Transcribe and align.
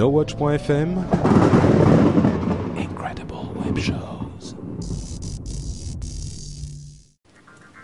NoWatch.fm 0.00 0.96
Incredible 2.78 3.34
Web 3.62 3.78
Shows. 3.78 4.56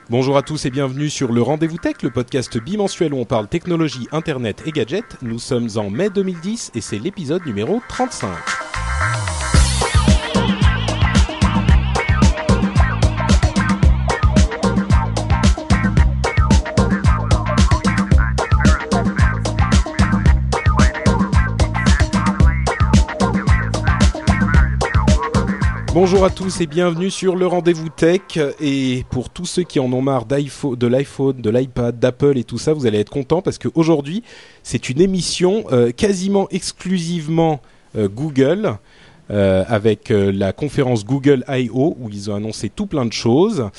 Bonjour 0.08 0.38
à 0.38 0.42
tous 0.42 0.64
et 0.64 0.70
bienvenue 0.70 1.10
sur 1.10 1.30
le 1.30 1.42
Rendez-vous 1.42 1.76
Tech, 1.76 1.96
le 2.02 2.10
podcast 2.10 2.56
bimensuel 2.56 3.12
où 3.12 3.18
on 3.18 3.26
parle 3.26 3.48
technologie, 3.48 4.08
internet 4.12 4.62
et 4.64 4.72
gadgets. 4.72 5.18
Nous 5.20 5.38
sommes 5.38 5.68
en 5.76 5.90
mai 5.90 6.08
2010 6.08 6.72
et 6.74 6.80
c'est 6.80 6.98
l'épisode 6.98 7.44
numéro 7.44 7.82
35. 7.86 8.30
Bonjour 25.98 26.26
à 26.26 26.30
tous 26.30 26.60
et 26.60 26.66
bienvenue 26.66 27.10
sur 27.10 27.36
le 27.36 27.46
rendez-vous 27.46 27.88
tech. 27.88 28.38
Et 28.60 29.06
pour 29.08 29.30
tous 29.30 29.46
ceux 29.46 29.62
qui 29.62 29.80
en 29.80 29.90
ont 29.94 30.02
marre 30.02 30.26
de 30.26 30.86
l'iPhone, 30.86 31.40
de 31.40 31.48
l'iPad, 31.48 31.98
d'Apple 31.98 32.36
et 32.36 32.44
tout 32.44 32.58
ça, 32.58 32.74
vous 32.74 32.84
allez 32.84 32.98
être 32.98 33.08
contents 33.08 33.40
parce 33.40 33.56
qu'aujourd'hui, 33.56 34.22
c'est 34.62 34.90
une 34.90 35.00
émission 35.00 35.64
euh, 35.72 35.92
quasiment 35.92 36.50
exclusivement 36.50 37.62
euh, 37.96 38.10
Google. 38.10 38.76
euh, 39.30 39.64
avec 39.68 40.10
la 40.10 40.52
conférence 40.52 41.06
Google 41.06 41.44
I.O. 41.48 41.96
où 41.98 42.10
ils 42.10 42.30
ont 42.30 42.34
annoncé 42.34 42.68
tout 42.68 42.86
plein 42.86 43.06
de 43.06 43.12
choses. 43.14 43.70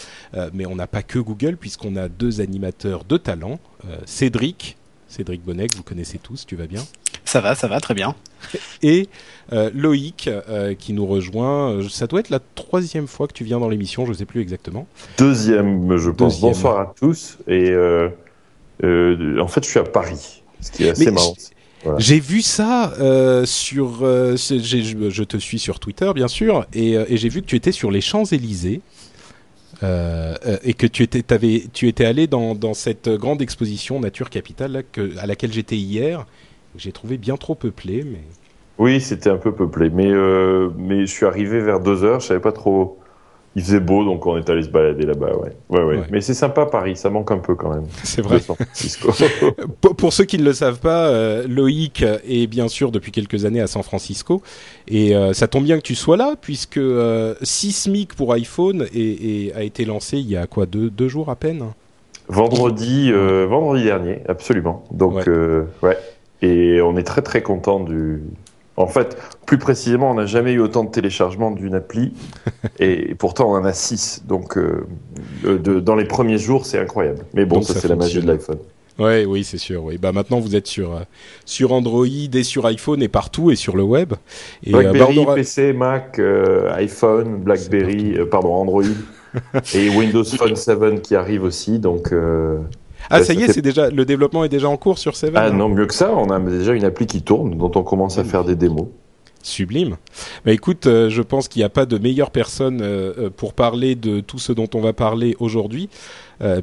Mais 0.54 0.66
on 0.66 0.76
n'a 0.76 0.88
pas 0.88 1.04
que 1.04 1.20
Google 1.20 1.56
puisqu'on 1.56 1.96
a 1.98 2.10
deux 2.10 2.42
animateurs 2.42 3.04
de 3.04 3.18
talent. 3.18 3.60
Cédric, 4.06 4.76
Cédric 5.18 5.44
Bonnet, 5.44 5.68
que 5.68 5.76
vous 5.76 5.84
connaissez 5.84 6.20
tous, 6.20 6.46
tu 6.46 6.56
vas 6.56 6.68
bien 6.68 6.84
Ça 7.26 7.42
va, 7.42 7.56
ça 7.56 7.68
va, 7.68 7.80
très 7.80 7.96
bien. 7.96 8.14
et 8.84 9.10
euh, 9.52 9.72
Loïc 9.74 10.28
euh, 10.28 10.76
qui 10.76 10.94
nous 10.94 11.08
rejoint. 11.08 11.72
Euh, 11.72 11.90
Ça 11.90 12.06
doit 12.06 12.20
être 12.20 12.30
la 12.30 12.40
troisième 12.54 13.08
fois 13.08 13.28
que 13.28 13.34
tu 13.34 13.44
viens 13.44 13.60
dans 13.60 13.68
l'émission, 13.70 14.06
je 14.06 14.12
ne 14.12 14.16
sais 14.16 14.26
plus 14.26 14.42
exactement. 14.42 14.86
Deuxième, 15.18 15.98
je 15.98 16.12
pense. 16.12 16.36
Deuxième. 16.36 16.52
Bonsoir 16.54 16.80
à 16.80 16.94
tous. 17.00 17.38
Et 17.48 17.72
euh, 17.72 18.10
euh, 18.84 19.40
en 19.40 19.48
fait, 19.48 19.64
je 19.64 19.70
suis 19.70 19.80
à 19.80 19.84
Paris, 19.84 20.44
ce 20.62 20.72
qui 20.72 20.84
est 20.84 20.92
assez 20.92 21.06
Mais 21.06 21.12
marrant. 21.12 21.34
Voilà. 21.84 22.00
J'ai 22.00 22.20
vu 22.20 22.42
ça 22.42 22.94
euh, 23.00 23.46
sur. 23.46 24.00
euh, 24.04 24.36
je, 24.38 25.10
je 25.10 25.24
te 25.24 25.38
suis 25.38 25.58
sur 25.60 25.80
Twitter, 25.80 26.12
bien 26.14 26.28
sûr, 26.28 26.66
et, 26.74 26.96
euh, 26.98 27.06
et 27.08 27.18
j'ai 27.18 27.30
vu 27.30 27.42
que 27.42 27.48
tu 27.48 27.56
étais 27.56 27.72
sur 27.72 27.90
les 27.92 28.02
Champs 28.02 28.26
Élysées. 28.26 28.82
Euh, 29.84 30.36
et 30.64 30.74
que 30.74 30.88
tu 30.88 31.04
étais, 31.04 31.24
t'avais- 31.24 31.66
tu 31.74 31.88
étais 31.88 32.06
allé 32.06 32.28
dans, 32.28 32.56
dans 32.56 32.74
cette 32.74 33.10
grande 33.10 33.42
exposition 33.42 34.00
Nature 34.00 34.30
Capitale 34.30 34.72
là, 34.72 34.84
que, 34.84 35.18
à 35.18 35.26
laquelle 35.28 35.54
j'étais 35.54 35.78
hier. 35.78 36.26
J'ai 36.76 36.92
trouvé 36.92 37.18
bien 37.18 37.38
trop 37.38 37.56
peuplé, 37.56 38.04
mais 38.04 38.24
Oui, 38.78 39.02
c'était 39.02 39.30
un 39.32 39.38
peu 39.38 39.54
peuplé, 39.56 39.90
mais 39.90 40.12
euh, 40.12 40.70
mais 40.78 41.02
je 41.08 41.12
suis 41.12 41.26
arrivé 41.26 41.62
vers 41.62 41.80
deux 41.80 42.04
heures. 42.04 42.20
Je 42.20 42.28
savais 42.28 42.40
pas 42.40 42.52
trop. 42.52 43.00
Il 43.60 43.64
faisait 43.64 43.80
beau, 43.80 44.06
donc 44.06 44.24
on 44.28 44.38
est 44.38 44.48
allé 44.52 44.62
se 44.62 44.70
balader 44.70 45.04
là-bas. 45.08 45.32
Ouais, 45.36 45.52
ouais, 45.70 45.84
ouais. 45.84 45.98
Ouais. 45.98 46.06
Mais 46.12 46.22
c'est 46.22 46.36
sympa 46.36 46.68
Paris. 46.68 46.96
Ça 46.96 47.10
manque 47.10 47.32
un 47.32 47.40
peu 47.40 47.56
quand 47.56 47.70
même. 47.74 47.86
c'est 48.04 48.22
vrai. 48.22 48.38
Pour, 49.98 50.14
ceux 50.14 50.26
qui 50.26 50.38
ne 50.38 50.44
le 50.44 50.54
savent 50.54 50.80
pas, 50.80 51.08
euh, 51.08 51.48
Loïc 51.48 52.04
est 52.28 52.46
bien 52.46 52.68
sûr 52.68 52.92
depuis 52.92 53.12
quelques 53.12 53.46
années 53.46 53.60
à 53.62 53.66
San 53.66 53.82
Francisco 53.82 54.44
et 54.88 55.16
euh, 55.16 55.34
ça 55.34 55.48
tombe 55.48 55.64
bien 55.64 55.78
que 55.78 55.82
tu 55.82 55.96
sois 55.96 56.18
là 56.18 56.36
puisque 56.40 56.78
euh, 56.78 57.34
Sismic 57.42 58.14
pour 58.14 58.32
iPhone 58.34 58.86
est- 58.94 59.48
est- 59.48 59.54
a 59.56 59.64
été 59.64 59.86
lancé 59.86 60.18
il 60.18 60.30
y 60.30 60.38
a 60.38 60.46
quoi 60.46 60.68
deux, 60.68 60.92
deux 60.92 61.08
jours 61.08 61.30
à 61.30 61.36
peine? 61.36 61.64
vendredi, 62.30 63.10
euh, 63.12 63.48
vendredi 63.50 63.86
dernier, 63.86 64.20
absolument. 64.28 64.84
Donc 64.92 65.26
ouais. 65.82 65.98
Et 66.42 66.80
on 66.82 66.96
est 66.98 67.04
très 67.04 67.22
très 67.24 67.42
content 67.42 67.80
du. 67.80 68.22
En 68.78 68.88
fait, 68.88 69.18
plus 69.48 69.58
précisément, 69.58 70.12
on 70.12 70.14
n'a 70.14 70.26
jamais 70.28 70.54
eu 70.54 70.60
autant 70.60 70.84
de 70.84 70.92
téléchargements 70.92 71.52
d'une 71.52 71.74
appli, 71.76 72.14
et 72.80 73.16
pourtant 73.16 73.52
on 73.52 73.56
en 73.56 73.66
a 73.66 73.74
six. 73.74 74.24
Donc, 74.28 74.58
euh, 74.58 74.86
de- 75.44 75.58
de- 75.58 75.80
dans 75.80 75.96
les 75.96 76.06
premiers 76.06 76.38
jours, 76.38 76.66
c'est 76.66 76.78
incroyable. 76.80 77.26
Mais 77.34 77.46
bon, 77.46 77.56
Donc 77.56 77.64
ça, 77.66 77.74
ça 77.74 77.80
c'est 77.82 77.88
la 77.88 77.96
magie 77.96 78.22
de 78.22 78.28
l'iPhone. 78.28 78.60
Ouais, 79.00 79.26
oui, 79.26 79.44
c'est 79.44 79.58
sûr. 79.60 79.84
Oui. 79.84 79.98
Bah 80.00 80.12
maintenant 80.12 80.40
vous 80.40 80.56
êtes 80.56 80.66
sur 80.66 80.94
euh, 80.96 81.00
sur 81.46 81.72
Android 81.72 82.06
et 82.08 82.44
sur 82.44 82.66
iPhone 82.66 83.02
et 83.04 83.08
partout 83.08 83.52
et 83.52 83.56
sur 83.56 83.78
le 83.78 83.84
web. 83.84 84.14
Et 84.64 84.70
euh, 84.74 84.78
bah, 84.78 84.90
BlackBerry, 84.92 85.20
aura- 85.20 85.36
PC, 85.36 85.72
Mac, 85.74 86.18
euh, 86.18 86.72
iPhone, 86.74 87.38
BlackBerry, 87.38 88.16
euh, 88.18 88.26
pardon, 88.26 88.56
Android, 88.56 88.84
et 89.76 89.90
Windows 89.90 90.24
Phone 90.24 90.56
7 90.56 91.02
qui 91.04 91.16
arrive 91.16 91.44
aussi. 91.44 91.78
Donc, 91.78 92.12
euh, 92.12 92.58
ah 93.10 93.20
ouais, 93.20 93.24
ça 93.24 93.34
y 93.34 93.44
est, 93.44 93.52
c'est 93.52 93.62
déjà 93.62 93.90
le 93.90 94.06
développement 94.06 94.44
est 94.44 94.50
déjà 94.50 94.70
en 94.70 94.78
cours 94.78 94.98
sur 94.98 95.16
Seven. 95.16 95.38
ah 95.38 95.48
hein 95.48 95.52
non, 95.52 95.70
mieux 95.70 95.86
que 95.86 95.94
ça, 95.94 96.14
on 96.14 96.30
a 96.30 96.40
déjà 96.40 96.74
une 96.74 96.86
appli 96.86 97.06
qui 97.06 97.22
tourne, 97.22 97.58
dont 97.58 97.72
on 97.76 97.84
commence 97.84 98.18
à 98.18 98.24
faire 98.24 98.44
des 98.44 98.56
démos. 98.56 98.88
Sublime. 99.44 99.96
Bah 100.46 100.52
écoute, 100.52 100.88
euh, 100.88 101.10
je 101.10 101.22
pense 101.22 101.48
qu'il 101.48 101.62
n'y 101.62 101.66
a 101.66 101.70
pas 101.70 101.86
de 101.86 101.98
meilleure 101.98 102.32
personne 102.32 102.82
euh, 102.82 103.14
euh, 103.18 103.30
pour 103.30 103.54
parler 103.54 103.96
de 103.96 104.20
tout 104.20 104.40
ce 104.40 104.52
dont 104.52 104.68
on 104.74 104.82
va 104.82 104.94
parler 104.94 105.36
aujourd'hui, 105.40 105.90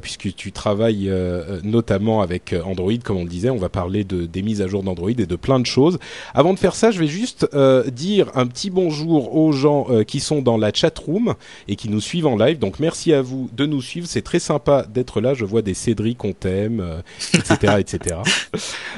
puisque 0.01 0.33
tu 0.35 0.51
travailles 0.51 1.09
euh, 1.09 1.43
euh, 1.49 1.59
notamment 1.63 2.21
avec 2.21 2.53
euh, 2.53 2.61
Android, 2.63 2.91
comme 3.03 3.17
on 3.17 3.23
le 3.23 3.29
disait. 3.29 3.49
On 3.49 3.57
va 3.57 3.69
parler 3.69 4.03
de, 4.03 4.25
des 4.25 4.41
mises 4.41 4.61
à 4.61 4.67
jour 4.67 4.83
d'Android 4.83 5.11
et 5.11 5.25
de 5.25 5.35
plein 5.35 5.59
de 5.59 5.65
choses. 5.65 5.99
Avant 6.33 6.53
de 6.53 6.59
faire 6.59 6.75
ça, 6.75 6.91
je 6.91 6.99
vais 6.99 7.07
juste 7.07 7.47
euh, 7.53 7.89
dire 7.89 8.31
un 8.35 8.47
petit 8.47 8.69
bonjour 8.69 9.35
aux 9.35 9.51
gens 9.51 9.87
euh, 9.89 10.03
qui 10.03 10.19
sont 10.19 10.41
dans 10.41 10.57
la 10.57 10.71
chat 10.73 10.97
room 10.97 11.35
et 11.67 11.75
qui 11.75 11.89
nous 11.89 12.01
suivent 12.01 12.27
en 12.27 12.37
live. 12.37 12.59
Donc 12.59 12.79
merci 12.79 13.13
à 13.13 13.21
vous 13.21 13.49
de 13.55 13.65
nous 13.65 13.81
suivre. 13.81 14.07
C'est 14.07 14.21
très 14.21 14.39
sympa 14.39 14.85
d'être 14.91 15.21
là. 15.21 15.33
Je 15.33 15.45
vois 15.45 15.61
des 15.61 15.73
Cédric, 15.73 16.23
on 16.23 16.33
t'aime, 16.33 16.79
euh, 16.79 17.01
etc., 17.33 17.75
etc. 17.79 18.15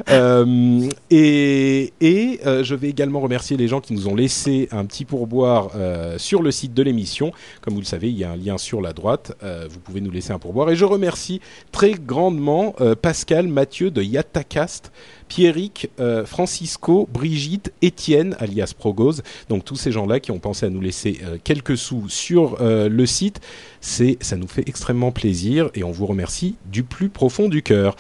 Euh, 0.09 0.87
et 1.09 1.91
et 1.99 2.39
euh, 2.45 2.63
je 2.63 2.75
vais 2.75 2.89
également 2.89 3.19
remercier 3.19 3.57
les 3.57 3.67
gens 3.67 3.81
qui 3.81 3.93
nous 3.93 4.07
ont 4.07 4.15
laissé 4.15 4.67
un 4.71 4.85
petit 4.85 5.05
pourboire 5.05 5.71
euh, 5.75 6.17
sur 6.17 6.41
le 6.41 6.51
site 6.51 6.73
de 6.73 6.83
l'émission. 6.83 7.31
Comme 7.61 7.73
vous 7.73 7.81
le 7.81 7.85
savez, 7.85 8.09
il 8.09 8.17
y 8.17 8.23
a 8.23 8.31
un 8.31 8.35
lien 8.35 8.57
sur 8.57 8.81
la 8.81 8.93
droite. 8.93 9.33
Euh, 9.43 9.67
vous 9.69 9.79
pouvez 9.79 10.01
nous 10.01 10.11
laisser 10.11 10.31
un 10.31 10.39
pourboire. 10.39 10.66
Et 10.69 10.75
je 10.75 10.85
remercie 10.85 11.41
très 11.71 11.93
grandement 11.93 12.75
euh, 12.81 12.95
Pascal, 12.95 13.47
Mathieu 13.47 13.91
de 13.91 14.01
Yatacast, 14.01 14.91
Pierrick, 15.27 15.89
euh, 15.99 16.25
Francisco, 16.25 17.07
Brigitte, 17.11 17.71
Étienne, 17.81 18.35
alias 18.39 18.73
Progose. 18.77 19.23
Donc 19.49 19.65
tous 19.65 19.75
ces 19.75 19.91
gens-là 19.91 20.19
qui 20.19 20.31
ont 20.31 20.39
pensé 20.39 20.65
à 20.65 20.69
nous 20.69 20.81
laisser 20.81 21.19
euh, 21.23 21.37
quelques 21.43 21.77
sous 21.77 22.09
sur 22.09 22.57
le 22.59 23.05
site. 23.05 23.39
C'est, 23.81 24.17
ça 24.21 24.35
nous 24.35 24.47
fait 24.47 24.67
extrêmement 24.67 25.11
plaisir 25.11 25.69
et 25.75 25.83
on 25.83 25.91
vous 25.91 26.05
remercie 26.05 26.55
du 26.65 26.83
plus 26.83 27.09
profond 27.09 27.47
du 27.47 27.63
cœur. 27.63 27.95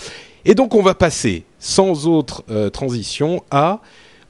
Et 0.45 0.55
donc 0.55 0.75
on 0.75 0.81
va 0.81 0.95
passer 0.95 1.43
sans 1.59 2.07
autre 2.07 2.43
transition 2.69 3.43
à 3.51 3.81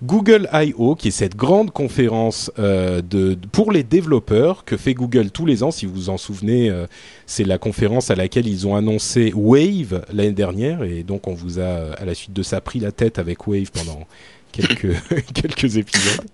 Google 0.04 0.48
I.O., 0.54 0.96
qui 0.96 1.08
est 1.08 1.12
cette 1.12 1.36
grande 1.36 1.72
conférence 1.72 2.52
euh, 2.60 3.02
de, 3.02 3.38
pour 3.52 3.72
les 3.72 3.84
développeurs 3.84 4.64
que 4.64 4.78
fait 4.78 4.94
Google 4.94 5.32
tous 5.32 5.46
les 5.46 5.64
ans. 5.64 5.72
Si 5.72 5.86
vous 5.86 5.94
vous 5.94 6.10
en 6.10 6.18
souvenez, 6.18 6.70
euh, 6.70 6.86
c'est 7.26 7.44
la 7.44 7.58
conférence 7.58 8.12
à 8.12 8.16
laquelle 8.16 8.48
ils 8.48 8.68
ont 8.68 8.76
annoncé 8.76 9.34
Wave 9.36 10.06
l'année 10.14 10.32
dernière, 10.32 10.84
et 10.84 11.04
donc 11.04 11.28
on 11.28 11.34
vous 11.34 11.60
a, 11.60 11.94
à 11.98 12.06
la 12.06 12.14
suite 12.14 12.34
de 12.34 12.44
ça, 12.44 12.62
pris 12.62 12.80
la 12.80 12.92
tête 12.92 13.18
avec 13.18 13.48
Wave 13.48 13.72
pendant 13.72 14.08
quelques, 14.52 14.96
quelques 15.34 15.78
épisodes. 15.78 16.26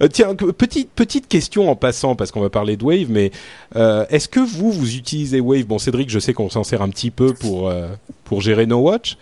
Euh, 0.00 0.08
tiens, 0.08 0.34
petite 0.34 0.90
petite 0.90 1.28
question 1.28 1.70
en 1.70 1.76
passant 1.76 2.14
parce 2.14 2.30
qu'on 2.30 2.40
va 2.40 2.50
parler 2.50 2.76
de 2.76 2.84
Wave, 2.84 3.10
mais 3.10 3.32
euh, 3.76 4.06
est-ce 4.08 4.28
que 4.28 4.40
vous 4.40 4.70
vous 4.70 4.96
utilisez 4.96 5.40
Wave? 5.40 5.64
Bon, 5.64 5.78
Cédric, 5.78 6.08
je 6.08 6.18
sais 6.18 6.32
qu'on 6.32 6.50
s'en 6.50 6.64
sert 6.64 6.82
un 6.82 6.88
petit 6.88 7.10
peu 7.10 7.34
pour 7.34 7.68
euh, 7.68 7.88
pour 8.24 8.40
gérer 8.40 8.66
No 8.66 8.78
Watch. 8.78 9.16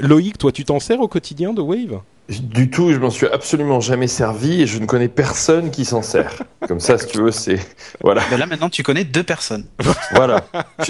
Loïc, 0.00 0.38
toi, 0.38 0.50
tu 0.50 0.64
t'en 0.64 0.80
sers 0.80 0.98
au 0.98 1.08
quotidien 1.08 1.52
de 1.52 1.60
Wave? 1.60 2.00
Du 2.28 2.70
tout, 2.70 2.90
je 2.90 2.96
m'en 2.98 3.10
suis 3.10 3.26
absolument 3.26 3.80
jamais 3.80 4.06
servi 4.06 4.62
et 4.62 4.66
je 4.66 4.78
ne 4.78 4.86
connais 4.86 5.08
personne 5.08 5.70
qui 5.70 5.84
s'en 5.84 6.00
sert. 6.00 6.42
Comme 6.66 6.80
ça, 6.80 6.96
si 6.96 7.06
tu 7.06 7.18
veux, 7.18 7.30
c'est 7.30 7.58
voilà, 8.02 8.22
Mais 8.30 8.38
là 8.38 8.46
maintenant 8.46 8.70
tu 8.70 8.82
connais 8.82 9.04
deux 9.04 9.22
personnes. 9.22 9.66
voilà. 10.14 10.42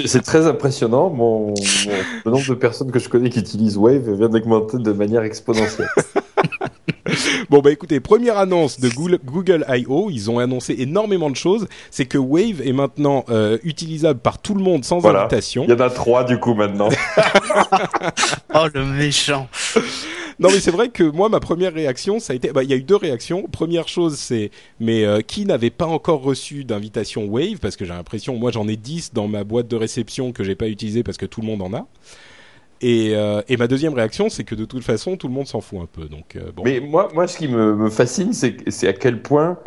C'est 0.06 0.22
très 0.22 0.46
impressionnant. 0.46 1.10
Mon, 1.10 1.48
mon- 1.48 1.54
le 2.24 2.30
nombre 2.30 2.46
de 2.48 2.54
personnes 2.54 2.92
que 2.92 3.00
je 3.00 3.08
connais 3.08 3.30
qui 3.30 3.40
utilisent 3.40 3.76
Wave 3.76 4.12
vient 4.12 4.28
d'augmenter 4.28 4.78
de 4.78 4.92
manière 4.92 5.22
exponentielle. 5.24 5.88
Bon 7.50 7.60
bah 7.60 7.70
écoutez, 7.70 8.00
première 8.00 8.38
annonce 8.38 8.80
de 8.80 8.88
Google, 8.88 9.18
Google 9.24 9.64
I.O. 9.68 10.08
Ils 10.10 10.30
ont 10.30 10.38
annoncé 10.38 10.74
énormément 10.78 11.30
de 11.30 11.36
choses. 11.36 11.68
C'est 11.90 12.06
que 12.06 12.18
Wave 12.18 12.62
est 12.64 12.72
maintenant 12.72 13.24
euh, 13.28 13.58
utilisable 13.62 14.18
par 14.18 14.38
tout 14.38 14.54
le 14.54 14.62
monde 14.62 14.84
sans 14.84 14.98
Voilà. 14.98 15.20
invitation. 15.20 15.64
Il 15.64 15.70
y 15.70 15.74
en 15.74 15.80
a 15.80 15.90
trois 15.90 16.24
du 16.24 16.38
coup 16.38 16.54
maintenant. 16.54 16.88
Oh 18.56 18.66
le 18.72 18.84
méchant. 18.84 19.48
Non 20.38 20.48
mais 20.50 20.60
c'est 20.60 20.70
vrai 20.70 20.88
que 20.88 21.04
moi 21.04 21.28
ma 21.28 21.40
première 21.40 21.72
réaction 21.72 22.18
ça 22.18 22.32
a 22.32 22.36
été 22.36 22.52
bah 22.52 22.62
il 22.62 22.70
y 22.70 22.72
a 22.72 22.76
eu 22.76 22.82
deux 22.82 22.96
réactions 22.96 23.42
première 23.50 23.88
chose 23.88 24.16
c'est 24.16 24.50
mais 24.80 25.04
euh, 25.04 25.20
qui 25.20 25.44
n'avait 25.44 25.70
pas 25.70 25.86
encore 25.86 26.22
reçu 26.22 26.64
d'invitation 26.64 27.26
Wave? 27.26 27.58
Parce 27.60 27.76
que 27.76 27.84
j'ai 27.84 27.92
l'impression 27.92 28.36
moi 28.36 28.50
j'en 28.50 28.68
ai 28.68 28.76
10 28.76 29.12
dans 29.12 29.28
ma 29.28 29.44
boîte 29.44 29.68
de 29.68 29.76
réception 29.76 30.32
que 30.32 30.44
j'ai 30.44 30.54
pas 30.54 30.68
utilisé 30.68 31.02
parce 31.02 31.18
que 31.18 31.26
tout 31.26 31.40
le 31.40 31.46
monde 31.46 31.62
en 31.62 31.72
a 31.74 31.86
et, 32.80 33.12
euh, 33.14 33.42
et 33.48 33.56
ma 33.56 33.66
deuxième 33.66 33.94
réaction 33.94 34.28
c'est 34.28 34.44
que 34.44 34.54
de 34.54 34.64
toute 34.64 34.84
façon 34.84 35.16
tout 35.16 35.28
le 35.28 35.34
monde 35.34 35.46
s'en 35.46 35.60
fout 35.60 35.80
un 35.80 35.86
peu 35.86 36.08
donc 36.08 36.36
euh, 36.36 36.50
bon 36.54 36.62
Mais 36.64 36.80
moi, 36.80 37.08
moi, 37.14 37.26
ce 37.26 37.38
qui 37.38 37.48
me, 37.48 37.74
me 37.74 37.90
fascine, 37.90 38.32
c'est 38.32 38.88
à 38.88 38.92
quel 38.92 39.22
point 39.22 39.58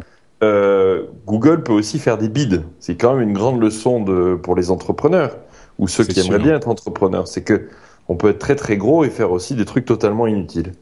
euh, 0.44 1.06
Google 1.26 1.64
peut 1.64 1.74
aussi 1.74 2.00
faire 2.00 2.18
des 2.18 2.30
bids. 2.30 2.62
C'est 2.80 2.96
quand 2.96 3.16
même 3.16 3.28
une 3.28 3.34
grande 3.34 3.62
leçon 3.62 4.04
de, 4.04 4.36
pour 4.36 4.56
les 4.56 4.70
entrepreneurs 4.70 5.38
ou 5.80 5.88
ceux 5.88 6.04
qui 6.04 6.20
aimeraient 6.20 6.38
sûr. 6.38 6.46
bien 6.46 6.56
être 6.56 6.68
entrepreneurs. 6.68 7.28
C'est 7.28 7.44
que 7.44 7.70
on 8.10 8.16
peut 8.16 8.30
être 8.30 8.40
très 8.40 8.56
très 8.56 8.78
gros 8.78 9.04
et 9.04 9.10
faire 9.10 9.32
aussi 9.32 9.56
des 9.56 9.66
trucs 9.66 9.86
totalement 9.86 10.28
inutiles. 10.28 10.74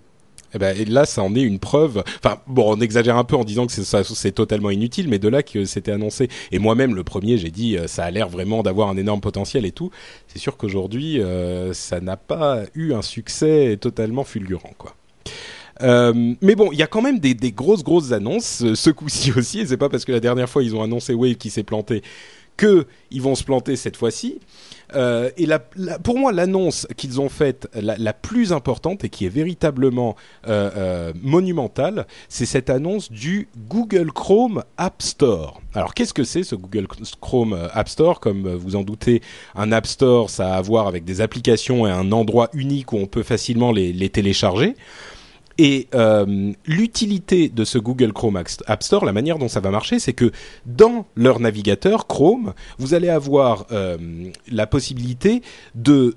Eh 0.56 0.58
ben, 0.58 0.76
et 0.78 0.86
là, 0.86 1.06
ça 1.06 1.22
en 1.22 1.36
est 1.36 1.42
une 1.42 1.60
preuve. 1.60 2.02
Enfin, 2.24 2.38
bon, 2.48 2.78
on 2.78 2.80
exagère 2.80 3.18
un 3.18 3.26
peu 3.26 3.36
en 3.36 3.44
disant 3.44 3.68
que 3.68 3.74
c'est, 3.74 4.32
totalement 4.32 4.70
inutile, 4.70 5.10
mais 5.10 5.20
de 5.20 5.28
là 5.28 5.44
que 5.44 5.66
c'était 5.66 5.92
annoncé. 5.92 6.30
Et 6.54 6.60
moi-même, 6.60 6.96
le 6.96 7.04
premier, 7.04 7.38
j'ai 7.38 7.52
dit, 7.52 7.78
euh, 7.78 7.88
ça 7.88 8.06
a 8.06 8.12
l'air 8.12 8.30
vraiment 8.30 8.64
d'avoir 8.64 8.88
un 8.88 8.96
énorme 8.96 9.20
potentiel 9.20 9.66
et 9.66 9.74
tout. 9.74 9.92
C'est 10.28 10.40
sûr 10.40 10.56
qu'aujourd'hui, 10.56 11.22
euh, 11.22 11.74
ça 11.74 12.00
n'a 12.00 12.16
pas 12.16 12.62
eu 12.74 12.94
un 12.94 13.02
succès 13.02 13.78
totalement 13.82 14.24
fulgurant, 14.24 14.74
quoi. 14.78 14.96
Euh, 15.82 16.34
mais 16.42 16.56
bon, 16.56 16.70
il 16.72 16.80
y 16.80 16.84
a 16.84 16.88
quand 16.88 17.02
même 17.02 17.20
des, 17.20 17.36
grosses 17.52 17.84
grosses 17.84 18.14
annonces 18.14 18.64
ce 18.76 18.90
coup-ci 18.90 19.32
aussi. 19.38 19.60
Et 19.60 19.66
c'est 19.66 19.76
pas 19.76 19.90
parce 19.90 20.06
que 20.06 20.14
la 20.14 20.22
dernière 20.22 20.48
fois 20.48 20.64
ils 20.64 20.74
ont 20.74 20.82
annoncé 20.82 21.14
Wave 21.14 21.36
qui 21.36 21.50
s'est 21.50 21.64
planté 21.64 22.02
que 22.56 22.86
ils 23.12 23.22
vont 23.22 23.36
se 23.36 23.44
planter 23.44 23.76
cette 23.76 23.98
fois-ci. 23.98 24.40
Euh, 24.94 25.30
et 25.38 25.46
la, 25.46 25.60
la- 25.76 25.98
pour 25.98 26.18
moi, 26.20 26.32
l'annonce 26.32 26.88
qu'ils 26.98 27.20
ont 27.20 27.30
faite 27.30 27.68
la, 27.74 27.98
la 27.98 28.14
plus 28.14 28.54
importante 28.54 29.04
et 29.04 29.10
qui 29.10 29.26
est 29.26 29.30
véritablement 29.30 30.16
euh, 30.48 30.70
euh, 30.78 31.14
monumentale, 31.22 32.06
c'est 32.30 32.46
cette 32.46 32.70
annonce 32.70 33.12
du 33.12 33.48
Google 33.68 34.12
Chrome 34.12 34.64
App 34.78 35.02
Store. 35.02 35.60
Alors, 35.74 35.94
qu'est-ce 35.94 36.14
que 36.14 36.24
c'est 36.24 36.44
ce 36.44 36.56
Google 36.56 36.88
Chrome 37.20 37.54
euh, 37.54 37.68
App 37.74 37.90
Store? 37.90 38.20
Comme 38.20 38.46
euh, 38.46 38.56
vous 38.56 38.76
en 38.76 38.84
doutez, 38.84 39.22
un 39.56 39.72
App 39.72 39.88
Store, 39.88 40.30
ça 40.30 40.54
a 40.54 40.58
à 40.58 40.62
voir 40.62 40.88
avec 40.88 41.04
des 41.04 41.22
applications 41.22 41.86
et 41.88 41.92
un 41.92 42.12
endroit 42.12 42.50
unique 42.54 42.94
où 42.94 42.98
on 42.98 43.08
peut 43.08 43.24
facilement 43.24 43.72
les, 43.72 43.92
les 43.92 44.10
télécharger. 44.10 44.76
Et 45.58 45.88
euh, 45.96 46.52
l'utilité 46.66 47.48
de 47.48 47.64
ce 47.64 47.78
Google 47.78 48.12
Chrome 48.12 48.42
App 48.68 48.84
Store, 48.84 49.06
la 49.06 49.14
manière 49.14 49.38
dont 49.38 49.48
ça 49.48 49.62
va 49.62 49.72
marcher, 49.72 50.00
c'est 50.00 50.14
que 50.14 50.32
dans 50.66 51.06
leur 51.16 51.40
navigateur 51.40 52.08
Chrome, 52.08 52.54
vous 52.78 52.94
allez 52.94 53.10
avoir 53.10 53.66
euh, 53.72 53.98
la 54.52 54.68
possibilité 54.68 55.42
de 55.76 56.16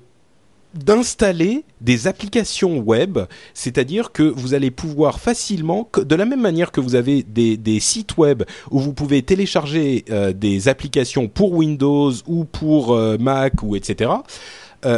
d'installer 0.75 1.63
des 1.81 2.05
applications 2.05 2.77
web, 2.77 3.17
c'est-à-dire 3.55 4.11
que 4.11 4.21
vous 4.21 4.53
allez 4.53 4.69
pouvoir 4.69 5.19
facilement, 5.19 5.89
de 5.97 6.13
la 6.13 6.25
même 6.25 6.41
manière 6.41 6.71
que 6.71 6.79
vous 6.79 6.93
avez 6.93 7.23
des, 7.23 7.79
sites 7.79 8.17
web 8.17 8.43
où 8.69 8.77
vous 8.77 8.93
pouvez 8.93 9.23
télécharger 9.23 10.05
euh, 10.11 10.31
des 10.31 10.67
applications 10.67 11.27
pour 11.27 11.53
Windows 11.53 12.11
ou 12.27 12.45
pour 12.45 12.95
Mac 13.19 13.63
ou 13.63 13.75
etc. 13.75 14.11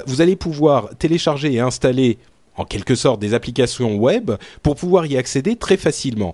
vous 0.07 0.19
allez 0.19 0.35
pouvoir 0.35 0.89
télécharger 0.97 1.53
et 1.53 1.61
installer 1.61 2.17
en 2.57 2.65
quelque 2.65 2.95
sorte 2.95 3.19
des 3.19 3.33
applications 3.33 3.95
web 3.95 4.31
pour 4.63 4.75
pouvoir 4.75 5.05
y 5.05 5.17
accéder 5.17 5.55
très 5.55 5.77
facilement. 5.77 6.33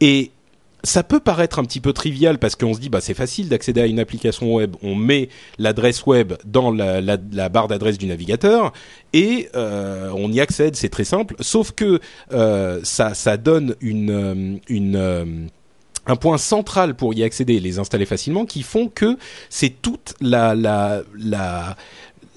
Et 0.00 0.30
ça 0.86 1.02
peut 1.02 1.20
paraître 1.20 1.58
un 1.58 1.64
petit 1.64 1.80
peu 1.80 1.92
trivial 1.92 2.38
parce 2.38 2.54
qu'on 2.54 2.72
se 2.72 2.80
dit 2.80 2.88
bah 2.88 3.00
c'est 3.00 3.14
facile 3.14 3.48
d'accéder 3.48 3.80
à 3.80 3.86
une 3.86 3.98
application 3.98 4.54
web, 4.54 4.76
on 4.82 4.94
met 4.94 5.28
l'adresse 5.58 6.06
web 6.06 6.34
dans 6.44 6.70
la, 6.70 7.16
barre 7.48 7.68
d'adresse 7.68 7.98
du 7.98 8.06
navigateur 8.06 8.72
et 9.12 9.48
euh, 9.54 10.10
on 10.14 10.30
y 10.32 10.40
accède, 10.40 10.76
c'est 10.76 10.88
très 10.88 11.04
simple. 11.04 11.34
Sauf 11.40 11.72
que 11.72 12.00
euh, 12.32 12.80
ça 12.84 13.14
ça 13.14 13.36
donne 13.36 13.74
euh, 13.82 15.46
un 16.06 16.16
point 16.16 16.38
central 16.38 16.94
pour 16.94 17.14
y 17.14 17.24
accéder 17.24 17.54
et 17.54 17.60
les 17.60 17.78
installer 17.78 18.06
facilement 18.06 18.46
qui 18.46 18.62
font 18.62 18.88
que 18.88 19.18
c'est 19.50 19.82
toute 19.82 20.14
la 20.20 20.54
la 20.54 21.76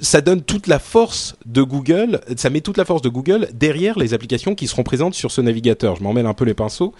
ça 0.01 0.21
donne 0.21 0.41
toute 0.41 0.67
la 0.67 0.79
force 0.79 1.35
de 1.45 1.61
Google, 1.61 2.21
ça 2.37 2.49
met 2.49 2.61
toute 2.61 2.77
la 2.77 2.85
force 2.85 3.01
de 3.01 3.09
Google 3.09 3.49
derrière 3.53 3.97
les 3.99 4.13
applications 4.13 4.55
qui 4.55 4.67
seront 4.67 4.83
présentes 4.83 5.13
sur 5.13 5.31
ce 5.31 5.41
navigateur. 5.41 5.95
Je 5.97 6.03
m'en 6.03 6.13
mêle 6.13 6.25
un 6.25 6.33
peu 6.33 6.45
les 6.45 6.53
pinceaux. 6.53 6.93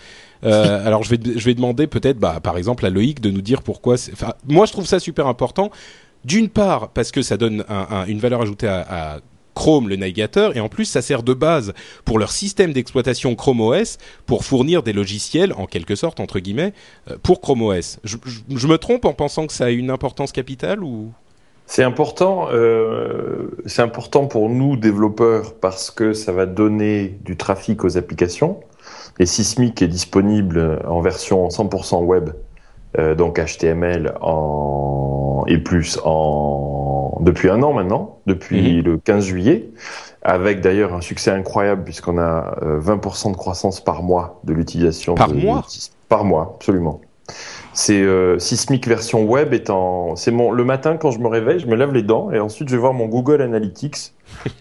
Euh, 0.44 0.84
alors 0.88 1.04
je 1.04 1.10
vais 1.16 1.20
je 1.38 1.46
vais 1.46 1.54
demander 1.54 1.88
peut-être 1.88 2.18
bah 2.20 2.40
par 2.42 2.58
exemple 2.58 2.86
à 2.86 2.90
Loïc 2.90 3.22
de 3.22 3.30
nous 3.32 3.42
dire 3.42 3.62
pourquoi. 3.62 3.96
Enfin 4.14 4.34
moi 4.48 4.66
je 4.66 4.72
trouve 4.74 4.86
ça 4.86 5.00
super 5.00 5.28
important. 5.28 5.72
D'une 6.26 6.50
part 6.50 6.90
parce 6.90 7.12
que 7.12 7.22
ça 7.22 7.38
donne 7.38 7.64
un- 7.70 7.88
un- 7.90 8.06
une 8.06 8.20
valeur 8.20 8.42
ajoutée 8.42 8.68
à, 8.68 8.86
à 9.16 9.20
Chrome 9.56 9.90
le 9.90 9.96
navigateur 9.98 10.56
et 10.56 10.60
en 10.60 10.70
plus 10.70 10.86
ça 10.86 11.02
sert 11.02 11.24
de 11.24 11.34
base 11.34 11.74
pour 12.06 12.20
leur 12.20 12.32
système 12.32 12.72
d'exploitation 12.74 13.36
Chrome 13.36 13.62
OS 13.62 13.98
pour 14.26 14.44
fournir 14.46 14.84
des 14.84 14.94
logiciels 14.94 15.54
en 15.54 15.66
quelque 15.66 15.96
sorte 15.96 16.20
entre 16.20 16.40
guillemets 16.40 16.74
euh, 17.10 17.18
pour 17.24 17.40
Chrome 17.42 17.62
OS. 17.64 18.00
Je, 18.04 18.18
je- 18.26 18.40
je 18.58 18.68
me 18.68 18.78
trompe 18.78 19.06
en 19.06 19.14
pensant 19.14 19.48
que 19.48 19.54
ça 19.54 19.66
a 19.66 19.70
une 19.70 19.90
importance 19.90 20.32
capitale 20.34 20.84
ou? 20.84 21.12
C'est 21.72 21.84
important, 21.84 22.48
euh, 22.52 23.52
c'est 23.68 23.84
important 23.84 24.26
pour 24.26 24.50
nous 24.50 24.76
développeurs 24.76 25.54
parce 25.54 25.92
que 25.92 26.14
ça 26.14 26.32
va 26.32 26.48
donner 26.48 27.20
du 27.24 27.38
trafic 27.38 27.84
aux 27.84 27.96
applications. 27.96 28.60
Et 29.20 29.28
Sysmic 29.28 29.80
est 29.84 29.88
disponible 29.88 30.82
en 30.88 31.00
version 31.02 31.48
100% 31.48 32.04
web, 32.04 32.32
euh, 32.98 33.14
donc 33.14 33.40
HTML 33.40 34.16
en 34.20 35.44
et 35.46 35.60
plus 35.60 36.00
en 36.06 37.20
depuis 37.22 37.52
un 37.52 37.62
an 37.62 37.72
maintenant, 37.74 38.18
depuis 38.26 38.82
le 38.82 38.98
15 38.98 39.26
juillet, 39.26 39.70
avec 40.24 40.62
d'ailleurs 40.62 40.96
un 40.96 41.02
succès 41.02 41.30
incroyable 41.30 41.84
puisqu'on 41.84 42.18
a 42.18 42.58
euh, 42.64 42.80
20% 42.82 43.32
de 43.32 43.38
croissance 43.38 43.80
par 43.80 44.02
mois 44.02 44.40
de 44.44 44.54
l'utilisation 44.54 45.14
Par 45.14 45.28
de- 45.28 45.36
mois? 45.36 45.64
Par 46.08 46.26
mois, 46.26 46.54
absolument. 46.56 47.00
C'est 47.74 48.02
euh, 48.02 48.40
Sysmic 48.40 48.88
version 48.88 49.24
web 49.24 49.54
en. 49.70 50.16
C'est 50.16 50.32
mon 50.32 50.52
le 50.52 50.64
matin 50.64 50.98
quand 50.98 51.12
je 51.12 51.20
me 51.20 51.28
réveille, 51.28 51.60
je 51.60 51.68
me 51.68 51.76
lave 51.76 51.94
les 51.94 52.04
dents 52.04 52.32
et 52.32 52.40
ensuite 52.40 52.70
je 52.70 52.76
vais 52.76 52.80
voir 52.80 52.94
mon 52.94 53.06
Google 53.06 53.42
Analytics 53.42 54.14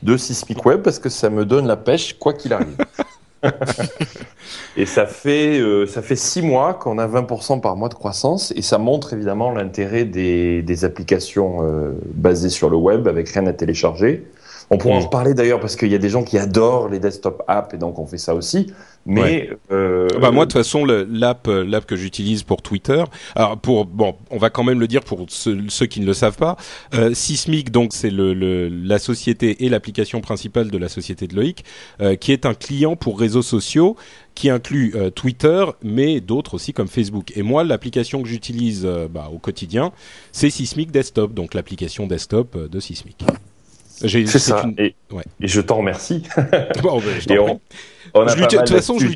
de 0.02 0.16
Sysmic 0.16 0.64
Web 0.64 0.82
parce 0.82 0.98
que 0.98 1.08
ça 1.08 1.30
me 1.30 1.44
donne 1.44 1.66
la 1.66 1.76
pêche 1.76 2.18
quoi 2.18 2.34
qu'il 2.34 2.52
arrive. 2.52 2.76
et 4.76 4.84
ça 4.84 5.06
fait 5.06 5.60
euh, 5.60 5.86
ça 5.86 6.02
fait 6.02 6.16
six 6.16 6.42
mois 6.42 6.74
qu'on 6.74 6.98
a 6.98 7.06
20% 7.06 7.60
par 7.60 7.76
mois 7.76 7.88
de 7.88 7.94
croissance 7.94 8.52
et 8.56 8.62
ça 8.62 8.78
montre 8.78 9.12
évidemment 9.12 9.52
l'intérêt 9.52 10.04
des, 10.04 10.62
des 10.62 10.84
applications 10.84 11.58
euh, 11.62 11.92
basées 12.14 12.50
sur 12.50 12.68
le 12.68 12.76
web 12.76 13.06
avec 13.06 13.28
rien 13.28 13.46
à 13.46 13.52
télécharger. 13.52 14.26
On 14.70 14.76
pourra 14.78 14.96
en 14.96 15.00
Mm. 15.00 15.04
reparler 15.04 15.34
d'ailleurs 15.34 15.60
parce 15.60 15.76
qu'il 15.76 15.90
y 15.90 15.94
a 15.94 15.98
des 15.98 16.10
gens 16.10 16.22
qui 16.24 16.36
adorent 16.36 16.88
les 16.88 16.98
desktop 16.98 17.42
apps 17.48 17.72
et 17.74 17.78
donc 17.78 17.98
on 17.98 18.06
fait 18.06 18.18
ça 18.18 18.34
aussi. 18.34 18.66
Mais 19.06 19.48
euh, 19.70 20.06
Bah 20.20 20.30
moi 20.30 20.44
de 20.44 20.50
toute 20.52 20.60
façon 20.60 20.84
l'app 20.84 21.48
euh, 21.48 21.64
l'app 21.64 21.86
que 21.86 21.96
j'utilise 21.96 22.42
pour 22.42 22.60
Twitter. 22.60 23.02
Alors 23.34 23.56
pour 23.56 23.86
bon, 23.86 24.16
on 24.30 24.36
va 24.36 24.50
quand 24.50 24.64
même 24.64 24.78
le 24.80 24.86
dire 24.86 25.02
pour 25.04 25.24
ceux, 25.28 25.58
ceux 25.68 25.86
qui 25.86 26.00
ne 26.00 26.06
le 26.06 26.12
savent 26.12 26.36
pas. 26.36 26.56
Euh, 26.92 27.14
Sysmic 27.14 27.70
donc 27.70 27.92
c'est 27.94 28.10
le, 28.10 28.34
le- 28.34 28.68
la 28.68 28.98
société 28.98 29.64
et 29.64 29.70
l'application 29.70 30.20
principale 30.20 30.70
de 30.70 30.76
la 30.76 30.90
société 30.90 31.26
de 31.26 31.34
Loïc 31.34 31.64
euh, 32.02 32.16
qui 32.16 32.32
est 32.32 32.44
un 32.44 32.52
client 32.52 32.96
pour 32.96 33.18
réseaux 33.18 33.40
sociaux 33.42 33.96
qui 34.34 34.50
inclut 34.50 34.92
euh, 34.96 35.08
Twitter 35.08 35.64
mais 35.82 36.20
d'autres 36.20 36.52
aussi 36.54 36.74
comme 36.74 36.88
Facebook. 36.88 37.32
Et 37.36 37.42
moi 37.42 37.64
l'application 37.64 38.20
que 38.22 38.28
j'utilise 38.28 38.82
euh, 38.84 39.08
bah, 39.08 39.30
au 39.32 39.38
quotidien 39.38 39.92
c'est 40.32 40.50
Sysmic 40.50 40.90
Desktop 40.90 41.32
donc 41.32 41.54
l'application 41.54 42.06
desktop 42.06 42.54
euh, 42.56 42.68
de 42.68 42.80
Sysmic. 42.80 43.24
J'ai- 44.02 44.26
c'est 44.26 44.38
ça. 44.38 44.62
une- 44.64 44.74
Et, 44.78 44.94
Ouais. 45.12 45.22
et 45.40 45.48
je 45.48 45.60
t'en 45.60 45.76
remercie. 45.78 46.22
Bon, 46.82 47.00
je 47.00 47.26
t'en 47.26 47.34
Et 47.34 47.38
prie. 47.38 47.38
on, 47.38 47.60
on 48.14 48.20
a 48.22 48.28
Je 48.28 48.34
pas 48.34 48.40
l'uti- 48.42 48.56
de 48.56 48.60
toute 48.62 48.70
façon, 48.70 48.98
je 48.98 49.06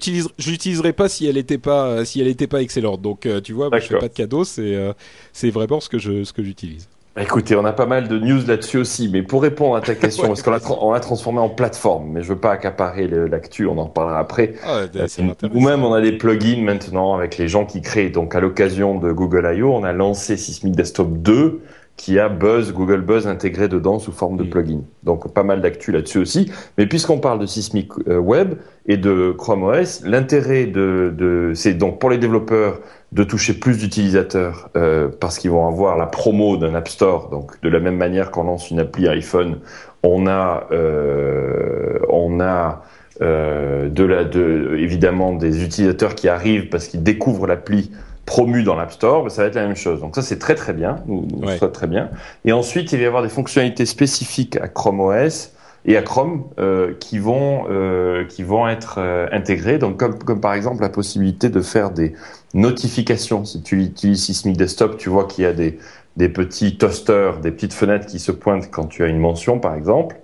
l'utiliserai 0.50 0.92
pas 0.92 1.08
si 1.08 1.26
elle 1.26 1.36
était 1.36 1.58
pas, 1.58 1.86
euh, 1.86 2.04
si 2.04 2.20
elle 2.20 2.28
était 2.28 2.46
pas 2.46 2.60
excellente. 2.62 3.00
Donc, 3.00 3.26
euh, 3.26 3.40
tu 3.40 3.52
vois, 3.52 3.68
moi, 3.70 3.78
je 3.78 3.86
fais 3.86 3.98
pas 3.98 4.08
de 4.08 4.14
cadeau. 4.14 4.44
C'est, 4.44 4.74
euh, 4.74 4.92
c'est 5.32 5.50
vraiment 5.50 5.80
ce 5.80 5.88
que 5.88 5.98
je, 5.98 6.24
ce 6.24 6.32
que 6.32 6.42
j'utilise. 6.42 6.88
Bah, 7.14 7.22
Écoutez, 7.22 7.54
on 7.56 7.64
a 7.66 7.72
pas 7.74 7.84
mal 7.84 8.08
de 8.08 8.18
news 8.18 8.40
là-dessus 8.46 8.78
aussi, 8.78 9.10
mais 9.12 9.22
pour 9.22 9.42
répondre 9.42 9.76
à 9.76 9.82
ta 9.82 9.94
question, 9.94 10.28
parce 10.28 10.40
qu'on 10.40 10.50
l'a 10.50 10.58
tra- 10.60 11.00
transformé 11.00 11.40
en 11.40 11.50
plateforme, 11.50 12.08
mais 12.12 12.22
je 12.22 12.28
veux 12.28 12.38
pas 12.38 12.52
accaparer 12.52 13.06
l'actu, 13.06 13.66
on 13.66 13.76
en 13.76 13.84
reparlera 13.84 14.18
après. 14.18 14.54
Ah, 14.64 14.84
Euh, 14.96 15.08
ça 15.08 15.22
m'intéresse. 15.22 15.54
Nous-mêmes, 15.54 15.84
on 15.84 15.92
a 15.92 16.00
des 16.00 16.12
plugins 16.12 16.62
maintenant 16.62 17.14
avec 17.14 17.36
les 17.36 17.48
gens 17.48 17.66
qui 17.66 17.82
créent. 17.82 18.08
Donc, 18.08 18.34
à 18.34 18.40
l'occasion 18.40 18.98
de 18.98 19.12
Google 19.12 19.46
I.O., 19.54 19.74
on 19.74 19.84
a 19.84 19.92
lancé 19.92 20.38
Sysmic 20.38 20.74
Desktop 20.74 21.12
2, 21.18 21.60
qui 21.96 22.18
a 22.18 22.28
Buzz, 22.28 22.72
Google 22.72 23.02
Buzz 23.02 23.26
intégré 23.26 23.68
dedans 23.68 23.98
sous 23.98 24.12
forme 24.12 24.36
de 24.36 24.44
Mm. 24.44 24.50
plugin. 24.50 24.80
Donc, 25.04 25.32
pas 25.32 25.42
mal 25.42 25.60
d'actu 25.60 25.92
là-dessus 25.92 26.18
aussi. 26.18 26.50
Mais 26.78 26.86
puisqu'on 26.86 27.18
parle 27.18 27.38
de 27.38 27.46
Sysmic 27.46 27.92
euh, 28.08 28.18
Web 28.18 28.54
et 28.86 28.96
de 28.96 29.32
Chrome 29.36 29.62
OS, 29.64 30.02
l'intérêt 30.04 30.66
de, 30.66 31.12
de 31.16 31.52
c'est 31.54 31.74
donc 31.74 32.00
pour 32.00 32.10
les 32.10 32.18
développeurs 32.18 32.80
de 33.12 33.24
toucher 33.24 33.52
plus 33.54 33.78
d'utilisateurs 33.78 34.70
euh, 34.76 35.08
parce 35.20 35.38
qu'ils 35.38 35.50
vont 35.50 35.68
avoir 35.68 35.96
la 35.96 36.06
promo 36.06 36.56
d'un 36.56 36.74
App 36.74 36.88
Store. 36.88 37.28
Donc, 37.30 37.60
de 37.62 37.68
la 37.68 37.78
même 37.78 37.96
manière 37.96 38.30
qu'on 38.30 38.44
lance 38.44 38.70
une 38.70 38.80
appli 38.80 39.06
iPhone, 39.06 39.58
on 40.02 40.26
a, 40.26 40.66
euh, 40.72 41.98
on 42.08 42.40
a 42.40 42.82
euh, 43.20 43.88
de 43.90 44.04
la, 44.04 44.24
de, 44.24 44.76
évidemment 44.78 45.34
des 45.34 45.62
utilisateurs 45.62 46.14
qui 46.14 46.28
arrivent 46.28 46.70
parce 46.70 46.88
qu'ils 46.88 47.02
découvrent 47.02 47.46
l'appli 47.46 47.92
promue 48.26 48.62
dans 48.62 48.74
l'App 48.76 48.92
Store, 48.92 49.22
ben, 49.24 49.28
ça 49.30 49.42
va 49.42 49.48
être 49.48 49.54
la 49.54 49.66
même 49.66 49.76
chose. 49.76 50.00
Donc 50.00 50.14
ça 50.14 50.22
c'est 50.22 50.38
très 50.38 50.54
très 50.54 50.72
bien, 50.72 50.96
nous, 51.06 51.26
nous, 51.30 51.46
Ouais. 51.48 51.58
ça 51.58 51.68
très 51.68 51.86
bien. 51.86 52.10
Et 52.44 52.52
ensuite 52.52 52.92
il 52.92 52.98
va 52.98 53.04
y 53.04 53.06
avoir 53.06 53.22
des 53.22 53.28
fonctionnalités 53.28 53.86
spécifiques 53.86 54.56
à 54.56 54.68
Chrome 54.68 55.00
OS 55.00 55.52
et 55.84 55.96
à 55.96 56.02
Chrome 56.02 56.44
euh, 56.60 56.94
qui 57.00 57.18
vont 57.18 57.64
euh, 57.70 58.24
qui 58.24 58.42
vont 58.44 58.68
être 58.68 58.96
euh, 58.98 59.26
intégrés. 59.32 59.78
Donc 59.78 59.98
comme 59.98 60.18
comme 60.18 60.40
par 60.40 60.54
exemple 60.54 60.82
la 60.82 60.88
possibilité 60.88 61.48
de 61.48 61.60
faire 61.60 61.90
des 61.90 62.14
notifications. 62.54 63.44
Si 63.44 63.62
tu 63.62 63.82
utilises 63.82 64.24
Sysmic 64.24 64.56
Desktop, 64.56 64.96
tu 64.96 65.08
vois 65.08 65.24
qu'il 65.26 65.44
y 65.44 65.46
a 65.46 65.52
des 65.52 65.78
des 66.16 66.28
petits 66.28 66.76
toasters, 66.76 67.38
des 67.40 67.50
petites 67.50 67.72
fenêtres 67.72 68.06
qui 68.06 68.18
se 68.18 68.32
pointent 68.32 68.70
quand 68.70 68.84
tu 68.86 69.02
as 69.02 69.06
une 69.06 69.18
mention, 69.18 69.58
par 69.58 69.74
exemple. 69.74 70.16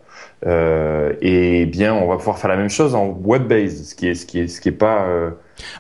Euh, 0.47 1.15
et 1.21 1.67
bien, 1.67 1.95
on 1.95 2.09
va 2.09 2.17
pouvoir 2.17 2.39
faire 2.39 2.51
la 2.51 2.57
même 2.57 2.71
chose 2.71 2.95
en 2.95 3.09
web-based, 3.09 3.85
ce 3.85 3.95
qui 3.95 4.09
est 4.09 4.15
ce 4.15 4.25
qui 4.25 4.41
est 4.41 4.49
ce 4.49 4.61
qui 4.61 4.69
est 4.69 4.73
pas 4.73 5.07
euh, 5.07 5.31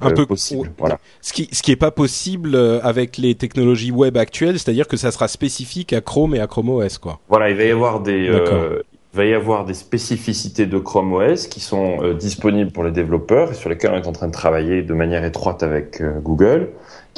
un 0.00 0.10
peu 0.10 0.26
possible. 0.26 0.70
Voilà. 0.78 0.98
Ce 1.20 1.32
qui 1.32 1.48
ce 1.52 1.62
qui 1.62 1.70
est 1.70 1.76
pas 1.76 1.92
possible 1.92 2.56
avec 2.82 3.18
les 3.18 3.34
technologies 3.34 3.92
web 3.92 4.16
actuelles, 4.16 4.58
c'est-à-dire 4.58 4.88
que 4.88 4.96
ça 4.96 5.12
sera 5.12 5.28
spécifique 5.28 5.92
à 5.92 6.00
Chrome 6.00 6.34
et 6.34 6.40
à 6.40 6.46
Chrome 6.46 6.70
OS, 6.70 6.98
quoi. 6.98 7.20
Voilà, 7.28 7.50
il 7.50 7.56
va 7.56 7.64
y 7.64 7.70
avoir 7.70 8.00
des 8.00 8.28
il 9.14 9.16
va 9.16 9.24
y 9.24 9.34
avoir 9.34 9.64
des 9.64 9.74
spécificités 9.74 10.66
de 10.66 10.78
Chrome 10.78 11.14
OS 11.14 11.46
qui 11.46 11.60
sont 11.60 12.02
euh, 12.02 12.14
disponibles 12.14 12.70
pour 12.70 12.84
les 12.84 12.90
développeurs 12.90 13.52
et 13.52 13.54
sur 13.54 13.70
lesquelles 13.70 13.92
on 13.92 13.96
est 13.96 14.06
en 14.06 14.12
train 14.12 14.26
de 14.26 14.32
travailler 14.32 14.82
de 14.82 14.92
manière 14.92 15.24
étroite 15.24 15.62
avec 15.62 16.00
euh, 16.00 16.20
Google, 16.20 16.68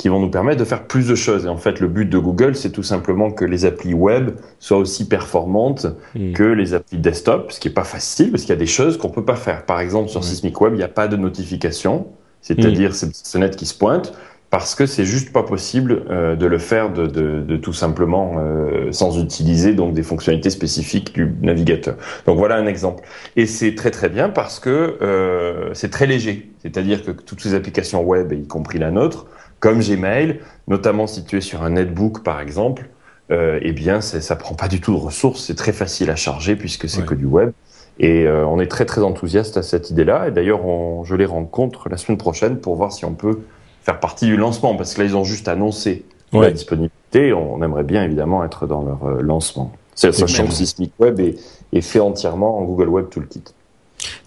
qui 0.01 0.09
vont 0.09 0.19
nous 0.19 0.31
permettre 0.31 0.59
de 0.59 0.65
faire 0.65 0.85
plus 0.87 1.07
de 1.09 1.15
choses. 1.15 1.45
Et 1.45 1.49
en 1.49 1.59
fait, 1.59 1.79
le 1.79 1.87
but 1.89 2.07
de 2.07 2.17
Google, 2.19 2.55
c'est 2.57 2.71
tout 2.71 2.83
simplement 2.83 3.31
que 3.31 3.45
les 3.45 3.67
applis 3.67 3.93
web 3.93 4.31
soient 4.59 4.79
aussi 4.79 5.07
performantes 5.07 5.87
Mm. 6.15 6.33
que 6.33 6.43
les 6.43 6.73
applis 6.75 6.97
desktop, 6.99 7.53
ce 7.53 7.61
qui 7.61 7.69
est 7.69 7.71
pas 7.75 7.85
facile 7.85 8.31
parce 8.31 8.43
qu'il 8.45 8.51
y 8.51 8.53
a 8.53 8.57
des 8.57 8.67
choses 8.67 8.97
qu'on 8.97 9.11
peut 9.11 9.25
pas 9.25 9.37
faire. 9.37 9.65
Par 9.67 9.79
exemple, 9.81 10.09
sur 10.09 10.21
Ouais. 10.21 10.27
Sysmic 10.27 10.59
Web, 10.61 10.73
il 10.75 10.79
n'y 10.79 10.83
a 10.83 10.89
pas 10.89 11.07
de 11.07 11.17
notification, 11.17 12.07
c'est-à-dire 12.41 12.95
ces 12.95 13.09
petites 13.09 13.29
fenêtres 13.29 13.57
qui 13.59 13.67
se 13.67 13.75
pointent 13.77 14.13
parce 14.49 14.75
que 14.75 14.85
c'est 14.87 15.05
juste 15.05 15.33
pas 15.33 15.45
possible 15.45 16.03
euh, 16.11 16.35
de 16.35 16.47
le 16.47 16.59
faire 16.59 16.93
de, 16.93 17.07
de, 17.07 17.41
de 17.41 17.57
tout 17.57 17.73
simplement 17.75 18.35
euh, 18.39 18.91
sans 18.91 19.21
utiliser 19.23 19.75
donc 19.75 19.93
des 19.95 20.03
fonctionnalités 20.03 20.51
spécifiques 20.51 21.15
du 21.15 21.33
navigateur. 21.43 21.95
Donc 22.27 22.37
voilà 22.39 22.57
un 22.57 22.67
exemple. 22.67 23.05
Et 23.37 23.47
c'est 23.47 23.75
très 23.77 23.91
très 23.93 24.09
bien 24.09 24.29
parce 24.31 24.59
que 24.59 24.97
euh, 25.03 25.71
c'est 25.75 25.91
très 25.91 26.07
léger. 26.07 26.51
C'est-à-dire 26.63 27.05
que 27.05 27.13
toutes 27.13 27.41
ces 27.43 27.55
applications 27.55 28.03
web, 28.03 28.33
y 28.33 28.47
compris 28.49 28.79
la 28.81 28.91
nôtre, 28.91 29.27
comme 29.61 29.81
Gmail, 29.81 30.41
notamment 30.69 31.07
si 31.07 31.25
tu 31.25 31.37
es 31.39 31.41
sur 31.41 31.63
un 31.63 31.71
netbook 31.71 32.23
par 32.23 32.41
exemple, 32.41 32.89
euh, 33.31 33.61
eh 33.63 33.73
bien 33.73 34.01
ça 34.01 34.37
prend 34.37 34.55
pas 34.55 34.67
du 34.69 34.81
tout 34.81 34.93
de 34.93 34.99
ressources. 34.99 35.45
C'est 35.45 35.55
très 35.55 35.73
facile 35.73 36.11
à 36.11 36.17
charger 36.17 36.57
puisque 36.57 36.89
c'est 36.89 37.01
Ouais. 37.01 37.07
que 37.07 37.15
du 37.15 37.27
web. 37.27 37.53
Et 37.99 38.25
euh, 38.27 38.47
on 38.47 38.59
est 38.61 38.67
très 38.67 38.87
très 38.87 39.03
enthousiaste 39.03 39.57
à 39.59 39.63
cette 39.63 39.91
idée-là. 39.91 40.29
Et 40.29 40.31
d'ailleurs, 40.31 40.61
je 41.05 41.15
les 41.15 41.27
rencontre 41.27 41.89
la 41.91 41.99
semaine 41.99 42.17
prochaine 42.19 42.57
pour 42.59 42.75
voir 42.75 42.93
si 42.93 43.05
on 43.05 43.13
peut 43.13 43.41
faire 43.83 44.01
partie 44.01 44.25
du 44.27 44.37
lancement, 44.37 44.75
parce 44.75 44.95
que 44.95 45.01
là, 45.03 45.07
ils 45.07 45.17
ont 45.17 45.25
juste 45.25 45.49
annoncé 45.49 46.05
la 46.33 46.51
disponibilité. 46.51 47.33
On 47.35 47.63
aimerait 47.63 47.85
bien 47.85 48.03
évidemment 48.05 48.43
être 48.45 48.67
dans 48.67 48.83
leur 48.83 49.05
euh, 49.05 49.21
lancement. 49.21 49.73
C'est 49.95 50.13
sachant 50.13 50.47
que 50.47 50.53
Sysmic 50.53 50.93
Web 50.99 51.21
est, 51.21 51.37
est 51.75 51.81
fait 51.83 52.01
entièrement 52.01 52.57
en 52.59 52.63
Google 52.63 52.89
Web 52.89 53.11
Toolkit. 53.11 53.45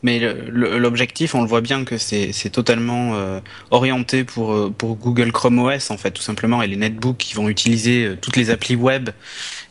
Mais 0.03 0.19
l'objectif, 0.49 1.33
on 1.35 1.41
le 1.41 1.47
voit 1.47 1.61
bien 1.61 1.83
que 1.83 1.97
c'est 1.97 2.31
totalement 2.51 3.15
euh, 3.15 3.39
orienté 3.71 4.23
pour, 4.23 4.53
euh, 4.53 4.73
pour 4.75 4.95
Google 4.95 5.31
Chrome 5.31 5.59
OS, 5.59 5.89
en 5.91 5.97
fait, 5.97 6.11
tout 6.11 6.21
simplement, 6.21 6.61
et 6.61 6.67
les 6.67 6.75
netbooks 6.75 7.17
qui 7.17 7.33
vont 7.33 7.49
utiliser 7.49 8.05
euh, 8.05 8.17
toutes 8.19 8.35
les 8.37 8.49
applis 8.49 8.75
web 8.75 9.09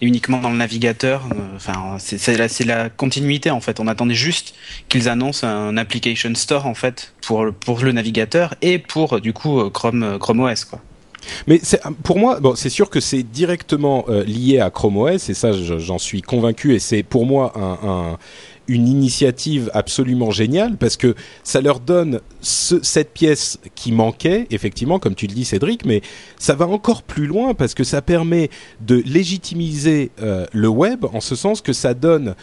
et 0.01 0.07
uniquement 0.07 0.39
dans 0.41 0.51
le 0.51 0.57
navigateur. 0.57 1.23
Enfin, 1.55 1.97
c'est 1.99 2.37
la, 2.37 2.47
la 2.67 2.91
continuité, 2.91 3.51
en 3.51 3.61
fait. 3.61 3.79
On 3.81 3.87
attendait 3.87 4.15
juste 4.15 4.55
qu'ils 4.89 5.09
annoncent 5.09 5.47
un 5.47 5.77
application 5.77 6.35
store, 6.35 6.67
en 6.67 6.75
fait, 6.75 7.13
pour, 7.25 7.47
pour 7.65 7.81
le 7.81 7.93
navigateur 7.93 8.55
et 8.63 8.79
pour, 8.79 9.21
du 9.21 9.33
coup, 9.33 9.69
Chrome, 9.71 10.19
Chrome 10.19 10.41
OS, 10.41 10.65
quoi. 10.65 10.81
Mais 11.47 11.61
pour 12.03 12.19
moi, 12.19 12.41
bon, 12.41 12.57
c'est 12.57 12.69
sûr 12.69 12.91
que 12.91 12.99
c'est 12.99 13.23
directement 13.23 14.07
lié 14.27 14.59
à 14.59 14.71
Chrome 14.71 14.97
OS 14.97 15.29
et 15.31 15.35
ça, 15.35 15.53
je- 15.53 15.79
j'en 15.79 15.99
suis 15.99 16.21
convaincu 16.21 16.75
et 16.75 16.81
c'est 16.81 17.05
pour 17.05 17.27
moi 17.27 17.53
un- 17.55 18.19
une 18.69 18.87
initiative 18.89 19.71
absolument 19.75 20.31
géniale 20.31 20.77
parce 20.77 20.97
que 20.97 21.15
ça 21.43 21.61
leur 21.61 21.81
donne 21.81 22.21
ce- 22.41 22.83
cette 22.83 23.13
pièce 23.13 23.59
qui 23.75 23.93
manquait, 23.93 24.47
effectivement, 24.51 24.99
comme 24.99 25.15
tu 25.15 25.27
le 25.27 25.35
dis, 25.35 25.45
Cédric, 25.45 25.85
mais 25.85 26.03
ça 26.39 26.55
va 26.55 26.67
encore 26.67 27.03
plus 27.03 27.27
loin 27.27 27.55
parce 27.55 27.75
que 27.75 27.85
ça 27.85 28.03
permet 28.03 28.51
de 28.81 29.03
légitimiser 29.05 30.11
euh, 30.23 30.47
le 30.53 30.69
web 30.69 31.05
en 31.13 31.21
ce 31.21 31.35
sens 31.37 31.61
que 31.61 31.73
ça 31.73 31.95
donne 31.95 32.35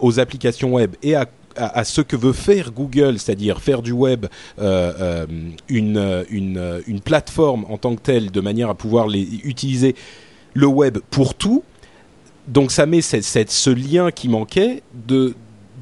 aux 0.00 0.20
applications 0.20 0.74
web 0.74 0.94
et 1.02 1.14
à 1.14 1.84
ce 1.84 2.00
que 2.00 2.16
veut 2.16 2.32
faire 2.32 2.70
Google, 2.72 3.18
c'est-à-dire 3.18 3.60
faire 3.60 3.82
du 3.82 3.92
web 3.92 4.26
euh, 4.60 4.92
euh, 5.00 5.26
une, 5.68 7.00
plateforme 7.04 7.64
en 7.68 7.78
tant 7.78 7.94
que 7.96 8.00
telle, 8.00 8.30
de 8.30 8.40
manière 8.40 8.68
à 8.70 8.74
pouvoir 8.74 9.08
utiliser 9.10 9.94
le 10.54 10.66
web 10.66 10.98
pour 11.10 11.34
tout. 11.34 11.62
Donc 12.48 12.72
ça 12.72 12.86
met 12.86 13.02
ce 13.02 13.70
lien 13.70 14.10
qui 14.10 14.28
manquait 14.28 14.82
de, 15.06 15.34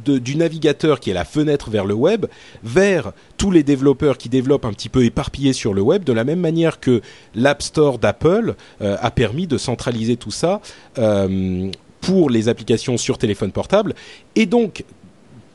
du 0.04 0.36
navigateur 0.36 1.00
qui 1.00 1.10
est 1.10 1.14
la 1.14 1.24
fenêtre 1.24 1.70
vers 1.70 1.84
le 1.84 1.94
web 1.94 2.26
vers 2.64 3.12
tous 3.36 3.52
les 3.52 3.62
développeurs 3.62 4.18
qui 4.18 4.28
développent 4.28 4.64
un 4.64 4.72
petit 4.72 4.88
peu 4.88 5.04
éparpillés 5.04 5.52
sur 5.52 5.74
le 5.74 5.80
web, 5.80 6.02
de 6.04 6.12
la 6.12 6.24
même 6.24 6.40
manière 6.40 6.80
que 6.80 7.02
l'App 7.34 7.62
Store 7.62 7.98
d'Apple 7.98 8.56
euh, 8.82 8.96
a 9.00 9.10
permis 9.10 9.46
de 9.46 9.58
centraliser 9.58 10.16
tout 10.16 10.32
ça 10.32 10.60
euh, 10.98 11.70
pour 12.00 12.30
les 12.30 12.48
applications 12.48 12.96
sur 12.96 13.16
téléphone 13.16 13.52
portable. 13.52 13.94
Et 14.34 14.46
donc, 14.46 14.84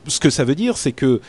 ce 0.08 0.20
que 0.20 0.30
ça 0.30 0.44
veut 0.44 0.56
dire, 0.56 0.78
c'est 0.78 0.92
que 0.92 1.22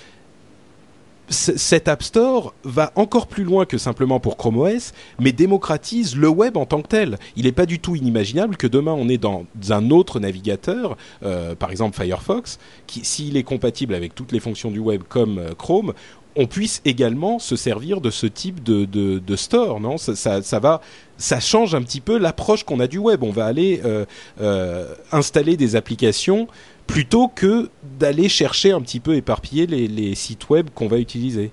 cet 1.33 1.89
App 1.89 2.03
Store 2.03 2.55
va 2.65 2.93
encore 2.95 3.27
plus 3.27 3.45
loin 3.45 3.65
que 3.65 3.79
simplement 3.79 4.21
pour 4.21 4.37
Chrome 4.37 4.59
OS, 4.59 4.93
mais 5.19 5.33
démocratise 5.33 6.17
le 6.17 6.29
web 6.29 6.57
en 6.57 6.67
tant 6.67 6.83
que 6.83 6.89
tel. 6.89 7.19
Il 7.37 7.45
n'est 7.45 7.53
pas 7.53 7.67
du 7.67 7.79
tout 7.79 7.97
inimaginable 7.97 8.57
que 8.57 8.67
demain 8.67 8.93
on 8.93 9.09
est 9.09 9.19
dans 9.19 9.47
un 9.71 9.91
autre 9.91 10.21
navigateur, 10.21 10.97
euh, 11.25 11.55
par 11.55 11.71
exemple 11.71 11.97
Firefox, 11.97 12.59
qui, 12.87 13.05
s'il 13.05 13.37
est 13.37 13.43
compatible 13.43 13.95
avec 13.95 14.15
toutes 14.15 14.33
les 14.33 14.41
fonctions 14.41 14.71
du 14.71 14.79
web 14.79 15.03
comme 15.09 15.39
euh, 15.39 15.55
Chrome, 15.57 15.95
on 16.37 16.47
puisse 16.47 16.81
également 16.85 17.39
se 17.39 17.57
servir 17.57 18.01
de 18.01 18.11
ce 18.11 18.27
type 18.27 18.63
de, 18.63 19.37
store, 19.37 19.81
non? 19.81 19.97
Ça, 19.99 20.59
va, 20.59 20.81
ça 21.19 21.41
change 21.41 21.75
un 21.75 21.83
petit 21.83 22.01
peu 22.01 22.19
l'approche 22.19 22.65
qu'on 22.65 22.81
a 22.81 22.87
du 22.87 22.99
web. 22.99 23.23
On 23.23 23.31
va 23.31 23.47
aller 23.47 23.81
euh, 23.85 24.05
euh, 24.41 24.95
installer 25.11 25.57
des 25.57 25.77
applications 25.77 26.49
plutôt 26.87 27.29
que 27.29 27.71
d'aller 27.99 28.29
chercher 28.29 28.73
un 28.73 28.81
petit 28.81 29.01
peu 29.01 29.15
éparpiller 29.15 29.67
les 29.67 30.15
sites 30.15 30.49
web 30.49 30.69
qu'on 30.75 30.89
va 30.89 30.99
utiliser. 30.99 31.53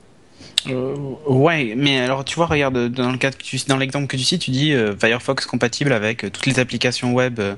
Euh, 0.67 0.93
ouais, 1.25 1.73
mais 1.77 1.99
alors 1.99 2.25
tu 2.25 2.35
vois, 2.35 2.45
regarde 2.45 2.89
dans 2.89 3.11
le 3.11 3.17
cas 3.17 3.31
que 3.31 3.41
tu, 3.41 3.57
dans 3.67 3.77
l'exemple 3.77 4.07
que 4.07 4.17
tu 4.17 4.23
cites, 4.23 4.41
tu 4.41 4.51
dis 4.51 4.73
euh, 4.73 4.93
Firefox 4.97 5.45
compatible 5.45 5.93
avec 5.93 6.25
euh, 6.25 6.29
toutes 6.29 6.45
les 6.47 6.59
applications 6.59 7.13
web 7.13 7.39
euh, 7.39 7.55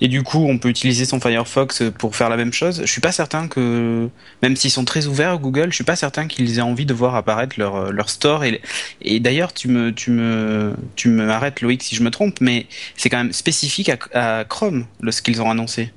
et 0.00 0.06
du 0.06 0.22
coup 0.22 0.46
on 0.48 0.58
peut 0.58 0.68
utiliser 0.68 1.04
son 1.04 1.18
Firefox 1.20 1.82
pour 1.98 2.14
faire 2.14 2.28
la 2.28 2.36
même 2.36 2.52
chose. 2.52 2.82
Je 2.84 2.90
suis 2.90 3.00
pas 3.00 3.10
certain 3.10 3.48
que 3.48 4.08
même 4.42 4.54
s'ils 4.54 4.70
sont 4.70 4.84
très 4.84 5.06
ouverts 5.06 5.38
Google, 5.40 5.70
je 5.70 5.74
suis 5.74 5.84
pas 5.84 5.96
certain 5.96 6.28
qu'ils 6.28 6.58
aient 6.58 6.62
envie 6.62 6.86
de 6.86 6.94
voir 6.94 7.16
apparaître 7.16 7.56
leur 7.58 7.92
leur 7.92 8.08
store 8.08 8.44
et 8.44 8.60
et 9.02 9.18
d'ailleurs 9.18 9.52
tu 9.52 9.66
me 9.68 9.92
tu 9.92 10.12
me 10.12 10.74
tu 10.94 11.08
me 11.08 11.28
arrêtes 11.28 11.60
Loïc 11.60 11.82
si 11.82 11.96
je 11.96 12.02
me 12.04 12.10
trompe, 12.10 12.40
mais 12.40 12.66
c'est 12.96 13.10
quand 13.10 13.18
même 13.18 13.32
spécifique 13.32 13.90
à, 14.14 14.38
à 14.40 14.44
Chrome 14.44 14.86
le 15.00 15.10
ce 15.10 15.22
qu'ils 15.22 15.42
ont 15.42 15.50
annoncé. 15.50 15.90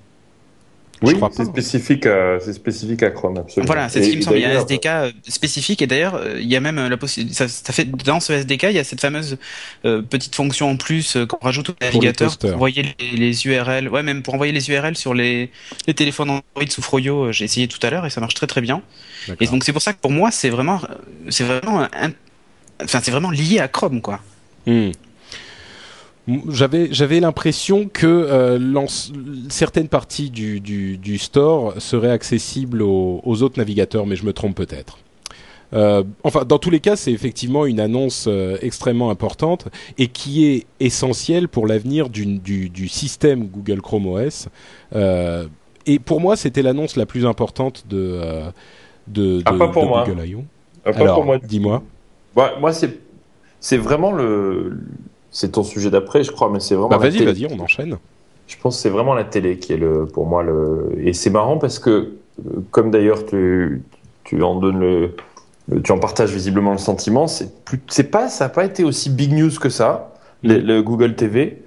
Oui, 1.03 1.15
c'est 1.31 1.45
spécifique, 1.45 2.05
à, 2.05 2.39
c'est 2.39 2.53
spécifique 2.53 3.01
à 3.01 3.09
Chrome, 3.09 3.37
absolument. 3.37 3.65
Voilà, 3.65 3.89
c'est 3.89 4.03
ce 4.03 4.07
Et- 4.07 4.11
qui 4.11 4.17
me 4.17 4.21
semble. 4.21 4.37
Il 4.37 4.41
y 4.41 4.45
a 4.45 4.49
un 4.49 4.51
d'ailleurs, 4.51 4.63
SDK 4.69 4.85
euh, 4.85 5.11
spécifique 5.27 5.81
et 5.81 5.87
d'ailleurs, 5.87 6.13
euh, 6.15 6.37
il 6.39 6.47
y 6.47 6.55
a 6.55 6.59
même 6.59 6.77
euh, 6.77 6.89
la 6.89 6.97
possibilité. 6.97 7.35
Ça, 7.35 7.47
ça 7.47 7.73
fait 7.73 7.85
dans 7.85 8.19
ce 8.19 8.33
SDK, 8.33 8.63
il 8.63 8.73
y 8.73 8.79
a 8.79 8.83
cette 8.83 9.01
fameuse 9.01 9.37
euh, 9.85 10.01
petite 10.03 10.35
fonction 10.35 10.69
en 10.69 10.77
plus 10.77 11.15
euh, 11.15 11.25
qu'on 11.25 11.39
rajoute 11.43 11.69
au 11.69 11.73
navigateur 11.81 12.37
pour, 12.37 12.53
envoyer 12.53 12.85
les, 12.99 13.17
les 13.17 13.47
URL. 13.47 13.89
Ouais, 13.89 14.03
même 14.03 14.21
pour 14.21 14.35
envoyer 14.35 14.53
les 14.53 14.69
URL 14.69 14.95
sur 14.95 15.13
les, 15.15 15.49
les 15.87 15.93
téléphones 15.95 16.29
Android 16.29 16.69
sous 16.69 16.81
Froyo. 16.83 17.25
euh, 17.25 17.31
J'ai 17.31 17.45
essayé 17.45 17.67
tout 17.67 17.79
à 17.81 17.89
l'heure 17.89 18.05
et 18.05 18.09
ça 18.11 18.21
marche 18.21 18.35
très 18.35 18.47
très 18.47 18.61
bien. 18.61 18.81
Et 19.39 19.47
donc 19.47 19.63
c'est 19.63 19.73
pour 19.73 19.81
ça 19.81 19.93
que 19.93 19.99
pour 19.99 20.11
moi, 20.11 20.29
c'est 20.31 20.49
vraiment, 20.49 20.81
c'est 21.29 21.43
vraiment, 21.43 21.81
un- 21.81 22.11
enfin 22.83 22.99
c'est 23.01 23.11
vraiment 23.11 23.31
lié 23.31 23.59
à 23.59 23.67
Chrome 23.67 24.01
quoi. 24.01 24.19
Hmm. 24.67 24.91
J'avais 26.49 26.89
j'avais 26.91 27.19
l'impression 27.19 27.89
que 27.91 28.05
euh, 28.05 28.85
certaines 29.49 29.87
parties 29.87 30.29
du, 30.29 30.59
du, 30.59 30.97
du 30.97 31.17
store 31.17 31.73
seraient 31.81 32.11
accessibles 32.11 32.83
aux, 32.83 33.21
aux 33.25 33.41
autres 33.41 33.57
navigateurs, 33.57 34.05
mais 34.05 34.15
je 34.15 34.25
me 34.25 34.33
trompe 34.33 34.55
peut-être. 34.55 34.99
Euh, 35.73 36.03
enfin, 36.23 36.43
dans 36.43 36.59
tous 36.59 36.69
les 36.69 36.79
cas, 36.79 36.95
c'est 36.95 37.11
effectivement 37.11 37.65
une 37.65 37.79
annonce 37.79 38.25
euh, 38.27 38.57
extrêmement 38.61 39.09
importante 39.09 39.67
et 39.97 40.07
qui 40.07 40.45
est 40.45 40.65
essentielle 40.79 41.47
pour 41.47 41.65
l'avenir 41.65 42.09
du, 42.09 42.25
du, 42.37 42.87
système 42.87 43.47
Google 43.47 43.81
Chrome 43.81 44.07
OS. 44.07 44.49
Et 45.87 45.97
pour 45.97 46.21
moi, 46.21 46.35
c'était 46.35 46.61
l'annonce 46.61 46.97
la 46.97 47.07
plus 47.07 47.25
importante 47.25 47.85
de, 47.89 48.21
de, 49.07 49.37
de, 49.37 49.43
Ah, 49.45 49.53
pas 49.53 49.69
pour 49.69 49.83
de 49.83 49.87
moi. 49.87 50.03
Google 50.05 50.27
I.O. 50.27 50.43
pas 50.83 50.91
Alors, 50.91 51.39
dis-moi. 51.39 51.81
Bah, 52.35 52.53
moi, 52.59 52.71
c'est, 52.73 52.99
c'est 53.59 53.77
vraiment 53.77 54.11
le, 54.11 54.77
c'est 55.31 55.53
ton 55.53 55.63
sujet 55.63 55.89
d'après, 55.89 56.23
je 56.23 56.31
crois, 56.31 56.49
mais 56.51 56.59
c'est 56.59 56.75
vraiment. 56.75 56.89
Bah, 56.89 56.97
vas-y, 56.97 57.23
vas-y, 57.23 57.47
on 57.51 57.59
enchaîne. 57.59 57.97
Je 58.47 58.55
pense 58.61 58.75
que 58.75 58.81
c'est 58.81 58.89
vraiment 58.89 59.13
la 59.13 59.23
télé 59.23 59.57
qui 59.57 59.73
est 59.73 59.77
le, 59.77 60.05
pour 60.05 60.25
moi 60.27 60.43
le. 60.43 60.91
Et 60.97 61.13
c'est 61.13 61.29
marrant 61.29 61.57
parce 61.57 61.79
que, 61.79 61.89
euh, 61.89 62.11
comme 62.71 62.91
d'ailleurs 62.91 63.25
tu, 63.25 63.81
tu 64.25 64.43
en 64.43 64.55
donnes 64.59 64.79
le, 64.79 65.15
le- 65.69 65.81
tu 65.81 65.91
en 65.93 65.99
partages 65.99 66.31
visiblement 66.33 66.71
le 66.73 66.77
sentiment, 66.77 67.27
c'est 67.27 67.63
plus, 67.63 67.79
c'est 67.87 68.11
pas, 68.11 68.27
ça 68.27 68.45
n'a 68.45 68.49
pas 68.49 68.65
été 68.65 68.83
aussi 68.83 69.09
big 69.09 69.31
news 69.33 69.51
que 69.59 69.69
ça, 69.69 70.13
le, 70.43 70.57
Mm. 70.61 70.65
le 70.67 70.81
Google 70.83 71.15
TV, 71.15 71.61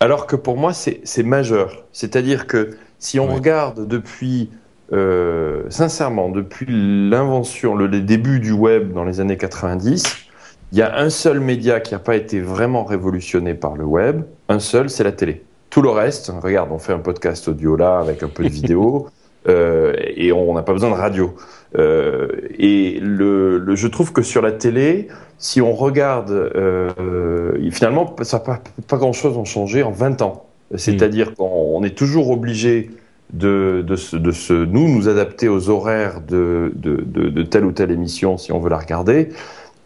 alors 0.00 0.26
que 0.26 0.34
pour 0.36 0.56
moi 0.56 0.72
c'est, 0.72 1.00
c'est 1.04 1.22
majeur. 1.24 1.84
C'est-à-dire 1.92 2.46
que 2.46 2.70
si 2.98 3.20
on 3.20 3.28
Ouais. 3.28 3.34
regarde 3.34 3.86
depuis 3.86 4.48
euh, 4.92 5.62
sincèrement, 5.68 6.30
depuis 6.30 6.66
l'invention, 6.68 7.74
le, 7.76 7.86
les 7.86 8.00
débuts 8.00 8.40
du 8.40 8.52
web 8.52 8.92
dans 8.92 9.04
les 9.04 9.20
années 9.20 9.36
90, 9.36 10.04
il 10.72 10.78
y 10.78 10.82
a 10.82 10.98
un 10.98 11.10
seul 11.10 11.40
média 11.40 11.80
qui 11.80 11.94
n'a 11.94 11.98
pas 11.98 12.16
été 12.16 12.40
vraiment 12.40 12.84
révolutionné 12.84 13.54
par 13.54 13.76
le 13.76 13.84
web, 13.84 14.22
un 14.48 14.60
seul, 14.60 14.88
c'est 14.88 15.04
la 15.04 15.12
télé. 15.12 15.42
Tout 15.68 15.82
le 15.82 15.90
reste, 15.90 16.32
regarde, 16.42 16.70
on 16.72 16.78
fait 16.78 16.92
un 16.92 16.98
podcast 16.98 17.48
audio 17.48 17.76
là 17.76 17.98
avec 17.98 18.22
un 18.22 18.28
peu 18.28 18.44
de 18.44 18.48
vidéo, 18.48 19.08
euh, 19.48 19.94
et 20.16 20.32
on 20.32 20.54
n'a 20.54 20.62
pas 20.62 20.72
besoin 20.72 20.90
de 20.90 20.94
radio. 20.94 21.34
Euh, 21.78 22.28
et 22.58 22.98
le, 23.00 23.58
le, 23.58 23.76
je 23.76 23.86
trouve 23.88 24.12
que 24.12 24.22
sur 24.22 24.42
la 24.42 24.52
télé, 24.52 25.08
si 25.38 25.60
on 25.60 25.72
regarde, 25.72 26.30
euh, 26.30 27.52
finalement, 27.70 28.14
ça 28.22 28.40
pas, 28.40 28.60
pas 28.86 28.96
grand-chose 28.96 29.38
a 29.38 29.44
changé 29.44 29.82
en 29.82 29.90
20 29.90 30.22
ans. 30.22 30.46
C'est-à-dire 30.76 31.34
qu'on 31.34 31.82
est 31.82 31.96
toujours 31.96 32.30
obligé 32.30 32.90
de, 33.32 33.84
de, 33.86 34.18
de 34.18 34.30
se, 34.30 34.52
nous, 34.52 34.88
nous 34.88 35.08
adapter 35.08 35.48
aux 35.48 35.68
horaires 35.68 36.20
de, 36.20 36.72
de, 36.74 37.02
de, 37.04 37.42
telle 37.42 37.64
ou 37.64 37.72
telle 37.72 37.90
émission 37.90 38.36
si 38.36 38.52
on 38.52 38.60
veut 38.60 38.70
la 38.70 38.78
regarder, 38.78 39.30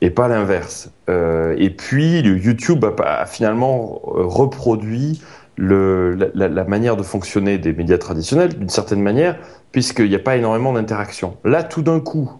et 0.04 0.10
pas 0.10 0.28
l'inverse. 0.28 0.90
Euh, 1.08 1.54
et 1.56 1.70
puis, 1.70 2.20
le 2.20 2.36
YouTube 2.36 2.84
a, 2.84 3.22
a 3.22 3.26
finalement 3.26 4.02
reproduit 4.04 5.22
le, 5.56 6.14
la, 6.34 6.48
la, 6.48 6.64
manière 6.64 6.96
de 6.96 7.02
fonctionner 7.02 7.56
des 7.56 7.72
médias 7.72 7.96
traditionnels 7.96 8.58
d'une 8.58 8.68
certaine 8.68 9.00
manière, 9.00 9.38
puisqu'il 9.72 10.10
n'y 10.10 10.14
a 10.14 10.18
pas 10.18 10.36
énormément 10.36 10.74
d'interaction. 10.74 11.38
Là, 11.44 11.62
tout 11.62 11.80
d'un 11.80 12.00
coup, 12.00 12.30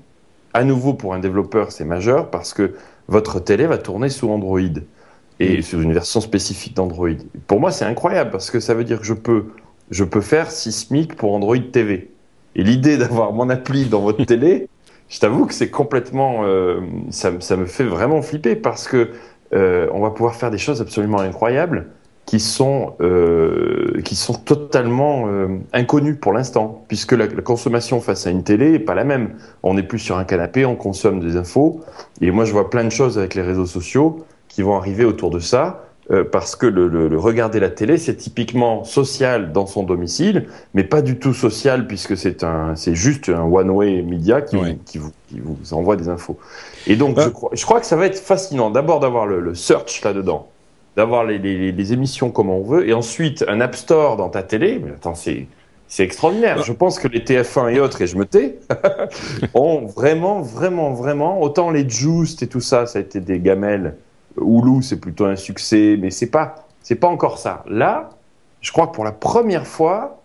à 0.52 0.62
nouveau 0.62 0.92
pour 0.92 1.14
un 1.14 1.20
développeur, 1.20 1.72
c'est 1.72 1.86
majeur 1.86 2.30
parce 2.30 2.52
que 2.52 2.74
votre 3.08 3.40
télé 3.40 3.66
va 3.66 3.78
tourner 3.78 4.10
sous 4.10 4.28
Android 4.28 4.60
et 5.40 5.62
sur 5.62 5.80
une 5.80 5.94
version 5.94 6.20
spécifique 6.20 6.76
d'Android. 6.76 7.08
Pour 7.46 7.60
moi, 7.60 7.70
c'est 7.70 7.86
incroyable 7.86 8.30
parce 8.30 8.50
que 8.50 8.60
ça 8.60 8.74
veut 8.74 8.84
dire 8.84 9.00
que 9.00 9.06
je 9.06 9.14
peux, 9.14 9.46
je 9.90 10.04
peux 10.04 10.20
faire 10.20 10.50
Sismic 10.50 11.16
pour 11.16 11.32
Android 11.34 11.56
TV. 11.72 12.10
Et 12.56 12.62
l'idée 12.62 12.98
d'avoir 12.98 13.32
mon 13.32 13.48
appli 13.48 13.86
dans 13.86 14.00
votre 14.00 14.22
télé, 14.24 14.68
je 15.08 15.20
t'avoue 15.20 15.46
que 15.46 15.54
c'est 15.54 15.70
complètement, 15.70 16.40
euh, 16.44 16.80
ça, 17.10 17.30
me 17.30 17.66
fait 17.66 17.84
vraiment 17.84 18.22
flipper 18.22 18.56
parce 18.56 18.88
que 18.88 19.10
euh, 19.52 19.88
on 19.92 20.00
va 20.00 20.10
pouvoir 20.10 20.34
faire 20.34 20.50
des 20.50 20.58
choses 20.58 20.80
absolument 20.80 21.20
incroyables 21.20 21.88
qui 22.26 22.40
sont, 22.40 22.94
euh, 23.00 24.00
qui 24.02 24.16
sont 24.16 24.32
totalement 24.32 25.28
inconnus 25.74 26.16
pour 26.18 26.32
l'instant, 26.32 26.84
puisque 26.88 27.12
la, 27.12 27.26
la, 27.26 27.42
consommation 27.42 28.00
face 28.00 28.26
à 28.26 28.30
une 28.30 28.42
télé 28.42 28.70
n'est 28.70 28.78
pas 28.78 28.94
la 28.94 29.04
même. 29.04 29.34
On 29.62 29.74
n'est 29.74 29.82
plus 29.82 29.98
sur 29.98 30.16
un 30.16 30.24
canapé, 30.24 30.64
on 30.64 30.74
consomme 30.74 31.20
des 31.20 31.36
infos, 31.36 31.82
et 32.22 32.30
moi 32.30 32.46
je 32.46 32.52
vois 32.52 32.70
plein 32.70 32.84
de 32.84 32.90
choses 32.90 33.18
avec 33.18 33.34
les 33.34 33.42
réseaux 33.42 33.66
sociaux 33.66 34.24
qui 34.48 34.62
vont 34.62 34.76
arriver 34.76 35.04
autour 35.04 35.30
de 35.30 35.38
ça, 35.38 35.83
euh, 36.10 36.22
parce 36.22 36.54
que 36.54 36.66
le, 36.66 36.88
le, 36.88 37.08
le, 37.08 37.18
regarder 37.18 37.60
la 37.60 37.70
télé, 37.70 37.96
c'est 37.96 38.16
typiquement 38.16 38.84
social 38.84 39.52
dans 39.52 39.66
son 39.66 39.84
domicile, 39.84 40.48
mais 40.74 40.84
pas 40.84 41.00
du 41.00 41.18
tout 41.18 41.32
social, 41.32 41.86
puisque 41.86 42.16
c'est 42.16 42.44
un, 42.44 42.76
c'est 42.76 42.94
juste 42.94 43.30
un 43.30 43.42
one-way 43.42 44.02
media 44.02 44.42
qui, 44.42 44.56
ouais. 44.56 44.78
qui, 44.84 44.98
vous, 44.98 45.12
qui 45.28 45.40
vous 45.40 45.72
envoie 45.72 45.96
des 45.96 46.10
infos. 46.10 46.38
Et 46.86 46.96
donc, 46.96 47.18
je, 47.18 47.28
crois, 47.28 47.50
je 47.54 47.64
crois 47.64 47.80
que 47.80 47.86
ça 47.86 47.96
va 47.96 48.04
être 48.06 48.18
fascinant, 48.18 48.70
d'abord 48.70 49.00
d'avoir 49.00 49.26
le, 49.26 49.40
le 49.40 49.54
search 49.54 50.02
là-dedans, 50.02 50.48
d'avoir 50.94 51.24
les, 51.24 51.38
les, 51.38 51.72
les, 51.72 51.92
émissions 51.94 52.30
comme 52.30 52.50
on 52.50 52.62
veut, 52.62 52.86
et 52.86 52.92
ensuite 52.92 53.42
un 53.48 53.62
App 53.62 53.74
Store 53.74 54.16
dans 54.16 54.28
ta 54.28 54.42
télé. 54.42 54.80
Mais 54.84 54.92
attends, 54.92 55.14
c'est 55.14 55.46
c'est 55.86 56.02
extraordinaire. 56.02 56.62
Je 56.62 56.72
pense 56.72 56.98
que 56.98 57.08
les 57.08 57.20
TF1 57.20 57.72
et 57.72 57.78
autres, 57.80 58.02
et 58.02 58.06
je 58.06 58.16
me 58.16 58.24
tais, 58.24 58.58
ont 59.54 59.86
vraiment, 59.86 60.40
vraiment, 60.40 60.92
vraiment, 60.92 61.40
autant 61.40 61.70
les 61.70 61.88
Juiced 61.88 62.42
et 62.42 62.48
tout 62.48 62.60
ça, 62.60 62.86
ça 62.86 62.98
a 62.98 63.02
été 63.02 63.20
des 63.20 63.38
gamelles. 63.38 63.94
Hulu, 64.40 64.82
c'est 64.82 65.00
plutôt 65.00 65.26
un 65.26 65.36
succès, 65.36 65.96
mais 66.00 66.10
c'est 66.10 66.30
pas, 66.30 66.66
c'est 66.82 66.96
pas 66.96 67.08
encore 67.08 67.38
ça. 67.38 67.64
Là, 67.68 68.10
je 68.60 68.72
crois 68.72 68.86
que 68.86 68.94
pour 68.94 69.04
la 69.04 69.12
première 69.12 69.66
fois, 69.66 70.20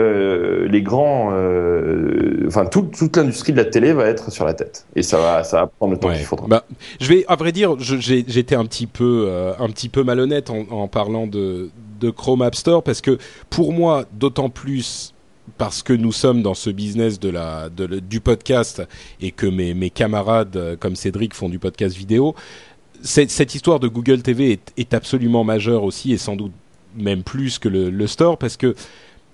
euh, 0.00 0.66
les 0.66 0.82
grands, 0.82 1.30
euh, 1.32 2.44
enfin 2.48 2.66
toute, 2.66 2.96
toute 2.96 3.16
l'industrie 3.16 3.52
de 3.52 3.58
la 3.58 3.64
télé 3.64 3.92
va 3.92 4.06
être 4.06 4.32
sur 4.32 4.44
la 4.44 4.52
tête 4.52 4.86
et 4.96 5.04
ça 5.04 5.18
va, 5.18 5.44
ça 5.44 5.60
va 5.60 5.66
prendre 5.68 5.92
le 5.92 6.00
temps 6.00 6.08
ouais. 6.08 6.16
qu'il 6.16 6.24
faudra. 6.24 6.48
Bah, 6.48 6.64
je 7.00 7.08
vais, 7.08 7.24
à 7.28 7.36
vrai 7.36 7.52
dire, 7.52 7.76
j'étais 7.78 8.56
un 8.56 8.64
petit 8.64 8.88
peu, 8.88 9.26
euh, 9.28 9.52
un 9.60 9.68
petit 9.68 9.88
peu 9.88 10.02
malhonnête 10.02 10.50
en, 10.50 10.66
en, 10.68 10.88
parlant 10.88 11.28
de, 11.28 11.70
de 12.00 12.10
Chrome 12.10 12.42
App 12.42 12.56
Store 12.56 12.82
parce 12.82 13.00
que 13.00 13.18
pour 13.50 13.72
moi, 13.72 14.04
d'autant 14.12 14.48
plus 14.48 15.14
parce 15.58 15.84
que 15.84 15.92
nous 15.92 16.10
sommes 16.10 16.42
dans 16.42 16.54
ce 16.54 16.70
business 16.70 17.20
de 17.20 17.28
la, 17.28 17.68
de, 17.68 18.00
du 18.00 18.18
podcast 18.20 18.82
et 19.20 19.30
que 19.30 19.46
mes, 19.46 19.74
mes 19.74 19.90
camarades 19.90 20.76
comme 20.80 20.96
Cédric 20.96 21.34
font 21.34 21.48
du 21.48 21.60
podcast 21.60 21.94
vidéo, 21.96 22.34
cette, 23.04 23.54
histoire 23.54 23.80
de 23.80 23.88
Google 23.88 24.22
TV 24.22 24.58
est, 24.76 24.94
absolument 24.94 25.44
majeure 25.44 25.84
aussi 25.84 26.12
et 26.12 26.18
sans 26.18 26.36
doute 26.36 26.52
même 26.96 27.22
plus 27.22 27.58
que 27.58 27.68
le, 27.68 28.06
store 28.06 28.38
parce 28.38 28.56
que 28.56 28.74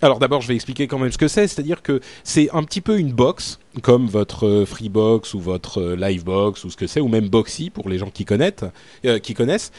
alors 0.03 0.19
d'abord, 0.19 0.41
je 0.41 0.49
vais 0.49 0.55
expliquer 0.55 0.87
quand 0.87 0.99
même 0.99 1.13
ce 1.13 1.19
que 1.19 1.29
c'est, 1.29 1.47
c'est-à-dire 1.47 1.83
que 1.83 2.01
c'est 2.25 2.49
un 2.55 2.63
petit 2.63 2.81
peu 2.81 2.99
une 2.99 3.13
box, 3.13 3.59
comme 3.83 4.07
votre 4.07 4.65
Freebox 4.67 5.35
ou 5.35 5.41
votre 5.41 5.93
Livebox 5.93 6.65
ou 6.65 6.71
ce 6.71 6.77
que 6.79 6.87
c'est, 6.87 7.01
ou 7.01 7.09
même 7.09 7.29
Boxy 7.29 7.69
pour 7.69 7.87
les 7.91 7.99
gens 7.99 8.09
qui 8.09 8.25
connaissent, 8.25 8.65
euh, 9.05 9.19
qui 9.19 9.35
connaissent. 9.35 9.71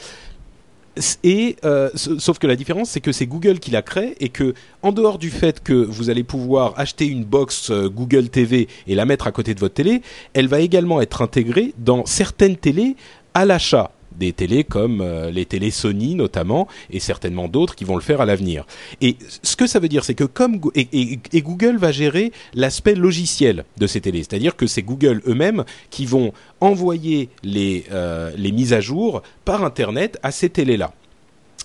Et 1.23 1.55
euh, 1.63 1.89
sauf 1.95 2.37
que 2.37 2.47
la 2.47 2.57
différence, 2.57 2.89
c'est 2.89 2.99
que 2.99 3.13
c'est 3.13 3.25
Google 3.25 3.59
qui 3.59 3.71
la 3.71 3.81
crée 3.81 4.15
et 4.19 4.27
que, 4.27 4.53
en 4.81 4.91
dehors 4.91 5.17
du 5.17 5.29
fait 5.29 5.63
que 5.63 5.73
vous 5.73 6.09
allez 6.09 6.23
pouvoir 6.23 6.73
acheter 6.77 7.07
une 7.07 7.23
box 7.23 7.71
euh, 7.71 7.87
Google 7.87 8.27
TV 8.27 8.67
et 8.87 8.95
la 8.95 9.05
mettre 9.05 9.25
à 9.25 9.31
côté 9.31 9.53
de 9.53 9.59
votre 9.59 9.75
télé, 9.75 10.01
elle 10.33 10.47
va 10.47 10.59
également 10.59 11.01
être 11.01 11.21
intégrée 11.21 11.73
dans 11.77 12.05
certaines 12.05 12.57
télés 12.57 12.97
à 13.33 13.45
l'achat 13.45 13.91
des 14.17 14.33
télés 14.33 14.63
comme 14.63 15.01
euh, 15.01 15.31
les 15.31 15.45
télés 15.45 15.71
Sony 15.71 16.15
notamment 16.15 16.67
et 16.89 16.99
certainement 16.99 17.47
d'autres 17.47 17.75
qui 17.75 17.85
vont 17.85 17.95
le 17.95 18.01
faire 18.01 18.21
à 18.21 18.25
l'avenir. 18.25 18.65
Et 19.01 19.15
ce 19.41 19.55
que 19.55 19.67
ça 19.67 19.79
veut 19.79 19.87
dire, 19.87 20.03
c'est 20.03 20.15
que 20.15 20.23
comme 20.23 20.59
et, 20.75 21.19
Google 21.41 21.77
va 21.77 21.91
gérer 21.91 22.31
l'aspect 22.53 22.95
logiciel 22.95 23.65
de 23.77 23.87
ces 23.87 24.01
télés, 24.01 24.19
c'est-à-dire 24.19 24.55
que 24.55 24.67
c'est 24.67 24.83
Google 24.83 25.21
eux-mêmes 25.27 25.63
qui 25.89 26.05
vont 26.05 26.33
envoyer 26.59 27.29
les 27.43 27.85
euh, 27.91 28.31
les 28.37 28.51
mises 28.51 28.73
à 28.73 28.81
jour 28.81 29.21
par 29.45 29.63
internet 29.63 30.19
à 30.23 30.31
ces 30.31 30.49
télés-là. 30.49 30.93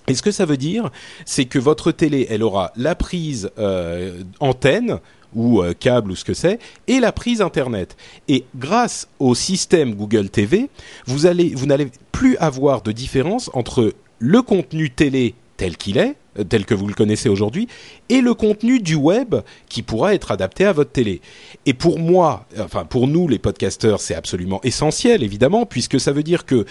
Et 0.08 0.14
ce 0.14 0.22
que 0.22 0.30
ça 0.30 0.44
veut 0.44 0.56
dire, 0.56 0.90
c'est 1.24 1.46
que 1.46 1.58
votre 1.58 1.90
télé, 1.90 2.28
elle 2.30 2.44
aura 2.44 2.72
la 2.76 2.94
prise 2.94 3.50
euh, 3.58 4.22
antenne 4.38 5.00
ou 5.36 5.62
euh, 5.62 5.74
câble 5.78 6.10
ou 6.10 6.16
ce 6.16 6.24
que 6.24 6.34
c'est, 6.34 6.58
et 6.88 6.98
la 6.98 7.12
prise 7.12 7.40
internet. 7.40 7.96
Et 8.26 8.44
grâce 8.56 9.06
au 9.20 9.36
système 9.36 9.94
Google 9.94 10.30
TV, 10.30 10.68
vous 11.06 11.18
vous 11.18 11.66
n'allez 11.66 11.88
plus 12.10 12.36
avoir 12.38 12.82
de 12.82 12.90
différence 12.90 13.50
entre 13.52 13.94
le 14.18 14.42
contenu 14.42 14.90
télé 14.90 15.34
tel 15.56 15.76
qu'il 15.76 15.98
est, 15.98 16.16
euh, 16.38 16.44
tel 16.44 16.64
que 16.64 16.74
vous 16.74 16.86
le 16.88 16.94
connaissez 16.94 17.28
aujourd'hui, 17.28 17.68
et 18.08 18.20
le 18.20 18.34
contenu 18.34 18.80
du 18.80 18.94
web 18.94 19.36
qui 19.68 19.82
pourra 19.82 20.14
être 20.14 20.30
adapté 20.30 20.64
à 20.64 20.72
votre 20.72 20.90
télé. 20.90 21.20
Et 21.66 21.74
pour 21.74 21.98
moi, 21.98 22.46
enfin 22.58 22.84
pour 22.84 23.06
nous 23.06 23.28
les 23.28 23.38
podcasteurs, 23.38 24.00
c'est 24.00 24.14
absolument 24.14 24.60
essentiel 24.64 25.22
évidemment, 25.22 25.66
puisque 25.66 26.00
ça 26.00 26.12
veut 26.12 26.22
dire 26.22 26.46
que 26.46 26.64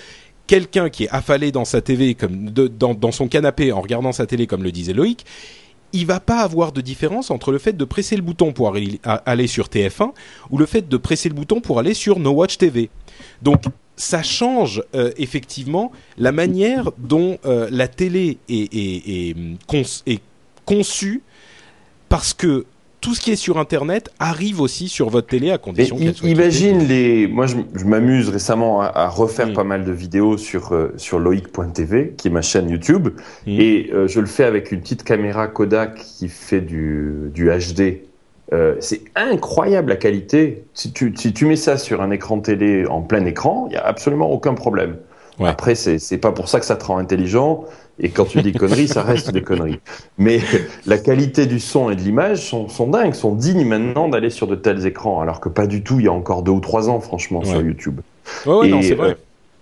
quelqu'un 0.47 0.89
qui 0.89 1.05
est 1.05 1.09
affalé 1.09 1.51
dans 1.51 1.65
sa 1.65 1.81
TV, 1.81 2.15
comme 2.15 2.51
de, 2.51 2.67
dans, 2.67 2.93
dans 2.93 3.11
son 3.11 3.27
canapé 3.27 3.71
en 3.71 3.81
regardant 3.81 4.11
sa 4.11 4.25
télé, 4.25 4.47
comme 4.47 4.63
le 4.63 4.71
disait 4.71 4.93
Loïc, 4.93 5.25
il 5.95 6.05
va 6.05 6.19
pas 6.19 6.41
avoir 6.41 6.73
de 6.73 6.81
différence 6.81 7.31
entre 7.31 7.51
le 7.51 7.57
fait 7.57 7.73
de 7.73 7.85
presser 7.85 8.15
le 8.17 8.21
bouton 8.21 8.51
pour 8.51 8.75
aller 9.25 9.47
sur 9.47 9.67
TF1 9.67 10.11
ou 10.51 10.57
le 10.57 10.65
fait 10.65 10.87
de 10.87 10.97
presser 10.97 11.29
le 11.29 11.35
bouton 11.35 11.61
pour 11.61 11.79
aller 11.79 11.93
sur 11.93 12.19
No 12.19 12.31
Watch 12.31 12.57
TV. 12.57 12.89
Donc 13.41 13.63
ça 13.95 14.21
change 14.21 14.83
euh, 14.93 15.11
effectivement 15.17 15.93
la 16.17 16.33
manière 16.33 16.91
dont 16.97 17.37
euh, 17.45 17.69
la 17.71 17.87
télé 17.87 18.39
est, 18.49 19.35
conçue 20.65 21.21
parce 22.09 22.33
que 22.33 22.65
tout 23.05 23.13
ce 23.13 23.21
qui 23.21 23.31
est 23.31 23.35
sur 23.35 23.59
Internet 23.59 24.09
arrive 24.17 24.59
aussi 24.59 24.89
sur 24.89 25.09
votre 25.09 25.27
télé 25.27 25.51
à 25.51 25.59
condition 25.59 25.95
qu'elle 25.95 26.15
soit 26.15 26.27
Imagine 26.27 26.87
les. 26.87 27.27
Moi, 27.27 27.45
je, 27.45 27.55
je 27.75 27.85
m'amuse 27.85 28.29
récemment 28.29 28.81
à, 28.81 28.87
à 28.87 29.07
refaire 29.09 29.49
mmh. 29.49 29.53
pas 29.53 29.63
mal 29.63 29.85
de 29.85 29.91
vidéos 29.91 30.37
sur 30.39 30.73
euh, 30.73 30.91
sur 30.97 31.19
loic.tv, 31.19 32.15
qui 32.17 32.29
est 32.29 32.31
ma 32.31 32.41
chaîne 32.41 32.67
YouTube, 32.67 33.09
mmh. 33.45 33.59
et 33.59 33.91
euh, 33.93 34.07
je 34.07 34.19
le 34.19 34.25
fais 34.25 34.43
avec 34.43 34.71
une 34.71 34.81
petite 34.81 35.03
caméra 35.03 35.47
Kodak 35.47 35.97
qui 35.97 36.29
fait 36.29 36.61
du 36.61 37.29
du 37.31 37.51
HD. 37.51 38.01
Euh, 38.53 38.75
c'est 38.79 39.01
incroyable 39.15 39.89
la 39.89 39.97
qualité. 39.97 40.63
Si 40.73 40.91
tu, 40.91 41.13
si 41.15 41.31
tu 41.31 41.45
mets 41.45 41.57
ça 41.57 41.77
sur 41.77 42.01
un 42.01 42.09
écran 42.09 42.39
télé 42.39 42.87
en 42.87 43.01
plein 43.01 43.23
écran, 43.25 43.67
il 43.69 43.73
y 43.73 43.77
a 43.77 43.85
absolument 43.85 44.31
aucun 44.31 44.55
problème. 44.55 44.97
Ouais. 45.39 45.49
Après, 45.49 45.75
c'est 45.75 46.17
pas 46.17 46.31
pour 46.31 46.47
ça 46.47 46.59
que 46.59 46.65
ça 46.65 46.75
te 46.75 46.85
rend 46.85 46.97
intelligent. 46.97 47.65
Et 47.99 48.09
quand 48.09 48.25
tu 48.25 48.41
dis 48.41 48.51
conneries, 48.53 48.87
ça 48.87 49.03
reste 49.03 49.31
des 49.31 49.41
conneries. 49.41 49.79
Mais 50.17 50.39
la 50.85 50.97
qualité 50.97 51.45
du 51.45 51.59
son 51.59 51.89
et 51.89 51.95
de 51.95 52.01
l'image 52.01 52.49
sont, 52.49 52.67
sont 52.67 52.87
dingues, 52.87 53.13
sont 53.13 53.33
dignes 53.33 53.65
maintenant 53.65 54.09
d'aller 54.09 54.29
sur 54.29 54.47
de 54.47 54.55
tels 54.55 54.85
écrans, 54.85 55.21
alors 55.21 55.39
que 55.39 55.49
pas 55.49 55.67
du 55.67 55.83
tout 55.83 55.99
il 55.99 56.05
y 56.05 56.09
a 56.09 56.13
encore 56.13 56.43
deux 56.43 56.51
ou 56.51 56.59
trois 56.59 56.89
ans, 56.89 56.99
franchement, 56.99 57.39
ouais. 57.39 57.45
sur 57.45 57.61
YouTube. 57.61 58.01
Ouais, 58.45 58.53
ouais, 58.53 58.67
et, 58.67 58.71
non, 58.71 58.81
c'est 58.81 58.95
vrai. 58.95 59.11
Euh, 59.11 59.15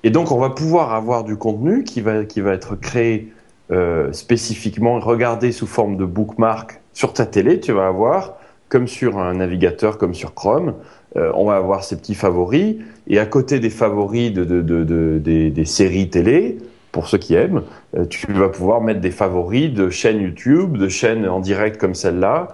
et 0.03 0.09
donc, 0.09 0.31
on 0.31 0.39
va 0.39 0.49
pouvoir 0.49 0.93
avoir 0.93 1.23
du 1.23 1.37
contenu 1.37 1.83
qui 1.83 2.01
va, 2.01 2.25
qui 2.25 2.41
va 2.41 2.53
être 2.53 2.75
créé 2.75 3.31
euh, 3.71 4.11
spécifiquement, 4.11 4.99
regardé 4.99 5.51
sous 5.51 5.67
forme 5.67 5.95
de 5.95 6.05
bookmark 6.05 6.81
sur 6.93 7.13
ta 7.13 7.25
télé, 7.25 7.59
tu 7.59 7.71
vas 7.71 7.87
avoir, 7.87 8.35
comme 8.69 8.87
sur 8.87 9.17
un 9.17 9.35
navigateur, 9.35 9.97
comme 9.97 10.13
sur 10.13 10.33
Chrome, 10.33 10.73
euh, 11.17 11.31
on 11.35 11.45
va 11.45 11.55
avoir 11.55 11.83
ces 11.83 11.97
petits 11.97 12.15
favoris, 12.15 12.75
et 13.07 13.19
à 13.19 13.25
côté 13.25 13.59
des 13.59 13.69
favoris 13.69 14.31
de, 14.33 14.43
de, 14.43 14.61
de, 14.61 14.83
de 14.83 15.19
des, 15.19 15.49
des 15.49 15.65
séries 15.65 16.09
télé, 16.09 16.57
pour 16.91 17.07
ceux 17.07 17.17
qui 17.17 17.33
aiment, 17.33 17.63
euh, 17.97 18.05
tu 18.05 18.31
vas 18.33 18.49
pouvoir 18.49 18.81
mettre 18.81 19.01
des 19.01 19.11
favoris 19.11 19.73
de 19.73 19.89
chaînes 19.89 20.21
YouTube, 20.21 20.77
de 20.77 20.89
chaînes 20.89 21.27
en 21.27 21.39
direct 21.39 21.79
comme 21.79 21.95
celle-là, 21.95 22.49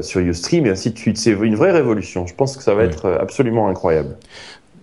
sur 0.00 0.20
Ustream 0.20 0.64
et 0.64 0.70
ainsi 0.70 0.92
de 0.92 0.98
suite. 0.98 1.18
C'est 1.18 1.32
une 1.32 1.56
vraie 1.56 1.70
révolution. 1.70 2.26
Je 2.26 2.34
pense 2.34 2.56
que 2.56 2.62
ça 2.62 2.74
va 2.74 2.84
être 2.84 3.18
absolument 3.20 3.68
incroyable. 3.68 4.16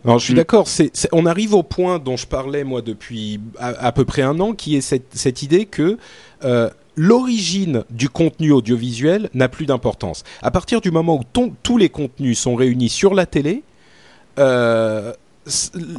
Alors, 0.06 0.20
je 0.20 0.26
suis 0.26 0.34
mm. 0.34 0.38
d'accord. 0.38 0.68
On 1.12 1.26
arrive 1.26 1.54
au 1.54 1.64
point 1.64 2.00
dont 2.00 2.18
je 2.18 2.28
parlais 2.28 2.64
moi 2.64 2.82
depuis 2.82 3.40
à, 3.58 3.92
peu 3.92 4.06
près 4.06 4.22
un 4.22 4.40
an, 4.40 4.54
qui 4.54 4.76
est 4.76 4.82
cette, 4.82 5.14
cette 5.14 5.44
idée 5.44 5.66
que 5.66 5.98
euh, 6.44 6.70
l'origine 6.96 7.84
du 7.90 8.10
contenu 8.10 8.52
audiovisuel 8.52 9.30
n'a 9.34 9.50
plus 9.50 9.66
d'importance. 9.66 10.24
À 10.42 10.52
partir 10.52 10.82
du 10.82 10.92
moment 10.92 11.20
où 11.20 11.52
tous 11.64 11.78
les 11.78 11.90
contenus 11.90 12.40
sont 12.40 12.56
réunis 12.56 12.90
sur 12.90 13.14
la 13.14 13.26
télé, 13.26 13.64
euh, 14.40 15.14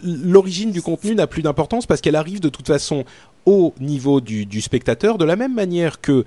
l'origine 0.05 0.71
du 0.71 0.83
contenu 0.83 1.15
n'a 1.15 1.27
plus 1.27 1.43
d'importance 1.43 1.87
parce 1.87 2.01
qu'elle 2.01 2.17
arrive 2.17 2.41
de 2.41 2.49
toute 2.49 2.67
façon 2.67 3.05
au 3.47 3.75
niveau 3.79 4.21
du, 4.21 4.61
spectateur, 4.61 5.19
de 5.19 5.25
la 5.25 5.37
même 5.37 5.55
manière 5.55 6.01
que 6.01 6.25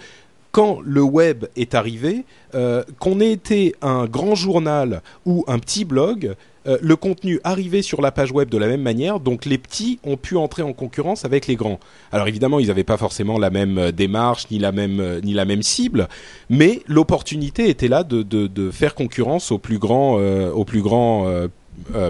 quand 0.51 0.79
le 0.83 1.01
web 1.01 1.45
est 1.55 1.75
arrivé, 1.75 2.25
euh, 2.55 2.83
qu'on 2.99 3.19
ait 3.19 3.31
été 3.31 3.75
un 3.81 4.05
grand 4.05 4.35
journal 4.35 5.01
ou 5.25 5.43
un 5.47 5.59
petit 5.59 5.83
blog, 5.83 6.35
euh, 6.67 6.77
le 6.81 6.95
contenu 6.95 7.39
arrivait 7.43 7.81
sur 7.81 8.01
la 8.01 8.11
page 8.11 8.31
web 8.31 8.49
de 8.49 8.57
la 8.57 8.67
même 8.67 8.81
manière, 8.81 9.19
donc 9.19 9.45
les 9.45 9.57
petits 9.57 9.99
ont 10.03 10.17
pu 10.17 10.35
entrer 10.35 10.63
en 10.63 10.73
concurrence 10.73 11.23
avec 11.23 11.47
les 11.47 11.55
grands. 11.55 11.79
Alors 12.11 12.27
évidemment, 12.27 12.59
ils 12.59 12.67
n'avaient 12.67 12.83
pas 12.83 12.97
forcément 12.97 13.37
la 13.39 13.49
même 13.49 13.77
euh, 13.77 13.91
démarche 13.91 14.49
ni 14.51 14.59
la 14.59 14.71
même 14.71 14.99
euh, 14.99 15.21
ni 15.21 15.33
la 15.33 15.45
même 15.45 15.63
cible, 15.63 16.07
mais 16.49 16.81
l'opportunité 16.87 17.69
était 17.69 17.87
là 17.87 18.03
de, 18.03 18.21
de, 18.21 18.71
faire 18.71 18.95
concurrence 18.95 19.51
aux 19.51 19.57
plus 19.57 19.79
grands 19.79 20.15
aux 20.17 20.65
plus 20.65 20.81
grands 20.81 21.25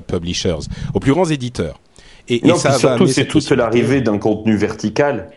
publishers, 0.08 0.67
aux 0.93 1.00
plus 1.00 1.12
grands 1.12 1.26
éditeurs. 1.26 1.80
Et, 2.28 2.41
non, 2.43 2.56
ça 2.56 2.74
surtout 2.74 3.08
c'est 3.08 3.26
toute 3.26 3.50
l'arrivée 3.52 4.02
d'un 4.02 4.17
contenu 4.17 4.56
vertical. 4.56 5.30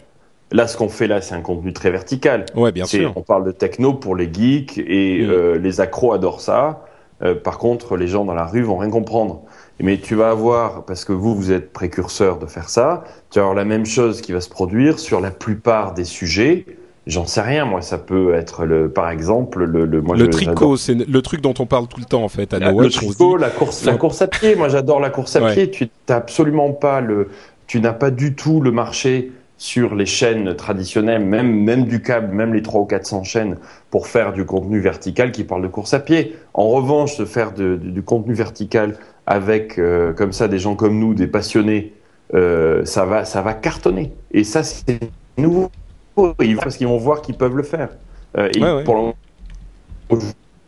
Là, 0.53 0.67
ce 0.67 0.77
qu'on 0.77 0.89
fait 0.89 1.07
là, 1.07 1.21
c'est 1.21 1.35
un 1.35 1.43
contenu 1.43 1.73
très 1.73 1.91
vertical. 1.91 2.47
Ouais, 2.57 2.73
bien 2.73 2.87
sûr. 2.87 3.13
On 3.17 3.23
parle 3.23 3.45
de 3.45 3.53
techno 3.53 3.95
pour 3.95 4.17
les 4.17 4.33
geeks 4.33 4.79
et 4.79 5.23
mm. 5.23 5.55
les 5.57 5.81
accros 5.81 6.13
adorent 6.13 6.41
ça. 6.41 6.85
Euh, 7.23 7.35
par 7.35 7.59
contre, 7.59 7.97
les 7.97 8.07
gens 8.07 8.25
dans 8.25 8.35
la 8.35 8.47
rue 8.47 8.63
vont 8.63 8.79
rien 8.79 8.91
comprendre. 8.91 9.43
Mais 9.79 9.99
tu 9.99 10.15
vas 10.15 10.31
avoir, 10.31 10.85
parce 10.85 11.05
que 11.05 11.13
vous, 11.13 11.35
vous 11.35 11.53
êtes 11.53 11.73
précurseur 11.73 12.39
de 12.39 12.47
faire 12.47 12.69
ça, 12.69 13.05
tu 13.31 13.39
vas 13.39 13.47
avoir 13.47 13.57
la 13.57 13.65
même 13.65 13.87
chose 13.87 14.21
qui 14.21 14.33
va 14.33 14.41
se 14.41 14.49
produire 14.49 14.99
sur 14.99 15.21
la 15.21 15.31
plupart 15.31 15.95
des 15.95 16.05
sujets. 16.05 16.67
J'en 17.07 17.27
sais 17.27 17.41
rien, 17.41 17.65
moi, 17.65 17.81
ça 17.81 17.97
peut 17.97 18.35
être 18.35 18.67
le, 18.67 18.91
par 18.91 19.09
exemple, 19.09 19.65
le, 19.65 19.87
le, 19.87 20.03
moi, 20.03 20.17
le 20.17 20.29
tricot, 20.29 20.77
c'est 20.77 20.95
le 20.95 21.23
truc 21.23 21.41
dont 21.41 21.55
on 21.59 21.65
parle 21.65 21.89
tout 21.89 21.99
le 21.99 22.05
temps 22.05 22.23
en 22.23 22.29
fait. 22.29 22.53
À 22.53 22.59
la, 22.59 22.73
le 22.73 22.91
tricot, 22.91 23.37
la 23.39 23.49
course, 23.49 23.85
la 23.85 23.97
course 23.97 24.21
à 24.21 24.27
pied. 24.27 24.55
Moi, 24.55 24.69
j'adore 24.69 25.01
la 25.01 25.09
course 25.09 25.35
à 25.37 25.51
pied. 25.51 25.71
Tu 25.71 25.89
n'as 26.09 26.17
absolument 26.17 26.73
pas 26.73 27.01
le, 27.01 27.29
tu 27.67 27.81
n'as 27.81 27.95
pas 27.95 28.11
du 28.11 28.35
tout 28.35 28.61
le 28.61 28.71
marché 28.71 29.33
sur 29.61 29.95
les 29.95 30.07
chaînes 30.07 30.57
traditionnelles, 30.57 31.23
même, 31.23 31.65
même 31.65 31.85
du 31.85 32.01
câble, 32.01 32.35
même 32.35 32.55
les 32.55 32.63
300 32.63 32.81
ou 32.81 32.87
400 32.87 33.25
chaînes, 33.25 33.57
pour 33.91 34.07
faire 34.07 34.33
du 34.33 34.47
contenu 34.47 34.81
vertical 34.81 35.33
qui 35.33 35.45
parle 35.45 35.61
de 35.61 35.69
course 35.69 35.93
à 35.93 36.01
pied. 36.01 36.35
En 36.55 36.69
revanche, 36.71 37.19
de 37.19 37.27
faire 37.27 37.53
du 37.53 38.03
contenu 38.03 38.33
vertical 38.33 38.97
avec, 39.27 39.79
euh, 39.79 40.15
comme 40.15 40.33
ça, 40.33 40.49
des 40.49 40.59
gens 40.59 40.77
comme 40.77 40.99
nous, 40.99 41.13
des 41.13 41.27
passionnés, 41.27 41.93
euh, 42.33 42.87
ça, 42.87 43.05
va, 43.05 43.27
ça 43.27 43.43
va 43.43 43.53
cartonner. 43.53 44.15
Et 44.33 44.45
ça, 44.45 44.63
c'est 44.63 44.99
nouveau, 45.37 45.71
parce 46.15 46.79
qu'ils 46.79 46.89
vont 46.89 46.97
voir 46.97 47.21
qu'ils 47.21 47.37
peuvent 47.37 47.57
le 47.57 47.63
faire. 47.63 47.91
Euh, 48.39 48.49
et 48.55 48.85
pour 48.85 49.15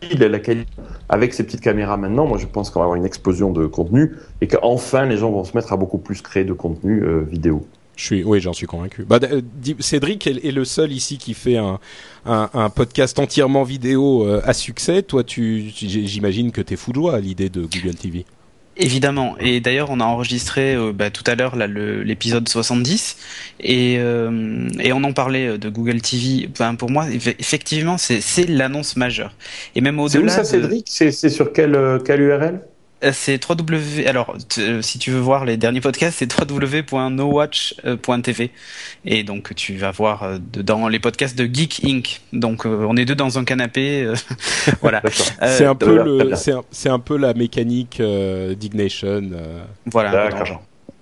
la 0.03 0.39
qualité, 0.39 0.71
avec 1.09 1.33
ces 1.33 1.45
petites 1.45 1.63
caméras 1.63 1.97
maintenant, 1.97 2.27
moi 2.27 2.37
je 2.37 2.47
pense 2.47 2.69
qu'on 2.69 2.81
va 2.81 2.85
avoir 2.85 2.99
une 2.99 3.07
explosion 3.07 3.53
de 3.53 3.65
contenu 3.67 4.17
et 4.43 4.49
qu'enfin 4.49 5.07
les 5.07 5.17
gens 5.17 5.31
vont 5.31 5.45
se 5.45 5.57
mettre 5.57 5.73
à 5.73 5.79
beaucoup 5.79 5.99
plus 5.99 6.21
créer 6.21 6.45
de 6.45 6.53
contenu 6.53 7.03
vidéo. 7.23 7.65
Je 8.03 8.07
suis, 8.07 8.25
oui, 8.25 8.41
j'en 8.41 8.53
suis 8.53 8.67
convaincu. 8.67 9.05
Bah, 9.05 9.21
euh, 9.23 9.41
Cédric 9.79 10.27
est, 10.27 10.51
le 10.51 10.65
seul 10.65 10.91
ici 10.91 11.19
qui 11.19 11.35
fait 11.35 11.57
un, 11.57 11.79
un, 12.25 12.69
podcast 12.69 13.17
entièrement 13.21 13.63
vidéo 13.63 14.27
euh, 14.27 14.43
à 14.45 14.55
succès. 14.55 15.05
Toi, 15.05 15.23
tu, 15.23 15.71
j'imagine 15.73 16.51
que 16.51 16.61
tu 16.61 16.75
es 16.75 16.77
fou 16.77 16.91
de 16.91 16.97
joie 16.97 17.15
à 17.15 17.21
l'idée 17.21 17.49
de 17.49 17.61
Google 17.61 17.95
TV. 17.95 18.27
Évidemment. 18.77 19.37
Et 19.39 19.61
d'ailleurs, 19.61 19.91
on 19.91 20.01
a 20.01 20.05
enregistré 20.05 20.75
euh, 20.75 20.93
bah, 20.93 21.11
tout 21.11 21.23
à 21.29 21.37
l'heure 21.37 21.55
l'épisode 21.55 22.49
70 22.49 23.19
et, 23.61 23.93
et 23.95 24.93
on 24.93 25.05
en 25.05 25.13
parlait 25.13 25.57
de 25.57 25.69
Google 25.69 26.01
TV. 26.01 26.49
pour 26.77 26.91
moi, 26.91 27.07
effectivement, 27.09 27.99
c'est 27.99 28.49
l'annonce 28.49 28.97
majeure. 28.97 29.33
Et 29.77 29.81
même 29.81 30.01
au-delà. 30.01 30.29
C'est 30.29 30.41
où 30.41 30.43
ça, 30.43 30.45
Cédric? 30.45 30.87
C'est 30.89 31.31
sur 31.31 31.53
quelle, 31.53 32.01
quelle 32.05 32.21
URL 32.21 32.63
c'est 33.11 33.45
www. 33.45 34.07
Alors, 34.07 34.37
euh, 34.59 34.81
si 34.83 35.01
tu 35.01 35.11
veux 35.11 35.19
voir 35.19 35.45
les 35.45 35.57
derniers 35.57 35.81
podcasts, 35.81 36.19
c'est 36.19 36.33
www.nowatch.tv. 36.33 38.53
Et 39.05 39.25
donc, 39.25 39.53
tu 39.57 39.77
vas 39.77 39.91
voir 39.91 40.23
euh, 40.23 40.39
dans 40.39 40.87
les 40.87 41.01
podcasts 41.01 41.37
de 41.37 41.53
Geek 41.53 41.81
Inc. 41.85 42.21
Donc, 42.33 42.65
on 42.65 42.97
est 42.97 43.05
deux 43.05 43.17
dans 43.17 43.37
un 43.39 43.45
canapé. 43.45 44.09
voilà. 44.81 45.03
c'est 45.11 45.67
un 45.67 45.75
peu 45.75 46.01
le, 46.03 46.31
c'est 46.71 46.89
un, 46.89 47.01
peu 47.01 47.17
la 47.17 47.35
mécanique 47.35 48.01
d'Ignation. 48.01 49.29
Voilà. 49.87 50.31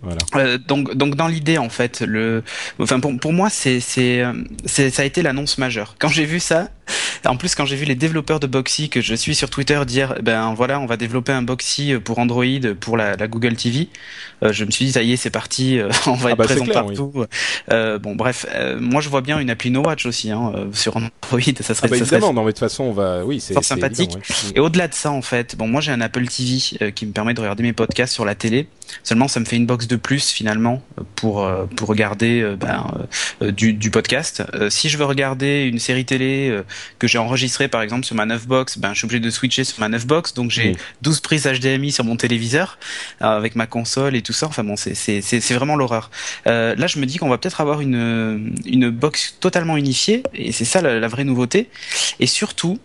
Voilà. 0.03 0.19
Euh, 0.37 0.59
donc, 0.59 0.95
donc 0.95 1.15
dans 1.15 1.29
l'idée 1.29 1.59
en 1.59 1.69
fait, 1.69 2.01
le, 2.01 2.43
enfin 2.79 3.01
pour, 3.01 3.15
pour 3.19 3.35
moi 3.35 3.51
c'est 3.51 3.81
c'est 3.81 4.25
ça 4.65 5.03
a 5.03 5.05
été 5.05 5.23
l'annonce 5.23 5.59
majeure. 5.59 5.95
Quand 5.99 6.09
j'ai 6.09 6.25
vu 6.25 6.41
ça, 6.41 6.69
en 7.27 7.37
plus 7.37 7.55
quand 7.55 7.65
j'ai 7.65 7.77
vu 7.77 7.85
les 7.85 7.95
développeurs 7.95 8.41
de 8.41 8.47
Boxy 8.47 8.89
que 8.89 9.01
je 9.01 9.15
suis 9.15 9.35
sur 9.35 9.51
Twitter 9.51 9.81
dire, 9.87 10.15
ben 10.23 10.55
voilà, 10.55 10.81
on 10.81 10.87
va 10.87 10.97
développer 10.97 11.33
un 11.33 11.43
Boxy 11.43 11.95
pour 12.05 12.19
Android 12.19 12.45
pour 12.81 12.97
la, 12.97 13.17
la 13.17 13.29
Google 13.29 13.57
TV, 13.57 13.89
euh, 14.43 14.53
je 14.53 14.65
me 14.65 14.71
suis 14.71 14.87
dit 14.87 14.93
ça 14.93 15.03
y 15.03 15.13
est 15.13 15.17
c'est 15.17 15.31
parti, 15.31 15.79
euh, 15.79 15.91
on 16.07 16.15
va 16.15 16.31
ah 16.31 16.33
être 16.33 16.39
bah, 16.39 16.45
présent 16.45 16.67
partout. 16.67 17.25
Euh, 17.71 17.99
bon 17.99 18.15
bref, 18.15 18.47
moi 18.81 19.01
je 19.01 19.09
vois 19.09 19.21
bien 19.21 19.39
une 19.39 19.51
appli 19.51 19.71
No 19.71 19.83
Watch 19.83 20.07
aussi 20.07 20.31
hein, 20.31 20.53
sur 20.73 20.97
Android, 20.97 21.11
ça 21.61 21.75
serait, 21.75 21.89
ah 21.89 21.89
bah, 21.89 21.97
ça 21.97 22.03
évidemment, 22.03 22.33
non 22.33 22.43
mais 22.43 22.53
de 22.53 22.53
toute 22.53 22.61
façon 22.61 22.85
on 22.85 22.93
va, 22.93 23.25
oui 23.25 23.41
c'est 23.41 23.61
sympathique. 23.63 24.13
Et 24.55 24.61
au-delà 24.61 24.89
de 24.89 24.95
ça 24.95 25.11
en 25.11 25.23
fait, 25.23 25.57
bon 25.57 25.69
moi 25.69 25.81
j'ai 25.81 25.93
un 25.93 26.01
Apple 26.01 26.27
TV 26.27 26.93
qui 26.93 27.07
me 27.07 27.13
permet 27.13 27.35
de 27.35 27.41
regarder 27.41 27.63
mes 27.63 27.73
podcasts 27.73 28.13
sur 28.13 28.25
la 28.25 28.35
télé. 28.35 28.69
Seulement, 29.03 29.29
ça 29.29 29.41
me 29.41 29.45
fait 29.45 29.57
une 29.57 29.67
box 29.67 29.87
de 29.87 29.97
plus 29.97 30.31
finalement 30.31 30.83
pour 31.17 31.45
euh, 31.45 31.67
pour 31.77 31.89
regarder 31.89 32.41
euh, 32.41 32.57
ben, 32.57 32.87
euh, 33.43 33.51
du, 33.53 33.73
du 33.73 33.91
podcast. 33.91 34.43
si 34.69 34.89
je 34.89 34.99
veux 34.99 35.05
regarder 35.05 35.65
une 35.65 35.79
série 35.79 36.05
télé 36.05 36.61
que 36.99 37.07
j'ai 37.07 37.19
enregistrée 37.19 37.69
par 37.69 37.83
exemple 37.83 38.05
sur 38.05 38.17
ma 38.17 38.27
9 38.27 38.47
box, 38.47 38.79
ben 38.79 38.93
je 38.93 38.99
suis 38.99 39.05
obligé 39.07 39.21
de 39.21 39.31
switcher 39.31 39.65
sur 39.65 39.81
ma 39.81 39.89
9 39.89 40.07
box. 40.07 40.35
Donc 40.35 40.51
j'ai 40.51 40.77
12 41.03 41.21
prises 41.21 41.47
HDMI 41.47 41.93
sur 41.93 42.05
mon 42.05 42.17
téléviseur 42.17 42.79
avec 43.21 43.57
ma 43.57 43.67
console 43.67 44.17
et 44.17 44.23
tout 44.23 44.33
ça. 44.33 44.47
Enfin 44.47 44.65
bon, 44.65 44.77
c'est 44.77 45.51
vraiment 45.53 45.77
l'horreur. 45.77 46.11
là, 46.47 46.87
je 46.87 46.99
me 46.99 47.07
dis 47.07 47.19
qu'on 47.19 47.29
va 47.29 47.39
peut-être 47.39 47.61
avoir 47.61 47.81
une 47.81 48.55
une 48.67 48.91
box 48.91 49.37
totalement 49.41 49.77
unifiée 49.77 50.23
et 50.35 50.53
c'est 50.53 50.65
ça 50.65 50.81
la, 50.81 50.99
la, 50.99 51.09
vraie 51.09 51.25
nouveauté. 51.25 51.69
Et 52.19 52.27
surtout, 52.27 52.79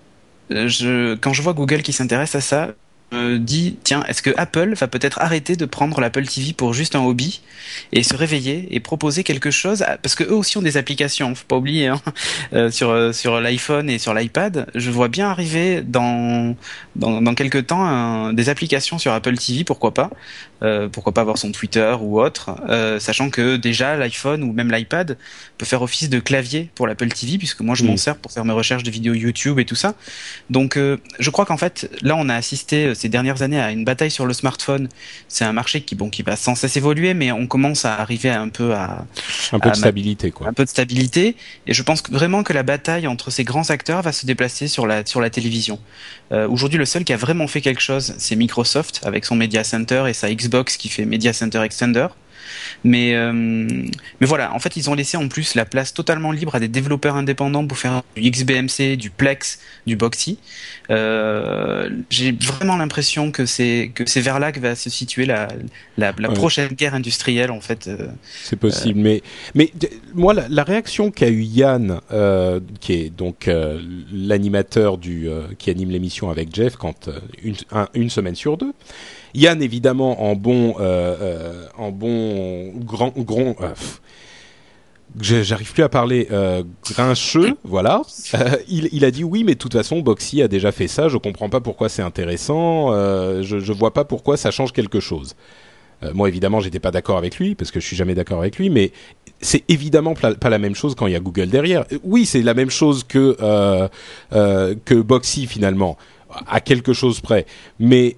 je, 0.50 1.16
quand 1.16 1.34
je 1.34 1.42
vois 1.42 1.54
Google 1.54 1.82
qui 1.82 1.94
s'intéresse 1.94 2.36
à 2.36 2.42
ça, 2.42 2.74
me 3.12 3.38
dit 3.38 3.78
tiens 3.84 4.04
est-ce 4.08 4.22
que 4.22 4.32
Apple 4.38 4.74
va 4.76 4.88
peut-être 4.88 5.20
arrêter 5.22 5.56
de 5.56 5.66
prendre 5.66 6.00
l'Apple 6.02 6.26
TV 6.26 6.54
pour 6.54 6.74
juste 6.74 6.96
un 6.96 7.02
hobby 7.02 7.42
et 7.92 8.04
se 8.04 8.16
réveiller 8.16 8.68
et 8.72 8.80
proposer 8.80 9.24
quelque 9.24 9.52
chose 9.52 9.84
parce 10.02 10.16
que 10.16 10.24
eux 10.24 10.34
aussi 10.34 10.58
ont 10.58 10.62
des 10.62 10.78
applications 10.78 11.34
faut 11.36 11.46
pas 11.48 11.58
oublier 11.58 11.88
hein, 11.88 12.02
euh, 12.54 12.72
sur 12.72 12.90
euh, 12.90 13.12
sur 13.12 13.40
l'iPhone 13.40 13.90
et 13.90 14.00
sur 14.00 14.14
l'iPad 14.14 14.68
je 14.74 14.92
vois 14.92 15.08
bien 15.08 15.30
arriver 15.30 15.82
dans 15.82 16.56
dans, 16.96 17.22
dans 17.22 17.36
quelques 17.36 17.68
temps 17.68 18.34
des 18.34 18.50
applications 18.50 18.98
sur 18.98 19.14
Apple 19.14 19.38
TV 19.38 19.64
pourquoi 19.64 19.94
pas 19.94 20.10
euh, 20.64 20.88
pourquoi 20.90 21.14
pas 21.14 21.22
avoir 21.22 21.38
son 21.38 21.52
Twitter 21.52 21.96
ou 22.00 22.20
autre 22.22 22.56
sachant 23.00 23.30
que 23.30 23.56
déjà 23.58 23.96
l'iPhone 23.98 24.44
ou 24.44 24.52
même 24.52 24.72
l'iPad 24.72 25.18
peut 25.58 25.66
faire 25.66 25.82
office 25.82 26.10
de 26.10 26.20
clavier 26.20 26.70
pour 26.76 26.88
l'Apple 26.88 27.10
TV 27.10 27.38
puisque 27.38 27.62
moi 27.62 27.76
je 27.76 27.84
m'en 27.84 27.98
sers 27.98 28.16
pour 28.16 28.32
faire 28.32 28.46
mes 28.46 28.54
recherches 28.54 28.84
de 28.84 28.92
vidéos 28.92 29.14
YouTube 29.14 29.60
et 29.60 29.66
tout 29.66 29.76
ça. 29.76 29.96
Donc 30.50 30.78
je 30.78 31.30
crois 31.30 31.46
qu'en 31.46 31.58
fait 31.58 31.90
là 32.02 32.16
on 32.18 32.30
a 32.30 32.36
assisté 32.36 32.95
ces 32.96 33.10
dernières 33.10 33.42
années 33.42 33.60
à 33.60 33.72
une 33.72 33.86
bataille 33.86 34.12
sur 34.12 34.26
le 34.26 34.34
smartphone. 34.34 34.90
C'est 35.28 35.46
un 35.46 35.54
marché 35.54 35.82
qui, 35.82 35.96
bon, 35.96 36.10
qui 36.10 36.24
va 36.24 36.36
sans 36.36 36.56
cesse 36.56 36.78
évoluer, 36.78 37.14
mais 37.14 37.32
on 37.32 37.48
commence 37.48 37.86
à 37.86 37.96
arriver 37.96 38.30
un 38.30 38.50
peu 38.50 38.74
à 38.74 39.06
un 39.52 39.60
peu 39.60 39.70
de 39.70 39.76
stabilité, 39.76 40.32
quoi. 40.32 40.48
Un 40.48 40.54
peu 40.54 40.64
de 40.64 40.70
stabilité. 40.70 41.36
Et 41.68 41.74
je 41.74 41.84
pense 41.84 42.04
vraiment 42.10 42.44
que 42.44 42.54
la 42.54 42.64
bataille 42.64 43.08
entre 43.08 43.30
ces 43.32 43.44
grands 43.44 43.70
acteurs 43.70 44.02
va 44.02 44.12
se 44.12 44.26
déplacer 44.26 44.68
sur 44.68 44.88
la 44.88 45.06
sur 45.06 45.22
la 45.22 45.30
télévision. 45.30 45.80
Euh, 46.32 46.48
Aujourd'hui, 46.48 46.80
le 46.80 46.86
seul 46.86 47.04
qui 47.04 47.14
a 47.14 47.18
vraiment 47.18 47.48
fait 47.48 47.62
quelque 47.62 47.82
chose, 47.82 48.16
c'est 48.18 48.36
Microsoft 48.36 49.02
avec 49.04 49.26
son 49.26 49.36
Media 49.36 49.64
Center 49.64 50.06
et 50.08 50.14
sa 50.14 50.34
Xbox 50.34 50.78
qui 50.78 50.90
fait 50.90 51.06
Media 51.06 51.34
Center 51.34 51.62
Extender. 51.62 52.08
Mais, 52.84 53.16
euh, 53.16 53.32
mais 53.34 54.28
voilà, 54.28 54.54
en 54.54 54.60
fait, 54.60 54.76
ils 54.78 54.90
ont 54.90 54.94
laissé 54.94 55.18
en 55.18 55.28
plus 55.28 55.56
la 55.56 55.66
place 55.66 55.94
totalement 55.94 56.32
libre 56.32 56.56
à 56.56 56.60
des 56.60 56.68
développeurs 56.68 57.16
indépendants 57.16 57.66
pour 57.66 57.78
faire 57.78 58.04
du 58.16 58.30
XBMC, 58.30 58.96
du 58.98 59.10
Plex, 59.10 59.60
du 59.88 59.96
Boxy. 59.96 60.38
Euh, 60.92 61.90
J'ai 62.10 62.32
vraiment 62.32 62.78
l'impression 62.78 63.32
que 63.32 63.46
c'est 63.46 63.92
que 63.94 64.06
c'est 64.08 64.22
vers 64.22 64.40
là 64.40 64.52
que 64.52 64.60
va 64.60 64.76
se 64.76 64.90
situer 64.90 65.26
la, 65.26 65.48
la, 65.98 66.14
la 66.18 66.30
prochaine 66.30 66.70
guerre 66.74 66.94
industrielle, 66.94 67.52
en 67.52 67.62
fait. 67.62 67.88
Euh, 67.88 68.08
c'est 68.44 68.60
possible, 68.60 69.00
mais 69.00 69.22
mais 69.56 69.72
moi, 70.14 70.34
la, 70.34 70.48
la 70.50 70.64
réaction 70.64 71.12
qu'a 71.12 71.30
eu 71.30 71.42
Yann, 71.42 72.02
euh, 72.12 72.60
qui 72.82 72.94
est 72.94 73.10
donc 73.10 73.50
l'animateur 74.14 74.98
du 74.98 75.28
qui 75.58 75.70
anime 75.70 75.90
l'émission 75.90 76.30
avec 76.30 76.54
Jeff, 76.54 76.76
quand 76.76 77.10
une, 77.44 77.56
une 77.94 78.10
semaine 78.10 78.36
sur 78.36 78.58
deux. 78.58 78.74
Yann, 79.36 79.62
évidemment, 79.62 80.24
en 80.24 80.36
bon, 80.36 80.76
euh, 80.80 81.16
euh, 81.22 81.68
en 81.78 81.92
bon 81.92 82.72
grand, 82.78 83.14
grand 83.18 83.56
euh, 83.62 83.74
j'arrive 85.20 85.74
plus 85.74 85.84
à 85.84 85.90
parler 85.90 86.28
euh, 86.32 86.64
grincheux, 86.90 87.56
voilà. 87.64 88.02
Euh, 88.34 88.58
il, 88.70 88.90
il, 88.92 89.04
a 89.06 89.12
dit 89.12 89.24
oui, 89.24 89.44
mais 89.44 89.54
de 89.54 89.60
toute 89.60 89.74
façon, 89.74 90.00
Boxy 90.00 90.42
a 90.42 90.48
déjà 90.48 90.72
fait 90.72 90.88
ça. 90.88 91.10
Je 91.10 91.18
comprends 91.18 91.50
pas 91.50 91.60
pourquoi 91.60 91.90
c'est 91.90 92.02
intéressant. 92.02 92.94
Euh, 92.94 93.44
je, 93.44 93.60
je 93.60 93.74
vois 93.74 93.94
pas 93.94 94.06
pourquoi 94.06 94.38
ça 94.38 94.52
change 94.52 94.72
quelque 94.72 95.00
chose. 95.00 95.36
Moi, 96.14 96.28
évidemment, 96.28 96.60
j'étais 96.60 96.80
pas 96.80 96.92
d'accord 96.92 97.18
avec 97.18 97.40
lui 97.40 97.56
parce 97.56 97.72
que 97.72 97.80
je 97.80 97.88
suis 97.88 97.96
jamais 97.96 98.14
d'accord 98.14 98.38
avec 98.38 98.60
lui, 98.60 98.70
mais 98.70 98.92
c'est 99.40 99.64
évidemment 99.70 100.14
pas 100.14 100.50
la 100.50 100.60
même 100.60 100.76
chose 100.76 100.94
quand 100.94 101.08
il 101.08 101.14
y 101.14 101.16
a 101.16 101.20
Google 101.20 101.48
derrière. 101.48 101.84
Oui, 102.04 102.28
c'est 102.28 102.44
la 102.44 102.54
même 102.54 102.70
chose 102.70 103.04
que 103.04 103.36
que 104.30 104.94
Boxy 105.02 105.48
finalement, 105.48 105.98
à 106.48 106.60
quelque 106.62 106.94
chose 106.94 107.22
près, 107.22 107.48
mais 107.80 108.18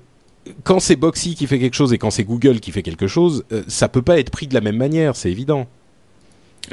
quand 0.64 0.80
c'est 0.80 0.96
Boxy 0.96 1.36
qui 1.36 1.48
fait 1.48 1.60
quelque 1.60 1.76
chose 1.76 1.94
et 1.94 1.98
quand 1.98 2.12
c'est 2.12 2.24
Google 2.24 2.60
qui 2.60 2.72
fait 2.72 2.84
quelque 2.84 3.08
chose, 3.08 3.46
ça 3.68 3.88
peut 3.88 4.02
pas 4.02 4.20
être 4.20 4.30
pris 4.30 4.48
de 4.48 4.54
la 4.54 4.62
même 4.62 4.78
manière, 4.78 5.16
c'est 5.16 5.32
évident. 5.32 5.68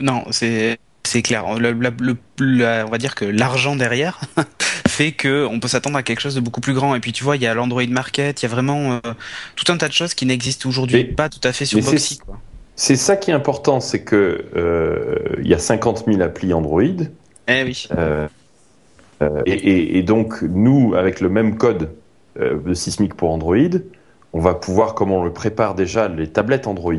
Non, 0.01 0.25
c'est 0.31 0.79
c'est 1.07 1.23
clair. 1.23 1.59
Le, 1.59 1.73
le, 1.73 2.85
on 2.85 2.91
va 2.91 2.99
dire 2.99 3.15
que 3.15 3.25
l'argent 3.25 3.77
derrière 3.77 4.21
fait 4.89 5.13
que 5.13 5.47
on 5.47 5.61
peut 5.61 5.69
s'attendre 5.69 5.97
à 5.97 6.03
quelque 6.03 6.21
chose 6.21 6.35
de 6.35 6.41
beaucoup 6.41 6.61
plus 6.61 6.75
grand. 6.75 6.95
Et 6.95 7.01
puis 7.01 7.13
tu 7.13 7.25
vois, 7.25 7.37
il 7.37 7.43
y 7.43 7.47
a 7.47 7.55
l'Android 7.55 7.87
Market, 7.89 8.43
il 8.43 8.47
y 8.47 8.47
a 8.47 8.49
vraiment 8.49 8.95
euh, 8.95 8.99
tout 9.55 9.71
un 9.71 9.77
tas 9.77 9.89
de 9.89 9.93
choses 9.93 10.15
qui 10.15 10.27
n'existent 10.27 10.69
aujourd'hui 10.69 11.05
pas 11.05 11.29
tout 11.29 11.47
à 11.47 11.53
fait 11.53 11.67
sur 11.67 11.81
Boxy. 11.81 12.19
C'est 12.77 12.97
ça 12.97 13.17
qui 13.17 13.31
est 13.31 13.35
important, 13.35 13.79
c'est 13.79 14.03
que 14.03 14.47
euh, 14.57 15.37
il 15.41 15.47
y 15.47 15.55
a 15.55 15.59
50 15.59 16.07
000 16.07 16.21
applis 16.23 16.53
Android. 16.53 16.83
Eh 17.47 17.63
oui. 17.63 17.87
Euh, 17.97 18.27
et, 19.47 19.53
et, 19.53 19.99
et, 19.99 20.03
donc 20.03 20.43
nous, 20.43 20.95
avec 20.97 21.21
le 21.21 21.29
même 21.29 21.57
code 21.57 21.91
de 22.39 22.75
Sismic 22.75 23.15
pour 23.15 23.31
Android, 23.31 23.79
on 24.35 24.41
va 24.41 24.55
pouvoir, 24.55 24.95
comme 24.95 25.13
on 25.13 25.25
le 25.25 25.33
prépare 25.33 25.75
déjà, 25.75 26.09
les 26.09 26.27
tablettes 26.27 26.67
Android. 26.67 26.95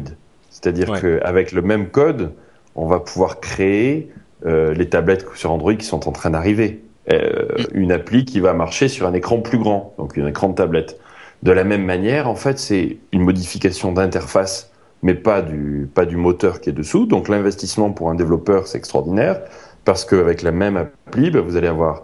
C'est-à-dire 0.49 0.99
qu'avec 1.01 1.51
le 1.51 1.61
même 1.61 1.89
code, 1.89 2.31
on 2.75 2.87
va 2.87 2.99
pouvoir 2.99 3.41
créer 3.41 4.09
euh, 4.45 4.73
les 4.73 4.87
tablettes 4.87 5.25
sur 5.35 5.51
Android 5.51 5.75
qui 5.75 5.85
sont 5.85 6.07
en 6.07 6.11
train 6.11 6.29
d'arriver. 6.29 6.81
Euh, 7.11 7.47
mm. 7.57 7.63
une 7.73 7.91
appli 7.91 8.25
qui 8.25 8.39
va 8.39 8.53
marcher 8.53 8.87
sur 8.87 9.05
un 9.05 9.13
écran 9.13 9.39
plus 9.39 9.57
grand, 9.57 9.93
donc 9.97 10.17
un 10.17 10.27
écran 10.27 10.49
de 10.49 10.55
tablette. 10.55 10.97
De 11.43 11.51
la 11.51 11.65
même 11.65 11.83
manière, 11.83 12.29
en 12.29 12.35
fait, 12.35 12.57
c'est 12.57 12.97
une 13.11 13.21
modification 13.21 13.91
d'interface, 13.91 14.71
mais 15.03 15.13
pas 15.13 15.41
du, 15.41 15.89
pas 15.93 16.05
du 16.05 16.15
moteur 16.15 16.61
qui 16.61 16.69
est 16.69 16.73
dessous. 16.73 17.05
Donc 17.05 17.27
l'investissement 17.27 17.91
pour 17.91 18.09
un 18.09 18.15
développeur, 18.15 18.67
c'est 18.67 18.77
extraordinaire, 18.77 19.41
parce 19.83 20.05
qu'avec 20.05 20.41
la 20.41 20.51
même 20.51 20.77
appli, 20.77 21.31
bah, 21.31 21.41
vous 21.41 21.57
allez 21.57 21.67
avoir 21.67 22.03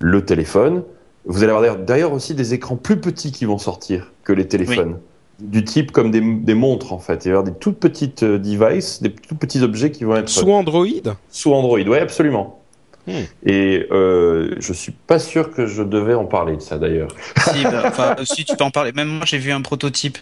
le 0.00 0.24
téléphone, 0.24 0.82
vous 1.26 1.42
allez 1.42 1.52
avoir 1.52 1.76
d'ailleurs 1.76 2.12
aussi 2.12 2.34
des 2.34 2.54
écrans 2.54 2.76
plus 2.76 3.00
petits 3.00 3.32
qui 3.32 3.44
vont 3.44 3.58
sortir 3.58 4.12
que 4.24 4.32
les 4.32 4.46
téléphones 4.46 4.98
du 5.40 5.64
type 5.64 5.92
comme 5.92 6.10
des, 6.10 6.20
des, 6.20 6.54
montres 6.54 6.92
en 6.92 6.98
fait. 6.98 7.24
Il 7.24 7.28
va 7.28 7.28
y 7.28 7.30
avoir 7.32 7.44
des 7.44 7.52
toutes 7.52 7.78
petites 7.78 8.22
euh, 8.22 8.38
devices, 8.38 9.02
des 9.02 9.12
tout 9.12 9.34
petits 9.34 9.62
objets 9.62 9.90
qui 9.90 10.04
vont 10.04 10.16
être 10.16 10.30
sous 10.30 10.50
Android? 10.50 10.86
Sous 11.30 11.52
Android, 11.52 11.78
oui, 11.78 11.98
absolument. 11.98 12.62
Hmm. 13.06 13.22
Et 13.44 13.86
euh, 13.90 14.54
je 14.58 14.72
suis 14.72 14.92
pas 14.92 15.18
sûr 15.18 15.52
que 15.52 15.66
je 15.66 15.82
devais 15.82 16.14
en 16.14 16.24
parler 16.24 16.56
de 16.56 16.62
ça 16.62 16.78
d'ailleurs. 16.78 17.10
Si, 17.38 17.62
bah, 17.64 18.16
si 18.24 18.44
tu 18.44 18.56
peux 18.56 18.64
en 18.64 18.70
parler. 18.70 18.92
Même 18.92 19.08
moi, 19.08 19.26
j'ai 19.26 19.38
vu 19.38 19.52
un 19.52 19.60
prototype 19.60 20.18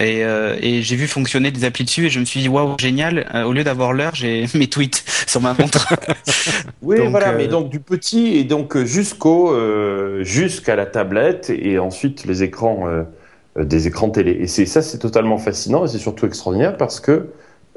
et, 0.00 0.24
euh, 0.24 0.56
et 0.60 0.82
j'ai 0.82 0.96
vu 0.96 1.06
fonctionner 1.06 1.50
des 1.50 1.64
applis 1.64 1.84
dessus 1.84 2.06
et 2.06 2.10
je 2.10 2.18
me 2.20 2.24
suis 2.24 2.40
dit 2.40 2.48
waouh 2.48 2.76
génial. 2.78 3.30
Euh, 3.34 3.44
au 3.44 3.52
lieu 3.52 3.64
d'avoir 3.64 3.92
l'heure, 3.92 4.14
j'ai 4.14 4.46
mes 4.54 4.66
tweets 4.68 5.04
sur 5.26 5.40
ma 5.40 5.54
montre. 5.54 5.94
oui, 6.82 6.96
voilà. 7.08 7.32
Mais 7.32 7.46
donc 7.46 7.68
du 7.68 7.80
petit 7.80 8.36
et 8.36 8.44
donc 8.44 8.76
jusqu'au 8.84 9.54
jusqu'à 10.22 10.76
la 10.76 10.86
tablette 10.86 11.50
et 11.50 11.78
ensuite 11.78 12.24
les 12.24 12.42
écrans 12.42 12.88
euh, 13.58 13.64
des 13.64 13.88
écrans 13.88 14.10
télé. 14.10 14.32
Et 14.32 14.46
c'est 14.46 14.66
ça, 14.66 14.80
c'est 14.80 14.98
totalement 14.98 15.38
fascinant 15.38 15.84
et 15.84 15.88
c'est 15.88 15.98
surtout 15.98 16.26
extraordinaire 16.26 16.76
parce 16.76 17.00
que 17.00 17.30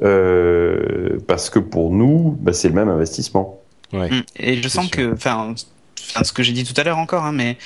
euh, 0.03 1.17
parce 1.27 1.49
que 1.49 1.57
pour 1.57 1.91
nous, 1.91 2.37
bah, 2.39 2.53
c'est 2.53 2.67
le 2.67 2.75
même 2.75 2.89
investissement. 2.89 3.59
Ouais. 3.91 4.09
Mm. 4.09 4.23
Et 4.37 4.61
je 4.61 4.67
sens 4.67 4.89
que, 4.89 5.13
enfin, 5.13 5.55
ce 5.95 6.31
que 6.31 6.43
j'ai 6.43 6.51
dit 6.51 6.63
tout 6.63 6.79
à 6.79 6.83
l'heure 6.83 6.99
encore, 6.99 7.25
hein, 7.25 7.31
mais 7.31 7.57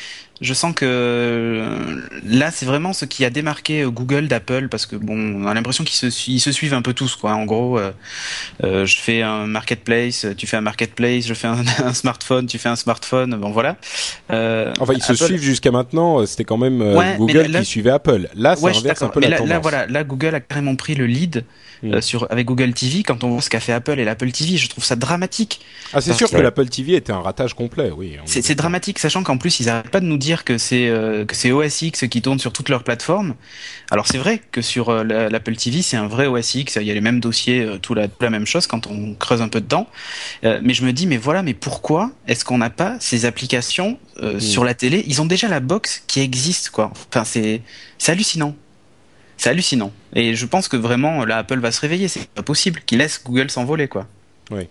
je 0.41 0.53
sens 0.53 0.73
que 0.73 0.85
euh, 0.85 2.01
là, 2.23 2.51
c'est 2.51 2.65
vraiment 2.65 2.93
ce 2.93 3.05
qui 3.05 3.25
a 3.25 3.29
démarqué 3.29 3.81
euh, 3.81 3.89
Google 3.89 4.27
d'Apple 4.27 4.67
parce 4.69 4.85
que 4.85 4.95
bon, 4.95 5.43
on 5.43 5.47
a 5.47 5.53
l'impression 5.53 5.83
qu'ils 5.83 6.11
se, 6.11 6.29
ils 6.29 6.39
se 6.39 6.51
suivent 6.51 6.73
un 6.73 6.81
peu 6.81 6.93
tous, 6.93 7.15
quoi. 7.15 7.33
En 7.33 7.45
gros, 7.45 7.79
euh, 7.79 7.91
euh, 8.63 8.85
je 8.85 8.99
fais 8.99 9.21
un 9.21 9.47
marketplace, 9.47 10.27
tu 10.37 10.45
fais 10.45 10.57
un 10.57 10.61
marketplace, 10.61 11.27
je 11.27 11.33
fais 11.33 11.47
un, 11.47 11.63
un 11.83 11.93
smartphone, 11.93 12.45
tu 12.45 12.57
fais 12.57 12.69
un 12.69 12.75
smartphone, 12.75 13.35
bon 13.35 13.51
voilà. 13.51 13.77
Euh, 14.31 14.73
enfin, 14.79 14.93
ils 14.93 15.01
se 15.01 15.15
suivent 15.15 15.41
jusqu'à 15.41 15.71
maintenant. 15.71 16.25
C'était 16.25 16.43
quand 16.43 16.57
même 16.57 16.83
Google 17.17 17.51
qui 17.59 17.65
suivait 17.65 17.91
Apple. 17.91 18.29
Là, 18.35 18.55
ça 18.55 18.61
ouais, 18.61 18.77
inverse 18.77 19.01
un 19.01 19.09
peu 19.09 19.19
mais 19.19 19.29
la 19.29 19.39
là, 19.39 19.45
Là, 19.45 19.59
voilà, 19.59 19.87
là, 19.87 20.03
Google 20.03 20.35
a 20.35 20.39
carrément 20.39 20.75
pris 20.75 20.93
le 20.95 21.05
lead 21.05 21.43
mm. 21.83 22.01
sur 22.01 22.27
avec 22.29 22.45
Google 22.45 22.73
TV. 22.73 23.03
Quand 23.03 23.23
on 23.23 23.29
voit 23.29 23.41
ce 23.41 23.49
qu'a 23.49 23.59
fait 23.59 23.73
Apple 23.73 23.99
et 23.99 24.05
l'Apple 24.05 24.31
TV, 24.31 24.57
je 24.57 24.69
trouve 24.69 24.83
ça 24.83 24.95
dramatique. 24.95 25.61
Ah, 25.93 26.01
c'est 26.01 26.13
sûr 26.13 26.29
que, 26.29 26.35
que 26.35 26.41
l'Apple 26.41 26.67
TV 26.67 26.95
était 26.95 27.13
un 27.13 27.21
ratage 27.21 27.53
complet, 27.53 27.91
oui. 27.95 28.17
C'est 28.25 28.55
dramatique, 28.55 28.99
sachant 28.99 29.23
qu'en 29.23 29.37
plus, 29.37 29.59
ils 29.59 29.67
n'arrêtent 29.67 29.89
pas 29.89 29.99
de 29.99 30.05
nous 30.05 30.17
dire 30.17 30.43
que 30.43 30.57
c'est 30.57 30.87
euh, 30.87 31.25
que 31.25 31.35
c'est 31.35 31.51
OS 31.51 31.81
X 31.81 32.05
qui 32.09 32.21
tourne 32.21 32.39
sur 32.39 32.53
toutes 32.53 32.69
leurs 32.69 32.83
plateformes. 32.83 33.35
Alors 33.91 34.07
c'est 34.07 34.17
vrai 34.17 34.41
que 34.51 34.61
sur 34.61 34.89
euh, 34.89 35.03
l'Apple 35.03 35.55
TV, 35.55 35.81
c'est 35.81 35.97
un 35.97 36.07
vrai 36.07 36.27
OS 36.27 36.55
X, 36.55 36.77
il 36.79 36.87
y 36.87 36.91
a 36.91 36.93
les 36.93 37.01
mêmes 37.01 37.19
dossiers, 37.19 37.61
euh, 37.61 37.77
tout 37.77 37.93
la, 37.93 38.07
la 38.19 38.29
même 38.29 38.45
chose 38.45 38.67
quand 38.67 38.87
on 38.87 39.13
creuse 39.15 39.41
un 39.41 39.49
peu 39.49 39.61
dedans. 39.61 39.87
mais 40.43 40.73
je 40.73 40.83
me 40.85 40.93
dis 40.93 41.07
mais 41.07 41.17
voilà, 41.17 41.43
mais 41.43 41.53
pourquoi 41.53 42.11
est-ce 42.27 42.45
qu'on 42.45 42.57
n'a 42.57 42.69
pas 42.69 42.97
ces 42.99 43.25
applications 43.25 43.99
mm. 44.21 44.39
sur 44.39 44.63
la 44.63 44.73
télé? 44.73 45.03
Ils 45.07 45.21
ont 45.21 45.25
déjà 45.25 45.47
la 45.47 45.59
box 45.59 46.03
qui 46.07 46.21
existe 46.21 46.69
quoi. 46.69 46.91
Enfin 47.09 47.23
c'est 47.23 47.61
c'est 47.97 48.11
hallucinant. 48.11 48.55
C'est 49.37 49.49
hallucinant. 49.49 49.91
Et 50.13 50.35
je 50.35 50.45
pense 50.45 50.67
que 50.67 50.77
vraiment, 50.77 51.23
là, 51.25 51.37
Apple 51.37 51.59
va 51.59 51.71
se 51.71 51.79
réveiller. 51.79 52.07
C'est 52.07 52.27
pas 52.29 52.43
possible 52.43 52.81
qu'il 52.85 52.97
laisse 52.97 53.21
Google 53.23 53.49
s'envoler, 53.49 53.87
quoi. 53.87 54.07
Oui. 54.51 54.67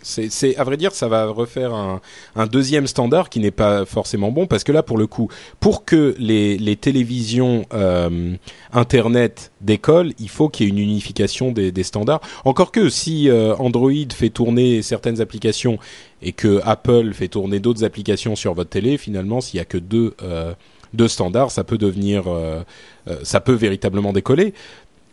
C'est, 0.00 0.56
à 0.56 0.64
vrai 0.64 0.76
dire, 0.76 0.94
ça 0.94 1.08
va 1.08 1.26
refaire 1.26 1.74
un, 1.74 2.46
deuxième 2.46 2.86
standard 2.86 3.28
qui 3.28 3.40
n'est 3.40 3.50
pas 3.50 3.84
forcément 3.84 4.30
bon 4.30 4.46
parce 4.46 4.62
que 4.62 4.70
là, 4.70 4.82
pour 4.82 4.96
le 4.96 5.06
coup, 5.06 5.28
pour 5.58 5.84
que 5.84 6.14
les, 6.18 6.76
télévisions 6.76 7.66
euh, 7.74 8.36
internet 8.72 9.50
décollent, 9.60 10.12
il 10.20 10.28
faut 10.28 10.48
qu'il 10.48 10.66
y 10.66 10.68
ait 10.68 10.72
une 10.72 10.78
unification 10.78 11.50
des, 11.50 11.82
standards. 11.82 12.20
Encore 12.44 12.70
que 12.70 12.88
si 12.88 13.28
euh, 13.28 13.56
Android 13.56 13.90
fait 14.14 14.30
tourner 14.30 14.82
certaines 14.82 15.20
applications 15.20 15.78
et 16.22 16.32
que 16.32 16.60
Apple 16.64 17.12
fait 17.12 17.28
tourner 17.28 17.58
d'autres 17.58 17.84
applications 17.84 18.36
sur 18.36 18.54
votre 18.54 18.70
télé, 18.70 18.98
finalement, 18.98 19.40
s'il 19.40 19.58
y 19.58 19.60
a 19.60 19.64
que 19.64 19.78
deux 19.78 20.14
euh, 20.22 20.54
deux 20.94 21.08
standards, 21.08 21.50
ça 21.50 21.64
peut 21.64 21.78
devenir, 21.78 22.24
euh, 22.28 22.62
euh, 23.08 23.16
ça 23.22 23.40
peut 23.40 23.54
véritablement 23.54 24.12
décoller 24.12 24.54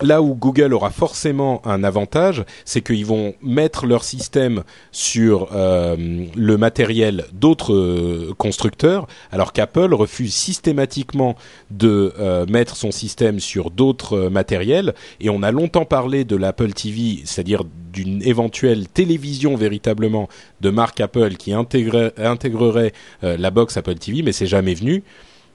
là 0.01 0.21
où 0.21 0.35
Google 0.35 0.73
aura 0.73 0.89
forcément 0.89 1.65
un 1.65 1.81
avantage, 1.85 2.43
c'est 2.65 2.81
qu'ils 2.81 3.05
vont 3.05 3.33
mettre 3.41 3.85
leur 3.85 4.03
système 4.03 4.63
sur 4.91 5.47
euh, 5.53 6.25
le 6.35 6.57
matériel 6.57 7.23
d'autres 7.31 8.33
constructeurs, 8.38 9.07
alors 9.31 9.53
qu'Apple 9.53 9.93
refuse 9.93 10.33
systématiquement 10.33 11.38
de 11.71 12.13
mettre 12.49 12.75
son 12.75 12.91
système 12.91 13.39
sur 13.39 13.71
d'autres 13.71 14.27
matériels. 14.27 14.95
Et 15.21 15.29
on 15.29 15.41
a 15.43 15.51
longtemps 15.51 15.85
parlé 15.85 16.25
de 16.25 16.35
l'Apple 16.35 16.73
TV, 16.73 17.21
c'est-à-dire 17.23 17.63
d'une 17.93 18.21
éventuelle 18.21 18.89
télévision 18.89 19.55
véritablement 19.55 20.27
de 20.59 20.71
marque 20.71 20.99
Apple 20.99 21.35
qui 21.35 21.53
intégrerait 21.53 22.91
la 23.21 23.49
box 23.49 23.77
Apple 23.77 23.95
TV, 23.95 24.23
mais 24.23 24.33
c'est 24.33 24.45
jamais 24.45 24.73
venu. 24.73 25.05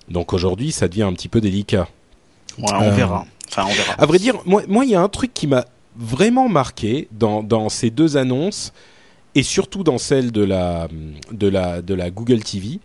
Donc 0.09 0.33
aujourd'hui, 0.33 0.73
ça 0.73 0.89
devient 0.89 1.03
un 1.03 1.13
petit 1.13 1.29
peu 1.29 1.41
délicat. 1.41 1.89
on 2.59 2.91
verra. 2.91 3.27
Enfin, 3.49 3.65
on 3.69 3.73
verra. 3.73 3.95
À 3.95 4.07
vrai 4.07 4.19
dire, 4.19 4.35
moi, 4.47 4.63
moi, 4.69 4.85
il 4.85 4.91
y 4.91 4.95
a 4.95 5.01
un 5.01 5.09
truc 5.09 5.33
qui 5.35 5.47
m'a 5.47 5.65
vraiment 5.97 6.49
marqué 6.49 7.09
dans, 7.13 7.43
dans 7.43 7.69
ces 7.69 7.91
deux 7.91 8.17
annonces 8.17 8.73
et 9.35 9.43
surtout 9.43 9.85
dans 9.85 9.99
celle 9.99 10.33
de 10.33 10.43
la, 10.43 10.89
de 11.31 11.49
la, 11.49 11.83
de 11.83 11.95
la 11.95 12.11
Google 12.11 12.43
TV, 12.43 12.81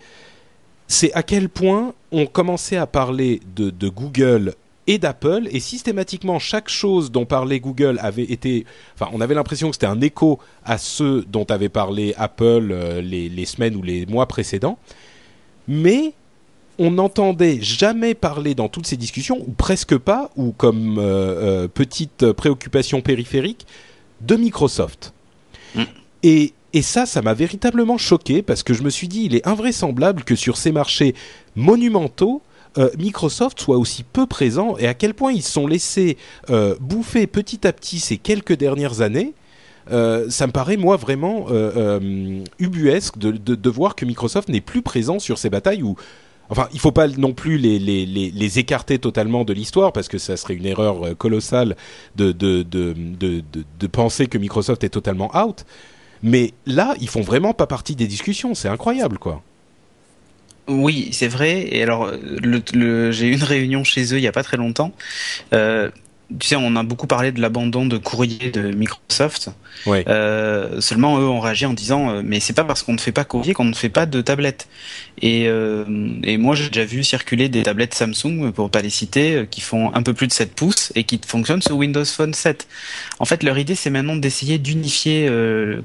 c'est 0.88 1.14
à 1.14 1.24
quel 1.24 1.50
point 1.50 1.94
on 2.12 2.26
commençait 2.26 2.78
à 2.78 2.86
parler 2.86 3.42
de, 3.56 3.70
de 3.70 3.90
Google 3.90 4.54
et 4.88 5.00
d'Apple 5.00 5.48
et 5.52 5.60
systématiquement 5.60 6.38
chaque 6.38 6.70
chose 6.70 7.12
dont 7.12 7.26
parlait 7.26 7.60
Google 7.60 7.98
avait 8.02 8.24
été 8.24 8.66
enfin 8.94 9.10
on 9.14 9.22
avait 9.22 9.34
l'impression 9.34 9.70
que 9.70 9.76
c'était 9.76 9.88
un 9.88 10.00
écho 10.02 10.40
à 10.64 10.78
ceux 10.78 11.26
dont 11.28 11.46
avait 11.46 11.70
parlé 11.70 12.14
Apple 12.18 12.70
euh, 12.72 13.02
les, 13.02 13.28
les 13.28 13.46
semaines 13.46 13.76
ou 13.76 13.82
les 13.82 14.06
mois 14.06 14.28
précédents 14.28 14.78
mais 15.68 16.14
on 16.78 16.92
n'entendait 16.92 17.60
jamais 17.62 18.14
parler 18.14 18.56
dans 18.56 18.68
toutes 18.68 18.88
ces 18.88 18.98
discussions, 18.98 19.40
ou 19.48 19.52
presque 19.52 19.98
pas, 19.98 20.32
ou 20.36 20.52
comme 20.52 20.98
euh, 20.98 21.04
euh, 21.04 21.68
petite 21.68 22.32
préoccupation 22.32 23.02
périphérique, 23.02 23.66
de 24.22 24.36
Microsoft. 24.36 25.14
Mm. 25.76 25.84
Et, 26.24 26.54
et 26.74 26.82
ça, 26.82 27.06
ça 27.06 27.22
m'a 27.22 27.34
véritablement 27.34 27.98
choqué 27.98 28.42
parce 28.42 28.64
que 28.64 28.74
je 28.74 28.84
me 28.84 28.90
suis 28.90 29.08
dit, 29.08 29.24
il 29.26 29.36
est 29.36 29.48
invraisemblable 29.48 30.24
que 30.24 30.36
sur 30.36 30.58
ces 30.58 30.72
marchés 30.72 31.16
monumentaux, 31.56 32.42
euh, 32.78 32.90
Microsoft 32.98 33.60
soit 33.60 33.78
aussi 33.78 34.04
peu 34.04 34.26
présent 34.26 34.76
et 34.78 34.88
à 34.88 34.94
quel 34.94 35.14
point 35.14 35.32
ils 35.32 35.44
se 35.44 35.52
sont 35.52 35.68
laissés 35.68 36.18
bouffer 36.82 37.26
petit 37.26 37.66
à 37.66 37.72
petit 37.72 38.00
ces 38.00 38.18
quelques 38.18 38.58
dernières 38.58 39.00
années. 39.00 39.34
ça 39.88 40.48
me 40.48 40.52
paraît 40.52 40.76
moi 40.76 40.98
vraiment 40.98 41.48
ubuesque 42.60 43.18
de, 43.18 43.32
de, 43.32 43.56
de, 43.56 43.70
voir 43.70 43.96
que 43.96 44.04
Microsoft 44.04 44.50
n'est 44.50 44.60
plus 44.60 44.82
présent 44.82 45.20
sur 45.20 45.38
ces 45.38 45.50
batailles 45.50 45.84
où 45.84 45.96
Enfin, 46.50 46.68
il 46.74 46.80
faut 46.80 46.92
pas 46.92 47.08
non 47.08 47.34
plus 47.34 47.58
les, 47.58 47.80
les, 47.80 48.06
les, 48.06 48.32
les 48.32 48.60
écarter 48.60 49.00
totalement 49.00 49.44
de 49.44 49.54
l'histoire 49.54 49.92
parce 49.92 50.08
que 50.08 50.18
ça 50.18 50.38
serait 50.38 50.54
une 50.54 50.66
erreur 50.66 51.06
euh, 51.06 51.16
colossale 51.16 51.76
de 52.16 52.32
de, 52.32 52.62
de, 52.64 52.94
de, 52.94 53.44
de, 53.80 53.88
penser 53.88 54.28
que 54.28 54.38
Microsoft 54.38 54.84
est 54.84 54.90
totalement 54.90 55.32
out. 55.36 55.66
Mais 56.24 56.54
là, 56.66 56.96
ils 57.00 57.10
font 57.10 57.22
vraiment 57.22 57.54
pas 57.54 57.68
partie 57.68 57.96
des 57.96 58.08
discussions. 58.08 58.54
C'est 58.56 58.70
incroyable, 58.70 59.18
quoi. 59.18 59.42
Oui, 60.68 61.10
c'est 61.12 61.28
vrai. 61.28 61.68
Et 61.72 61.84
alors, 61.84 62.12
j'ai 62.12 63.28
eu 63.28 63.34
une 63.34 63.44
réunion 63.44 63.84
chez 63.84 64.14
eux 64.14 64.18
il 64.18 64.24
y 64.24 64.28
a 64.28 64.32
pas 64.32 64.44
très 64.44 64.58
longtemps. 64.58 64.92
Euh, 65.54 65.90
tu 66.40 66.48
sais, 66.48 66.56
on 66.56 66.76
a 66.76 66.84
beaucoup 66.84 67.08
parlé 67.08 67.32
de 67.32 67.40
l'abandon 67.40 67.86
de 67.86 67.98
courrier 67.98 68.50
de 68.52 68.72
Microsoft. 68.72 69.50
Ouais. 69.86 70.04
Euh, 70.08 70.82
seulement, 70.82 71.20
eux 71.20 71.28
ont 71.28 71.40
réagi 71.40 71.66
en 71.66 71.74
disant, 71.74 72.10
euh, 72.10 72.22
mais 72.26 72.40
c'est 72.40 72.54
pas 72.54 72.64
parce 72.64 72.82
qu'on 72.82 72.94
ne 72.94 72.98
fait 72.98 73.12
pas 73.12 73.26
courrier 73.26 73.54
qu'on 73.54 73.66
ne 73.66 73.74
fait 73.76 73.90
pas 73.90 74.06
de 74.06 74.22
tablette. 74.22 74.68
Et, 75.22 75.46
euh, 75.48 75.86
et 76.24 76.38
moi, 76.38 76.56
j'ai 76.56 76.70
déjà 76.70 76.86
vu 76.86 77.04
circuler 77.04 77.48
des 77.50 77.62
tablettes 77.64 77.94
Samsung, 77.94 78.52
pour 78.54 78.70
pas 78.72 78.82
les 78.82 78.90
citer, 78.90 79.46
qui 79.52 79.62
font 79.62 79.94
un 79.94 80.02
peu 80.02 80.14
plus 80.14 80.28
de 80.28 80.32
7 80.34 80.54
pouces 80.56 80.92
et 80.96 81.04
qui 81.04 81.20
fonctionnent 81.26 81.62
sur 81.62 81.76
Windows 81.78 82.06
Phone 82.06 82.34
7. 82.34 82.68
En 83.20 83.26
fait, 83.26 83.44
leur 83.44 83.58
idée, 83.60 83.76
c'est 83.76 83.90
maintenant 83.92 84.16
d'essayer 84.16 84.58
d'unifier, 84.58 85.30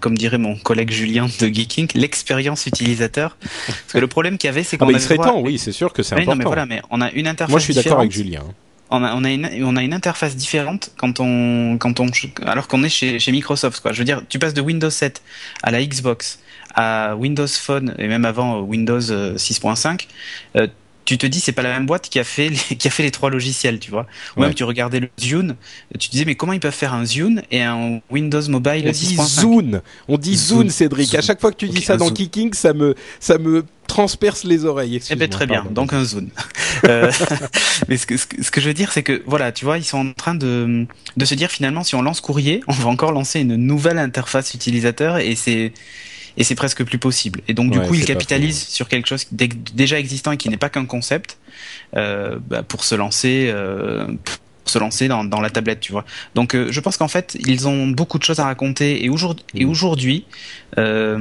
comme 0.01 0.17
dirait 0.17 0.39
mon 0.39 0.57
collègue 0.57 0.91
Julien 0.91 1.27
de 1.41 1.47
Geeking, 1.49 1.89
l'expérience 1.95 2.67
utilisateur. 2.67 3.37
Parce 3.67 3.93
que 3.93 3.99
le 3.99 4.07
problème 4.07 4.39
qu'il 4.39 4.49
y 4.49 4.51
avait, 4.53 4.63
c'est 4.63 4.77
Ah, 4.77 4.79
qu'on 4.79 4.87
bah, 4.87 4.93
il 4.93 4.97
avait 4.97 5.05
serait 5.05 5.15
droit- 5.17 5.27
temps, 5.27 5.41
oui, 5.41 5.59
c'est 5.59 5.73
sûr 5.73 5.93
que 5.93 6.03
c'est 6.03 6.15
Oui, 6.15 6.25
non, 6.25 6.33
important. 6.33 6.39
mais 6.39 6.45
voilà, 6.47 6.67
mais 6.67 6.83
on 6.91 7.01
a 7.01 7.11
une 7.11 7.27
interface 7.27 7.51
Moi, 7.51 7.59
je 7.61 7.65
suis 7.65 7.75
d'accord 7.75 7.99
avec 8.01 8.13
Julien. 8.13 8.43
On 8.91 9.03
a, 9.05 9.15
on 9.15 9.25
a 9.25 9.31
une, 9.31 9.49
on 9.65 9.77
a 9.77 9.83
une 9.83 9.95
interface 9.95 10.37
différente 10.37 10.91
quand 10.97 11.21
on, 11.21 11.79
quand 11.79 12.01
on, 12.01 12.11
alors 12.47 12.69
qu'on 12.69 12.83
est 12.83 12.89
chez, 12.89 13.19
chez 13.19 13.33
Microsoft, 13.33 13.81
quoi. 13.81 13.93
Je 13.93 13.99
veux 13.99 14.05
dire, 14.05 14.23
tu 14.29 14.39
passes 14.39 14.55
de 14.55 14.61
Windows 14.61 14.91
7 14.91 15.23
à 15.63 15.71
la 15.71 15.85
Xbox, 15.85 16.41
à 16.75 17.15
Windows 17.17 17.47
Phone 17.47 17.95
et 17.99 18.09
même 18.09 18.25
avant 18.25 18.59
euh, 18.59 18.61
Windows 18.61 19.11
euh, 19.11 19.37
6.5. 19.37 20.07
euh, 20.57 20.67
tu 21.11 21.19
te 21.19 21.27
dis 21.27 21.41
c'est 21.41 21.53
pas 21.53 21.63
la 21.63 21.71
même 21.71 21.87
boîte 21.87 22.09
qui 22.09 22.19
a 22.19 22.25
fait 22.25 22.49
les, 22.51 22.77
qui 22.77 22.87
a 22.87 22.91
fait 22.91 23.03
les 23.03 23.11
trois 23.11 23.31
logiciels, 23.31 23.79
tu 23.81 23.91
vois. 23.91 24.07
Ou 24.37 24.41
Ouais. 24.41 24.47
même 24.47 24.55
tu 24.55 24.65
regardais 24.65 25.01
le 25.01 25.09
Zune, 25.21 25.57
tu 25.99 26.09
te 26.09 26.13
disais 26.13 26.25
mais 26.25 26.35
comment 26.37 26.53
ils 26.53 26.61
peuvent 26.61 26.73
faire 26.73 26.95
un 26.95 27.05
Zune 27.05 27.43
et 27.51 27.63
un 27.63 28.01
Windows 28.11 28.49
Mobile 28.49 28.85
On 28.87 28.91
dit 28.93 29.17
6.5 29.17 29.41
Zune, 29.41 29.83
on 30.09 30.19
dit 30.19 30.37
Zune, 30.37 30.59
Zune. 30.61 30.71
Cédric. 30.71 31.15
À 31.15 31.21
chaque 31.23 31.41
fois 31.41 31.51
que 31.51 31.57
tu 31.57 31.69
dis 31.69 31.83
ça 31.83 31.97
dans. 31.97 32.11
Kicking, 32.11 32.55
ça 32.55 32.73
me, 32.73 32.95
ça 33.19 33.39
me 33.39 33.65
transperce 33.87 34.45
les 34.45 34.65
oreilles. 34.65 35.01
Eh 35.11 35.17
ben 35.17 35.29
très 35.29 35.47
bien, 35.47 35.67
donc 35.71 35.93
un 35.93 36.05
zone. 36.05 36.29
Euh, 36.85 37.13
mais 37.89 37.99
ce 37.99 38.07
que, 38.07 38.17
ce, 38.17 38.25
que, 38.27 38.43
ce 38.43 38.51
que 38.51 38.59
je 38.61 38.69
veux 38.69 38.73
dire, 38.75 38.91
c'est 38.91 39.03
que 39.03 39.23
voilà, 39.27 39.53
tu 39.53 39.67
vois, 39.67 39.77
ils 39.77 39.85
sont 39.85 39.99
en 39.99 40.13
train 40.15 40.35
de, 40.35 40.87
de 41.19 41.25
se 41.27 41.35
dire 41.35 41.51
finalement, 41.51 41.85
si 41.85 41.95
on 41.95 42.01
lance 42.01 42.23
courrier, 42.23 42.63
on 42.69 42.73
va 42.73 42.89
encore 42.89 43.13
lancer 43.13 43.41
une 43.41 43.57
nouvelle 43.57 43.99
interface 43.99 44.55
utilisateur 44.55 45.19
et 45.19 45.35
c'est 45.35 45.73
et 46.37 46.45
c'est 46.45 46.55
presque 46.55 46.85
plus 46.85 46.99
possible. 46.99 47.41
Et 47.49 47.55
donc 47.55 47.71
du 47.71 47.79
Ouais, 47.79 47.87
coup, 47.87 47.95
ils 47.95 48.05
capitalisent 48.05 48.67
sur 48.69 48.89
quelque 48.89 49.07
chose 49.09 49.27
déjà 49.75 49.99
existant 49.99 50.33
et 50.33 50.37
qui 50.37 50.49
n'est 50.49 50.57
pas 50.57 50.69
qu'un 50.71 50.87
concept 50.87 51.39
euh, 51.97 52.39
bah, 52.49 52.63
pour 52.63 52.85
se 52.85 52.95
lancer. 52.95 53.51
Euh, 53.53 54.07
pour 54.63 54.71
se 54.73 54.79
lancer 54.79 55.09
dans, 55.09 55.25
dans 55.25 55.41
la 55.41 55.49
tablette, 55.49 55.81
tu 55.81 55.91
vois. 55.91 56.05
Donc, 56.35 56.55
euh, 56.55 56.71
je 56.71 56.81
pense 56.81 56.99
qu'en 56.99 57.09
fait, 57.09 57.35
ils 57.47 57.67
ont 57.67 57.87
beaucoup 57.87 58.19
de 58.19 58.23
choses 58.25 58.41
à 58.41 58.45
raconter. 58.45 59.03
Et 59.03 59.09
aujourd'hui, 59.09 59.43
et 59.55 59.65
aujourd'hui, 59.65 60.27
euh, 60.77 61.17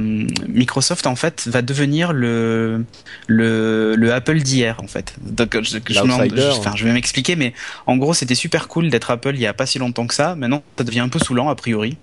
Microsoft 0.46 1.06
en 1.06 1.16
fait 1.16 1.48
va 1.48 1.62
devenir 1.62 2.12
le 2.12 2.84
le, 3.26 3.94
le 3.96 4.12
Apple 4.12 4.40
d'hier 4.40 4.76
en 4.82 4.86
fait. 4.86 5.14
Donc 5.22 5.54
je, 5.62 5.78
je, 5.88 6.00
me- 6.02 6.06
L'outsider, 6.06 6.40
je- 6.52 6.58
enfin, 6.58 6.72
je 6.76 6.84
vais 6.84 6.92
m'expliquer, 6.92 7.34
mais 7.34 7.52
en 7.86 7.96
gros 7.96 8.14
c'était 8.14 8.34
super 8.34 8.68
cool 8.68 8.90
d'être 8.90 9.10
Apple 9.10 9.32
il 9.34 9.40
y 9.40 9.46
a 9.46 9.54
pas 9.54 9.66
si 9.66 9.78
longtemps 9.78 10.06
que 10.06 10.14
ça. 10.14 10.34
Maintenant 10.36 10.62
ça 10.78 10.84
devient 10.84 11.00
un 11.00 11.08
peu 11.08 11.18
saoulant 11.18 11.48
a 11.48 11.54
priori. 11.54 11.96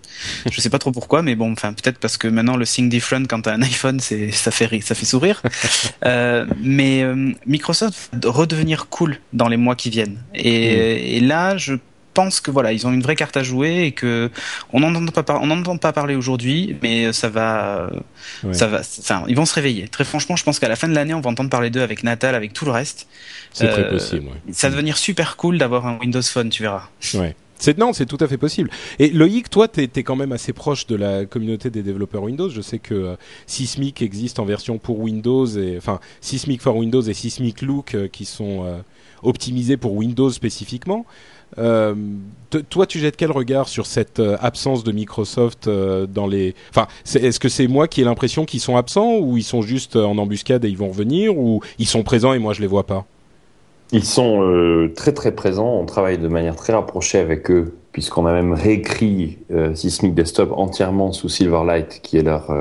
Je 0.51 0.61
sais 0.61 0.69
pas 0.69 0.79
trop 0.79 0.91
pourquoi, 0.91 1.21
mais 1.21 1.35
bon, 1.35 1.51
enfin 1.51 1.73
peut-être 1.73 1.99
parce 1.99 2.17
que 2.17 2.27
maintenant 2.27 2.57
le 2.57 2.65
Think 2.65 2.89
Different 2.89 3.25
quand 3.27 3.41
t'as 3.41 3.53
un 3.53 3.61
iPhone, 3.61 3.99
c'est 3.99 4.31
ça 4.31 4.51
fait 4.51 4.65
rire, 4.65 4.83
ça 4.83 4.95
fait 4.95 5.05
sourire. 5.05 5.41
Euh, 6.05 6.45
mais 6.61 7.03
euh, 7.03 7.31
Microsoft 7.45 8.09
va 8.13 8.29
redevenir 8.31 8.87
cool 8.87 9.19
dans 9.33 9.47
les 9.47 9.57
mois 9.57 9.75
qui 9.75 9.89
viennent. 9.89 10.19
Et, 10.35 11.17
et 11.17 11.19
là 11.19 11.57
je 11.57 11.73
pense 12.13 12.39
que 12.39 12.49
voilà, 12.49 12.71
ils 12.71 12.87
ont 12.87 12.91
une 12.93 13.01
vraie 13.01 13.15
carte 13.15 13.37
à 13.37 13.43
jouer 13.43 13.83
et 13.85 13.91
que 13.91 14.31
on 14.73 14.79
n'en 14.79 14.93
entend 14.95 15.11
pas, 15.11 15.23
par- 15.23 15.41
on 15.41 15.47
n'en 15.47 15.57
entend 15.59 15.77
pas 15.77 15.93
parler 15.93 16.15
aujourd'hui, 16.15 16.75
mais 16.81 17.13
ça 17.13 17.29
va, 17.29 17.89
Ouais. 18.43 18.53
ça 18.53 18.67
va, 18.67 18.79
enfin, 18.99 19.23
ils 19.27 19.35
vont 19.35 19.45
se 19.45 19.53
réveiller. 19.53 19.87
Très 19.87 20.03
franchement, 20.03 20.35
je 20.35 20.43
pense 20.43 20.57
qu'à 20.59 20.67
la 20.67 20.75
fin 20.75 20.87
de 20.87 20.95
l'année, 20.95 21.13
on 21.13 21.21
va 21.21 21.29
entendre 21.29 21.49
parler 21.49 21.69
d'eux 21.69 21.81
avec 21.83 22.03
Natal, 22.03 22.33
avec 22.35 22.53
tout 22.53 22.65
le 22.65 22.71
reste. 22.71 23.07
C'est 23.53 23.67
très 23.69 23.83
Euh, 23.85 23.91
possible. 23.91 24.25
ouais. 24.27 24.53
Ça 24.53 24.67
va 24.69 24.71
devenir 24.73 24.97
super 24.97 25.35
cool 25.37 25.57
d'avoir 25.59 25.85
un 25.85 25.97
Windows 25.99 26.21
Phone, 26.23 26.49
tu 26.49 26.63
verras. 26.63 26.87
Ouais. 27.13 27.35
C'est 27.59 27.77
non, 27.77 27.93
c'est 27.93 28.05
tout 28.05 28.17
à 28.19 28.27
fait 28.27 28.37
possible. 28.37 28.69
Et 28.99 29.09
Loïc, 29.09 29.49
toi, 29.49 29.67
t'es 29.67 29.89
es 29.95 30.03
quand 30.03 30.15
même 30.15 30.31
assez 30.31 30.53
proche 30.53 30.87
de 30.87 30.95
la 30.95 31.25
communauté 31.25 31.69
des 31.69 31.83
développeurs 31.83 32.23
Windows. 32.23 32.49
Je 32.49 32.61
sais 32.61 32.79
que 32.79 32.93
euh, 32.93 33.15
existe 34.01 34.39
en 34.39 34.45
version 34.45 34.77
pour 34.77 34.99
Windows 34.99 35.45
et 35.45 35.77
enfin 35.77 35.99
Sysmic 36.21 36.61
for 36.61 36.75
Windows 36.75 37.01
et 37.01 37.13
Sysmic 37.13 37.61
Look 37.61 37.95
euh, 37.95 38.07
qui 38.07 38.25
sont 38.25 38.63
euh, 38.65 38.77
optimisés 39.23 39.77
pour 39.77 39.93
Windows 39.93 40.29
spécifiquement. 40.29 41.05
Euh, 41.57 41.95
toi, 42.69 42.85
tu 42.85 42.99
jettes 42.99 43.15
quel 43.15 43.31
regard 43.31 43.69
sur 43.69 43.85
cette 43.85 44.19
absence 44.19 44.83
de 44.83 44.91
Microsoft 44.91 45.69
dans 45.69 46.27
les 46.27 46.55
Enfin, 46.69 46.87
est-ce 47.05 47.39
que 47.39 47.47
c'est 47.47 47.67
moi 47.67 47.87
qui 47.87 48.01
ai 48.01 48.03
l'impression 48.03 48.45
qu'ils 48.45 48.59
sont 48.59 48.75
absents 48.75 49.15
ou 49.17 49.37
ils 49.37 49.43
sont 49.43 49.61
juste 49.61 49.95
en 49.95 50.17
embuscade 50.17 50.65
et 50.65 50.69
ils 50.69 50.77
vont 50.77 50.89
revenir 50.89 51.37
ou 51.37 51.61
ils 51.79 51.87
sont 51.87 52.03
présents 52.03 52.33
et 52.33 52.39
moi 52.39 52.53
je 52.53 52.59
les 52.59 52.67
vois 52.67 52.85
pas? 52.85 53.05
Ils 53.91 54.03
sont 54.03 54.41
euh, 54.43 54.91
très 54.95 55.13
très 55.13 55.31
présents, 55.33 55.77
on 55.79 55.85
travaille 55.85 56.17
de 56.17 56.27
manière 56.27 56.55
très 56.55 56.73
rapprochée 56.73 57.19
avec 57.19 57.49
eux, 57.49 57.75
puisqu'on 57.93 58.25
a 58.25 58.33
même 58.33 58.53
réécrit 58.53 59.37
euh, 59.51 59.73
Sysmic 59.75 60.13
Desktop 60.13 60.51
entièrement 60.51 61.11
sous 61.13 61.29
Silverlight, 61.29 62.01
qui 62.03 62.17
est 62.17 62.23
leur 62.23 62.51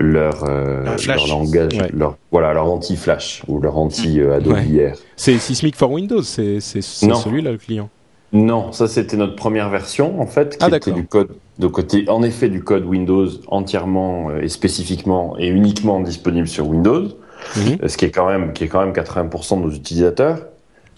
leur 0.00 0.44
euh, 0.44 0.84
Leur 0.84 0.96
leur 1.16 1.26
langage, 1.26 1.72
Ouais. 1.74 1.90
leur 1.92 2.16
voilà 2.30 2.52
leur 2.54 2.70
anti-Flash 2.70 3.42
ou 3.48 3.60
leur 3.60 3.76
anti 3.78 4.20
euh, 4.20 4.36
Adobe 4.36 4.52
Ouais. 4.54 4.92
C'est 5.16 5.38
Sysmic 5.38 5.74
for 5.74 5.90
Windows, 5.90 6.22
c'est 6.22 6.60
c'est- 6.60 6.82
c'est 6.82 7.08
Non. 7.08 7.16
celui-là 7.16 7.50
le 7.52 7.58
client. 7.58 7.88
Non, 8.32 8.70
ça 8.72 8.86
c'était 8.86 9.16
notre 9.16 9.34
première 9.34 9.70
version 9.70 10.20
en 10.20 10.26
fait, 10.26 10.56
qui 10.58 10.64
Ah, 10.70 10.76
était 10.76 10.92
du 10.92 11.06
code 11.06 11.30
de 11.58 11.66
côté, 11.66 12.04
en 12.08 12.22
effet 12.22 12.48
du 12.48 12.62
code 12.62 12.84
Windows 12.84 13.26
entièrement 13.48 14.28
euh, 14.30 14.42
et 14.42 14.48
spécifiquement 14.48 15.34
et 15.38 15.48
uniquement 15.48 15.98
disponible 16.00 16.46
sur 16.46 16.68
Windows, 16.68 17.08
Mhm. 17.56 17.78
euh, 17.82 17.88
ce 17.88 17.96
qui 17.96 18.04
est 18.04 18.10
quand 18.10 18.28
même 18.28 18.52
qui 18.52 18.64
est 18.64 18.68
quand 18.68 18.80
même 18.80 18.92
80% 18.92 19.56
de 19.58 19.62
nos 19.62 19.70
utilisateurs, 19.70 20.38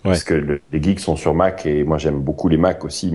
parce 0.03 0.25
que 0.25 0.35
le- 0.35 0.61
les 0.73 0.83
geeks 0.83 1.01
sont 1.01 1.17
sur 1.17 1.35
Mac 1.35 1.67
et 1.67 1.85
moi 1.85 1.99
j'aime 1.99 2.21
beaucoup 2.21 2.49
les 2.49 2.57
Mac 2.57 2.85
aussi, 2.85 3.13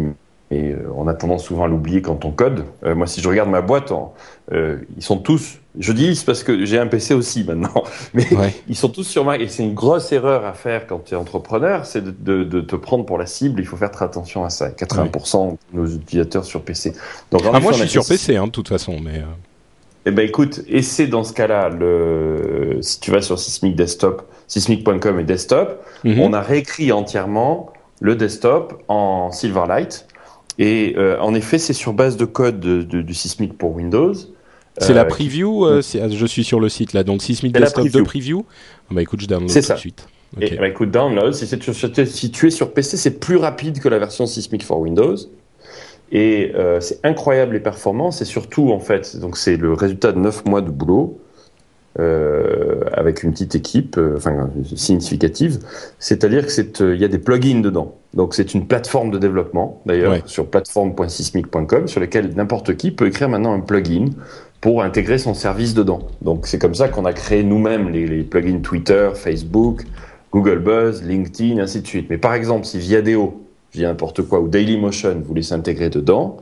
et 0.52 0.72
euh, 0.72 0.88
on 0.96 1.08
a 1.08 1.14
tendance 1.16 1.44
souvent 1.44 1.64
à 1.64 1.68
l'oublier 1.68 2.02
quand 2.02 2.24
on 2.26 2.32
code. 2.32 2.66
Euh, 2.84 2.94
moi 2.96 3.08
si 3.08 3.20
je 3.22 3.28
regarde 3.28 3.50
ma 3.50 3.62
boîte, 3.62 3.92
en- 3.92 4.14
euh, 4.52 4.78
ils 4.96 5.02
sont 5.04 5.18
tous, 5.18 5.58
je 5.80 5.92
dis 5.92 6.06
ils 6.12 6.24
parce 6.24 6.44
que 6.44 6.64
j'ai 6.66 6.78
un 6.78 6.86
PC 6.86 7.16
aussi 7.16 7.44
maintenant, 7.44 7.84
mais 8.14 8.32
Ouais. 8.36 8.54
ils 8.68 8.76
sont 8.76 8.90
tous 8.90 9.04
sur 9.04 9.26
Mac 9.26 9.42
et 9.42 9.48
c'est 9.48 9.64
une 9.64 9.74
grosse 9.74 10.12
erreur 10.12 10.46
à 10.46 10.54
faire 10.54 10.86
quand 10.86 11.04
tu 11.04 11.16
es 11.16 11.18
entrepreneur, 11.18 11.86
c'est 11.88 12.04
de, 12.04 12.12
de, 12.12 12.44
de 12.44 12.62
te 12.62 12.76
prendre 12.76 13.06
pour 13.06 13.18
la 13.18 13.26
cible. 13.26 13.60
Il 13.60 13.66
faut 13.66 13.76
faire 13.78 13.90
très 13.92 14.06
attention 14.06 14.46
à 14.46 14.52
ça. 14.52 14.70
80% 14.70 15.58
de 15.74 15.78
nos 15.80 15.88
utilisateurs 15.88 16.46
sur 16.46 16.62
PC. 16.62 16.94
Donc 17.32 17.42
Ah, 17.52 17.60
moi, 17.60 17.72
je 17.72 17.80
suis 17.80 17.90
sur 17.90 18.06
PC, 18.06 18.36
hein, 18.38 18.46
de 18.46 18.52
toute 18.52 18.70
façon, 18.70 18.98
mais. 19.04 19.24
Euh, 20.06 20.10
Eh 20.10 20.12
ben 20.12 20.26
écoute, 20.28 20.62
et 20.68 20.82
c'est 20.82 21.08
dans 21.08 21.24
ce 21.24 21.34
cas-là, 21.34 21.70
le 21.70 22.78
si 22.82 23.00
tu 23.00 23.12
vas 23.12 23.22
sur 23.22 23.40
Sysmic 23.40 23.76
Desktop, 23.76 24.24
sysmic.com 24.48 25.20
et 25.20 25.24
desktop, 25.24 25.84
mhm. 26.04 26.20
on 26.20 26.34
a 26.34 26.42
réécrit 26.42 26.92
entièrement 26.92 27.72
le 28.02 28.16
desktop 28.16 28.84
en 28.88 29.32
Silverlight. 29.32 30.08
Et 30.58 30.94
euh, 30.98 31.20
en 31.20 31.34
effet, 31.34 31.58
c'est 31.58 31.74
sur 31.74 31.94
base 31.94 32.16
de 32.18 32.26
code 32.26 32.60
de, 32.60 32.82
de- 32.84 33.02
du 33.02 33.14
Sysmic 33.14 33.58
pour 33.58 33.76
Windows. 33.76 34.14
C'est 34.78 34.92
Euh, 34.92 34.96
la 34.96 35.06
preview. 35.06 35.66
euh, 35.66 35.82
c'est- 35.82 36.02
ah, 36.02 36.10
je 36.10 36.26
suis 36.26 36.44
sur 36.44 36.60
le 36.60 36.70
site 36.70 36.94
là, 36.94 37.04
donc 37.04 37.22
la 37.28 37.60
Desktop 37.62 37.86
de 37.86 37.90
preview. 38.02 38.04
preview. 38.06 38.46
Ah 38.90 38.94
bah 38.94 39.02
écoute, 39.02 39.22
je 39.22 39.28
download 39.28 39.50
C'est 39.50 39.62
tout 39.62 39.68
ça. 39.68 39.74
de 39.76 39.80
suite. 39.80 40.08
Et 40.42 40.56
bah, 40.58 40.68
écoute, 40.68 40.92
download, 40.92 41.34
si, 41.34 41.48
tu 41.58 42.48
es 42.48 42.50
sur 42.52 42.74
PC, 42.74 42.98
c'est 42.98 43.20
plus 43.20 43.38
rapide 43.38 43.80
que 43.80 43.88
la 43.88 44.00
version 44.00 44.26
Sysmic 44.26 44.64
for 44.64 44.80
Windows. 44.80 45.16
Et 46.18 46.54
euh, 46.56 46.80
c'est 46.80 47.00
incroyable 47.06 47.56
les 47.56 47.60
performances, 47.60 48.22
et 48.22 48.26
surtout, 48.26 48.72
en 48.72 48.80
fait, 48.80 49.18
donc 49.20 49.36
c'est 49.36 49.58
le 49.58 49.74
résultat 49.74 50.14
de 50.14 50.20
9 50.20 50.46
mois 50.46 50.62
de 50.62 50.70
boulot 50.70 51.20
euh, 52.00 52.80
avec 52.94 53.24
une 53.24 53.32
petite 53.34 53.54
équipe, 53.56 53.98
euh, 53.98 54.16
enfin 54.16 54.50
significative. 54.76 55.60
C'est-à-dire 56.00 56.46
que 56.46 56.52
c'est, 56.54 56.80
euh, 56.80 56.96
il 56.96 57.02
y 57.02 57.06
a 57.06 57.10
des 57.10 57.18
plugins 57.20 57.60
dedans. 57.60 57.96
Donc 58.14 58.34
c'est 58.34 58.54
une 58.54 58.66
plateforme 58.66 59.12
de 59.12 59.18
développement, 59.18 59.82
d'ailleurs, 59.86 60.14
Ouais. 60.14 60.22
sur 60.26 60.46
plateforme.sysmic.com, 60.48 61.88
sur 61.90 62.00
lequel 62.00 62.34
n'importe 62.34 62.78
qui 62.78 62.92
peut 62.92 63.08
écrire 63.08 63.28
maintenant 63.28 63.54
un 63.54 63.60
plugin 63.60 64.06
pour 64.62 64.84
intégrer 64.84 65.18
son 65.18 65.34
service 65.34 65.74
dedans. 65.74 66.00
Donc 66.22 66.48
c'est 66.48 66.60
comme 66.60 66.76
ça 66.76 66.88
qu'on 66.88 67.04
a 67.06 67.12
créé 67.14 67.44
nous-mêmes 67.44 67.90
les, 67.90 68.08
les 68.08 68.24
plugins 68.24 68.60
Twitter, 68.62 69.10
Facebook, 69.16 69.84
Google 70.32 70.60
Buzz, 70.60 71.04
LinkedIn, 71.04 71.60
ainsi 71.62 71.82
de 71.82 71.88
suite. 71.88 72.08
Mais 72.10 72.18
par 72.18 72.34
exemple, 72.36 72.66
si 72.66 72.80
Viadeo, 72.80 73.42
je 73.76 73.82
dis 73.82 73.86
n'importe 73.86 74.22
quoi, 74.24 74.40
ou 74.40 74.48
Dailymotion 74.48 75.22
voulait 75.26 75.42
s'intégrer 75.42 75.90
dedans, 75.90 76.38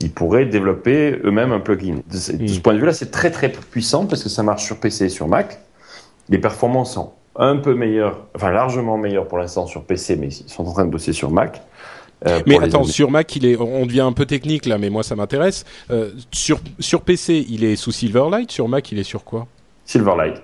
ils 0.00 0.10
pourraient 0.10 0.46
développer 0.46 1.18
eux-mêmes 1.22 1.52
un 1.52 1.60
plugin. 1.60 1.96
De 2.10 2.16
ce, 2.16 2.32
de 2.32 2.46
ce 2.46 2.60
point 2.60 2.72
de 2.72 2.78
vue-là, 2.78 2.92
c'est 2.94 3.10
très 3.10 3.30
très 3.30 3.50
puissant 3.50 4.06
parce 4.06 4.22
que 4.22 4.28
ça 4.30 4.42
marche 4.42 4.64
sur 4.64 4.78
PC 4.78 5.06
et 5.06 5.08
sur 5.10 5.28
Mac. 5.28 5.58
Les 6.30 6.38
performances 6.38 6.94
sont 6.94 7.12
un 7.36 7.56
peu 7.56 7.74
meilleures, 7.74 8.26
enfin 8.34 8.50
largement 8.50 8.96
meilleures 8.96 9.28
pour 9.28 9.38
l'instant 9.38 9.66
sur 9.66 9.84
PC, 9.84 10.16
mais 10.16 10.28
ils 10.28 10.48
sont 10.50 10.66
en 10.66 10.72
train 10.72 10.84
de 10.86 10.90
bosser 10.90 11.12
sur 11.12 11.30
Mac. 11.30 11.60
Euh, 12.26 12.40
Mais 12.46 12.58
attends, 12.58 12.82
sur 12.84 13.10
Mac, 13.10 13.36
il 13.36 13.44
est, 13.46 13.56
on 13.56 13.86
devient 13.86 14.00
un 14.00 14.12
peu 14.12 14.24
technique 14.26 14.66
là, 14.66 14.78
mais 14.78 14.90
moi 14.90 15.02
ça 15.02 15.14
m'intéresse. 15.14 15.64
Euh, 15.90 16.10
sur 16.32 16.58
sur 16.80 17.02
PC, 17.02 17.46
il 17.48 17.62
est 17.64 17.76
sous 17.76 17.92
Silverlight. 17.92 18.50
Sur 18.50 18.66
Mac, 18.66 18.90
il 18.90 18.98
est 18.98 19.04
sur 19.04 19.24
quoi? 19.24 19.46
Silverlight. 19.84 20.42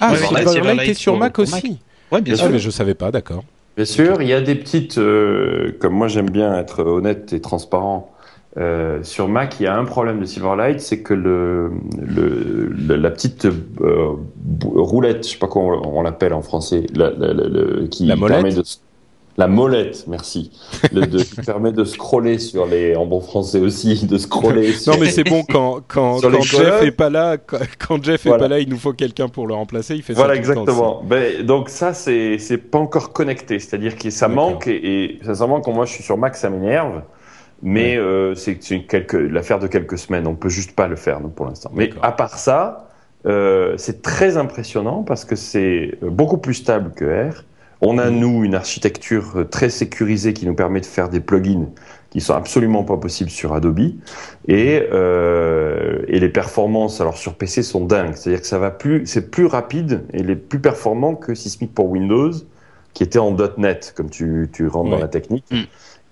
Ah, 0.00 0.14
Silverlight, 0.14 0.48
Silverlight 0.48 0.88
est 0.90 0.94
sur 0.94 1.16
Mac 1.16 1.38
aussi. 1.38 1.78
Ouais, 2.12 2.20
bien 2.20 2.34
Ah, 2.34 2.38
sûr. 2.38 2.50
mais 2.50 2.58
je 2.58 2.68
savais 2.70 2.94
pas, 2.94 3.10
d'accord. 3.10 3.42
Bien 3.76 3.84
sûr, 3.84 4.22
il 4.22 4.28
y 4.28 4.32
a 4.32 4.40
des 4.40 4.54
petites, 4.54 4.98
euh, 4.98 5.72
comme 5.80 5.94
moi 5.94 6.06
j'aime 6.08 6.30
bien 6.30 6.56
être 6.58 6.82
honnête 6.84 7.32
et 7.32 7.40
transparent. 7.40 8.12
Euh, 8.56 9.02
sur 9.02 9.26
Mac, 9.28 9.58
il 9.58 9.64
y 9.64 9.66
a 9.66 9.76
un 9.76 9.84
problème 9.84 10.20
de 10.20 10.26
Silverlight, 10.26 10.78
c'est 10.80 11.02
que 11.02 11.12
le, 11.12 11.72
le, 12.00 12.68
le- 12.68 12.96
la 12.96 13.10
petite 13.10 13.46
euh, 13.46 14.12
roulette, 14.64 15.26
je 15.26 15.32
sais 15.32 15.38
pas 15.38 15.48
comment 15.48 15.70
on, 15.84 15.98
on 15.98 16.02
l'appelle 16.02 16.32
en 16.32 16.42
français, 16.42 16.86
la, 16.94 17.10
la- 17.10 17.32
la- 17.34 17.88
qui 17.88 18.06
La 18.06 18.14
molette 18.14 18.36
permet 18.42 18.54
de 18.54 18.62
la 19.36 19.48
molette, 19.48 20.04
merci, 20.06 20.50
le, 20.92 21.06
de, 21.06 21.18
qui 21.18 21.40
permet 21.46 21.72
de 21.72 21.84
scroller 21.84 22.38
sur 22.38 22.66
les, 22.66 22.94
en 22.94 23.04
bon 23.06 23.20
français 23.20 23.58
aussi, 23.58 24.06
de 24.06 24.16
scroller. 24.18 24.68
Non, 24.68 24.74
sur- 24.74 25.00
mais 25.00 25.10
c'est 25.10 25.24
bon 25.24 25.42
quand 25.42 25.80
quand, 25.88 26.20
quand 26.22 26.42
Jeff 26.42 26.82
est 26.82 26.92
pas 26.92 27.10
là, 27.10 27.36
quand, 27.38 27.58
quand 27.78 28.04
Jeff 28.04 28.24
est 28.26 28.28
Voilà. 28.28 28.44
pas 28.44 28.48
là, 28.48 28.58
il 28.60 28.68
nous 28.68 28.78
faut 28.78 28.92
quelqu'un 28.92 29.28
pour 29.28 29.46
le 29.46 29.54
remplacer. 29.54 29.96
Il 29.96 30.02
fait 30.02 30.12
Voilà, 30.12 30.34
ça 30.36 30.42
temps 30.42 30.50
exactement. 30.62 31.02
Ben, 31.04 31.42
donc 31.42 31.68
ça, 31.68 31.94
c'est 31.94 32.38
c'est 32.38 32.58
pas 32.58 32.78
encore 32.78 33.12
connecté, 33.12 33.58
c'est-à-dire 33.58 33.96
que 33.96 34.10
ça 34.10 34.28
manque 34.28 34.66
et, 34.68 35.04
et 35.04 35.18
sincèrement, 35.24 35.60
quand 35.60 35.72
moi 35.72 35.84
je 35.86 35.92
suis 35.94 36.04
sur 36.04 36.16
Mac, 36.16 36.36
ça 36.36 36.50
m'énerve. 36.50 37.02
Mais 37.62 37.96
euh, 37.96 38.34
c'est 38.34 38.58
l'affaire 39.30 39.58
de 39.58 39.66
quelques 39.66 39.96
semaines. 39.96 40.26
On 40.26 40.34
peut 40.34 40.50
juste 40.50 40.72
pas 40.76 40.86
le 40.86 40.96
faire 40.96 41.20
nous, 41.20 41.28
pour 41.30 41.46
l'instant. 41.46 41.70
Mais 41.74 41.90
à 42.02 42.12
part 42.12 42.36
ça, 42.36 42.88
euh, 43.26 43.74
c'est 43.78 44.02
très 44.02 44.36
impressionnant 44.36 45.02
parce 45.02 45.24
que 45.24 45.34
c'est 45.34 45.94
beaucoup 46.02 46.36
plus 46.36 46.54
stable 46.54 46.92
que 46.94 47.30
R. 47.30 47.44
On 47.86 47.98
a 47.98 48.08
nous 48.08 48.44
une 48.44 48.54
architecture 48.54 49.32
euh, 49.36 49.44
très 49.44 49.68
sécurisée 49.68 50.32
qui 50.32 50.46
nous 50.46 50.54
permet 50.54 50.80
de 50.80 50.86
faire 50.86 51.10
des 51.10 51.20
plugins 51.20 51.66
qui 52.08 52.22
sont 52.22 52.32
absolument 52.32 52.82
pas 52.82 52.96
possibles 52.96 53.28
sur 53.28 53.52
Adobe. 53.52 53.92
Et 54.48 54.82
euh, 54.90 56.02
et 56.08 56.18
les 56.18 56.30
performances 56.30 57.02
alors 57.02 57.18
sur 57.18 57.34
PC 57.34 57.62
sont 57.62 57.84
dingues. 57.84 58.14
C'est-à-dire 58.14 58.40
que 58.40 58.46
ça 58.46 58.58
va 58.58 58.70
plus 58.70 59.06
c'est 59.06 59.30
plus 59.30 59.44
rapide 59.44 60.04
et 60.14 60.22
les 60.22 60.34
plus 60.34 60.60
performants 60.60 61.14
que 61.14 61.34
Sysmic 61.34 61.74
pour 61.74 61.90
Windows 61.90 62.30
qui 62.94 63.02
était 63.02 63.18
en 63.18 63.36
.NET 63.58 63.92
comme 63.94 64.08
tu 64.08 64.48
tu 64.50 64.66
rentres 64.66 64.90
dans 64.90 64.98
la 64.98 65.08
technique. 65.08 65.44
Mm. 65.50 65.64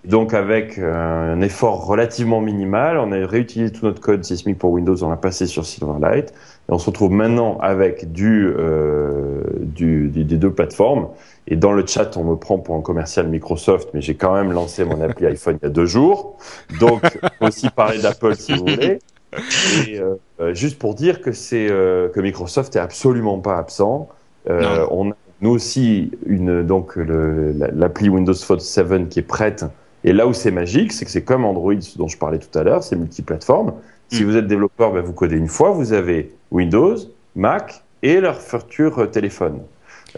Donc 0.05 0.35
avec 0.35 0.79
euh, 0.79 1.33
un 1.35 1.41
effort 1.43 1.87
relativement 1.87 2.41
minimal 2.41 2.99
on 2.99 3.13
a 3.13 3.25
réutilisé 3.27 3.71
tout 3.73 3.87
notre 3.87 4.01
code 4.01 4.25
Sysmic 4.25 4.59
pour 4.59 4.73
Windows 4.73 4.97
on 5.05 5.11
l'a 5.11 5.17
passé 5.17 5.47
sur 5.47 5.65
Silverlight 5.65 6.31
et 6.31 6.73
on 6.73 6.79
se 6.79 6.87
retrouve 6.87 7.13
maintenant 7.13 7.57
avec 7.59 8.11
du, 8.13 8.47
euh, 8.57 9.43
du, 9.61 10.09
du- 10.09 10.25
des 10.25 10.37
deux 10.37 10.53
plateformes 10.53 11.09
et 11.49 11.57
dans 11.57 11.73
le 11.73 11.85
chat, 11.87 12.17
on 12.17 12.23
me 12.25 12.37
prend 12.37 12.59
pour 12.59 12.77
un 12.77 12.83
commercial 12.83 13.27
Microsoft, 13.29 13.89
mais 13.95 14.01
j'ai 14.01 14.15
quand 14.15 14.33
même 14.35 14.53
lancé 14.53 14.85
mon 14.85 15.01
appli 15.01 15.27
iPhone 15.27 15.59
il 15.61 15.67
y 15.67 15.69
a 15.69 15.71
deux 15.71 15.87
jours. 15.87 16.39
Donc, 16.81 17.19
aussi 17.41 17.69
parler 17.69 17.99
d'Apple 17.99 18.37
si 18.37 18.55
vous 18.55 18.69
voulez. 18.69 19.01
Et 19.89 19.99
euh, 20.41 20.55
juste 20.55 20.79
pour 20.79 20.95
dire 20.95 21.21
que 21.21 21.33
c'est 21.33 21.69
euh, 21.69 22.09
que 22.11 22.21
Microsoft 22.21 22.77
est 22.77 22.79
absolument 22.79 23.41
pas 23.41 23.59
absent. 23.59 24.09
Euh, 24.49 24.87
on 24.91 25.11
a 25.11 25.15
nous 25.41 25.51
aussi 25.51 26.13
une 26.27 26.63
donc 26.65 26.95
l'appli 26.97 28.09
Windows 28.09 28.35
Phone 28.35 28.61
7 28.61 29.09
qui 29.09 29.19
est 29.19 29.23
prête. 29.23 29.65
Et 30.05 30.13
là 30.13 30.27
où 30.27 30.33
c'est 30.33 30.51
magique, 30.51 30.93
c'est 30.93 31.05
que 31.05 31.11
c'est 31.11 31.23
comme 31.25 31.45
Android, 31.45 31.81
ce 31.81 31.97
dont 31.99 32.09
je 32.09 32.19
parlais 32.19 32.39
tout 32.39 32.59
à 32.59 32.63
l'heure, 32.63 32.83
c'est 32.83 32.97
multiplateforme. 32.97 33.73
Si 34.09 34.23
Mm. 34.25 34.27
vous 34.27 34.37
êtes 34.37 34.47
développeur, 34.47 34.93
ben, 34.93 35.01
vous 35.03 35.13
codez 35.13 35.37
une 35.37 35.49
fois, 35.49 35.71
vous 35.71 35.93
avez 35.93 36.33
Windows, 36.51 36.97
Mac 37.37 37.83
et 38.03 38.21
leur 38.21 38.41
futur 38.41 38.99
euh, 38.99 39.07
téléphone. 39.07 39.61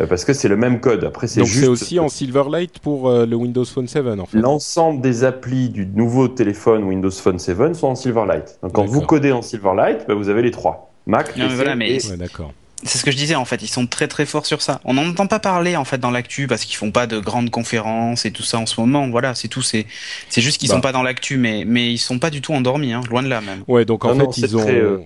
Euh, 0.00 0.06
parce 0.06 0.24
que 0.24 0.32
c'est 0.32 0.48
le 0.48 0.56
même 0.56 0.80
code. 0.80 1.04
Après, 1.04 1.28
c'est 1.28 1.40
Donc 1.40 1.48
juste 1.48 1.60
c'est 1.62 1.68
aussi 1.68 2.00
en 2.00 2.08
Silverlight 2.08 2.80
pour 2.80 3.08
euh, 3.08 3.26
le 3.26 3.36
Windows 3.36 3.64
Phone 3.64 3.86
7 3.86 4.04
en 4.18 4.26
fait. 4.26 4.38
L'ensemble 4.38 5.00
des 5.00 5.22
applis 5.22 5.68
du 5.68 5.86
nouveau 5.86 6.26
téléphone 6.26 6.82
Windows 6.84 7.10
Phone 7.12 7.38
7 7.38 7.74
sont 7.76 7.88
en 7.88 7.94
Silverlight. 7.94 8.58
Donc 8.62 8.72
quand 8.72 8.86
vous 8.86 9.02
codez 9.02 9.30
en 9.30 9.42
Silverlight, 9.42 10.06
ben, 10.08 10.14
vous 10.14 10.28
avez 10.30 10.42
les 10.42 10.50
trois. 10.50 10.90
Mac, 11.06 11.36
Non, 11.36 11.44
mais 11.44 11.44
PC 11.44 11.54
voilà, 11.56 11.76
mais 11.76 11.90
et- 11.94 12.10
Ouais, 12.10 12.16
d'accord. 12.16 12.52
C'est 12.84 12.98
ce 12.98 13.04
que 13.04 13.10
je 13.10 13.16
disais 13.16 13.34
en 13.34 13.44
fait, 13.44 13.62
ils 13.62 13.68
sont 13.68 13.86
très 13.86 14.08
très 14.08 14.26
forts 14.26 14.46
sur 14.46 14.60
ça. 14.62 14.80
On 14.84 14.94
n'en 14.94 15.06
entend 15.08 15.26
pas 15.26 15.40
parler 15.40 15.74
en 15.76 15.84
fait 15.84 15.98
dans 15.98 16.10
l'actu 16.10 16.46
parce 16.46 16.64
qu'ils 16.64 16.76
font 16.76 16.90
pas 16.90 17.06
de 17.06 17.18
grandes 17.18 17.50
conférences 17.50 18.26
et 18.26 18.30
tout 18.30 18.42
ça 18.42 18.58
en 18.58 18.66
ce 18.66 18.80
moment. 18.80 19.08
Voilà, 19.08 19.34
c'est 19.34 19.48
tout. 19.48 19.62
C'est 19.62 19.86
c'est 20.28 20.42
juste 20.42 20.58
qu'ils 20.58 20.68
Bah. 20.68 20.76
sont 20.76 20.80
pas 20.80 20.92
dans 20.92 21.02
l'actu, 21.02 21.36
mais 21.38 21.64
mais 21.66 21.90
ils 21.92 21.98
sont 21.98 22.18
pas 22.18 22.30
du 22.30 22.40
tout 22.40 22.52
endormis, 22.52 22.92
hein, 22.92 23.00
loin 23.10 23.22
de 23.22 23.28
là 23.28 23.40
même. 23.40 23.64
Ouais, 23.68 23.84
donc 23.84 24.04
en 24.04 24.14
Non, 24.14 24.30
fait 24.32 24.40
non, 24.42 24.48
ils 24.48 24.56
ont 24.56 24.60
très, 24.60 24.80
euh, 24.80 24.98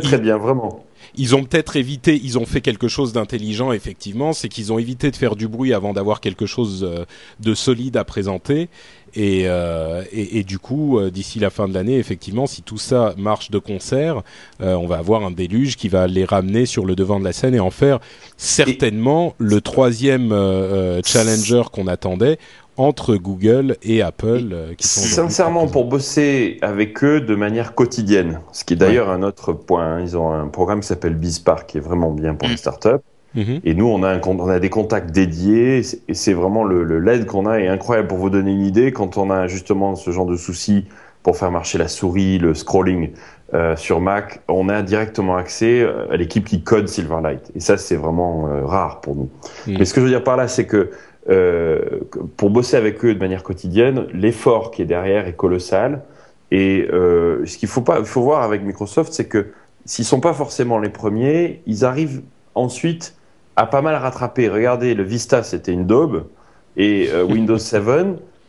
très 0.00 0.18
bien, 0.18 0.36
vraiment. 0.38 0.84
Ils 1.16 1.34
ont 1.34 1.42
peut-être 1.42 1.76
évité, 1.76 2.20
ils 2.22 2.38
ont 2.38 2.46
fait 2.46 2.60
quelque 2.60 2.86
chose 2.86 3.12
d'intelligent, 3.12 3.72
effectivement, 3.72 4.32
c'est 4.32 4.48
qu'ils 4.48 4.72
ont 4.72 4.78
évité 4.78 5.10
de 5.10 5.16
faire 5.16 5.34
du 5.36 5.48
bruit 5.48 5.72
avant 5.72 5.92
d'avoir 5.94 6.20
quelque 6.20 6.46
chose 6.46 6.84
euh, 6.84 7.04
de 7.40 7.54
solide 7.54 7.96
à 7.96 8.04
présenter. 8.04 8.68
Et, 9.14 9.44
euh, 9.46 10.02
et, 10.12 10.38
et 10.38 10.42
du 10.44 10.58
coup, 10.58 10.98
euh, 10.98 11.10
d'ici 11.10 11.38
la 11.38 11.50
fin 11.50 11.66
de 11.68 11.74
l'année, 11.74 11.96
effectivement, 11.98 12.46
si 12.46 12.62
tout 12.62 12.78
ça 12.78 13.14
marche 13.16 13.50
de 13.50 13.58
concert, 13.58 14.22
euh, 14.60 14.74
on 14.74 14.86
va 14.86 14.98
avoir 14.98 15.24
un 15.24 15.30
déluge 15.30 15.76
qui 15.76 15.88
va 15.88 16.06
les 16.06 16.24
ramener 16.24 16.66
sur 16.66 16.84
le 16.84 16.94
devant 16.94 17.18
de 17.18 17.24
la 17.24 17.32
scène 17.32 17.54
et 17.54 17.60
en 17.60 17.70
faire 17.70 17.98
certainement 18.36 19.34
le 19.38 19.60
troisième 19.60 20.32
euh, 20.32 21.00
challenger 21.04 21.62
qu'on 21.72 21.86
attendait 21.86 22.38
entre 22.76 23.16
Google 23.16 23.76
et 23.82 24.02
Apple. 24.02 24.50
euh, 24.52 24.74
qui 24.74 24.86
sont 24.86 25.00
aujourd'hui 25.00 25.14
Sincèrement, 25.16 25.66
pour 25.66 25.84
bosser 25.86 26.58
avec 26.62 27.02
eux 27.02 27.20
de 27.20 27.34
manière 27.34 27.74
quotidienne, 27.74 28.40
ce 28.52 28.64
qui 28.64 28.74
est 28.74 28.76
d'ailleurs 28.76 29.10
un 29.10 29.22
autre 29.22 29.52
point. 29.52 29.96
hein. 29.96 30.00
Ils 30.00 30.16
ont 30.16 30.32
un 30.32 30.46
programme 30.46 30.80
qui 30.80 30.86
s'appelle 30.86 31.14
BizSpark, 31.14 31.66
qui 31.68 31.78
est 31.78 31.80
vraiment 31.80 32.12
bien 32.12 32.34
pour 32.34 32.48
Mm. 32.48 32.52
les 32.52 32.56
startups. 32.56 33.02
Mhm. 33.34 33.60
Et 33.64 33.74
nous, 33.74 33.86
on 33.86 34.02
a, 34.02 34.08
un, 34.10 34.18
con- 34.18 34.38
on 34.40 34.48
a 34.48 34.58
des 34.58 34.70
contacts 34.70 35.10
dédiés, 35.10 35.82
et 36.08 36.14
c'est- 36.14 36.32
vraiment 36.32 36.64
le, 36.64 36.82
le 36.84 36.98
l'aide 36.98 37.26
qu'on 37.26 37.46
a 37.46 37.58
est 37.58 37.68
incroyable. 37.68 38.08
Pour 38.08 38.18
vous 38.18 38.30
donner 38.30 38.52
une 38.52 38.64
idée, 38.64 38.92
quand 38.92 39.18
on 39.18 39.30
a 39.30 39.46
justement 39.46 39.96
ce 39.96 40.10
genre 40.10 40.26
de 40.26 40.36
soucis 40.36 40.86
pour 41.22 41.36
faire 41.36 41.50
marcher 41.50 41.78
la 41.78 41.88
souris, 41.88 42.38
le 42.38 42.54
scrolling 42.54 43.10
euh, 43.54 43.76
sur 43.76 44.00
Mac, 44.00 44.40
on 44.48 44.68
a 44.68 44.82
directement 44.82 45.36
accès 45.36 45.80
euh, 45.82 46.10
à 46.10 46.16
l'équipe 46.16 46.44
qui 46.44 46.62
code 46.62 46.88
Silverlight. 46.88 47.50
Et 47.54 47.60
ça, 47.60 47.76
c'est 47.76 47.96
vraiment 47.96 48.48
euh, 48.48 48.64
rare 48.64 49.00
pour 49.00 49.14
nous. 49.14 49.28
Mm. 49.66 49.78
Mais 49.78 49.84
ce 49.84 49.92
que 49.94 50.00
je 50.00 50.06
veux 50.06 50.10
dire 50.12 50.24
par 50.24 50.36
là, 50.36 50.48
c'est 50.48 50.66
que 50.66 50.90
euh, 51.28 51.80
pour 52.38 52.48
bosser 52.50 52.76
avec 52.76 53.04
eux 53.04 53.14
de 53.14 53.18
manière 53.18 53.42
quotidienne, 53.42 54.06
l'effort 54.14 54.70
qui 54.70 54.80
est 54.82 54.86
derrière 54.86 55.26
est 55.26 55.34
colossal. 55.34 56.02
Et 56.50 56.86
ce 56.90 57.58
qu'il 57.58 57.68
faut 57.68 57.82
pas, 57.82 58.02
faut 58.04 58.22
voir 58.22 58.42
avec 58.42 58.62
Microsoft, 58.62 59.12
c'est 59.12 59.26
que 59.26 59.48
s'ils 59.84 60.06
sont 60.06 60.20
pas 60.20 60.32
forcément 60.32 60.78
les 60.78 60.88
premiers, 60.88 61.60
ils 61.66 61.84
arrivent 61.84 62.22
ensuite 62.54 63.14
à 63.58 63.66
pas 63.66 63.82
mal 63.82 63.96
rattraper. 63.96 64.48
Regardez, 64.48 64.94
le 64.94 65.02
Vista, 65.02 65.42
c'était 65.42 65.72
une 65.72 65.84
daube, 65.86 66.26
et 66.76 67.08
euh, 67.12 67.24
Windows 67.28 67.58
7, 67.58 67.82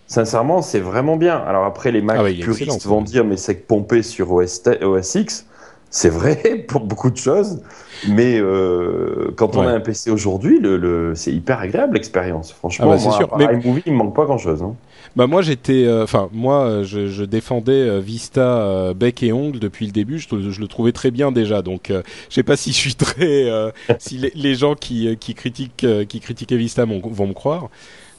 sincèrement, 0.05 0.61
c'est 0.61 0.79
vraiment 0.79 1.17
bien. 1.17 1.35
Alors 1.37 1.65
après, 1.65 1.91
les 1.91 2.01
Mac 2.01 2.17
Ah 2.19 2.23
puristes 2.41 2.85
vont 2.85 3.01
dire, 3.01 3.25
mais 3.25 3.35
c'est 3.37 3.55
pompé 3.55 4.03
sur 4.03 4.31
OS, 4.31 4.61
OS 4.81 5.15
X. 5.15 5.45
C'est 5.89 6.09
vrai 6.09 6.63
pour 6.67 6.81
beaucoup 6.81 7.09
de 7.09 7.17
choses, 7.17 7.61
mais 8.07 8.39
euh, 8.39 9.31
quand 9.35 9.55
on 9.57 9.61
Ouais. 9.61 9.65
a 9.67 9.71
un 9.71 9.79
PC 9.79 10.11
aujourd'hui, 10.11 10.59
le, 10.59 10.77
le, 10.77 11.15
c'est 11.15 11.31
hyper 11.31 11.59
agréable 11.59 11.95
l'expérience. 11.95 12.51
Franchement, 12.51 12.91
Ah 12.91 12.95
bah, 12.95 13.01
moi, 13.03 13.17
sûr. 13.17 13.33
à 13.33 13.37
Mais- 13.39 13.45
iMovie, 13.59 13.81
il 13.87 13.93
me 13.93 13.97
manque 13.97 14.15
pas 14.15 14.25
grand-chose. 14.25 14.61
Hein. 14.61 14.75
Bah 15.15 15.27
moi 15.27 15.41
j'étais, 15.41 15.85
euh, 15.85 16.03
enfin 16.03 16.29
moi 16.31 16.63
euh, 16.65 16.83
je, 16.83 17.07
je 17.07 17.23
défendais 17.23 17.71
euh, 17.71 17.99
Vista 17.99 18.61
euh, 18.61 18.93
bec 18.93 19.23
et 19.23 19.33
ongle 19.33 19.59
depuis 19.59 19.85
le 19.85 19.91
début. 19.91 20.19
Je, 20.19 20.27
je 20.51 20.59
le 20.61 20.67
trouvais 20.67 20.91
très 20.91 21.11
bien 21.11 21.31
déjà. 21.31 21.61
Donc 21.61 21.89
euh, 21.89 22.01
je 22.29 22.35
sais 22.35 22.43
pas 22.43 22.55
si 22.55 22.71
je 22.71 22.77
suis 22.77 22.95
très, 22.95 23.49
euh, 23.49 23.71
si 23.99 24.17
les, 24.17 24.31
les 24.35 24.55
gens 24.55 24.75
qui 24.75 25.15
qui 25.17 25.33
critiquent 25.35 25.83
euh, 25.83 26.05
qui 26.05 26.19
critiquaient 26.19 26.57
Vista 26.57 26.85
vont 26.85 27.27
me 27.27 27.33
croire. 27.33 27.69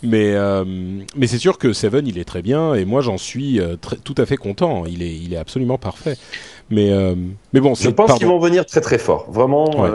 Mais 0.02 0.32
euh, 0.34 0.64
mais 1.14 1.26
c'est 1.26 1.38
sûr 1.38 1.58
que 1.58 1.74
Seven 1.74 2.06
il 2.06 2.18
est 2.18 2.24
très 2.24 2.40
bien 2.40 2.74
et 2.74 2.86
moi 2.86 3.02
j'en 3.02 3.18
suis 3.18 3.60
euh, 3.60 3.76
très, 3.76 3.96
tout 3.96 4.14
à 4.16 4.24
fait 4.26 4.36
content. 4.38 4.84
Il 4.86 5.02
est 5.02 5.14
il 5.14 5.34
est 5.34 5.36
absolument 5.36 5.76
parfait. 5.78 6.16
Mais 6.70 6.90
euh, 6.90 7.14
mais 7.52 7.60
bon 7.60 7.74
Je 7.74 7.90
pense 7.90 8.14
qu'ils 8.14 8.26
vont 8.26 8.38
venir 8.38 8.64
très 8.64 8.80
très 8.80 8.98
fort. 8.98 9.30
Vraiment, 9.30 9.82
Ouais. 9.82 9.90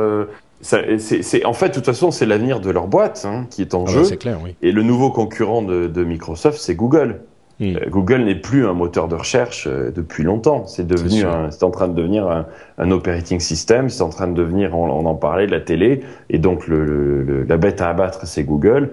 C'est, 0.62 1.46
en 1.46 1.54
fait, 1.54 1.70
de 1.70 1.74
toute 1.76 1.86
façon, 1.86 2.12
c'est 2.12 2.26
l'avenir 2.26 2.60
de 2.60 2.72
leur 2.72 2.88
boîte 2.88 3.26
hein, 3.28 3.46
qui 3.50 3.62
est 3.62 3.74
en 3.76 3.82
Ah 3.84 3.86
bah, 3.86 3.92
jeu. 3.92 4.04
c'est 4.06 4.18
clair, 4.18 4.40
oui. 4.44 4.56
Et 4.62 4.72
le 4.72 4.84
nouveau 4.84 5.12
concurrent 5.12 5.62
de, 5.62 5.88
de 5.88 6.04
Microsoft, 6.04 6.60
c'est 6.60 6.76
Google. 6.76 7.22
Mm. 7.60 7.76
Euh, 7.76 7.80
Google 7.90 8.24
n'est 8.24 8.36
plus 8.36 8.66
un 8.66 8.74
moteur 8.74 9.08
de 9.08 9.16
recherche 9.16 9.68
euh, 9.70 9.92
depuis 9.92 10.24
longtemps. 10.24 10.66
C'est 10.66 10.88
devenu, 10.88 11.24
en 11.26 11.72
train 11.72 11.88
de 11.88 11.94
devenir 11.94 12.28
un, 12.28 12.48
un 12.78 12.92
operating 12.92 13.40
system. 13.40 13.90
C'est 13.90 14.02
en 14.02 14.10
train 14.10 14.28
de 14.28 14.34
devenir, 14.34 14.78
on, 14.78 14.90
on 14.90 15.06
en 15.06 15.16
parlait, 15.16 15.48
la 15.48 15.60
télé. 15.62 16.02
Et 16.30 16.38
donc 16.40 16.68
le, 16.68 16.84
le- 16.84 17.22
le- 17.24 17.44
la 17.44 17.58
bête 17.58 17.80
à 17.82 17.90
abattre, 17.90 18.26
c'est 18.26 18.44
Google. 18.44 18.92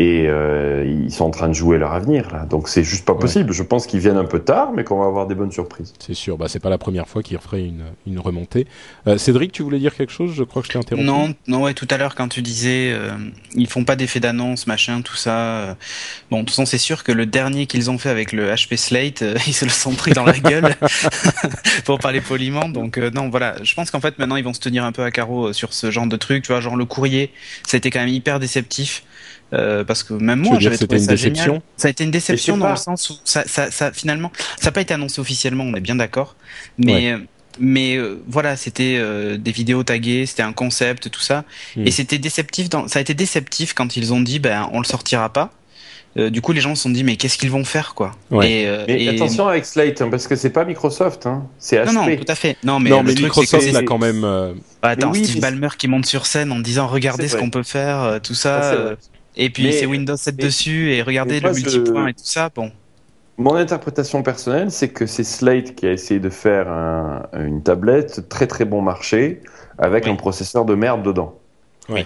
Et 0.00 0.26
euh, 0.28 0.84
ils 0.86 1.10
sont 1.10 1.24
en 1.24 1.30
train 1.30 1.48
de 1.48 1.54
jouer 1.54 1.76
leur 1.76 1.92
avenir 1.92 2.30
là. 2.30 2.46
Donc 2.46 2.68
c'est 2.68 2.84
juste 2.84 3.04
pas 3.04 3.14
Ouais. 3.14 3.18
possible. 3.18 3.52
Je 3.52 3.64
pense 3.64 3.84
qu'ils 3.88 3.98
viennent 3.98 4.16
un 4.16 4.24
peu 4.24 4.38
tard, 4.38 4.70
mais 4.72 4.84
qu'on 4.84 5.00
va 5.00 5.06
avoir 5.06 5.26
des 5.26 5.34
bonnes 5.34 5.50
surprises. 5.50 5.92
C'est 5.98 6.14
sûr. 6.14 6.38
Bah 6.38 6.46
c'est 6.48 6.60
pas 6.60 6.70
la 6.70 6.78
première 6.78 7.08
fois 7.08 7.20
qu'il 7.24 7.36
referait 7.36 7.64
une 7.64 7.82
une 8.06 8.20
remontée. 8.20 8.68
Euh, 9.08 9.18
Cédric, 9.18 9.50
tu 9.50 9.64
voulais 9.64 9.80
dire 9.80 9.96
quelque 9.96 10.12
chose? 10.12 10.34
Je 10.36 10.44
crois 10.44 10.62
que 10.62 10.68
je 10.68 10.72
t'ai 10.72 10.78
interrompu. 10.78 11.04
Non, 11.04 11.34
non, 11.48 11.62
ouais, 11.64 11.74
tout 11.74 11.88
à 11.90 11.96
l'heure 11.96 12.14
quand 12.14 12.28
tu 12.28 12.42
disais 12.42 12.92
euh, 12.92 13.10
ils 13.56 13.66
font 13.66 13.82
pas 13.84 13.96
d'effet 13.96 14.20
d'annonce, 14.20 14.68
machin, 14.68 15.02
tout 15.02 15.16
ça. 15.16 15.36
euh, 15.36 15.74
bon, 16.30 16.38
de 16.38 16.42
toute 16.42 16.50
façon, 16.50 16.64
c'est 16.64 16.78
sûr 16.78 17.02
que 17.02 17.10
le 17.10 17.26
dernier 17.26 17.66
qu'ils 17.66 17.90
ont 17.90 17.98
fait 17.98 18.10
avec 18.10 18.30
le 18.32 18.52
HP 18.52 18.76
Slate, 18.76 19.22
euh, 19.22 19.34
ils 19.48 19.52
se 19.52 19.64
le 19.64 19.70
sont 19.72 19.94
pris 19.94 20.12
dans 20.12 20.24
la 20.24 20.38
gueule, 20.38 20.76
pour 21.84 21.98
parler 21.98 22.20
poliment. 22.20 22.68
Donc 22.68 22.98
euh, 22.98 23.10
non, 23.10 23.28
voilà, 23.30 23.56
je 23.64 23.74
pense 23.74 23.90
qu'en 23.90 24.00
fait 24.00 24.16
maintenant 24.20 24.36
ils 24.36 24.44
vont 24.44 24.54
se 24.54 24.60
tenir 24.60 24.84
un 24.84 24.92
peu 24.92 25.02
à 25.02 25.10
carreau 25.10 25.52
sur 25.52 25.72
ce 25.72 25.90
genre 25.90 26.06
de 26.06 26.16
truc. 26.16 26.44
Tu 26.44 26.52
vois, 26.52 26.60
genre 26.60 26.76
le 26.76 26.84
courrier, 26.84 27.32
ça 27.66 27.76
a 27.76 27.78
été 27.78 27.90
quand 27.90 27.98
même 28.00 28.08
hyper 28.08 28.38
déceptif. 28.38 29.02
Euh, 29.52 29.84
parce 29.84 30.02
que 30.02 30.12
même 30.14 30.40
moi 30.40 30.58
j'avais 30.60 30.76
trouvé 30.76 30.96
une 30.98 31.04
ça 31.04 31.12
déception 31.12 31.44
génial. 31.44 31.62
Ça 31.76 31.88
a 31.88 31.90
été 31.90 32.04
une 32.04 32.10
déception 32.10 32.56
dans 32.56 32.66
pas. 32.66 32.70
le 32.72 32.76
sens 32.76 33.10
où 33.10 33.14
ça, 33.24 33.44
ça, 33.46 33.70
ça 33.70 33.92
finalement 33.92 34.30
ça 34.58 34.66
n'a 34.66 34.72
pas 34.72 34.80
été 34.82 34.92
annoncé 34.94 35.20
officiellement, 35.20 35.64
on 35.64 35.74
est 35.74 35.80
bien 35.80 35.96
d'accord. 35.96 36.36
Mais 36.78 37.14
mais 37.60 37.96
euh, 37.96 38.22
voilà, 38.28 38.54
c'était 38.56 38.96
euh, 39.00 39.36
des 39.36 39.50
vidéos 39.50 39.82
taguées, 39.82 40.26
c'était 40.26 40.44
un 40.44 40.52
concept, 40.52 41.10
tout 41.10 41.20
ça, 41.20 41.44
Hmm. 41.76 41.86
et 41.88 41.90
c'était 41.90 42.18
déceptif. 42.18 42.68
Dans, 42.68 42.86
ça 42.86 43.00
a 43.00 43.02
été 43.02 43.14
déceptif 43.14 43.72
quand 43.74 43.96
ils 43.96 44.12
ont 44.12 44.20
dit, 44.20 44.38
ben, 44.38 44.68
on 44.72 44.78
le 44.78 44.84
sortira 44.84 45.32
pas. 45.32 45.50
Euh, 46.16 46.30
du 46.30 46.40
coup, 46.40 46.52
les 46.52 46.60
gens 46.60 46.74
se 46.76 46.82
sont 46.84 46.90
dit, 46.90 47.02
mais 47.02 47.16
qu'est-ce 47.16 47.36
qu'ils 47.36 47.50
vont 47.50 47.64
faire, 47.64 47.94
quoi 47.94 48.12
Ouais. 48.30 48.50
Et, 48.62 48.66
euh, 48.68 48.84
Mais 48.86 49.02
et- 49.02 49.08
attention 49.08 49.48
avec 49.48 49.66
Slate, 49.66 50.00
hein, 50.02 50.08
parce 50.08 50.28
que 50.28 50.36
c'est 50.36 50.50
pas 50.50 50.64
Microsoft, 50.64 51.26
hein, 51.26 51.46
c'est 51.58 51.84
Non, 51.84 51.92
non, 51.92 52.06
HP. 52.06 52.18
tout 52.24 52.30
à 52.32 52.34
fait. 52.36 52.56
Non, 52.62 52.78
mais, 52.78 52.90
non, 52.90 53.02
Microsoft 53.02 53.62
c'est- 53.72 53.84
quand 53.84 53.98
même. 53.98 54.20
Bah, 54.20 54.90
attends, 54.90 55.10
oui, 55.10 55.24
Steve 55.24 55.40
Ballmer 55.40 55.68
qui 55.76 55.88
monte 55.88 56.06
sur 56.06 56.26
scène 56.26 56.52
en 56.52 56.60
disant, 56.60 56.86
regardez 56.86 57.26
ce 57.26 57.36
qu'on 57.36 57.50
peut 57.50 57.64
faire, 57.64 58.20
tout 58.22 58.34
Ça, 58.34 58.62
ça. 58.62 58.96
Et 59.38 59.48
puis 59.50 59.72
c'est 59.72 59.86
Windows 59.86 60.16
7 60.16 60.36
mais- 60.36 60.44
dessus, 60.44 60.92
et 60.92 61.02
regardez 61.02 61.40
le 61.40 61.48
moi, 61.50 61.58
je- 61.58 61.64
multipoint 61.78 62.06
et 62.08 62.12
tout 62.12 62.20
ça. 62.24 62.50
Bon. 62.54 62.70
Mon 63.38 63.54
interprétation 63.54 64.22
personnelle, 64.22 64.70
c'est 64.70 64.88
que 64.88 65.06
c'est 65.06 65.22
Slate 65.24 65.74
qui 65.76 65.86
a 65.86 65.92
essayé 65.92 66.18
de 66.20 66.28
faire 66.28 66.68
un- 66.68 67.22
une 67.38 67.62
tablette 67.62 68.28
très 68.28 68.46
très 68.48 68.64
bon 68.64 68.82
marché 68.82 69.40
avec 69.78 70.04
Oui. 70.04 70.10
un 70.10 70.16
processeur 70.16 70.64
de 70.64 70.74
merde 70.74 71.02
dedans. 71.04 71.38
Oui. 71.88 72.04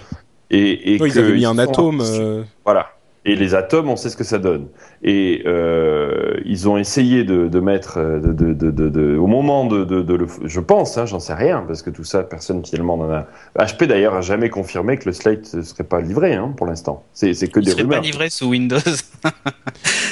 Et, 0.51 0.93
et 0.95 1.01
oui, 1.01 1.09
ils 1.09 1.13
que 1.13 1.19
avaient 1.19 1.33
mis 1.33 1.41
ils 1.41 1.45
un 1.45 1.53
sont- 1.55 1.59
atome. 1.59 2.01
euh, 2.01 2.43
Voilà. 2.63 2.92
Et 3.25 3.37
les 3.37 3.55
atomes, 3.55 3.87
on 3.89 3.95
sait 3.95 4.09
ce 4.09 4.17
que 4.17 4.25
ça 4.25 4.37
donne. 4.37 4.67
Et 5.01 5.43
euh, 5.45 6.41
ils 6.43 6.67
ont 6.67 6.77
essayé 6.77 7.23
de, 7.23 7.47
de 7.47 7.59
mettre, 7.61 7.97
euh, 7.97 8.19
de, 8.19 8.33
de, 8.33 8.51
de, 8.53 8.69
de- 8.69 8.89
de- 8.89 9.15
au 9.15 9.27
moment 9.27 9.65
de, 9.65 9.85
de, 9.85 10.01
de 10.01 10.13
le, 10.13 10.27
je 10.43 10.59
pense, 10.59 10.97
hein, 10.97 11.05
j'en 11.05 11.21
sais 11.21 11.33
rien, 11.33 11.63
parce 11.65 11.81
que 11.83 11.89
tout 11.89 12.03
ça, 12.03 12.23
personne 12.23 12.65
finalement 12.65 12.97
n'en 12.97 13.09
a. 13.09 13.27
HP 13.57 13.85
d'ailleurs 13.85 14.13
a 14.15 14.19
jamais 14.21 14.49
confirmé 14.49 14.97
que 14.97 15.05
le 15.05 15.13
Slate 15.13 15.53
ne 15.53 15.61
serait 15.61 15.85
pas 15.85 16.01
livré 16.01 16.33
hein, 16.33 16.53
pour 16.57 16.67
l'instant. 16.67 17.05
C'est 17.13 17.33
c'est 17.33 17.47
que 17.47 17.61
Il 17.61 17.65
des 17.65 17.71
serait 17.71 17.83
pas 17.83 17.87
rumeurs. 17.91 18.01
livré 18.03 18.29
sous 18.29 18.47
Windows. 18.49 18.77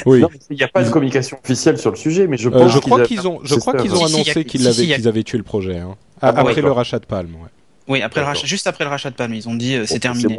Oui. 0.06 0.24
Il 0.50 0.56
n'y 0.58 0.64
a 0.64 0.68
pas 0.68 0.84
de 0.84 0.90
communication 0.90 1.38
officielle 1.44 1.78
sur 1.78 1.92
le 1.92 1.96
sujet, 1.98 2.26
mais 2.28 2.38
je 2.38 2.50
Euh, 2.50 2.52
pense 2.52 2.72
je 2.74 2.80
crois 2.80 3.00
avaient 3.00 3.08
qu'ils 3.08 3.28
ont, 3.28 3.40
je 3.44 3.56
crois 3.56 3.74
qu'ils 3.76 3.94
ont 3.94 3.98
Si, 3.98 4.02
si, 4.08 4.12
y 4.14 4.16
a- 4.16 4.16
annoncé 4.16 4.46
qu'ils 4.46 4.62
si, 4.62 4.68
avaient, 4.68 4.74
si, 4.76 4.86
y 4.88 4.94
a- 4.94 4.96
qu'ils 4.96 5.08
avaient 5.08 5.24
tué 5.24 5.38
le 5.38 5.44
projet. 5.44 5.78
hein. 5.78 5.96
Ah 6.22 6.30
après 6.30 6.62
le 6.62 6.72
rachat 6.72 6.98
de 7.00 7.06
Palm. 7.06 7.30
Ouais. 7.36 7.50
Oui, 7.88 8.02
après 8.02 8.22
le 8.22 8.26
rachat, 8.28 8.48
juste 8.48 8.68
après 8.68 8.84
le 8.84 8.90
rachat 8.90 9.10
de 9.12 9.16
Palm, 9.16 9.34
ils 9.34 9.48
ont 9.50 9.54
dit, 9.56 9.76
euh, 9.76 9.86
c'est 9.86 9.96
Bon, 9.96 10.00
terminé. 10.00 10.38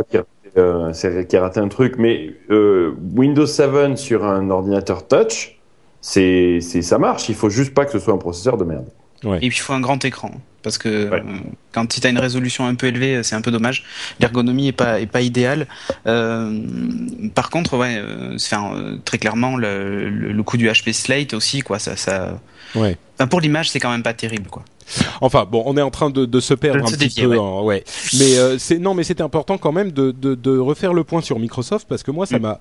Euh, 0.56 0.92
c'est- 0.92 1.26
qui 1.28 1.36
ai 1.36 1.38
raté 1.38 1.60
un 1.60 1.68
truc, 1.68 1.94
mais 1.98 2.34
euh, 2.50 2.92
Windows 3.14 3.46
7 3.46 3.96
sur 3.96 4.24
un 4.24 4.50
ordinateur 4.50 5.06
touch, 5.06 5.58
c'est, 6.00 6.60
ça 6.60 6.98
marche. 6.98 7.28
Il 7.28 7.34
faut 7.34 7.50
juste 7.50 7.74
pas 7.74 7.84
que 7.84 7.92
ce 7.92 7.98
soit 7.98 8.12
un 8.14 8.18
processeur 8.18 8.56
de 8.56 8.64
merde. 8.64 8.86
Et 9.24 9.48
puis 9.48 9.58
il 9.58 9.60
faut 9.60 9.72
un 9.72 9.80
grand 9.80 10.04
écran 10.04 10.32
parce 10.64 10.78
que 10.78 11.08
Ouais. 11.08 11.20
euh, 11.20 11.22
quand 11.70 11.86
tu 11.86 12.04
as 12.04 12.10
une 12.10 12.18
résolution 12.18 12.66
un 12.66 12.74
peu 12.74 12.88
élevée, 12.88 13.16
euh, 13.16 13.22
c'est 13.22 13.36
un 13.36 13.40
peu 13.40 13.52
dommage. 13.52 13.84
L'ergonomie 14.18 14.66
est 14.66 14.72
pas 14.72 15.00
est 15.00 15.06
pas 15.06 15.20
idéale. 15.20 15.68
Euh, 16.08 16.60
par 17.32 17.48
contre, 17.50 17.76
ouais, 17.78 17.98
euh, 17.98 18.36
euh, 18.36 18.96
très 19.04 19.18
clairement 19.18 19.56
le, 19.56 20.10
le, 20.10 20.32
le 20.32 20.42
coup 20.42 20.56
du 20.56 20.68
HP 20.68 20.92
Slate 20.92 21.34
aussi 21.34 21.60
quoi. 21.60 21.78
Ça 21.78 21.94
ça. 21.96 22.40
Ouais. 22.74 22.96
Enfin, 23.18 23.26
pour 23.28 23.40
l'image, 23.40 23.70
c'est 23.70 23.80
quand 23.80 23.90
même 23.90 24.02
pas 24.02 24.14
terrible 24.14 24.48
quoi. 24.50 24.62
Enfin 25.20 25.46
bon, 25.50 25.62
on 25.66 25.76
est 25.76 25.82
en 25.82 25.90
train 25.90 26.10
de, 26.10 26.24
de 26.26 26.40
se 26.40 26.54
perdre 26.54 26.80
De 26.80 26.84
un 26.84 26.86
se 26.86 26.92
petit 26.96 27.08
dévier, 27.08 27.22
peu. 27.24 27.28
ouais. 27.30 27.38
en- 27.38 27.64
ouais. 27.64 27.84
Mais 28.18 28.36
euh, 28.38 28.58
c'est 28.58 28.78
non, 28.78 28.94
mais 28.94 29.04
c'était 29.04 29.22
important 29.22 29.56
quand 29.58 29.72
même 29.72 29.92
de, 29.92 30.10
de, 30.10 30.34
de 30.34 30.58
refaire 30.58 30.92
le 30.92 31.04
point 31.04 31.20
sur 31.22 31.38
Microsoft 31.38 31.86
parce 31.88 32.02
que 32.02 32.10
moi 32.10 32.26
ça 32.26 32.38
Mm. 32.38 32.42
m'a 32.42 32.58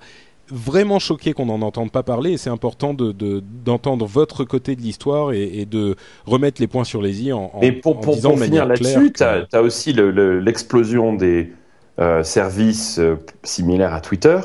vraiment 0.48 0.98
choqué 0.98 1.32
qu'on 1.32 1.46
n'en 1.46 1.62
entende 1.62 1.90
pas 1.90 2.02
parler 2.02 2.32
et 2.32 2.36
c'est 2.36 2.50
important 2.50 2.94
de 2.94 3.12
de- 3.12 3.42
d'entendre 3.64 4.06
votre 4.06 4.44
côté 4.44 4.76
de 4.76 4.82
l'histoire 4.82 5.32
et, 5.32 5.42
et 5.60 5.66
de 5.66 5.96
remettre 6.26 6.60
les 6.60 6.66
points 6.66 6.84
sur 6.84 7.00
les 7.02 7.22
i 7.22 7.32
en, 7.32 7.50
en, 7.54 7.60
Mais 7.60 7.72
pour, 7.72 7.96
en 7.96 8.00
pour, 8.00 8.14
disant 8.14 8.30
pour 8.30 8.38
de 8.38 8.44
finir 8.44 8.66
là-dessus, 8.66 9.12
que- 9.12 9.46
tu 9.50 9.56
as, 9.56 9.62
aussi 9.62 9.92
le- 9.92 10.10
le- 10.10 10.40
l'explosion 10.40 11.14
des 11.14 11.52
euh, 12.00 12.22
services 12.22 12.98
euh, 12.98 13.16
similaires 13.44 13.94
à 13.94 14.00
Twitter. 14.00 14.38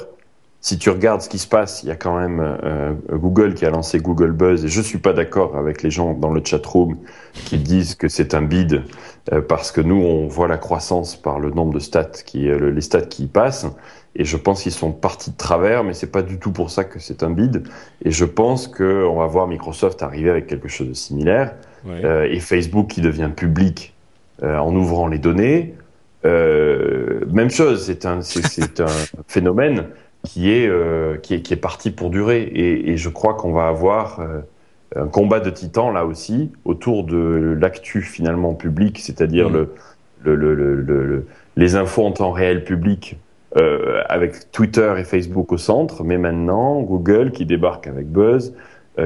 Si 0.59 0.77
tu 0.79 0.89
regardes 0.89 1.21
ce 1.21 1.29
qui 1.29 1.37
se 1.37 1.47
passe, 1.47 1.83
il 1.83 1.89
y 1.89 1.91
a 1.91 1.95
quand 1.95 2.17
même 2.19 2.39
euh, 2.41 2.93
Google 3.13 3.53
qui 3.53 3.65
a 3.65 3.69
lancé 3.69 3.99
Google 3.99 4.31
Buzz, 4.31 4.65
et 4.65 4.67
je 4.67 4.81
suis 4.81 4.97
pas 4.97 5.13
d'accord 5.13 5.55
avec 5.55 5.81
les 5.83 5.91
gens 5.91 6.13
dans 6.13 6.31
le 6.31 6.41
chat 6.43 6.65
room 6.65 6.97
qui 7.45 7.57
disent 7.73 7.95
que 7.95 8.07
c'est 8.09 8.33
un 8.33 8.41
bid, 8.41 8.83
euh, 9.31 9.41
parce 9.41 9.71
que 9.71 9.81
nous, 9.81 9.95
on 10.01 10.27
voit 10.27 10.47
la 10.47 10.57
croissance 10.57 11.15
par 11.15 11.39
le 11.39 11.51
nombre 11.51 11.73
de 11.75 11.79
stats, 11.79 12.05
qui, 12.25 12.49
euh, 12.49 12.57
le- 12.57 12.71
les 12.71 12.81
stats 12.81 13.01
qui 13.03 13.25
y 13.25 13.27
passent, 13.27 13.67
et 14.15 14.25
je 14.25 14.35
pense 14.35 14.63
qu'ils 14.63 14.71
sont 14.71 14.91
partis 14.91 15.29
de 15.31 15.37
travers, 15.37 15.83
mais 15.83 15.93
c'est 15.93 16.11
pas 16.11 16.23
du 16.23 16.39
tout 16.39 16.51
pour 16.51 16.71
ça 16.71 16.83
que 16.83 16.99
c'est 16.99 17.21
un 17.23 17.29
bid, 17.29 17.63
et 18.03 18.11
je 18.11 18.25
pense 18.25 18.67
qu'on 18.67 19.15
va 19.15 19.27
voir 19.27 19.47
Microsoft 19.47 20.01
arriver 20.01 20.31
avec 20.31 20.47
quelque 20.47 20.67
chose 20.67 20.87
de 20.89 20.93
similaire, 20.93 21.53
Ouais. 21.85 22.03
euh, 22.03 22.27
et 22.29 22.39
Facebook 22.39 22.87
qui 22.87 23.01
devient 23.01 23.29
public 23.33 23.93
euh, 24.43 24.57
en 24.57 24.75
ouvrant 24.75 25.07
les 25.07 25.19
données. 25.19 25.75
Euh, 26.25 27.21
même 27.31 27.49
chose, 27.51 27.85
c'est 27.85 28.05
un, 28.05 28.21
c'est, 28.21 28.45
c'est 28.45 28.81
un 28.81 28.87
phénomène 29.27 29.85
qui 30.27 30.51
est, 30.51 30.67
euh, 30.67 31.17
qui 31.17 31.35
est, 31.35 31.41
qui 31.41 31.53
est 31.53 31.61
parti 31.69 31.89
pour 31.91 32.09
durer. 32.09 32.41
Et, 32.43 32.91
et 32.91 32.97
je 32.97 33.09
crois 33.09 33.33
qu'on 33.33 33.51
va 33.53 33.67
avoir 33.67 34.19
euh, 34.19 34.41
un 34.95 35.07
combat 35.07 35.39
de 35.39 35.49
titans 35.49 35.93
là 35.93 36.05
aussi 36.05 36.51
autour 36.65 37.03
de 37.03 37.57
l'actu 37.59 38.01
finalement 38.01 38.53
public, 38.53 38.99
c'est-à-dire 38.99 39.49
Mhm. 39.49 39.55
le, 39.55 39.69
le, 40.23 40.35
le, 40.35 40.55
le, 40.55 40.75
le- 40.81 41.05
le- 41.05 41.25
les 41.55 41.75
infos 41.75 42.05
en 42.05 42.11
temps 42.11 42.31
réel 42.31 42.63
public. 42.63 43.17
euh, 43.55 44.01
avec 44.09 44.51
Twitter 44.51 44.93
et 44.99 45.03
Facebook 45.05 45.51
au 45.53 45.57
centre, 45.57 46.03
mais 46.03 46.17
maintenant 46.17 46.81
Google 46.81 47.31
qui 47.31 47.45
débarque 47.45 47.87
avec 47.87 48.05
Buzz, 48.11 48.53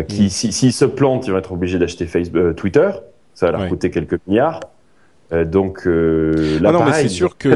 qui 0.08 0.30
si- 0.32 0.52
s'ils 0.52 0.74
se 0.74 0.84
plantent, 0.84 1.28
ils 1.28 1.32
vont 1.32 1.38
être 1.38 1.54
obligés 1.54 1.78
d'acheter 1.78 2.06
Facebook, 2.08 2.56
Twitter, 2.56 2.90
ça 3.36 3.46
va 3.46 3.52
leur 3.54 3.62
coûter 3.70 3.92
quelques 3.92 4.20
milliards. 4.28 4.60
Donc 5.46 5.86
là, 5.86 5.92
Ah 5.92 6.72
non, 6.74 6.80
mais 6.80 6.86
pareil, 6.86 7.04
c'est 7.08 7.16
sûr 7.16 7.38
que- 7.38 7.50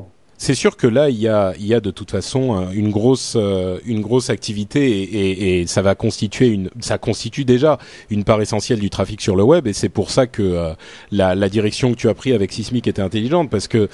hein. 0.00 0.04
C'est 0.38 0.54
sûr 0.54 0.76
que 0.76 0.86
là, 0.86 1.08
il 1.08 1.18
y 1.18 1.28
a, 1.28 1.54
il 1.58 1.66
y 1.66 1.74
a 1.74 1.80
de 1.80 1.90
toute 1.90 2.10
façon 2.10 2.56
euh, 2.56 2.70
une 2.72 2.90
grosse, 2.90 3.34
euh, 3.36 3.78
une 3.86 4.02
grosse 4.02 4.28
activité 4.30 5.00
et, 5.00 5.02
et, 5.02 5.60
et 5.60 5.66
ça 5.66 5.82
va 5.82 5.94
constituer 5.94 6.48
une, 6.48 6.70
ça 6.80 6.98
constitue 6.98 7.44
déjà 7.44 7.78
une 8.10 8.24
part 8.24 8.42
essentielle 8.42 8.78
du 8.78 8.90
trafic 8.90 9.20
sur 9.20 9.34
le 9.34 9.42
web 9.42 9.66
et 9.66 9.72
c'est 9.72 9.88
pour 9.88 10.10
ça 10.10 10.26
que 10.26 10.42
euh, 10.42 10.74
la, 11.10 11.34
la 11.34 11.48
direction 11.48 11.90
que 11.92 11.96
tu 11.96 12.08
as 12.08 12.14
pris 12.14 12.32
avec 12.32 12.52
Sismic 12.52 12.86
était 12.86 13.02
intelligente 13.02 13.50
parce 13.50 13.66
que 13.66 13.88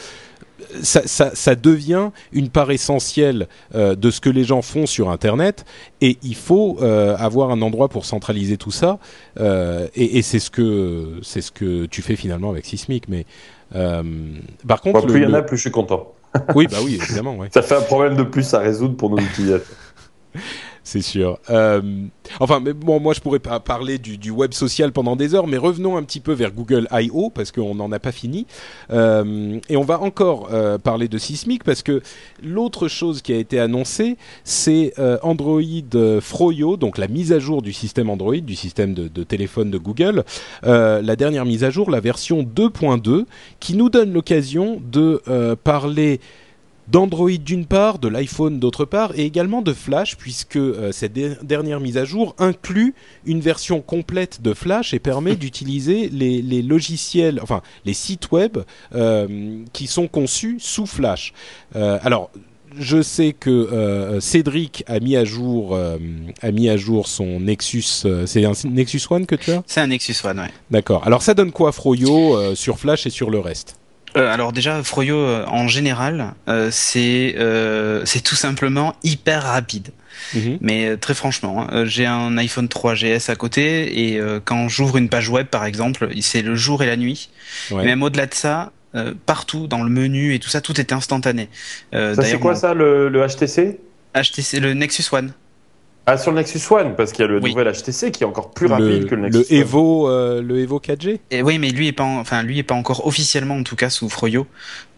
ça, 0.82 1.02
ça, 1.06 1.34
ça 1.34 1.54
devient 1.54 2.10
une 2.32 2.48
part 2.48 2.70
essentielle 2.70 3.48
euh, 3.74 3.94
de 3.94 4.10
ce 4.10 4.20
que 4.20 4.30
les 4.30 4.44
gens 4.44 4.62
font 4.62 4.86
sur 4.86 5.10
Internet 5.10 5.64
et 6.00 6.18
il 6.22 6.34
faut 6.34 6.78
euh, 6.80 7.16
avoir 7.16 7.50
un 7.50 7.62
endroit 7.62 7.88
pour 7.88 8.04
centraliser 8.04 8.56
tout 8.56 8.70
ça 8.70 8.98
euh, 9.38 9.88
et, 9.94 10.18
et 10.18 10.22
c'est 10.22 10.38
ce 10.38 10.50
que 10.50 11.18
c'est 11.22 11.40
ce 11.40 11.50
que 11.50 11.86
tu 11.86 12.02
fais 12.02 12.16
finalement 12.16 12.50
avec 12.50 12.64
Sismic. 12.64 13.08
Mais 13.08 13.26
euh, 13.74 14.02
par 14.66 14.80
contre, 14.80 15.06
plus 15.06 15.20
il 15.20 15.24
y 15.24 15.26
en 15.26 15.34
a, 15.34 15.42
plus 15.42 15.56
je 15.56 15.62
suis 15.62 15.70
content. 15.70 16.12
Oui, 16.54 16.66
bah 16.70 16.78
oui, 16.82 16.98
évidemment, 17.02 17.36
ouais. 17.36 17.48
Ça 17.52 17.62
fait 17.62 17.76
un 17.76 17.82
problème 17.82 18.16
de 18.16 18.22
plus 18.22 18.54
à 18.54 18.58
résoudre 18.58 18.96
pour 18.96 19.10
nos 19.10 19.18
utilisateurs. 19.22 19.76
C'est 20.84 21.02
sûr. 21.02 21.38
Euh, 21.48 21.80
enfin, 22.40 22.60
mais 22.60 22.72
bon, 22.72 22.98
moi, 22.98 23.14
je 23.14 23.20
pourrais 23.20 23.38
pas 23.38 23.60
parler 23.60 23.98
du, 23.98 24.30
web 24.30 24.52
social 24.52 24.92
pendant 24.92 25.14
des 25.14 25.34
heures, 25.34 25.46
mais 25.46 25.56
revenons 25.56 25.96
un 25.96 26.02
petit 26.02 26.20
peu 26.20 26.32
vers 26.32 26.50
Google 26.50 26.88
I.O. 26.92 27.30
parce 27.30 27.52
qu'on 27.52 27.74
n'en 27.74 27.92
a 27.92 27.98
pas 27.98 28.10
fini. 28.10 28.46
Euh, 28.90 29.58
et 29.68 29.76
on 29.76 29.84
va 29.84 30.00
encore 30.00 30.48
euh, 30.52 30.78
parler 30.78 31.06
de 31.06 31.18
Sismic 31.18 31.62
parce 31.62 31.82
que 31.82 32.02
l'autre 32.42 32.88
chose 32.88 33.22
qui 33.22 33.32
a 33.32 33.36
été 33.36 33.60
annoncée, 33.60 34.16
c'est 34.44 34.94
Android 35.22 35.60
Froyo, 36.20 36.76
donc 36.76 36.98
la 36.98 37.08
mise 37.08 37.32
à 37.32 37.38
jour 37.38 37.62
du 37.62 37.72
système 37.72 38.10
Android, 38.10 38.36
du 38.36 38.56
système 38.56 38.94
de, 38.94 39.08
de 39.08 39.22
téléphone 39.22 39.70
de 39.70 39.78
Google. 39.78 40.24
La 40.62 41.16
dernière 41.16 41.44
mise 41.44 41.64
à 41.64 41.70
jour, 41.70 41.90
la 41.90 42.00
version 42.00 42.42
2.2, 42.42 43.24
qui 43.60 43.76
nous 43.76 43.88
donne 43.88 44.12
l'occasion 44.12 44.80
de 44.90 45.22
parler 45.62 46.20
d'Android 46.88 47.30
d'une 47.38 47.64
part, 47.66 47.98
de 47.98 48.08
l'iPhone 48.08 48.58
d'autre 48.58 48.84
part, 48.84 49.12
et 49.18 49.24
également 49.24 49.62
de 49.62 49.72
Flash, 49.72 50.16
puisque 50.16 50.56
euh, 50.56 50.92
cette 50.92 51.12
der- 51.12 51.42
dernière 51.44 51.80
mise 51.80 51.96
à 51.96 52.04
jour 52.04 52.34
inclut 52.38 52.94
une 53.24 53.40
version 53.40 53.80
complète 53.80 54.42
de 54.42 54.52
Flash 54.54 54.92
et 54.92 54.98
permet 54.98 55.36
d'utiliser 55.42 56.08
les, 56.08 56.42
les 56.42 56.62
logiciels, 56.62 57.38
enfin 57.42 57.62
les 57.84 57.94
sites 57.94 58.30
web 58.32 58.58
euh, 58.94 59.58
qui 59.72 59.86
sont 59.86 60.08
conçus 60.08 60.56
sous 60.58 60.86
Flash. 60.86 61.32
Euh, 61.76 61.98
alors. 62.02 62.30
Je 62.78 63.02
sais 63.02 63.34
que 63.34 63.50
euh, 63.50 64.18
Cédric 64.20 64.82
a 64.86 64.98
mis 64.98 65.14
à 65.14 65.26
jour 65.26 65.74
euh, 65.76 65.98
a 66.40 66.50
mis 66.52 66.70
à 66.70 66.78
jour 66.78 67.06
son 67.06 67.38
Nexus. 67.40 67.84
euh, 68.06 68.24
c'est 68.24 68.46
un 68.46 68.52
Nexus 68.64 69.02
One 69.10 69.26
que 69.26 69.34
tu 69.34 69.50
as? 69.50 69.62
C'est 69.66 69.82
un 69.82 69.88
Nexus 69.88 70.14
One, 70.24 70.38
ouais. 70.40 70.50
D'accord. 70.70 71.06
Alors 71.06 71.20
ça 71.20 71.34
donne 71.34 71.52
quoi 71.52 71.70
Froyo 71.72 72.54
sur 72.54 72.78
Flash 72.78 73.06
et 73.06 73.10
sur 73.10 73.28
le 73.28 73.40
reste? 73.40 73.76
Euh, 74.16 74.32
alors 74.32 74.52
déjà, 74.52 74.82
Froyo 74.82 75.16
euh, 75.16 75.44
en 75.46 75.68
général, 75.68 76.34
euh, 76.48 76.68
c'est 76.70 77.34
euh, 77.38 78.02
c'est 78.04 78.20
tout 78.22 78.34
simplement 78.34 78.94
hyper 79.02 79.42
rapide. 79.42 79.88
Mhm. 80.34 80.58
Mais 80.60 80.86
euh, 80.86 80.96
très 80.96 81.14
franchement, 81.14 81.62
hein, 81.62 81.68
euh, 81.72 81.86
j'ai 81.86 82.06
un 82.06 82.36
iPhone 82.36 82.66
3GS 82.66 83.30
à 83.30 83.36
côté 83.36 84.06
et 84.08 84.18
euh, 84.20 84.40
quand 84.44 84.68
j'ouvre 84.68 84.96
une 84.98 85.08
page 85.08 85.28
web 85.28 85.46
par 85.46 85.64
exemple, 85.64 86.08
c'est 86.20 86.42
le 86.42 86.54
jour 86.54 86.82
et 86.82 86.86
la 86.86 86.96
nuit. 86.96 87.30
Ouais. 87.70 87.82
Et 87.82 87.86
même 87.86 88.02
au-delà 88.02 88.26
de 88.26 88.34
ça, 88.34 88.72
euh, 88.94 89.14
partout 89.26 89.66
dans 89.66 89.82
le 89.82 89.88
menu 89.90 90.34
et 90.34 90.38
tout 90.38 90.50
ça, 90.50 90.60
tout 90.60 90.78
est 90.80 90.92
instantané. 90.92 91.48
Euh, 91.94 92.14
Ça, 92.14 92.22
c'est 92.22 92.38
quoi 92.38 92.52
mon 92.52 92.58
ça, 92.58 92.74
le, 92.74 93.08
le 93.08 93.26
HTC 93.26 93.78
HTC, 94.14 94.60
le 94.60 94.74
Nexus 94.74 95.04
One. 95.12 95.32
Ah, 96.04 96.18
sur 96.18 96.32
le 96.32 96.38
Nexus 96.38 96.60
One, 96.70 96.96
parce 96.96 97.12
qu'il 97.12 97.22
y 97.24 97.28
a 97.28 97.30
le 97.30 97.38
Oui. 97.40 97.50
nouvel 97.54 97.72
HTC 97.72 98.10
qui 98.10 98.24
est 98.24 98.26
encore 98.26 98.50
plus 98.50 98.66
rapide 98.66 99.06
que 99.06 99.14
le 99.14 99.22
Nexus 99.22 99.44
le 99.50 99.56
One. 99.56 99.62
Evo, 99.62 100.08
euh, 100.10 100.42
le 100.42 100.58
Evo 100.58 100.80
4G. 100.80 101.20
Et 101.30 101.42
oui, 101.42 101.58
mais 101.58 101.70
lui 101.70 101.86
est 101.86 101.92
pas, 101.92 102.02
en- 102.02 102.18
enfin 102.18 102.42
lui 102.42 102.58
est 102.58 102.64
pas 102.64 102.74
encore 102.74 103.06
officiellement 103.06 103.54
en 103.56 103.62
tout 103.62 103.76
cas 103.76 103.88
sous 103.88 104.08
Froyo, 104.08 104.48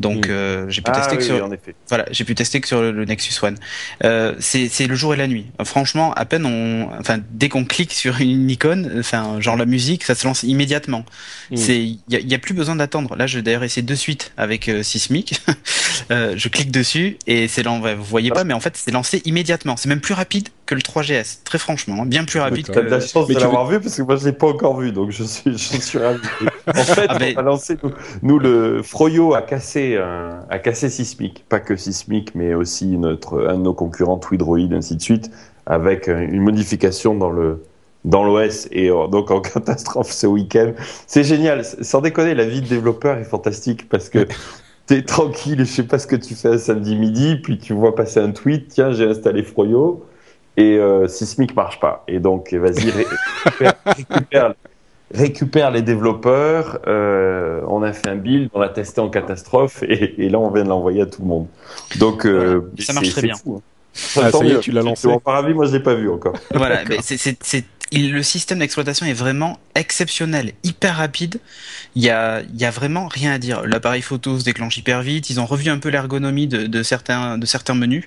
donc 0.01 0.29
Mm. 0.29 0.31
euh, 0.31 0.65
j'ai 0.71 0.81
pu 0.81 0.91
Ah, 0.95 1.07
oui, 1.15 1.23
sur, 1.23 1.47
oui, 1.47 1.57
voilà, 1.91 2.07
j'ai 2.11 2.25
pu 2.25 2.35
tester 2.35 2.59
que 2.63 2.67
sur 2.69 2.81
le, 2.81 2.91
le 2.91 3.05
Nexus 3.05 3.35
One. 3.45 3.57
Euh, 4.05 4.35
c'est 4.39 4.69
c'est 4.69 4.87
le 4.87 4.95
jour 4.95 5.13
et 5.13 5.19
la 5.19 5.27
nuit. 5.27 5.47
Euh, 5.61 5.65
Franchement, 5.65 6.15
à 6.15 6.25
peine 6.25 6.47
on, 6.47 6.89
enfin 6.99 7.19
dès 7.33 7.51
qu'on 7.51 7.67
clique 7.67 7.93
sur 7.93 8.19
une 8.21 8.49
icône, 8.51 8.91
enfin 8.99 9.41
genre 9.41 9.57
la 9.59 9.67
musique, 9.67 10.05
ça 10.05 10.15
se 10.15 10.27
lance 10.27 10.43
immédiatement. 10.43 11.05
Mm. 11.51 11.57
C'est, 11.57 11.83
il 11.83 11.99
y 12.09 12.35
a, 12.35 12.39
plus 12.39 12.55
besoin 12.55 12.77
d'attendre. 12.77 13.15
Là, 13.17 13.27
je 13.27 13.37
vais 13.37 13.43
d'ailleurs 13.43 13.65
essayer 13.65 13.83
de 13.83 13.95
suite 13.95 14.33
avec 14.39 14.69
euh, 14.71 14.83
Sismic. 14.83 15.39
Euh, 16.11 16.35
je 16.37 16.49
clique 16.49 16.71
dessus 16.73 17.17
et 17.27 17.47
c'est 17.49 17.63
là, 17.63 17.95
vous 17.97 18.05
voyez 18.05 18.31
pas, 18.31 18.43
mais 18.45 18.53
en 18.53 18.61
fait 18.61 18.77
c'est 18.77 18.91
lancé 18.91 19.23
immédiatement. 19.25 19.77
C'est 19.77 19.89
même 19.89 20.01
plus 20.01 20.13
rapide 20.13 20.49
que 20.67 20.75
le 20.75 20.81
3GS, 20.81 21.41
très 21.45 21.59
franchement, 21.59 22.03
hein, 22.03 22.07
bien 22.07 22.25
plus 22.25 22.41
rapide. 22.41 22.69
T'as 22.73 22.81
de 22.83 22.89
la 22.89 23.01
chance 23.01 23.29
Mais 23.29 23.35
de 23.35 23.41
l'avoir 23.41 23.67
vu 23.67 23.81
parce 23.81 23.97
que 23.97 24.03
moi 24.03 24.17
je 24.17 24.25
l'ai 24.25 24.33
pas 24.33 24.47
encore 24.47 24.79
vu 24.81 24.93
donc 24.93 25.11
je 25.11 25.25
suis, 25.25 25.53
je 25.59 25.79
suis 25.81 25.99
ravi. 25.99 26.21
En 26.67 26.73
fait, 26.73 27.07
Ah, 27.09 27.17
mais- 27.21 27.35
on 27.37 27.41
a 27.41 27.43
lancé 27.43 27.77
nous, 27.83 27.91
nous, 28.23 28.39
le 28.39 28.83
Froyo 28.83 29.35
a 29.35 29.43
cassé 29.43 29.97
un, 29.97 30.41
a 30.49 30.59
cassé 30.59 30.89
Sismic, 30.89 31.45
pas 31.49 31.61
que 31.61 31.77
Sismic 31.77 32.35
mais 32.35 32.55
aussi 32.55 32.87
notre 32.97 33.47
un 33.47 33.55
de 33.59 33.63
nos 33.63 33.75
concurrents 33.75 34.19
Twidroid 34.19 34.73
ainsi 34.73 34.97
de 34.97 35.03
suite 35.03 35.31
avec 35.67 36.09
une 36.09 36.41
modification 36.41 37.15
dans 37.15 37.31
le 37.31 37.63
dans 38.05 38.23
l'OS 38.25 38.69
et 38.71 38.91
euh, 38.91 39.07
donc 39.07 39.31
en 39.31 39.41
catastrophe 39.43 40.11
ce 40.13 40.27
week-end. 40.27 40.73
C'est 41.07 41.25
génial, 41.25 41.65
sans 41.65 42.01
déconner, 42.03 42.35
la 42.35 42.45
vie 42.45 42.61
de 42.61 42.69
développeur 42.69 43.17
est 43.19 43.25
fantastique 43.25 43.89
parce 43.89 44.09
que 44.11 44.27
t'es 44.87 45.03
tranquille, 45.03 45.59
je 45.61 45.65
sais 45.65 45.83
pas 45.85 45.99
ce 45.99 46.07
que 46.07 46.17
tu 46.17 46.35
fais 46.35 46.49
un 46.49 46.59
samedi 46.59 46.97
midi, 46.97 47.37
puis 47.37 47.59
tu 47.59 47.73
vois 47.73 47.95
passer 47.95 48.21
un 48.21 48.31
tweet, 48.33 48.69
tiens 48.69 48.93
j'ai 48.93 49.05
installé 49.09 49.43
Froyo 49.43 50.05
et 50.57 50.77
euh, 50.79 51.09
Sismic 51.09 51.55
marche 51.57 51.81
pas. 51.81 52.05
Et 52.09 52.19
donc 52.21 52.53
vas-y 52.53 52.91
ré- 52.91 53.07
récupère, 53.45 53.75
récupère, 53.87 54.55
récupère 55.13 55.71
les 55.71 55.83
développeurs. 55.83 56.81
euh, 56.87 57.61
on 57.69 57.83
a 57.83 57.93
fait 57.93 58.09
un 58.09 58.17
build, 58.17 58.51
on 58.55 58.61
l'a 58.61 58.69
testé 58.69 59.01
en 59.01 59.09
catastrophe 59.09 59.83
et, 59.83 60.25
et 60.25 60.29
là 60.29 60.39
on 60.39 60.51
vient 60.51 60.65
de 60.65 60.69
l'envoyer 60.69 61.03
à 61.03 61.07
tout 61.07 61.23
le 61.23 61.29
monde. 61.29 61.47
Donc 61.99 62.27
euh. 62.27 62.71
Ça 62.79 62.93
marche 62.93 63.11
très 63.11 63.23
bien. 63.23 63.35
fou, 63.37 63.57
hein. 63.59 63.63
Ah, 64.17 64.33
ça 64.33 64.45
y 64.45 64.51
est, 64.51 64.59
tu 64.61 64.73
l'as 64.73 64.83
lancé. 64.83 65.07
En 65.07 65.21
paravie, 65.21 65.55
moi 65.55 65.67
je 65.67 65.73
l'ai 65.73 65.81
pas 65.83 65.95
vu 65.95 66.11
encore. 66.11 66.35
Voilà, 66.55 66.83
mais 66.89 66.99
il- 67.93 68.13
le 68.13 68.23
système 68.25 68.59
d'exploitation 68.59 69.07
est 69.07 69.13
vraiment 69.13 69.59
exceptionnel, 69.75 70.53
hyper 70.63 70.97
rapide. 70.97 71.41
Il 71.97 72.03
y 72.03 72.11
a, 72.11 72.43
y 72.57 72.65
a 72.65 72.71
vraiment 72.71 73.09
rien 73.09 73.33
à 73.33 73.39
dire. 73.39 73.63
L'appareil 73.67 74.03
photo 74.03 74.39
se 74.39 74.45
déclenche 74.45 74.77
hyper 74.77 75.03
vite. 75.03 75.31
Ils 75.31 75.41
ont 75.41 75.47
revu 75.47 75.71
un 75.71 75.79
peu 75.79 75.89
l'ergonomie 75.89 76.47
de, 76.47 76.67
de 76.67 76.83
certains, 76.83 77.39
de 77.39 77.47
certains 77.47 77.75
menus. 77.75 78.05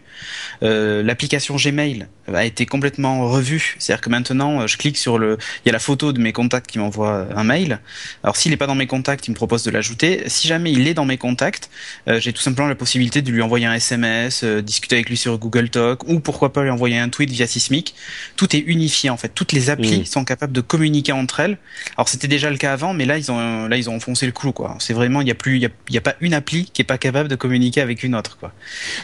Euh, 0.64 1.04
l'application 1.04 1.56
Gmail 1.56 2.08
a 2.34 2.46
été 2.46 2.66
complètement 2.66 3.30
revue. 3.30 3.76
C'est-à-dire 3.80 4.02
que 4.02 4.10
maintenant, 4.10 4.62
euh, 4.62 4.68
je 4.68 4.78
clique 4.78 4.98
sur 4.98 5.18
le, 5.18 5.38
il 5.66 5.68
y 5.68 5.70
a 5.70 5.74
la 5.74 5.80
photo 5.80 6.14
de 6.14 6.20
mes 6.20 6.34
contacts 6.34 6.68
qui 6.70 6.80
m'envoie 6.80 7.28
un 7.36 7.44
mail. 7.44 7.80
Alors 8.24 8.36
s'il 8.36 8.54
est 8.54 8.58
pas 8.58 8.68
dans 8.68 8.76
mes 8.76 8.88
contacts, 8.88 9.28
il 9.28 9.32
me 9.32 9.36
propose 9.36 9.64
de 9.64 9.72
l'ajouter. 9.72 10.24
Si 10.28 10.48
jamais 10.48 10.72
il 10.72 10.88
est 10.88 10.94
dans 10.94 11.06
mes 11.06 11.18
contacts, 11.18 11.70
euh, 12.08 12.20
j'ai 12.20 12.34
tout 12.34 12.42
simplement 12.42 12.68
la 12.68 12.76
possibilité 12.76 13.22
de 13.22 13.32
lui 13.32 13.42
envoyer 13.42 13.66
un 13.66 13.74
SMS, 13.74 14.44
euh, 14.44 14.62
discuter 14.62 14.96
avec 14.96 15.10
lui 15.10 15.18
sur 15.18 15.38
Google 15.38 15.70
Talk, 15.70 16.08
ou 16.08 16.20
pourquoi 16.20 16.54
pas 16.54 16.64
lui 16.64 16.70
envoyer 16.70 16.98
un 16.98 17.10
tweet 17.10 17.30
via 17.30 17.48
Sismic. 17.48 17.96
Tout 18.36 18.56
est 18.56 18.60
unifié 18.60 19.10
en 19.10 19.18
fait. 19.18 19.30
Toutes 19.30 19.52
les 19.52 19.70
applis 19.70 19.88
Mm. 20.02 20.06
sont 20.06 20.26
capables 20.26 20.54
de 20.54 20.62
communiquer 20.62 21.12
entre 21.12 21.40
elles. 21.40 21.57
Alors 21.96 22.10
c'était 22.10 22.28
déjà 22.28 22.50
le 22.50 22.58
cas 22.58 22.74
avant, 22.74 22.94
mais 22.94 23.06
là 23.06 23.18
ils 23.18 23.32
ont 23.32 23.68
là 23.68 23.78
ils 23.78 23.90
ont 23.90 23.96
enfoncé 23.96 24.26
le 24.26 24.32
clou 24.32 24.52
quoi. 24.52 24.76
C'est 24.80 24.94
vraiment 24.94 25.22
il 25.22 25.28
y 25.28 25.32
a 25.32 25.36
plus 25.36 25.56
il 25.58 25.62
y 25.62 25.66
a, 25.66 25.70
il 25.90 25.96
y 25.96 25.98
a 25.98 26.02
pas 26.02 26.16
une 26.22 26.34
appli 26.34 26.66
qui 26.72 26.82
est 26.82 26.86
pas 26.86 26.98
capable 26.98 27.30
de 27.30 27.36
communiquer 27.36 27.82
avec 27.82 28.04
une 28.04 28.16
autre 28.16 28.38
quoi. 28.40 28.52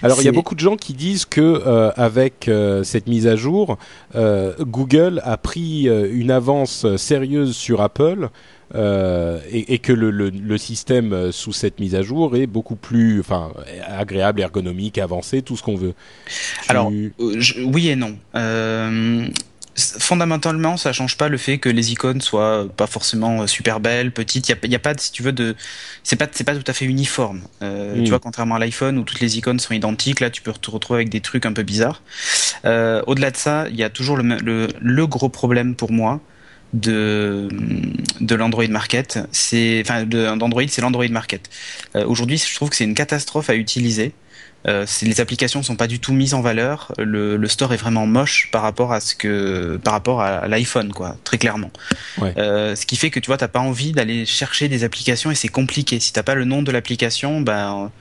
Alors 0.01 0.21
il 0.21 0.25
y 0.25 0.27
a 0.27 0.31
beaucoup 0.31 0.55
de 0.55 0.59
gens 0.59 0.75
qui 0.75 0.93
disent 0.93 1.25
que 1.25 1.41
euh, 1.41 1.91
avec 1.95 2.47
euh, 2.47 2.83
cette 2.83 3.07
mise 3.07 3.27
à 3.27 3.35
jour, 3.35 3.77
euh, 4.15 4.53
Google 4.59 5.21
a 5.23 5.37
pris 5.37 5.83
une 5.87 6.31
avance 6.31 6.85
sérieuse 6.97 7.55
sur 7.55 7.81
Apple. 7.81 8.29
euh, 8.75 9.39
et, 9.51 9.75
et 9.75 9.77
que 9.77 9.93
le, 9.93 10.09
le, 10.09 10.31
le 10.31 10.57
système 10.57 11.31
sous 11.31 11.53
cette 11.53 11.79
mise 11.79 11.93
à 11.93 12.01
jour 12.01 12.35
est 12.35 12.47
beaucoup 12.47 12.75
plus, 12.75 13.19
enfin, 13.19 13.51
agréable, 13.87 14.41
ergonomique, 14.41 14.97
avancé, 14.97 15.43
tout 15.43 15.55
ce 15.55 15.61
qu'on 15.61 15.75
veut. 15.75 15.93
Tu- 16.25 16.33
Alors, 16.69 16.91
je- 17.37 17.61
oui 17.61 17.89
et 17.89 17.95
non. 17.95 18.17
Euh, 18.35 19.27
fondamentalement, 19.75 20.77
ça 20.77 20.93
change 20.93 21.17
pas 21.17 21.29
le 21.29 21.37
fait 21.37 21.57
que 21.57 21.69
les 21.69 21.91
icônes 21.91 22.21
soient 22.21 22.67
pas 22.77 22.87
forcément 22.87 23.41
euh, 23.41 23.47
super 23.47 23.79
belles, 23.79 24.11
petites. 24.11 24.47
Il 24.49 24.51
y 24.71 24.73
a, 24.73 24.75
a 24.75 24.79
pas, 24.79 24.93
de- 24.93 24.99
si 24.99 25.11
tu 25.11 25.23
veux, 25.23 25.31
de, 25.31 25.55
c'est 26.03 26.15
pas, 26.15 26.27
c'est 26.31 26.43
pas 26.43 26.55
tout 26.55 26.63
à 26.67 26.73
fait 26.73 26.85
uniforme. 26.85 27.41
Euh. 27.61 28.01
Tu 28.03 28.09
vois, 28.09 28.19
contrairement 28.19 28.55
à 28.55 28.59
l'iPhone 28.59 28.97
où 28.97 29.03
toutes 29.03 29.19
les 29.19 29.37
icônes 29.37 29.59
sont 29.59 29.73
identiques, 29.73 30.19
là, 30.19 30.29
tu 30.29 30.41
peux 30.41 30.53
te 30.53 30.69
retrouver 30.69 30.99
avec 30.99 31.09
des 31.09 31.21
trucs 31.21 31.45
un 31.45 31.53
peu 31.53 31.63
bizarres. 31.63 32.01
Euh, 32.65 33.01
Au-delà 33.07 33.31
de 33.31 33.37
ça, 33.37 33.65
il 33.69 33.75
y 33.75 33.83
a 33.83 33.89
toujours 33.89 34.17
le, 34.17 34.37
le, 34.37 34.67
le 34.79 35.07
gros 35.07 35.29
problème 35.29 35.75
pour 35.75 35.91
moi 35.91 36.21
de 36.73 37.47
de 38.19 38.35
l'Android 38.35 38.67
Market, 38.67 39.19
c'est 39.31 39.81
enfin 39.85 40.05
d'Android, 40.05 40.63
c'est 40.67 40.81
l'Android 40.81 41.07
Market. 41.09 41.49
Euh, 41.95 42.05
Aujourd'hui, 42.05 42.37
je 42.37 42.55
trouve 42.55 42.69
que 42.69 42.75
c'est 42.75 42.83
une 42.83 42.95
catastrophe 42.95 43.49
à 43.51 43.55
utiliser. 43.55 44.13
Euh, 44.67 44.85
les 45.01 45.19
applications 45.19 45.61
sont 45.61 45.75
pas 45.75 45.87
du 45.87 45.99
tout 45.99 46.13
mises 46.13 46.33
en 46.33 46.41
valeur. 46.41 46.93
Le, 46.97 47.37
le 47.37 47.47
store 47.47 47.73
est 47.73 47.77
vraiment 47.77 48.07
moche 48.07 48.49
par 48.51 48.61
rapport 48.61 48.93
à 48.93 48.99
ce 48.99 49.15
que, 49.15 49.77
par 49.83 49.93
rapport 49.93 50.21
à, 50.21 50.47
l'iPhone, 50.47 50.93
quoi, 50.93 51.17
très 51.23 51.37
clairement. 51.37 51.71
Ouais. 52.17 52.33
Euh, 52.37 52.75
ce 52.75 52.85
qui 52.85 52.95
fait 52.95 53.09
que 53.09 53.19
tu 53.19 53.27
vois, 53.27 53.37
t'as 53.37 53.47
pas 53.47 53.59
envie 53.59 53.91
d'aller 53.91 54.25
chercher 54.25 54.69
des 54.69 54.83
applications 54.83 55.31
et 55.31 55.35
c'est 55.35 55.49
compliqué. 55.49 55.99
Si 55.99 56.13
t'as 56.13 56.23
pas 56.23 56.35
le 56.35 56.45
nom 56.45 56.61
de 56.61 56.71
l'application, 56.71 57.41
ben, 57.41 57.91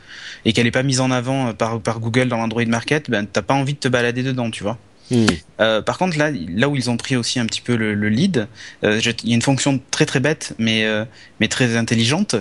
et 0.45 0.53
qu'elle 0.53 0.67
est 0.67 0.73
pas 0.73 0.83
mise 0.83 1.01
en 1.01 1.11
avant 1.11 1.53
par, 1.53 1.81
par 1.81 2.01
Google 2.01 2.29
dans 2.29 2.37
l'Android 2.37 2.65
Market, 2.65 3.11
ben 3.11 3.27
t'as 3.27 3.43
pas 3.43 3.55
envie 3.55 3.75
de 3.75 3.79
te 3.79 3.89
balader 3.89 4.23
dedans, 4.23 4.51
tu 4.51 4.63
vois. 4.63 4.79
Hmm. 5.13 5.27
Euh, 5.61 5.83
par 5.83 5.99
contre, 5.99 6.17
là, 6.17 6.31
là 6.33 6.69
où 6.69 6.75
ils 6.75 6.89
ont 6.91 6.97
pris 6.97 7.17
aussi 7.17 7.39
un 7.39 7.47
petit 7.47 7.61
peu 7.61 7.77
le, 7.77 7.95
le 7.95 8.09
lead, 8.09 8.49
euh, 8.83 8.99
il 9.23 9.29
y 9.29 9.33
a 9.33 9.35
une 9.35 9.43
fonction 9.43 9.79
très 9.91 10.07
très 10.07 10.21
bête, 10.21 10.55
mais 10.59 10.87
euh, 10.87 11.05
mais 11.39 11.49
très 11.49 11.77
intelligente, 11.77 12.35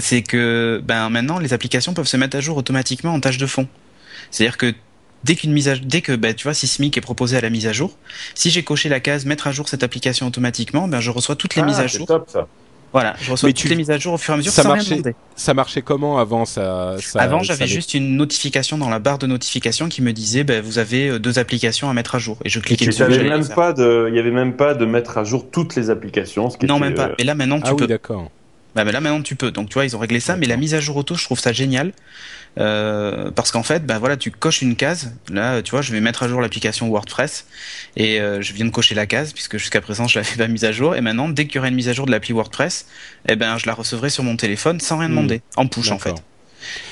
c'est 0.00 0.22
que 0.22 0.80
ben 0.84 1.10
maintenant 1.10 1.38
les 1.40 1.52
applications 1.52 1.94
peuvent 1.94 2.06
se 2.06 2.16
mettre 2.16 2.36
à 2.36 2.40
jour 2.40 2.56
automatiquement 2.56 3.12
en 3.12 3.20
tâche 3.20 3.38
de 3.38 3.46
fond. 3.46 3.66
C'est-à-dire 4.30 4.56
que 4.56 4.72
dès 5.24 5.34
qu'une 5.34 5.52
mise 5.52 5.68
à 5.68 5.76
dès 5.76 6.00
que 6.00 6.12
ben, 6.14 6.32
tu 6.34 6.44
vois 6.44 6.54
Sismic 6.54 6.96
est 6.96 7.00
proposé 7.00 7.36
à 7.36 7.40
la 7.40 7.50
mise 7.50 7.66
à 7.66 7.72
jour, 7.72 7.98
si 8.34 8.50
j'ai 8.50 8.62
coché 8.62 8.88
la 8.88 9.00
case 9.00 9.24
mettre 9.26 9.48
à 9.48 9.52
jour 9.52 9.68
cette 9.68 9.82
application 9.82 10.26
automatiquement, 10.28 10.86
ben 10.88 11.00
je 11.00 11.10
reçois 11.10 11.34
toutes 11.36 11.56
les 11.56 11.62
Ah, 11.62 11.66
mises 11.66 11.80
à 11.80 11.88
c'est 11.88 11.98
jour. 11.98 12.06
top 12.06 12.30
ça. 12.30 12.46
Voilà, 12.92 13.14
je 13.22 13.30
reçois 13.30 13.48
Mais 13.48 13.52
toutes 13.54 13.62
tu- 13.62 13.68
les 13.68 13.76
mises 13.76 13.90
à 13.90 13.98
jour 13.98 14.12
au 14.14 14.18
fur 14.18 14.32
et 14.32 14.34
à 14.34 14.36
mesure 14.36 14.52
ça 14.52 14.62
sans 14.62 14.68
rien 14.68 14.76
marchait- 14.76 14.90
demander. 14.96 15.14
Ça 15.34 15.54
marchait 15.54 15.80
comment 15.82 16.18
avant 16.18 16.44
ça, 16.44 16.96
ça 17.00 17.20
Avant, 17.20 17.42
j'avais 17.42 17.66
juste 17.66 17.94
une 17.94 18.16
notification 18.16 18.76
dans 18.76 18.90
la 18.90 18.98
barre 18.98 19.16
de 19.18 19.26
notification 19.26 19.88
qui 19.88 20.02
me 20.02 20.12
disait 20.12 20.44
ben, 20.44 20.62
vous 20.62 20.78
avez 20.78 21.08
euh, 21.08 21.18
deux 21.18 21.38
applications 21.38 21.88
à 21.88 21.94
mettre 21.94 22.14
à 22.16 22.18
jour 22.18 22.36
et 22.44 22.50
je 22.50 22.60
cliquais 22.60 22.84
Et 22.84 22.88
dessus. 22.88 23.02
il 23.08 23.10
y 23.12 23.18
avait 24.18 24.30
même 24.30 24.54
pas 24.56 24.74
de 24.74 24.84
mettre 24.84 25.16
à 25.18 25.24
jour 25.24 25.50
toutes 25.50 25.74
les 25.74 25.88
applications. 25.90 26.50
Ce 26.50 26.58
qui 26.58 26.66
Non, 26.66 26.76
était, 26.76 26.84
même 26.86 26.94
pas. 26.94 27.08
euh, 27.08 27.14
Et 27.18 27.24
là 27.24 27.34
maintenant 27.34 27.58
tu 27.60 27.70
Ah 27.70 27.74
peux 27.74 27.84
oui, 27.84 27.88
d'accord. 27.88 28.30
Bah, 28.74 28.84
mais 28.84 28.92
là 28.92 29.00
maintenant 29.00 29.22
tu 29.22 29.36
peux. 29.36 29.50
Donc 29.50 29.68
tu 29.70 29.74
vois 29.74 29.84
ils 29.86 29.96
ont 29.96 29.98
réglé 29.98 30.20
ça, 30.20 30.36
mais 30.36 30.46
la 30.46 30.56
mise 30.56 30.74
à 30.74 30.80
jour 30.80 30.96
auto 30.96 31.14
je 31.14 31.24
trouve 31.24 31.38
ça 31.40 31.52
génial 31.52 31.92
euh, 32.58 33.30
parce 33.30 33.50
qu'en 33.50 33.62
fait 33.62 33.86
bah 33.86 33.98
voilà 33.98 34.16
tu 34.16 34.30
coches 34.30 34.62
une 34.62 34.76
case. 34.76 35.12
Là 35.30 35.62
tu 35.62 35.70
vois 35.70 35.82
je 35.82 35.92
vais 35.92 36.00
mettre 36.00 36.22
à 36.22 36.28
jour 36.28 36.40
l'application 36.40 36.88
WordPress 36.88 37.46
et 37.96 38.20
euh, 38.20 38.42
je 38.42 38.52
viens 38.52 38.66
de 38.66 38.70
cocher 38.70 38.94
la 38.94 39.06
case 39.06 39.32
puisque 39.32 39.56
jusqu'à 39.56 39.80
présent 39.80 40.06
je 40.08 40.18
l'avais 40.18 40.36
pas 40.38 40.48
mise 40.48 40.64
à 40.64 40.72
jour 40.72 40.94
et 40.96 41.00
maintenant 41.00 41.28
dès 41.28 41.46
qu'il 41.46 41.56
y 41.56 41.58
aura 41.58 41.68
une 41.68 41.74
mise 41.74 41.88
à 41.88 41.92
jour 41.92 42.06
de 42.06 42.10
l'appli 42.10 42.32
WordPress, 42.32 42.86
eh 43.28 43.36
ben 43.36 43.56
je 43.58 43.66
la 43.66 43.74
recevrai 43.74 44.10
sur 44.10 44.24
mon 44.24 44.36
téléphone 44.36 44.80
sans 44.80 44.98
rien 44.98 45.08
Hmm. 45.08 45.12
demander 45.12 45.42
en 45.56 45.66
push 45.66 45.90
en 45.90 45.98
fait. 45.98 46.14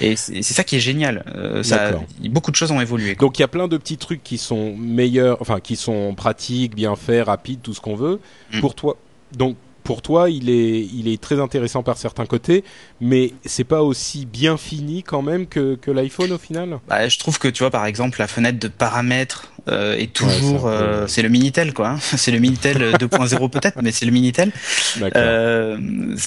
Et 0.00 0.16
c'est 0.16 0.42
ça 0.42 0.64
qui 0.64 0.76
est 0.76 0.80
génial. 0.80 1.24
Euh, 1.36 1.62
ça, 1.62 1.92
beaucoup 2.28 2.50
de 2.50 2.56
choses 2.56 2.72
ont 2.72 2.80
évolué. 2.80 3.14
quoi. 3.14 3.28
Donc 3.28 3.38
il 3.38 3.42
y 3.42 3.44
a 3.44 3.48
plein 3.48 3.68
de 3.68 3.76
petits 3.76 3.98
trucs 3.98 4.22
qui 4.24 4.36
sont 4.36 4.74
meilleurs, 4.76 5.40
enfin 5.40 5.60
qui 5.60 5.76
sont 5.76 6.12
pratiques, 6.14 6.74
bien 6.74 6.96
faits, 6.96 7.26
rapides, 7.26 7.60
tout 7.62 7.72
ce 7.72 7.80
qu'on 7.80 7.94
veut. 7.94 8.18
Mm. 8.52 8.60
Pour 8.60 8.74
toi, 8.74 8.96
donc 9.32 9.56
pour 9.90 10.02
toi, 10.02 10.30
il 10.30 10.50
est, 10.50 10.86
il 10.94 11.08
est 11.08 11.20
très 11.20 11.40
intéressant 11.40 11.82
par 11.82 11.98
certains 11.98 12.24
côtés, 12.24 12.62
mais 13.00 13.32
c'est 13.44 13.64
pas 13.64 13.82
aussi 13.82 14.24
bien 14.24 14.56
fini 14.56 15.02
quand 15.02 15.20
même 15.20 15.48
que, 15.48 15.76
l'iPhone 15.90 16.30
au 16.30 16.38
final? 16.38 16.78
Bah, 16.86 17.08
je 17.08 17.18
trouve 17.18 17.40
que 17.40 17.48
tu 17.48 17.64
vois 17.64 17.72
par 17.72 17.86
exemple 17.86 18.20
la 18.20 18.28
fenêtre 18.28 18.60
de 18.60 18.68
paramètres 18.68 19.50
euh, 19.68 19.96
est 19.96 20.12
toujours 20.12 20.66
euh, 20.66 21.06
c'est 21.06 21.22
le 21.22 21.28
minitel 21.28 21.72
quoi. 21.72 21.88
hein. 21.90 21.98
C'est 22.16 22.30
le 22.30 22.38
minitel 22.38 22.82
euh, 22.82 22.92
2.0 22.98 23.50
peut-être, 23.50 23.80
mais 23.82 23.92
c'est 23.92 24.04
le 24.06 24.12
minitel. 24.12 24.52
D'accord. 24.96 25.12
Euh, 25.22 25.78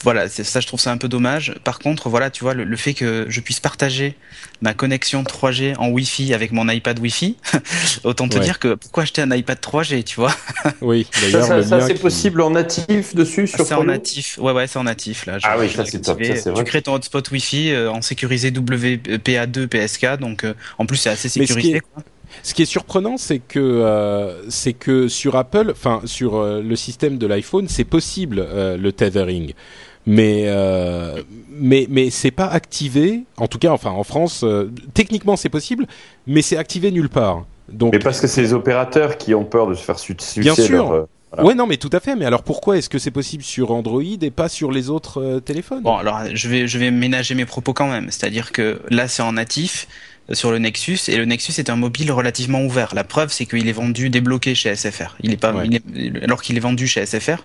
voilà, 0.03 0.29
c'est 0.29 0.43
ça, 0.43 0.59
je 0.59 0.67
trouve 0.67 0.79
ça 0.79 0.91
un 0.91 0.97
peu 0.97 1.07
dommage. 1.07 1.53
Par 1.63 1.79
contre, 1.79 2.09
voilà, 2.09 2.29
tu 2.29 2.43
vois, 2.43 2.53
le, 2.53 2.63
le 2.63 2.77
fait 2.77 2.93
que 2.93 3.25
je 3.29 3.39
puisse 3.41 3.59
partager 3.59 4.15
ma 4.61 4.73
connexion 4.73 5.23
3G 5.23 5.75
en 5.77 5.89
Wi-Fi 5.89 6.34
avec 6.34 6.51
mon 6.51 6.67
iPad 6.69 6.97
Wi-Fi, 6.99 7.38
autant 8.03 8.27
te 8.27 8.38
Ouais. 8.38 8.43
dire 8.43 8.59
que 8.59 8.73
pourquoi 8.75 9.03
acheter 9.03 9.21
un 9.21 9.31
iPad 9.31 9.57
3G, 9.59 10.03
tu 10.03 10.15
vois? 10.15 10.34
Oui, 10.81 11.07
Ça, 11.11 11.21
d'ailleurs 11.21 11.63
ça, 11.63 11.81
c'est 11.88 11.93
qui- 11.95 11.99
possible 12.01 12.41
en 12.41 12.51
natif 12.51 13.13
dessus 13.15 13.47
sur 13.47 13.65
C'est 13.65 13.73
en 13.73 13.84
natif. 13.84 14.38
Ouais, 14.39 14.51
ouais, 14.53 14.67
c'est 14.67 14.79
en 14.79 14.84
natif 14.86 15.25
là. 15.25 15.38
Je- 15.39 15.45
Ah 15.47 15.55
oui, 15.59 15.69
ça, 15.69 15.86
c'est 15.86 16.01
top, 16.01 16.23
ça, 16.23 16.36
c'est 16.36 16.43
Tu 16.43 16.49
vrai. 16.49 16.63
crées 16.63 16.81
ton 16.81 16.93
hotspot 16.93 17.29
Wi-Fi 17.31 17.71
euh, 17.71 17.91
en 17.91 18.01
sécurisé 18.01 18.51
WPA2 18.51 19.67
PSK, 19.67 20.17
donc 20.19 20.43
euh, 20.43 20.53
en 20.77 20.86
plus 20.86 20.97
c'est 20.97 21.09
assez 21.09 21.27
Mais 21.39 21.45
ce 21.45 21.53
qui 21.53 21.61
sécurisé. 21.61 21.77
est- 21.77 21.81
quoi. 21.81 22.03
Ce 22.41 22.53
qui 22.53 22.63
est 22.63 22.65
surprenant, 22.65 23.17
c'est 23.17 23.39
que 23.39 23.59
euh, 23.59 24.49
c'est 24.49 24.73
que 24.73 25.07
sur 25.07 25.36
Apple, 25.36 25.69
enfin 25.71 26.01
sur 26.05 26.36
euh, 26.36 26.61
le 26.61 26.75
système 26.75 27.17
de 27.17 27.27
l'iPhone, 27.27 27.67
c'est 27.67 27.84
possible 27.84 28.39
euh, 28.45 28.75
le 28.77 28.91
tethering, 28.91 29.53
mais 30.05 30.43
euh, 30.47 31.21
mais 31.51 31.86
mais 31.89 32.09
c'est 32.09 32.31
pas 32.31 32.47
activé. 32.47 33.23
En 33.38 33.47
tout 33.47 33.59
cas, 33.59 33.71
enfin 33.71 33.91
en 33.91 34.03
France, 34.03 34.43
euh, 34.43 34.71
techniquement 34.93 35.36
c'est 35.38 35.49
possible, 35.49 35.86
mais 36.27 36.41
c'est 36.41 36.57
activé 36.57 36.91
nulle 36.91 37.09
part. 37.09 37.45
Donc, 37.69 37.93
Mais 37.93 37.99
parce 37.99 38.19
que 38.19 38.27
c'est 38.27 38.41
les 38.41 38.53
opérateurs 38.53 39.17
qui 39.17 39.34
ont 39.34 39.45
peur 39.45 39.67
de 39.67 39.73
se 39.73 39.81
faire 39.84 39.97
su- 39.97 40.15
sucer 40.19 40.41
Bien 40.41 40.53
sûr. 40.53 40.69
leur, 40.69 40.91
euh, 40.91 41.03
voilà. 41.31 41.47
ouais, 41.47 41.55
non, 41.55 41.65
mais 41.65 41.77
tout 41.77 41.89
à 41.93 42.01
fait. 42.01 42.15
Mais 42.15 42.25
alors 42.25 42.43
pourquoi 42.43 42.77
est-ce 42.77 42.89
que 42.89 42.99
c'est 42.99 43.09
possible 43.09 43.41
sur 43.41 43.71
Android 43.71 44.03
et 44.03 44.31
pas 44.31 44.49
sur 44.49 44.69
les 44.69 44.89
autres 44.89 45.21
euh, 45.21 45.39
téléphones? 45.39 45.81
Bon, 45.81 45.95
alors 45.95 46.19
je 46.34 46.49
vais, 46.49 46.67
je 46.67 46.77
vais 46.77 46.91
ménager 46.91 47.36
mes 47.36 47.45
propos 47.45 47.71
quand 47.73 47.88
même. 47.88 48.07
C'est-à-dire 48.11 48.51
que 48.51 48.81
là, 48.89 49.07
c'est 49.07 49.23
en 49.23 49.31
natif 49.31 49.88
sur 50.32 50.51
le 50.51 50.57
Nexus 50.59 50.99
et 51.09 51.17
le 51.17 51.26
Nexus 51.26 51.53
est 51.59 51.69
un 51.69 51.76
mobile 51.76 52.11
relativement 52.11 52.63
ouvert. 52.63 52.95
La 52.95 53.03
preuve, 53.03 53.32
c'est 53.32 53.45
qu'il 53.45 53.67
est 53.67 53.71
vendu 53.74 54.09
débloqué 54.09 54.55
chez 54.55 54.69
SFR. 54.76 55.15
Il 55.21 55.34
est 55.34 55.38
pas, 55.38 55.51
Ouais. 55.53 55.65
il 55.67 55.76
est- 55.76 56.24
alors 56.24 56.41
qu'il 56.41 56.55
est 56.55 56.61
vendu 56.61 56.88
chez 56.88 57.01
SFR, 57.05 57.43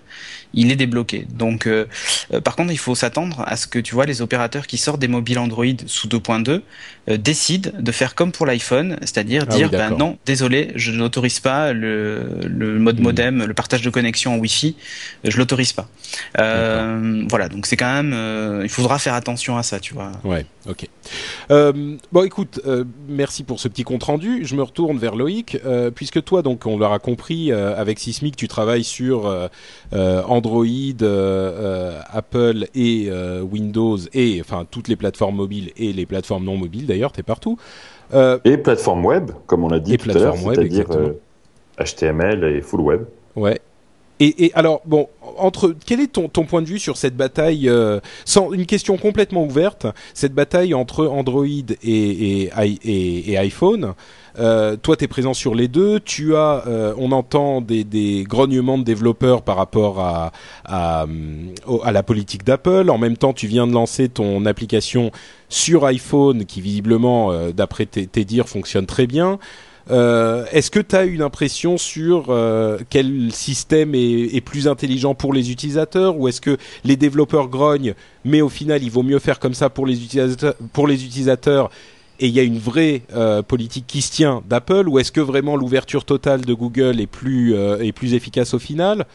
il 0.53 0.71
est 0.71 0.75
débloqué. 0.77 1.27
Donc, 1.29 1.67
euh, 1.67 1.85
euh, 2.33 2.39
par 2.39 2.55
contre, 2.55 2.71
il 2.71 2.77
faut 2.77 2.95
s'attendre 2.95 3.43
à 3.45 3.57
ce 3.57 3.67
que 3.67 3.79
tu 3.79 3.93
vois 3.95 4.05
les 4.05 4.21
opérateurs 4.21 4.65
qui 4.65 4.77
sortent 4.77 4.99
des 5.01 5.07
mobiles 5.09 5.39
Android 5.39 5.65
sous 5.87 6.07
2.2 6.07 6.63
euh, 7.09 7.17
décident 7.17 7.71
de 7.77 7.91
faire 7.91 8.15
comme 8.15 8.31
pour 8.31 8.45
l'iPhone, 8.45 8.97
c'est-à-dire 9.01 9.43
Ah 9.47 9.51
oui, 9.51 9.57
dire, 9.57 9.69
ben 9.71 9.97
non, 9.97 10.17
désolé, 10.25 10.71
je 10.75 10.91
n'autorise 10.91 11.39
pas 11.41 11.73
le, 11.73 12.27
le 12.47 12.79
mode 12.79 12.97
Mhm. 12.97 13.03
modem, 13.03 13.43
le 13.45 13.53
partage 13.53 13.81
de 13.81 13.89
connexion 13.89 14.35
en 14.35 14.37
Wi-Fi, 14.37 14.75
je 15.25 15.37
l'autorise 15.37 15.73
pas. 15.73 15.89
Euh, 16.39 17.25
voilà, 17.29 17.49
donc 17.49 17.65
c'est 17.65 17.77
quand 17.77 17.91
même, 18.03 18.61
il 18.63 18.69
faudra 18.69 18.99
faire 18.99 19.13
attention 19.15 19.57
à 19.57 19.63
ça, 19.63 19.79
tu 19.79 19.93
vois. 19.93 20.11
Ouais, 20.23 20.45
ok. 20.67 20.85
Bon, 21.49 22.23
écoute, 22.23 22.61
euh, 22.69 22.83
merci 23.07 23.43
pour 23.43 23.59
ce 23.59 23.67
petit 23.67 23.83
compte 23.83 24.03
rendu. 24.03 24.45
Je 24.45 24.55
me 24.55 24.61
retourne 24.61 24.97
vers 24.97 25.15
Loïc, 25.15 25.59
euh, 25.65 25.91
puisque 25.91 26.23
toi, 26.23 26.41
donc, 26.41 26.65
on 26.65 26.77
l'aura 26.77 26.99
compris, 26.99 27.51
euh, 27.51 27.75
avec 27.75 27.99
Sismic, 27.99 28.35
tu 28.35 28.47
travailles 28.47 28.83
sur 28.83 29.25
Android, 29.91 30.65
Apple 32.11 32.67
et 32.75 33.09
Windows, 33.41 33.97
et 34.13 34.39
enfin 34.41 34.65
toutes 34.69 34.87
les 34.87 34.95
plateformes 34.95 35.35
mobiles 35.35 35.71
et 35.77 35.93
les 35.93 36.05
plateformes 36.05 36.45
non 36.45 36.57
mobiles. 36.57 36.85
D'ailleurs, 36.85 37.11
t'es 37.11 37.23
partout. 37.23 37.57
Et 38.13 38.57
plateforme 38.57 39.05
web, 39.05 39.31
comme 39.47 39.63
on 39.63 39.69
l'a 39.69 39.79
dit 39.79 39.93
Et 39.93 39.97
tout 39.97 40.09
à 40.09 40.13
l'heure, 40.13 40.35
c'est-à-dire 40.37 40.87
HTML 41.79 42.43
et 42.43 42.61
full 42.61 42.81
web. 42.81 43.01
Ouais. 43.35 43.59
Et, 44.19 44.45
et 44.45 44.51
alors, 44.53 44.81
bon, 44.85 45.07
entre 45.37 45.73
quel 45.85 46.01
est 46.01 46.11
ton, 46.13 46.27
ton 46.27 46.43
point 46.45 46.61
de 46.61 46.67
vue 46.67 46.79
sur 46.79 46.97
cette 46.97 47.15
bataille 47.15 47.69
euh, 47.69 47.99
Sans 48.25 48.51
une 48.51 48.65
question 48.65 48.97
complètement 48.97 49.43
ouverte, 49.45 49.87
cette 50.13 50.33
bataille 50.33 50.73
entre 50.73 51.07
Android 51.07 51.45
et, 51.45 51.71
et, 51.83 53.31
et- 53.31 53.37
iPhone. 53.37 53.93
Euh, 54.37 54.75
toi, 54.75 54.95
tu 54.97 55.05
es 55.05 55.07
présent 55.07 55.33
sur 55.33 55.55
les 55.55 55.67
deux. 55.67 55.99
Tu 56.01 56.35
as, 56.35 56.63
euh, 56.67 56.93
on 56.97 57.11
entend 57.13 57.61
des, 57.61 57.83
des 57.83 58.25
grognements 58.27 58.77
de 58.77 58.83
développeurs 58.83 59.41
par 59.41 59.55
rapport 59.55 59.99
à, 60.01 60.31
à, 60.65 61.05
au- 61.65 61.81
à 61.83 61.91
la 61.91 62.03
politique 62.03 62.43
d'Apple. 62.43 62.89
En 62.89 62.97
même 62.97 63.15
temps, 63.17 63.33
tu 63.33 63.47
viens 63.47 63.67
de 63.67 63.73
lancer 63.73 64.09
ton 64.09 64.45
application 64.45 65.11
sur 65.47 65.85
iPhone, 65.85 66.45
qui 66.45 66.61
visiblement, 66.61 67.31
euh, 67.31 67.51
d'après 67.51 67.85
tes, 67.85 68.05
tes 68.05 68.25
dires, 68.25 68.47
fonctionne 68.49 68.85
très 68.85 69.07
bien. 69.07 69.39
Euh, 69.91 70.45
Est-ce 70.51 70.69
que 70.69 70.79
tu 70.79 70.95
as 70.95 71.03
une 71.05 71.21
impression 71.21 71.77
sur 71.77 72.27
euh, 72.29 72.77
quel 72.89 73.31
système 73.31 73.95
est, 73.95 74.35
est 74.35 74.41
plus 74.41 74.67
intelligent 74.67 75.15
pour 75.15 75.33
les 75.33 75.51
utilisateurs 75.51 76.17
ou 76.17 76.27
est-ce 76.27 76.41
que 76.41 76.57
les 76.83 76.95
développeurs 76.95 77.47
grognent 77.47 77.95
mais 78.23 78.41
au 78.41 78.49
final 78.49 78.83
il 78.83 78.91
vaut 78.91 79.03
mieux 79.03 79.19
faire 79.19 79.39
comme 79.39 79.55
ça 79.55 79.69
pour 79.69 79.87
les 79.87 80.03
utilisateurs, 80.03 80.53
pour 80.73 80.87
les 80.87 81.05
utilisateurs 81.05 81.71
et 82.19 82.27
il 82.27 82.33
y 82.33 82.39
a 82.39 82.43
une 82.43 82.57
vraie 82.57 83.01
euh, 83.15 83.41
politique 83.41 83.85
qui 83.87 84.01
se 84.01 84.11
tient 84.11 84.43
d'Apple 84.47 84.87
ou 84.87 84.99
est-ce 84.99 85.11
que 85.11 85.21
vraiment 85.21 85.55
l'ouverture 85.55 86.05
totale 86.05 86.41
de 86.41 86.53
Google 86.53 86.99
est 86.99 87.07
plus, 87.07 87.55
euh, 87.55 87.79
est 87.79 87.91
plus 87.93 88.13
efficace 88.13 88.53
au 88.53 88.59
final? 88.59 89.05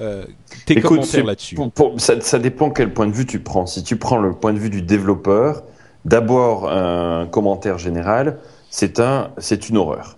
Euh, 0.00 0.24
Tes 0.66 0.74
Écoute, 0.78 0.98
commentaires 0.98 1.24
là-dessus 1.24 1.56
ça, 1.96 2.20
ça 2.20 2.38
dépend 2.38 2.70
quel 2.70 2.92
point 2.92 3.06
de 3.06 3.12
vue 3.12 3.26
tu 3.26 3.40
prends. 3.40 3.66
Si 3.66 3.82
tu 3.82 3.96
prends 3.96 4.18
le 4.18 4.32
point 4.32 4.52
de 4.52 4.58
vue 4.58 4.70
du 4.70 4.82
développeur, 4.82 5.62
d'abord 6.04 6.70
un 6.70 7.26
commentaire 7.26 7.78
général, 7.78 8.38
c'est 8.70 9.00
un, 9.00 9.30
c'est 9.38 9.68
une 9.68 9.76
horreur. 9.76 10.17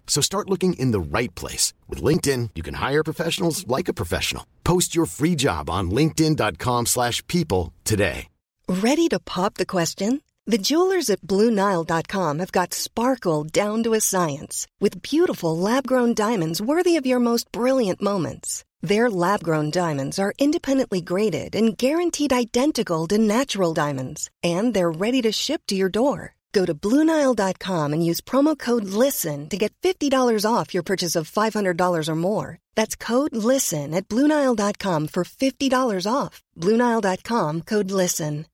So 0.11 0.19
start 0.19 0.49
looking 0.49 0.73
in 0.73 0.91
the 0.91 0.99
right 0.99 1.33
place. 1.35 1.73
With 1.87 2.03
LinkedIn, 2.03 2.49
you 2.55 2.63
can 2.63 2.73
hire 2.73 3.01
professionals 3.01 3.65
like 3.65 3.87
a 3.87 3.93
professional. 3.93 4.45
Post 4.65 4.93
your 4.93 5.05
free 5.05 5.35
job 5.35 5.69
on 5.69 5.89
linkedin.com/people 5.89 6.85
slash 6.85 7.25
people 7.27 7.71
today. 7.85 8.27
Ready 8.67 9.07
to 9.07 9.19
pop 9.19 9.53
the 9.55 9.71
question? 9.77 10.21
The 10.45 10.63
jewelers 10.69 11.09
at 11.09 11.21
BlueNile.com 11.21 12.39
have 12.39 12.51
got 12.51 12.73
sparkle 12.73 13.45
down 13.45 13.83
to 13.83 13.93
a 13.93 14.01
science 14.01 14.67
with 14.81 15.01
beautiful 15.01 15.57
lab 15.57 15.87
grown 15.87 16.13
diamonds 16.13 16.59
worthy 16.61 16.97
of 16.97 17.05
your 17.05 17.19
most 17.19 17.45
brilliant 17.51 18.01
moments. 18.01 18.65
Their 18.81 19.09
lab 19.09 19.43
grown 19.43 19.71
diamonds 19.71 20.19
are 20.19 20.33
independently 20.37 21.01
graded 21.01 21.55
and 21.55 21.77
guaranteed 21.77 22.33
identical 22.33 23.07
to 23.07 23.17
natural 23.17 23.73
diamonds, 23.73 24.29
and 24.43 24.73
they're 24.73 24.99
ready 25.05 25.21
to 25.21 25.31
ship 25.31 25.61
to 25.67 25.75
your 25.75 25.89
door. 25.89 26.35
Go 26.51 26.65
to 26.65 26.73
BlueNile.com 26.73 27.93
and 27.93 28.05
use 28.05 28.21
promo 28.21 28.57
code 28.57 28.85
LISTEN 28.85 29.49
to 29.49 29.57
get 29.57 29.73
$50 29.83 30.45
off 30.45 30.73
your 30.73 30.83
purchase 30.83 31.15
of 31.15 31.29
$500 31.29 32.07
or 32.07 32.15
more. 32.15 32.59
That's 32.75 32.95
code 32.95 33.35
LISTEN 33.35 33.93
at 33.93 34.07
BlueNile.com 34.07 35.07
for 35.07 35.23
$50 35.23 36.07
off. 36.11 36.41
BlueNile.com 36.57 37.61
code 37.61 37.91
LISTEN. 37.91 38.45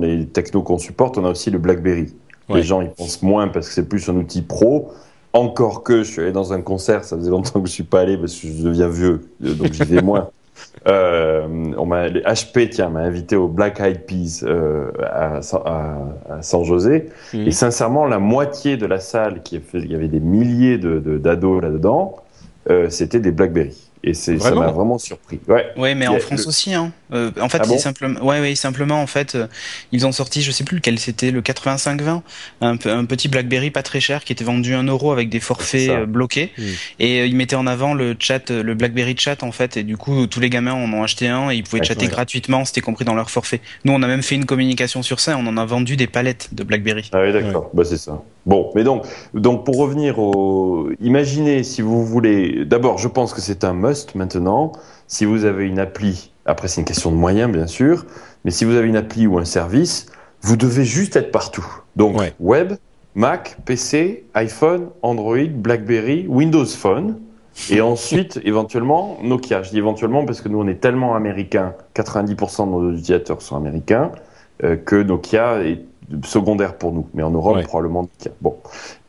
les 0.00 0.26
technos 0.26 0.62
qu'on 0.62 0.78
supporte, 0.78 1.18
on 1.18 1.24
a 1.24 1.30
aussi 1.30 1.50
le 1.50 1.58
BlackBerry. 1.58 2.14
Ouais. 2.48 2.56
Les 2.56 2.62
gens 2.62 2.80
y 2.80 2.88
pensent 2.88 3.22
moins 3.22 3.48
parce 3.48 3.68
que 3.68 3.74
c'est 3.74 3.88
plus 3.88 4.08
un 4.08 4.16
outil 4.16 4.42
pro. 4.42 4.92
Encore 5.32 5.84
que 5.84 6.02
je 6.02 6.10
suis 6.10 6.20
allé 6.22 6.32
dans 6.32 6.52
un 6.52 6.60
concert, 6.60 7.04
ça 7.04 7.16
faisait 7.16 7.30
longtemps 7.30 7.60
que 7.60 7.68
je 7.68 7.72
suis 7.72 7.84
pas 7.84 8.00
allé 8.00 8.16
parce 8.16 8.34
que 8.34 8.48
je 8.48 8.62
deviens 8.64 8.88
vieux, 8.88 9.20
donc 9.38 9.72
j'y 9.72 9.84
vais 9.84 10.02
moins. 10.02 10.30
Euh, 10.88 11.46
on 11.76 11.86
m'a, 11.86 12.08
les 12.08 12.20
HP, 12.22 12.70
tiens, 12.70 12.88
m'a 12.88 13.00
invité 13.00 13.36
au 13.36 13.48
Black 13.48 13.80
Eyed 13.80 14.06
Peas 14.06 14.42
euh, 14.44 14.90
à, 15.12 15.42
San- 15.42 15.62
à, 15.66 15.96
à 16.38 16.42
San 16.42 16.64
José. 16.64 17.08
Mhm. 17.34 17.46
Et 17.48 17.50
sincèrement, 17.50 18.06
la 18.06 18.18
moitié 18.18 18.76
de 18.76 18.86
la 18.86 18.98
salle, 18.98 19.42
qui 19.42 19.56
a 19.56 19.60
fait- 19.60 19.78
il 19.78 19.90
y 19.90 19.94
avait 19.94 20.08
des 20.08 20.20
milliers 20.20 20.78
de, 20.78 20.98
de- 20.98 21.18
d'ados 21.18 21.60
là-dedans, 21.62 22.16
euh, 22.70 22.88
c'était 22.90 23.20
des 23.20 23.32
BlackBerry. 23.32 23.76
Et 24.02 24.14
c'est, 24.14 24.38
ça 24.38 24.54
m'a 24.54 24.68
vraiment? 24.68 24.96
surpris. 24.98 25.40
Ouais. 25.48 25.66
Ouais, 25.76 25.94
mais 25.94 26.06
en 26.08 26.18
France 26.18 26.42
le- 26.44 26.48
aussi. 26.48 26.72
Hein. 26.72 26.90
Euh, 27.12 27.30
en 27.40 27.48
fait, 27.48 27.58
Ah 27.62 27.66
bon 27.66 27.78
simplement, 27.78 28.20
ouais, 28.24 28.40
ouais, 28.40 28.54
simplement 28.54 29.02
en 29.02 29.06
fait, 29.06 29.34
euh, 29.34 29.46
ils 29.92 30.06
ont 30.06 30.12
sorti, 30.12 30.42
je 30.42 30.50
sais 30.50 30.64
plus 30.64 30.76
lequel 30.76 30.98
c'était, 30.98 31.30
le 31.30 31.40
8520, 31.40 32.22
un, 32.60 32.76
pe- 32.76 32.88
un 32.88 33.04
petit 33.04 33.28
BlackBerry 33.28 33.70
pas 33.70 33.82
très 33.82 34.00
cher 34.00 34.24
qui 34.24 34.32
était 34.32 34.44
vendu 34.44 34.74
1 34.74 34.84
euro 34.84 35.12
avec 35.12 35.28
des 35.28 35.40
forfaits 35.40 35.90
euh, 35.90 36.06
bloqués. 36.06 36.52
Mm. 36.56 36.62
Et 37.00 37.20
euh, 37.20 37.26
ils 37.26 37.36
mettaient 37.36 37.56
en 37.56 37.66
avant 37.66 37.94
le 37.94 38.14
chat, 38.18 38.50
le 38.50 38.74
BlackBerry 38.74 39.16
Chat 39.18 39.42
en 39.42 39.52
fait. 39.52 39.76
Et 39.76 39.82
du 39.82 39.96
coup, 39.96 40.26
tous 40.26 40.40
les 40.40 40.50
gamins 40.50 40.72
en 40.72 40.92
ont 40.92 41.02
acheté 41.02 41.28
un 41.28 41.50
et 41.50 41.56
ils 41.56 41.62
pouvaient 41.64 41.82
chatter 41.84 42.06
gratuitement. 42.08 42.64
C'était 42.64 42.80
compris 42.80 43.04
dans 43.04 43.14
leur 43.14 43.30
forfait. 43.30 43.60
Nous, 43.84 43.92
on 43.92 44.02
a 44.02 44.06
même 44.06 44.22
fait 44.22 44.34
une 44.36 44.46
communication 44.46 45.02
sur 45.02 45.20
ça. 45.20 45.36
On 45.36 45.46
en 45.46 45.56
a 45.56 45.64
vendu 45.64 45.96
des 45.96 46.06
palettes 46.06 46.50
de 46.52 46.62
BlackBerry. 46.64 47.10
Ah 47.12 47.22
oui, 47.22 47.32
d'accord. 47.32 47.70
Bah, 47.74 47.84
c'est 47.84 47.96
ça. 47.96 48.22
Bon, 48.46 48.70
mais 48.74 48.84
donc, 48.84 49.04
donc 49.34 49.64
pour 49.66 49.76
revenir 49.76 50.18
au, 50.18 50.90
imaginez 51.00 51.62
si 51.62 51.82
vous 51.82 52.04
voulez. 52.06 52.64
D'abord, 52.64 52.98
je 52.98 53.08
pense 53.08 53.34
que 53.34 53.40
c'est 53.40 53.64
un 53.64 53.74
must 53.74 54.14
maintenant. 54.14 54.72
Si 55.06 55.24
vous 55.24 55.44
avez 55.44 55.66
une 55.66 55.78
appli, 55.80 56.29
après 56.46 56.68
c'est 56.68 56.80
une 56.80 56.86
question 56.86 57.10
de 57.10 57.16
moyens 57.16 57.50
bien 57.52 57.66
sûr, 57.66 58.06
mais 58.44 58.50
si 58.50 58.64
vous 58.64 58.74
avez 58.76 58.88
une 58.88 58.96
appli 58.96 59.26
ou 59.26 59.38
un 59.38 59.44
service, 59.44 60.06
vous 60.42 60.56
devez 60.56 60.84
juste 60.84 61.16
être 61.16 61.30
partout. 61.32 61.66
Donc 61.96 62.18
Ouais. 62.18 62.32
web, 62.40 62.72
Mac, 63.14 63.56
PC, 63.64 64.24
iPhone, 64.34 64.88
Android, 65.02 65.48
BlackBerry, 65.52 66.26
Windows 66.28 66.64
Phone. 66.66 67.18
Et 67.70 67.80
ensuite, 67.80 68.40
éventuellement, 68.44 69.18
Nokia. 69.22 69.62
Je 69.64 69.70
dis 69.70 69.78
éventuellement 69.78 70.24
parce 70.24 70.40
que 70.40 70.48
nous, 70.48 70.60
on 70.60 70.68
est 70.68 70.80
tellement 70.80 71.14
américains, 71.16 71.74
90% 71.94 72.66
de 72.66 72.70
nos 72.70 72.90
utilisateurs 72.92 73.42
sont 73.42 73.56
américains, 73.56 74.12
euh, 74.62 74.76
que 74.76 74.96
Nokia 74.96 75.62
est 75.64 75.80
secondaire 76.24 76.74
pour 76.76 76.92
nous. 76.92 77.06
Mais 77.12 77.22
en 77.24 77.30
Europe, 77.32 77.56
Ouais. 77.56 77.62
probablement 77.64 78.02
Nokia. 78.02 78.30
Bon, 78.40 78.56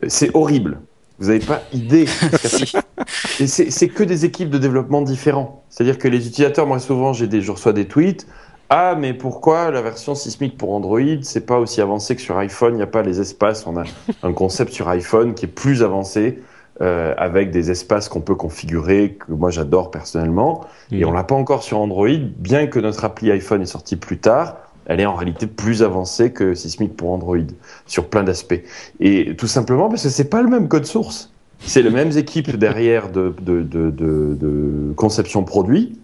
c'est 0.07 0.35
horrible. 0.35 0.79
Vous 1.21 1.27
n'avez 1.27 1.39
pas 1.39 1.61
idée. 1.71 2.05
C'est 3.45 3.87
que 3.87 4.03
des 4.03 4.25
équipes 4.25 4.49
de 4.49 4.57
développement 4.57 5.01
différents. 5.03 5.63
C'est-à-dire 5.69 5.97
que 5.97 6.07
les 6.07 6.27
utilisateurs, 6.27 6.65
moi 6.67 6.79
souvent, 6.79 7.13
j'ai 7.13 7.27
des, 7.27 7.41
je 7.41 7.51
reçois 7.51 7.73
des 7.73 7.85
tweets. 7.85 8.27
Ah, 8.69 8.95
mais 8.97 9.13
pourquoi 9.13 9.69
la 9.69 9.81
version 9.81 10.15
sismique 10.15 10.57
pour 10.57 10.73
Android, 10.73 10.99
c'est 11.23 11.45
pas 11.45 11.59
aussi 11.59 11.81
avancé 11.81 12.15
que 12.15 12.21
sur 12.21 12.37
iPhone? 12.37 12.73
Il 12.73 12.77
n'y 12.77 12.83
a 12.83 12.87
pas 12.87 13.01
les 13.03 13.19
espaces. 13.21 13.67
On 13.67 13.77
a 13.77 13.83
un 14.23 14.33
concept 14.33 14.73
sur 14.73 14.87
iPhone 14.89 15.33
qui 15.33 15.45
est 15.45 15.49
plus 15.49 15.83
avancé, 15.83 16.39
euh, 16.81 17.13
avec 17.17 17.51
des 17.51 17.69
espaces 17.69 18.07
qu'on 18.09 18.21
peut 18.21 18.35
configurer, 18.35 19.17
que 19.19 19.31
moi 19.33 19.51
j'adore 19.51 19.91
personnellement. 19.91 20.65
Et 20.91 21.03
Mm. 21.03 21.07
on 21.09 21.11
l'a 21.11 21.23
pas 21.23 21.35
encore 21.35 21.63
sur 21.63 21.79
Android, 21.79 22.07
bien 22.37 22.65
que 22.67 22.79
notre 22.79 23.03
appli 23.05 23.29
iPhone 23.31 23.61
est 23.61 23.65
sortie 23.65 23.97
plus 23.97 24.17
tard. 24.19 24.55
Elle 24.91 24.99
est 24.99 25.05
en 25.05 25.15
réalité 25.15 25.47
plus 25.47 25.83
avancée 25.83 26.31
que 26.31 26.53
Sismic 26.53 26.95
pour 26.97 27.11
Android 27.11 27.37
sur 27.85 28.07
plein 28.09 28.23
d'aspects. 28.23 28.61
Et 28.99 29.35
tout 29.37 29.47
simplement 29.47 29.87
parce 29.89 30.03
que 30.03 30.09
c'est 30.09 30.29
pas 30.29 30.41
le 30.41 30.49
même 30.49 30.67
code 30.67 30.85
source. 30.85 31.31
c'est 31.59 31.81
les 31.81 31.89
mêmes 31.91 32.11
équipes 32.17 32.55
derrière 32.57 33.09
de, 33.11 33.33
de, 33.41 33.61
de, 33.61 33.89
de, 33.89 34.35
de 34.39 34.93
conception 34.95 35.43
produit. 35.43 35.97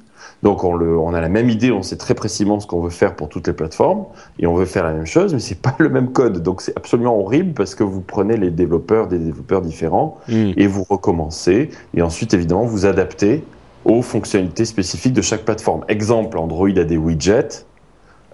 Donc 0.44 0.64
on, 0.64 0.76
le, 0.76 0.98
on 0.98 1.14
a 1.14 1.20
la 1.22 1.30
même 1.30 1.50
idée, 1.50 1.72
on 1.72 1.82
sait 1.82 1.98
très 1.98 2.14
précisément 2.14 2.60
ce 2.60 2.68
qu'on 2.68 2.80
veut 2.82 2.92
faire 2.92 3.16
pour 3.16 3.28
toutes 3.28 3.48
les 3.48 3.54
plateformes 3.54 4.06
et 4.40 4.46
on 4.48 4.54
veut 4.54 4.66
faire 4.66 4.84
la 4.84 4.94
même 4.94 5.08
chose, 5.08 5.34
mais 5.34 5.40
c'est 5.40 5.60
pas 5.62 5.76
le 5.80 5.90
même 5.90 6.12
code. 6.12 6.44
Donc 6.44 6.62
c'est 6.62 6.78
absolument 6.78 7.20
horrible 7.20 7.54
parce 7.54 7.74
que 7.76 7.84
vous 7.84 8.02
prenez 8.02 8.38
les 8.38 8.52
développeurs 8.52 9.08
des 9.08 9.18
développeurs 9.20 9.62
différents 9.62 10.20
Mm. 10.30 10.52
et 10.56 10.68
vous 10.68 10.86
recommencez 10.88 11.72
et 11.96 12.02
ensuite 12.04 12.34
évidemment 12.34 12.66
vous 12.66 12.86
adaptez 12.86 13.44
aux 13.84 14.02
fonctionnalités 14.04 14.66
spécifiques 14.66 15.14
de 15.14 15.22
chaque 15.24 15.44
plateforme. 15.44 15.84
Exemple, 15.88 16.38
Android 16.38 16.70
a 16.78 16.84
des 16.84 16.98
widgets. 16.98 17.66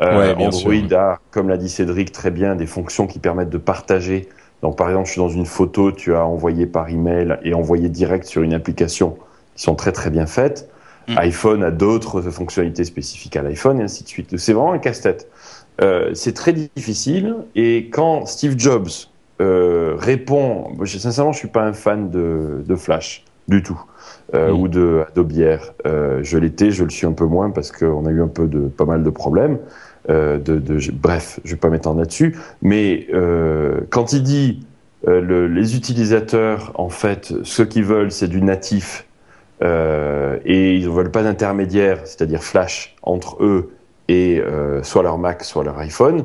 Euh, 0.01 0.33
Ouais, 0.35 0.45
Android 0.45 0.73
sûr. 0.89 0.97
a, 0.97 1.19
comme 1.31 1.49
l'a 1.49 1.57
dit 1.57 1.69
Cédric 1.69 2.11
très 2.11 2.31
bien, 2.31 2.55
des 2.55 2.65
fonctions 2.65 3.07
qui 3.07 3.19
permettent 3.19 3.49
de 3.49 3.57
partager. 3.57 4.27
Donc 4.61 4.77
par 4.77 4.87
exemple, 4.87 5.07
je 5.07 5.11
suis 5.11 5.21
dans 5.21 5.29
une 5.29 5.45
photo, 5.45 5.91
tu 5.91 6.15
as 6.15 6.25
envoyé 6.25 6.65
par 6.65 6.89
email 6.89 7.37
et 7.43 7.53
envoyé 7.53 7.89
direct 7.89 8.25
sur 8.25 8.41
une 8.41 8.53
application 8.53 9.17
qui 9.55 9.63
sont 9.63 9.75
très 9.75 9.91
très 9.91 10.09
bien 10.09 10.25
faites. 10.25 10.69
Mm. 11.07 11.17
iPhone 11.17 11.63
a 11.63 11.71
d'autres 11.71 12.21
fonctionnalités 12.21 12.85
spécifiques 12.85 13.35
à 13.35 13.41
l'iPhone 13.41 13.79
et 13.79 13.83
ainsi 13.83 14.03
de 14.03 14.09
suite. 14.09 14.37
C'est 14.37 14.53
vraiment 14.53 14.73
un 14.73 14.79
casse-tête. 14.79 15.29
Euh, 15.81 16.11
c'est 16.13 16.33
très 16.33 16.53
difficile 16.53 17.35
et 17.55 17.89
quand 17.91 18.25
Steve 18.25 18.55
Jobs 18.57 18.89
euh, 19.41 19.95
répond, 19.97 20.77
sincèrement, 20.85 21.33
je 21.33 21.39
suis 21.39 21.47
pas 21.47 21.63
un 21.63 21.73
fan 21.73 22.09
de, 22.09 22.63
de 22.65 22.75
Flash 22.75 23.25
du 23.47 23.63
tout 23.63 23.79
euh, 24.34 24.51
Mm. 24.51 24.59
ou 24.59 24.67
de 24.67 25.03
Adobe 25.09 25.31
Air. 25.39 25.73
Euh, 25.86 26.19
je 26.23 26.38
l'étais, 26.38 26.71
je 26.71 26.84
le 26.84 26.89
suis 26.89 27.05
un 27.07 27.11
peu 27.13 27.25
moins 27.25 27.49
parce 27.51 27.71
qu'on 27.71 28.05
a 28.05 28.09
eu 28.11 28.21
un 28.21 28.27
peu 28.27 28.47
de 28.47 28.67
pas 28.67 28.86
mal 28.86 29.03
de 29.03 29.09
problèmes. 29.09 29.59
Euh, 30.09 30.38
de, 30.38 30.57
de, 30.57 30.79
je- 30.79 30.91
bref, 30.91 31.39
je 31.45 31.51
vais 31.51 31.57
pas 31.59 31.69
m'étendre 31.69 31.99
là-dessus, 31.99 32.36
mais 32.61 33.07
euh, 33.13 33.79
quand 33.89 34.11
il 34.11 34.21
dit 34.23 34.65
euh, 35.07 35.21
le- 35.21 35.47
les 35.47 35.75
utilisateurs, 35.77 36.71
en 36.75 36.89
fait, 36.89 37.34
ce 37.43 37.63
qu'ils 37.63 37.86
veulent, 37.86 38.11
c'est 38.11 38.27
du 38.27 38.41
natif 38.41 39.05
et 40.45 40.75
ils 40.75 40.86
ne 40.86 40.89
veulent 40.89 41.11
pas 41.11 41.23
d'intermédiaire, 41.23 41.99
c'est-à-dire 42.03 42.43
Flash 42.43 42.95
entre 43.01 43.41
eux 43.41 43.69
et 44.09 44.41
soit 44.81 45.03
leur 45.03 45.17
Mac, 45.17 45.43
soit 45.45 45.63
leur 45.63 45.77
iPhone. 45.79 46.23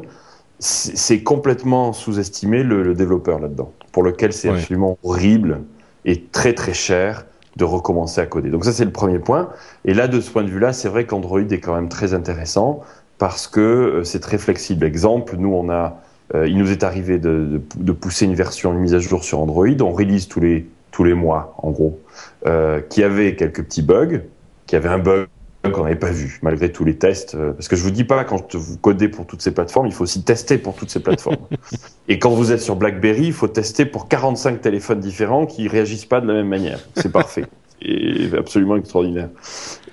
C'est 0.59 0.97
c'est 0.97 1.23
complètement 1.23 1.93
sous-estimé 1.93 2.65
le, 2.65 2.83
le 2.83 2.95
développeur 2.95 3.39
là-dedans, 3.39 3.71
pour 3.93 4.03
lequel 4.03 4.33
c'est 4.33 4.49
Ouais. 4.51 4.57
absolument 4.59 4.99
horrible 5.05 5.61
et 6.05 6.21
très 6.33 6.53
très 6.53 6.75
cher 6.75 7.27
de 7.59 7.65
recommencer 7.65 8.21
à 8.21 8.27
coder. 8.27 8.51
Donc 8.51 8.65
ça 8.65 8.73
c'est 8.73 8.85
le 8.85 8.93
premier 8.93 9.19
point. 9.19 9.51
Et 9.85 9.93
là 9.93 10.09
de 10.09 10.21
ce 10.21 10.31
point 10.31 10.45
de 10.45 10.49
vue-là, 10.49 10.73
c'est 10.73 10.89
vrai 10.89 11.05
qu'Android 11.05 11.41
est 11.41 11.61
quand 11.61 11.75
même 11.75 11.89
très 11.89 12.15
intéressant 12.15 12.81
parce 13.19 13.47
que 13.49 13.61
euh, 13.61 14.05
c'est 14.05 14.21
très 14.21 14.39
flexible. 14.39 14.87
Exemple, 14.87 15.37
nous 15.37 15.53
on 15.53 15.69
a, 15.69 16.01
euh, 16.35 16.49
il 16.49 16.57
nous 16.57 16.71
est 16.71 16.85
arrivé 16.85 17.19
de, 17.19 17.45
de, 17.51 17.61
de 17.77 17.93
pousser 17.93 18.25
une 18.25 18.35
version, 18.35 18.73
une 18.73 18.79
mise 18.79 18.95
à 18.95 19.01
jour 19.01 19.25
sur 19.25 19.41
Android. 19.41 19.67
On 19.81 19.91
release 19.91 20.29
tous 20.29 20.41
les 20.41 20.67
tous 20.91 21.05
les 21.05 21.15
mois 21.15 21.55
en 21.59 21.71
gros, 21.71 22.01
euh, 22.47 22.81
qui 22.81 23.03
avait 23.03 23.37
quelques 23.37 23.63
petits 23.63 23.83
bugs, 23.83 24.23
qui 24.67 24.75
avait 24.75 24.89
un 24.89 24.99
bug 24.99 25.29
qu'on 25.73 25.85
n'avait 25.85 25.97
pas 25.97 26.11
vu 26.11 26.39
malgré 26.43 26.71
tous 26.73 26.85
les 26.85 26.97
tests. 26.97 27.35
euh, 27.35 27.53
parce 27.53 27.69
que 27.69 27.77
je 27.77 27.83
vous 27.83 27.91
dis 27.91 28.05
pas 28.05 28.25
quand 28.25 28.55
vous 28.57 28.77
codez 28.79 29.09
pour 29.09 29.27
toutes 29.27 29.43
ces 29.43 29.53
plateformes, 29.53 29.87
il 29.87 29.93
faut 29.93 30.05
aussi 30.05 30.23
tester 30.23 30.59
pour 30.59 30.75
toutes 30.75 30.91
ces 30.91 31.01
plateformes. 31.01 31.37
Et 32.09 32.19
quand 32.19 32.31
vous 32.31 32.53
êtes 32.53 32.61
sur 32.61 32.77
BlackBerry, 32.77 33.27
il 33.27 33.33
faut 33.33 33.49
tester 33.49 33.85
pour 33.85 34.09
45 34.09 34.61
téléphones 34.61 35.01
différents 35.01 35.47
qui 35.47 35.69
réagissent 35.69 36.07
pas 36.07 36.21
de 36.21 36.27
la 36.27 36.35
même 36.35 36.49
manière. 36.49 36.81
C'est 36.97 37.13
parfait. 37.13 37.45
Et 37.81 38.29
absolument 38.37 38.75
extraordinaire. 38.77 39.29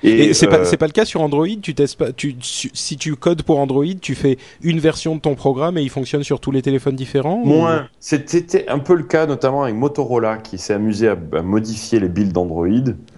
Et, 0.02 0.34
c'est 0.34 0.48
euh, 0.48 0.50
pas 0.50 0.66
c'est 0.66 0.78
pas 0.78 0.88
le 0.88 0.92
cas 0.92 1.06
sur 1.06 1.22
Android. 1.22 1.46
Tu 1.62 1.76
testes 1.76 1.98
pas. 2.00 2.12
Tu, 2.12 2.36
si 2.42 2.98
tu 2.98 3.16
codes 3.16 3.44
pour 3.44 3.60
Android, 3.60 3.86
tu 4.02 4.16
fais 4.16 4.38
une 4.64 4.80
version 4.80 5.16
de 5.16 5.22
ton 5.22 5.36
programme 5.36 5.78
et 5.78 5.84
il 5.84 5.90
fonctionne 5.92 6.24
sur 6.24 6.40
tous 6.40 6.50
les 6.50 6.64
téléphones 6.64 6.96
différents. 6.96 7.42
ou- 7.44 7.46
Moins. 7.48 7.88
C'était 8.00 8.68
un 8.70 8.80
peu 8.80 8.96
le 8.96 9.04
cas 9.04 9.28
notamment 9.28 9.64
avec 9.64 9.76
Motorola 9.76 10.38
qui 10.38 10.58
s'est 10.58 10.74
amusé 10.74 11.08
à, 11.10 11.16
à 11.34 11.42
modifier 11.44 12.00
les 12.00 12.10
builds 12.10 12.34
d'Android. 12.34 12.68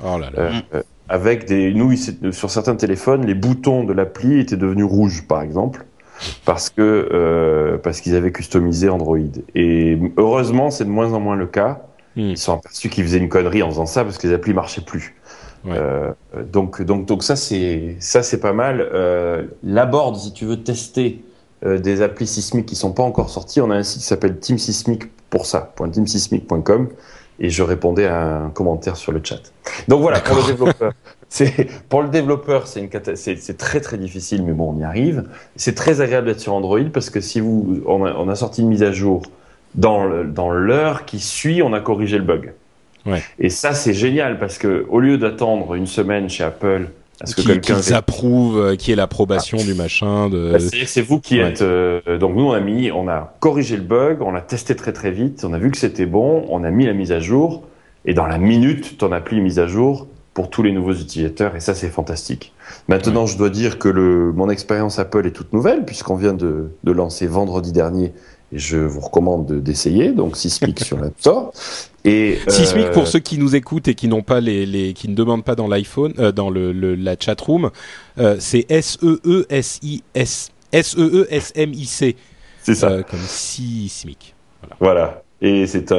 Oh 0.04 0.18
là 0.20 0.30
là. 0.32 0.38
Euh, 0.38 0.52
euh, 0.76 0.84
avec 1.10 1.46
des 1.46 1.74
nous 1.74 1.96
s'est- 1.96 2.32
sur 2.32 2.50
certains 2.52 2.76
téléphones 2.76 3.26
les 3.26 3.34
boutons 3.36 3.84
de 3.84 3.94
l'appli 3.94 4.40
étaient 4.40 4.58
devenus 4.58 4.86
rouges 4.86 5.26
par 5.28 5.42
exemple 5.42 5.86
parce 6.46 6.70
que 6.70 6.82
euh, 7.12 7.78
parce 7.78 8.02
qu'ils 8.02 8.16
avaient 8.16 8.32
customisé 8.32 8.90
Android 8.90 9.18
et 9.56 9.98
heureusement 10.18 10.72
c'est 10.72 10.86
de 10.86 10.90
moins 10.90 11.14
en 11.14 11.20
moins 11.20 11.36
le 11.36 11.48
cas 11.48 11.82
Hmm. 12.16 12.32
ils 12.32 12.38
sont 12.38 12.54
aperçus 12.54 12.90
qu'ils 12.90 13.04
faisaient 13.04 13.20
une 13.20 13.30
connerie 13.30 13.62
en 13.62 13.70
faisant 13.70 13.86
ça 13.86 14.04
parce 14.04 14.18
que 14.18 14.28
les 14.28 14.34
applis 14.34 14.54
marchaient 14.54 14.82
plus 14.82 15.14
Ouais. 15.66 15.74
Euh, 15.76 16.12
donc 16.52 16.82
donc 16.84 17.06
donc 17.08 17.24
ça 17.24 17.36
c'est 17.36 17.96
ça 18.00 18.24
c'est 18.24 18.40
pas 18.40 18.54
mal 18.54 18.80
euh, 18.94 19.44
la 19.64 19.86
board 19.86 20.16
si 20.16 20.32
tu 20.32 20.46
veux 20.46 20.64
tester 20.64 21.24
euh, 21.66 21.78
des 21.80 22.02
applis 22.02 22.26
sismiques 22.28 22.68
qui 22.68 22.76
sont 22.76 22.92
pas 22.92 23.04
encore 23.04 23.30
sorties 23.30 23.60
on 23.62 23.70
a 23.72 23.76
un 23.76 23.84
site 23.84 24.00
qui 24.02 24.08
s'appelle 24.08 24.40
Team 24.40 24.58
Sismic 24.58 25.04
pour 25.30 25.46
ça 25.46 25.74
.teamsismic.com 25.92 26.90
et 27.40 27.50
je 27.50 27.64
répondais 27.64 28.06
à 28.06 28.38
un 28.44 28.50
commentaire 28.50 28.96
sur 28.98 29.12
le 29.12 29.22
chat 29.24 29.42
donc 29.88 30.02
voilà 30.02 30.20
pour 30.20 30.36
le 30.38 30.44
développeur 30.44 30.94
c'est 31.30 31.68
pour 31.90 32.02
le 32.04 32.08
développeur, 32.10 32.68
c'est 32.68 32.80
une 32.80 32.88
cata- 32.90 33.16
c'est 33.18 33.36
c'est 33.36 33.58
très 33.58 33.82
très 33.82 33.98
difficile, 33.98 34.44
mais 34.44 34.54
bon, 34.54 34.74
on 34.74 34.80
y 34.80 34.86
arrive. 34.86 35.26
C'est 35.58 35.76
très 35.76 36.00
agréable 36.00 36.28
d'être 36.28 36.40
sur 36.40 36.54
Android 36.54 36.80
parce 36.94 37.10
que 37.10 37.20
si 37.20 37.42
vous, 37.42 37.82
on 37.86 38.06
a, 38.06 38.14
on 38.14 38.30
a 38.30 38.36
sorti 38.36 38.62
une 38.62 38.70
mise 38.70 38.82
à 38.82 38.94
jour 38.94 39.24
dans 39.76 40.06
le- 40.06 40.24
dans 40.24 40.50
l'heure 40.52 41.04
qui 41.04 41.20
suit, 41.20 41.62
on 41.62 41.74
a 41.74 41.82
corrigé 41.82 42.18
le 42.18 42.24
bug. 42.24 42.54
Ouais. 43.06 43.22
Et 43.40 43.50
ça, 43.50 43.74
c'est 43.74 43.94
génial 43.94 44.40
parce 44.40 44.58
que 44.58 44.86
au 44.90 45.02
lieu 45.02 45.18
d'attendre 45.18 45.74
une 45.76 45.86
semaine 45.86 46.30
chez 46.30 46.46
Apple 46.46 46.88
que 47.36 47.42
qui, 47.42 47.48
quelqu'un 47.48 47.80
qu'ils 47.80 47.94
approuvent, 47.94 48.60
euh, 48.60 48.76
qui 48.76 48.92
est 48.92 48.96
l'approbation 48.96 49.58
du 49.58 49.74
machin. 49.74 50.30
De... 50.30 50.52
bah, 50.54 50.60
c'est 50.60 51.02
vous 51.02 51.20
qui 51.20 51.40
ouais. 51.40 51.50
êtes. 51.50 51.62
euh, 51.62 52.18
donc 52.20 52.36
nous 52.36 52.46
on 52.46 52.52
a 52.52 52.60
mis, 52.60 52.92
on 52.92 53.08
a 53.08 53.36
corrigé 53.40 53.76
le 53.76 53.84
bug, 53.84 54.22
on 54.22 54.32
l'a 54.32 54.42
testé 54.42 54.76
très 54.76 54.94
très 54.94 55.12
vite, 55.12 55.44
on 55.44 55.54
a 55.54 55.58
vu 55.58 55.72
que 55.72 55.78
c'était 55.78 56.06
bon, 56.06 56.46
on 56.50 56.64
a 56.64 56.72
mis 56.72 56.86
la 56.86 56.94
mise 56.94 57.12
à 57.12 57.20
jour 57.20 57.64
et 58.06 58.14
dans 58.14 58.28
la 58.28 58.38
minute, 58.38 58.98
ton 58.98 59.12
appli 59.12 59.40
est 59.40 59.42
mise 59.42 59.60
à 59.60 59.68
jour 59.68 60.08
pour 60.34 60.50
tous 60.52 60.62
les 60.62 60.72
nouveaux 60.72 60.94
utilisateurs 60.94 61.56
et 61.56 61.60
ça 61.60 61.74
c'est 61.74 61.90
fantastique. 61.90 62.54
Maintenant, 62.88 63.26
je 63.26 63.38
dois 63.38 63.50
dire 63.50 63.80
que 63.80 63.90
le, 63.90 64.32
mon 64.34 64.50
expérience 64.50 65.00
Apple 65.00 65.26
est 65.26 65.32
toute 65.32 65.52
nouvelle 65.54 65.86
puisqu'on 65.86 66.16
vient 66.16 66.34
de, 66.34 66.70
de 66.84 66.92
lancer 66.92 67.26
vendredi 67.26 67.72
dernier 67.72 68.14
je 68.54 68.78
vous 68.78 69.00
recommande 69.02 69.46
de- 69.46 69.60
d'essayer. 69.60 70.12
Donc 70.12 70.38
Sismic 70.38 70.80
sur 70.80 70.98
l'App 71.00 71.14
Store 71.20 71.52
et 72.06 72.38
euh, 72.48 72.52
Sismic 72.52 72.92
pour 72.92 73.08
ceux 73.08 73.20
qui 73.20 73.38
nous 73.38 73.56
écoutent 73.56 73.88
et 73.88 73.96
qui 73.96 74.08
n'ont 74.08 74.22
pas 74.24 74.40
les, 74.40 74.66
les 74.66 74.94
qui 74.94 75.10
ne 75.10 75.16
demandent 75.16 75.44
pas 75.44 75.56
dans 75.56 75.68
l'iPhone, 75.68 76.14
euh, 76.20 76.32
dans 76.32 76.50
le, 76.50 76.72
le 76.72 76.96
la 76.96 77.16
chat 77.20 77.40
room, 77.42 77.72
euh, 78.20 78.38
c'est 78.40 78.66
S 78.70 78.98
E 79.04 79.20
E 79.26 79.46
S 79.50 79.80
I 79.84 80.04
S 80.14 80.52
S 80.72 80.96
E 80.98 81.02
E 81.24 81.28
S 81.30 81.52
M 81.56 81.74
I 81.74 81.86
C 81.86 82.16
c'est 82.64 82.76
ça. 82.76 82.90
euh, 82.90 83.04
comme 83.04 83.20
Sismic. 83.20 84.36
Voilà. 84.80 85.24
Et 85.42 85.68
c'est 85.68 85.92
un, 85.92 85.98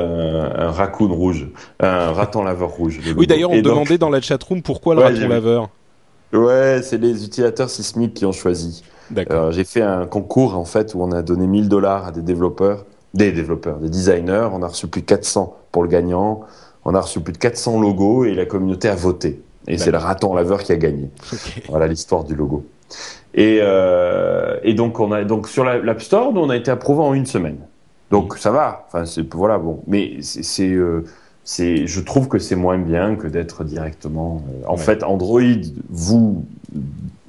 un 0.57 0.70
raccoon 0.72 1.12
rouge, 1.14 1.46
un 1.80 2.12
raton 2.12 2.42
laveur 2.42 2.70
rouge. 2.70 2.99
Oui, 3.16 3.26
d'ailleurs, 3.26 3.51
on 3.51 3.55
Et 3.55 3.62
donc- 3.62 3.72
demandait 3.74 3.96
dans 3.99 4.11
la 4.11 4.20
chat 4.20 4.42
room 4.42 4.62
pourquoi 4.62 4.94
le 4.96 5.01
Ouais, 5.01 5.07
raton 5.14 5.28
laveur. 5.28 5.70
Ouais, 6.32 6.80
c'est 6.82 6.99
les 6.99 7.24
utilisateurs 7.24 7.70
sismiques 7.70 8.14
qui 8.14 8.26
ont 8.26 8.32
choisi. 8.32 8.82
Euh, 9.30 9.50
j'ai 9.52 9.64
fait 9.64 9.82
un 9.82 10.06
concours 10.06 10.56
en 10.56 10.64
fait 10.64 10.94
où 10.94 11.02
on 11.02 11.12
a 11.12 11.22
donné 11.22 11.46
1000 11.46 11.68
dollars 11.68 12.06
à 12.06 12.11
des 12.12 12.22
développeurs, 12.22 12.84
des 13.14 13.32
développeurs, 13.32 13.78
des 13.78 13.88
designers. 13.88 14.48
On 14.52 14.62
a 14.62 14.68
reçu 14.68 14.86
plus 14.86 15.00
de 15.02 15.06
400 15.06 15.56
pour 15.72 15.82
le 15.82 15.88
gagnant. 15.88 16.40
On 16.84 16.94
a 16.94 17.00
reçu 17.00 17.20
plus 17.20 17.32
de 17.32 17.38
400 17.38 17.80
logos 17.80 18.24
et 18.24 18.34
la 18.34 18.46
communauté 18.46 18.88
a 18.88 18.94
voté. 18.94 19.40
Et 19.66 19.76
c'est 19.76 19.90
le 19.90 19.98
raton 19.98 20.34
laveur 20.34 20.62
qui 20.62 20.72
a 20.72 20.76
gagné. 20.76 21.11
Voilà 21.68 21.86
l'histoire 21.86 22.24
du 22.24 22.34
logo. 22.34 22.64
Et, 23.34 23.59
euh, 23.61 24.56
et 24.62 24.72
donc 24.74 24.98
on 24.98 25.12
a 25.12 25.22
donc 25.24 25.48
sur 25.48 25.64
la- 25.64 25.78
l'App 25.78 26.00
Store, 26.00 26.32
nous, 26.32 26.40
on 26.40 26.48
a 26.48 26.56
été 26.56 26.70
approuvé 26.70 27.02
en 27.02 27.12
une 27.12 27.26
semaine. 27.26 27.59
Donc 28.11 28.38
ça 28.38 28.50
va. 28.50 28.86
Enfin 28.90 29.04
voilà 29.34 29.59
bon. 29.59 29.80
Mais 29.86 30.16
c'est 30.22 30.70
euh, 30.70 31.04
je 31.46 32.00
trouve 32.00 32.28
que 32.28 32.38
c'est 32.38 32.56
moins 32.56 32.78
bien 32.78 33.16
que 33.16 33.26
d'être 33.26 33.64
directement. 33.64 34.42
euh, 34.48 34.66
en 34.68 34.72
Ouais. 34.72 34.78
fait, 34.78 35.02
Android 35.02 35.40
vous 35.90 36.44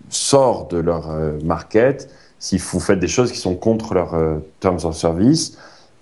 sort 0.10 0.68
de 0.68 0.78
leur 0.78 1.10
euh, 1.12 1.40
market 1.44 2.10
si 2.40 2.58
vous 2.58 2.80
faites 2.80 3.00
des 3.00 3.08
choses 3.08 3.32
qui 3.32 3.38
sont 3.38 3.56
contre 3.56 3.94
leurs 3.94 4.14
euh, 4.14 4.38
terms 4.62 4.80
of 4.86 4.96
service, 4.96 5.58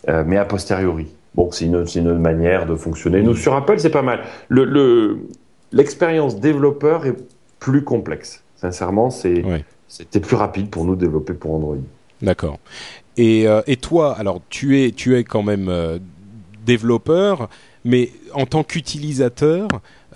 euh, 0.08 0.24
mais 0.26 0.38
a 0.38 0.46
posteriori. 0.46 1.08
Bon, 1.34 1.52
c'est 1.52 1.66
une, 1.66 1.84
une 1.96 2.08
autre 2.08 2.20
manière 2.20 2.66
de 2.66 2.76
fonctionner. 2.76 3.22
Nous, 3.22 3.36
sur 3.36 3.54
Apple, 3.56 3.80
c'est 3.80 3.90
pas 3.90 4.02
mal. 4.04 4.22
Le, 4.50 4.64
le, 4.66 5.18
l'expérience 5.72 6.40
développeur 6.40 7.06
est 7.06 7.16
plus 7.60 7.84
complexe. 7.84 8.44
Sincèrement, 8.56 9.10
c'était 9.10 10.20
plus 10.20 10.36
rapide 10.36 10.70
pour 10.70 10.86
nous 10.86 10.96
de 10.96 11.02
développer 11.02 11.34
pour 11.34 11.56
Android. 11.56 11.78
D'accord. 12.22 12.58
Et, 13.18 13.48
euh, 13.48 13.62
et 13.68 13.78
toi, 13.78 14.16
alors 14.18 14.42
tu 14.50 14.84
es 14.84 14.92
tu 14.92 15.18
es 15.18 15.24
quand 15.24 15.44
même 15.44 15.70
euh, 15.70 15.98
développeur, 16.66 17.50
mais 17.86 18.12
en 18.34 18.46
tant 18.46 18.64
qu'utilisateur, 18.64 19.68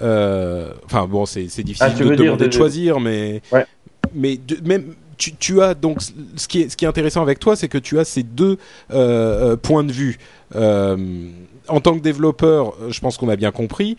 euh, 0.01 0.71
enfin 0.85 1.07
bon, 1.07 1.25
c'est 1.25 1.43
difficile 1.63 1.87
Ah, 1.89 1.89
de 2.03 2.15
demander 2.15 2.43
de- 2.45 2.49
de 2.49 2.51
choisir, 2.53 2.99
mais 2.99 3.41
Ouais. 3.51 3.65
Mais 4.13 4.39
même 4.63 4.95
tu, 5.17 5.61
as 5.61 5.73
donc 5.73 6.01
ce 6.01 6.47
qui 6.47 6.61
est 6.61 6.69
ce 6.69 6.77
qui 6.77 6.85
est 6.85 6.87
intéressant 6.87 7.21
avec 7.21 7.39
toi, 7.39 7.55
c'est 7.55 7.67
que 7.67 7.77
tu 7.77 7.99
as 7.99 8.05
ces 8.05 8.23
deux 8.23 8.57
euh, 8.91 9.53
euh, 9.53 9.55
points 9.55 9.83
de 9.83 9.91
vue. 9.91 10.17
Euh, 10.55 11.29
en 11.67 11.79
tant 11.79 11.95
que 11.95 12.01
développeur, 12.01 12.73
je 12.89 12.99
pense 12.99 13.17
qu'on 13.17 13.29
a 13.29 13.35
bien 13.35 13.51
compris. 13.51 13.97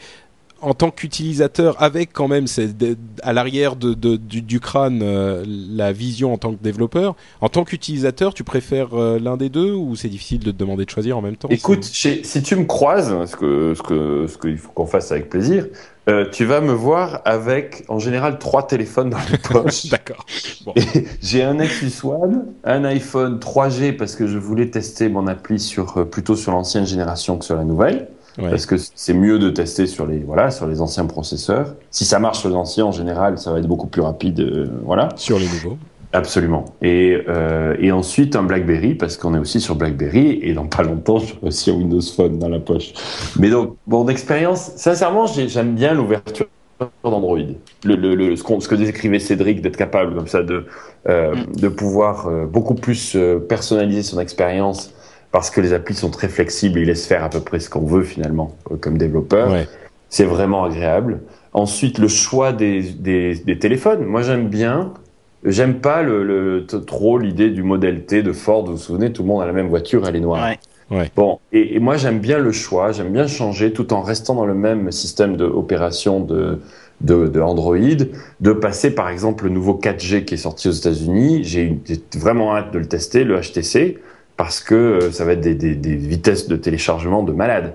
En 0.62 0.74
tant 0.74 0.90
qu'utilisateur, 0.90 1.82
avec 1.82 2.12
quand 2.12 2.28
même 2.28 2.46
à 3.22 3.32
l'arrière 3.32 3.76
de, 3.76 3.94
du, 3.94 4.60
crâne 4.60 5.00
euh, 5.02 5.44
la 5.46 5.92
vision 5.92 6.32
en 6.32 6.38
tant 6.38 6.52
que 6.52 6.62
développeur, 6.62 7.16
en 7.40 7.48
tant 7.48 7.64
qu'utilisateur, 7.64 8.32
tu 8.32 8.44
préfères 8.44 8.94
euh, 8.94 9.18
l'un 9.18 9.36
des 9.36 9.48
deux 9.48 9.72
ou 9.72 9.96
c'est 9.96 10.08
difficile 10.08 10.38
de 10.38 10.52
te 10.52 10.56
demander 10.56 10.84
de 10.84 10.90
choisir 10.90 11.18
en 11.18 11.22
même 11.22 11.36
temps? 11.36 11.48
Écoute, 11.50 11.84
si 11.84 12.42
tu 12.42 12.56
me 12.56 12.64
croises, 12.64 13.12
ce 13.26 13.36
que 13.36 13.74
ce 13.74 13.82
que 13.82 14.26
ce 14.28 14.38
qu'il 14.38 14.56
faut 14.56 14.70
qu'on 14.70 14.86
fasse 14.86 15.10
avec 15.10 15.28
plaisir, 15.28 15.66
euh, 16.08 16.26
tu 16.30 16.44
vas 16.44 16.60
me 16.60 16.72
voir 16.72 17.22
avec 17.24 17.84
en 17.88 17.98
général 17.98 18.38
trois 18.38 18.66
téléphones 18.66 19.10
dans 19.10 19.18
les 19.30 19.38
poches. 19.38 19.86
D'accord. 19.90 20.24
Bon. 20.64 20.74
J'ai 21.20 21.42
un 21.42 21.54
Nexus 21.54 22.06
One, 22.06 22.46
un 22.64 22.84
iPhone 22.84 23.38
3G 23.40 23.96
parce 23.96 24.14
que 24.14 24.28
je 24.28 24.38
voulais 24.38 24.70
tester 24.70 25.08
mon 25.08 25.26
appli 25.26 25.58
sur 25.58 26.08
plutôt 26.08 26.36
sur 26.36 26.52
l'ancienne 26.52 26.86
génération 26.86 27.36
que 27.36 27.44
sur 27.44 27.56
la 27.56 27.64
nouvelle. 27.64 28.08
Parce 28.36 28.66
que 28.66 28.76
c'est 28.78 29.14
mieux 29.14 29.38
de 29.38 29.50
tester 29.50 29.86
sur 29.86 30.06
les 30.06 30.18
voilà 30.18 30.50
sur 30.50 30.66
les 30.66 30.80
anciens 30.80 31.06
processeurs. 31.06 31.74
Si 31.90 32.04
ça 32.04 32.18
marche 32.18 32.40
sur 32.40 32.48
les 32.48 32.54
anciens, 32.54 32.86
en 32.86 32.92
général, 32.92 33.38
ça 33.38 33.52
va 33.52 33.58
être 33.58 33.66
beaucoup 33.66 33.88
plus 33.88 34.02
rapide. 34.02 34.40
Euh, 34.40 34.66
voilà. 34.84 35.10
Sur 35.16 35.38
les 35.38 35.46
nouveaux. 35.46 35.76
Absolument. 36.14 36.66
Et, 36.82 37.18
euh, 37.28 37.74
et 37.78 37.90
ensuite 37.90 38.36
un 38.36 38.42
BlackBerry 38.42 38.94
parce 38.94 39.16
qu'on 39.16 39.34
est 39.34 39.38
aussi 39.38 39.60
sur 39.60 39.76
BlackBerry 39.76 40.40
et 40.42 40.52
dans 40.52 40.66
pas 40.66 40.82
longtemps 40.82 41.18
je 41.18 41.34
aussi 41.40 41.70
un 41.70 41.74
Windows 41.74 42.02
Phone 42.02 42.38
dans 42.38 42.50
la 42.50 42.60
poche. 42.60 42.92
Mais 43.38 43.48
donc 43.48 43.76
bon 43.86 44.04
d'expérience, 44.04 44.72
sincèrement 44.76 45.26
j'aime 45.26 45.74
bien 45.74 45.94
l'ouverture 45.94 46.46
d'Android. 47.02 47.38
Le, 47.84 47.94
le, 47.94 48.14
le, 48.14 48.36
ce, 48.36 48.42
ce, 48.42 48.68
que 48.68 48.74
décrivait 48.74 49.20
Cédric 49.20 49.62
d'être 49.62 49.76
capable 49.76 50.14
comme 50.14 50.26
ça 50.26 50.42
de 50.42 50.66
euh, 51.08 51.34
mm. 51.34 51.56
de 51.56 51.68
pouvoir 51.68 52.26
euh, 52.26 52.44
beaucoup 52.44 52.74
plus 52.74 53.16
personnaliser 53.48 54.02
son 54.02 54.20
expérience 54.20 54.92
parce 55.32 55.50
que 55.50 55.60
les 55.60 55.72
applis 55.72 55.94
sont 55.94 56.10
très 56.10 56.28
flexibles 56.28 56.78
et 56.78 56.82
ils 56.82 56.86
laissent 56.86 57.06
faire 57.06 57.24
à 57.24 57.30
peu 57.30 57.40
près 57.40 57.58
ce 57.58 57.68
qu'on 57.68 57.84
veut 57.86 58.04
finalement 58.04 58.54
euh, 58.70 58.76
comme 58.76 58.98
développeur. 58.98 59.50
C'est 60.10 60.24
vraiment 60.26 60.64
agréable. 60.64 61.22
Ensuite, 61.54 61.98
le 61.98 62.06
choix 62.06 62.52
des, 62.52 62.82
des, 62.82 63.34
des 63.34 63.58
téléphones. 63.58 64.04
Moi, 64.04 64.20
j'aime 64.22 64.48
bien. 64.48 64.92
J'aime 65.44 65.80
pas 65.80 66.02
le, 66.02 66.22
le 66.22 66.66
trop 66.66 67.18
l'idée 67.18 67.48
du 67.50 67.62
modèle 67.62 68.04
T 68.04 68.22
de 68.22 68.32
Ford. 68.32 68.66
Vous 68.66 68.72
vous 68.72 68.78
souvenez, 68.78 69.12
tout 69.12 69.22
le 69.22 69.28
monde 69.28 69.42
a 69.42 69.46
la 69.46 69.52
même 69.52 69.68
voiture, 69.68 70.06
elle 70.06 70.16
est 70.16 70.20
noire. 70.20 70.52
Ouais. 70.90 71.10
Bon, 71.16 71.40
et, 71.52 71.76
et 71.76 71.78
moi 71.78 71.96
j'aime 71.96 72.18
bien 72.18 72.38
le 72.38 72.52
choix, 72.52 72.92
j'aime 72.92 73.10
bien 73.10 73.26
changer 73.26 73.72
tout 73.72 73.94
en 73.94 74.02
restant 74.02 74.34
dans 74.34 74.44
le 74.44 74.54
même 74.54 74.92
système 74.92 75.38
d'opération 75.38 76.20
de, 76.20 76.60
de, 77.00 77.28
de, 77.28 77.40
Android, 77.40 77.78
de 77.78 78.52
passer 78.52 78.94
par 78.94 79.08
exemple 79.08 79.44
le 79.44 79.50
nouveau 79.50 79.80
4G 79.82 80.26
qui 80.26 80.34
est 80.34 80.36
sorti 80.36 80.68
aux 80.68 80.72
États-Unis. 80.72 81.44
J'ai 81.44 81.80
vraiment 82.14 82.54
hâte 82.54 82.72
de 82.74 82.78
le 82.78 82.86
tester, 82.86 83.24
le 83.24 83.40
HTC 83.40 83.98
parce 84.36 84.60
que 84.60 84.74
euh, 84.74 85.12
ça 85.12 85.24
va 85.24 85.32
être 85.32 85.40
des, 85.40 85.54
des, 85.54 85.74
des 85.74 85.96
vitesses 85.96 86.48
de 86.48 86.56
téléchargement 86.56 87.22
de 87.22 87.32
malade. 87.32 87.74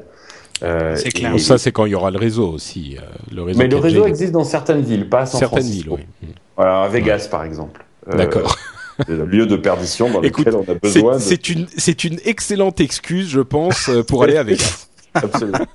Euh, 0.63 0.95
c'est 0.95 1.11
clair. 1.11 1.39
ça, 1.39 1.57
c'est 1.57 1.71
quand 1.71 1.85
il 1.85 1.91
y 1.91 1.95
aura 1.95 2.11
le 2.11 2.17
réseau 2.17 2.49
aussi. 2.49 2.97
Euh, 2.97 3.05
le 3.33 3.43
réseau 3.43 3.59
mais 3.59 3.67
le 3.67 3.77
réseau 3.77 4.05
existe 4.05 4.31
dans 4.31 4.43
certaines 4.43 4.81
villes, 4.81 5.07
pas 5.07 5.21
à 5.21 5.25
San 5.25 5.39
certaines 5.39 5.67
villes, 5.67 5.89
oui. 5.89 6.01
Voilà, 6.55 6.83
à 6.83 6.87
Vegas, 6.87 7.27
par 7.29 7.43
exemple. 7.43 7.85
Euh, 8.11 8.17
D'accord. 8.17 8.55
lieu 9.07 9.45
de 9.45 9.55
perdition 9.55 10.09
dans 10.09 10.21
lequel 10.21 10.55
on 10.55 10.63
a 10.63 10.73
besoin. 10.73 11.19
C'est 11.19 11.49
de... 11.49 11.59
une, 11.59 11.67
c'est 11.77 12.03
une 12.03 12.19
excellente 12.25 12.79
excuse, 12.81 13.29
je 13.29 13.41
pense, 13.41 13.91
pour 14.07 14.23
aller 14.23 14.37
à 14.37 14.43
Vegas. 14.43 14.87
Absolument. 15.13 15.65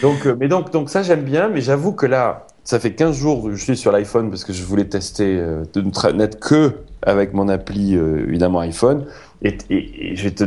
donc, 0.00 0.26
mais 0.38 0.48
donc, 0.48 0.72
donc 0.72 0.88
ça 0.88 1.02
j'aime 1.02 1.24
bien, 1.24 1.48
mais 1.48 1.60
j'avoue 1.60 1.92
que 1.92 2.06
là, 2.06 2.46
ça 2.64 2.80
fait 2.80 2.94
15 2.94 3.18
jours 3.18 3.44
que 3.44 3.54
je 3.54 3.62
suis 3.62 3.76
sur 3.76 3.92
l'iPhone 3.92 4.30
parce 4.30 4.44
que 4.44 4.52
je 4.52 4.62
voulais 4.62 4.84
tester 4.84 5.36
de 5.36 6.12
n'être 6.12 6.38
que 6.38 6.72
avec 7.02 7.34
mon 7.34 7.48
appli 7.48 7.94
évidemment 7.94 8.60
iPhone. 8.60 9.04
Et, 9.42 9.56
et, 9.70 10.16
je 10.16 10.28
te, 10.28 10.44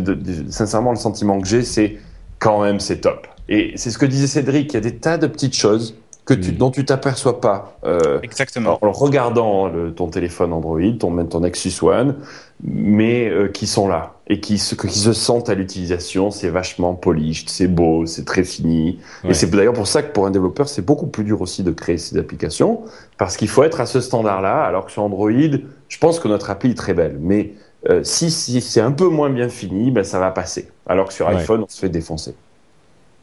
sincèrement, 0.49 0.91
le 0.91 0.97
sentiment 0.97 1.39
que 1.39 1.47
j'ai, 1.47 1.63
c'est 1.63 1.97
quand 2.39 2.61
même 2.61 2.79
c'est 2.79 3.01
top. 3.01 3.27
Et 3.49 3.73
c'est 3.75 3.91
ce 3.91 3.97
que 3.97 4.05
disait 4.05 4.27
Cédric, 4.27 4.71
il 4.71 4.75
y 4.75 4.77
a 4.77 4.81
des 4.81 4.95
tas 4.95 5.17
de 5.17 5.27
petites 5.27 5.55
choses 5.55 5.95
que 6.25 6.33
tu, 6.33 6.51
dont 6.51 6.71
tu 6.71 6.83
t'aperçois 6.85 7.39
pas 7.39 7.77
euh, 7.85 8.19
Exactement. 8.23 8.79
en 8.81 8.91
regardant 8.91 9.67
le, 9.67 9.93
ton 9.93 10.07
téléphone 10.07 10.53
Android, 10.53 10.81
ton, 10.99 11.23
ton 11.25 11.41
Nexus 11.41 11.73
One, 11.83 12.15
mais 12.63 13.29
euh, 13.29 13.47
qui 13.47 13.67
sont 13.67 13.87
là 13.87 14.13
et 14.27 14.39
qui 14.39 14.57
se, 14.57 14.73
qui 14.73 14.97
se 14.97 15.13
sentent 15.13 15.49
à 15.49 15.55
l'utilisation. 15.55 16.31
C'est 16.31 16.49
vachement 16.49 16.95
polished, 16.95 17.49
c'est 17.49 17.67
beau, 17.67 18.07
c'est 18.07 18.25
très 18.25 18.43
fini. 18.43 18.99
Et 19.23 19.35
c'est 19.35 19.49
d'ailleurs 19.51 19.73
pour 19.73 19.87
ça 19.87 20.01
que 20.01 20.11
pour 20.11 20.25
un 20.25 20.31
développeur, 20.31 20.67
c'est 20.67 20.81
beaucoup 20.81 21.05
plus 21.05 21.23
dur 21.23 21.41
aussi 21.41 21.61
de 21.61 21.71
créer 21.71 21.99
ces 21.99 22.17
applications 22.17 22.81
parce 23.19 23.37
qu'il 23.37 23.47
faut 23.47 23.63
être 23.63 23.79
à 23.79 23.85
ce 23.85 24.01
standard-là. 24.01 24.63
Alors 24.63 24.87
que 24.87 24.91
sur 24.91 25.03
Android, 25.03 25.29
je 25.31 25.97
pense 25.99 26.19
que 26.19 26.27
notre 26.27 26.49
appli 26.49 26.71
est 26.71 26.75
très 26.75 26.95
belle, 26.95 27.17
mais 27.19 27.53
euh, 27.89 28.03
si, 28.03 28.31
si 28.31 28.61
c'est 28.61 28.81
un 28.81 28.91
peu 28.91 29.07
moins 29.07 29.29
bien 29.29 29.49
fini, 29.49 29.91
ben, 29.91 30.03
ça 30.03 30.19
va 30.19 30.31
passer. 30.31 30.69
Alors 30.87 31.07
que 31.07 31.13
sur 31.13 31.27
iPhone, 31.27 31.63
on 31.63 31.67
se 31.67 31.79
fait 31.79 31.89
défoncer. 31.89 32.33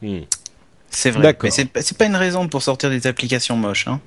Hmm. 0.01 0.21
C'est 0.89 1.11
vrai. 1.11 1.35
Mais 1.41 1.49
c'est 1.49 1.97
pas 1.97 2.05
une 2.05 2.15
raison 2.15 2.47
pour 2.47 2.61
sortir 2.61 2.89
des 2.89 3.07
applications 3.07 3.55
moches. 3.55 3.87
Hein. 3.87 3.99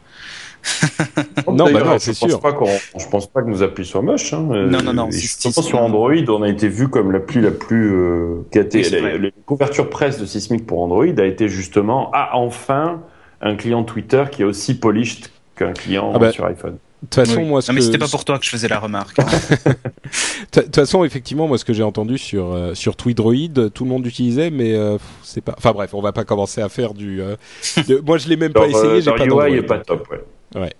non, 1.49 1.71
bah 1.73 1.83
non, 1.85 1.99
c'est 1.99 2.15
sûr. 2.15 2.41
Pas 2.41 2.57
je 2.99 3.07
pense 3.09 3.27
pas 3.27 3.43
que 3.43 3.49
nos 3.49 3.63
applis 3.63 3.85
soient 3.85 4.03
moches. 4.03 4.33
Hein. 4.33 4.43
Non, 4.43 4.83
non, 4.83 4.93
non. 4.93 5.09
je 5.11 5.51
pense 5.51 5.67
sur 5.67 5.81
Android, 5.81 6.15
on 6.29 6.43
a 6.43 6.49
été 6.49 6.69
vu 6.69 6.89
comme 6.89 7.13
l'appli 7.13 7.41
la 7.41 7.51
plus 7.51 7.93
euh, 7.93 8.47
qui 8.51 8.59
a 8.59 8.63
été 8.63 8.83
la, 9.01 9.31
couverture 9.45 9.91
presse 9.91 10.19
de 10.19 10.27
Sismic 10.27 10.67
pour 10.67 10.81
Android 10.81 11.07
a 11.19 11.25
été 11.25 11.49
justement 11.49 12.11
ah 12.13 12.31
enfin 12.33 13.03
un 13.41 13.55
client 13.55 13.85
Twitter 13.85 14.25
qui 14.31 14.43
est 14.43 14.45
aussi 14.45 14.75
polished 14.79 15.31
qu'un 15.55 15.73
client 15.73 16.13
ah 16.15 16.19
bah, 16.19 16.33
sur 16.33 16.45
iPhone. 16.47 16.79
De 17.03 17.09
toute 17.09 17.27
façon, 17.27 17.45
moi, 17.45 17.61
ce 17.61 17.71
non, 17.71 17.77
mais 17.77 17.83
c'était 17.83 17.99
pas 17.99 18.09
pour 18.09 18.25
toi 18.25 18.39
que 18.39 18.45
je 18.45 18.51
faisais 18.51 18.69
la 18.69 18.79
remarque. 18.79 19.19
De 20.53 20.63
toute 20.63 20.75
façon, 20.75 21.05
effectivement, 21.05 21.47
moi, 21.47 21.59
ce 21.59 21.65
que 21.65 21.75
j'ai 21.75 21.83
entendu 21.83 22.17
sur 22.17 22.53
euh, 22.53 22.75
sur 22.75 22.97
Tweedroid, 22.97 23.71
tout 23.75 23.85
le 23.85 23.91
monde 23.91 24.07
utilisait, 24.07 24.51
mais 24.51 24.75
euh, 24.75 24.97
c'est 25.23 25.43
pas. 25.43 25.55
Enfin 25.59 25.73
bref, 25.73 25.93
on 25.93 26.01
va 26.01 26.13
pas 26.13 26.25
commencer 26.25 26.63
à 26.63 26.71
faire 26.71 26.95
du. 26.95 27.21
Euh, 27.21 27.37
moi, 28.07 28.17
je 28.17 28.29
l'ai 28.29 28.37
même 28.37 28.55
pas 28.55 28.67
essayé. 28.67 29.03
J'ai 29.03 29.13
pas 29.13 29.27
UI 29.27 29.57
est 29.59 29.63
pas 29.63 29.79
top, 29.79 30.09
ouais. 30.11 30.61
Ouais. 30.61 30.73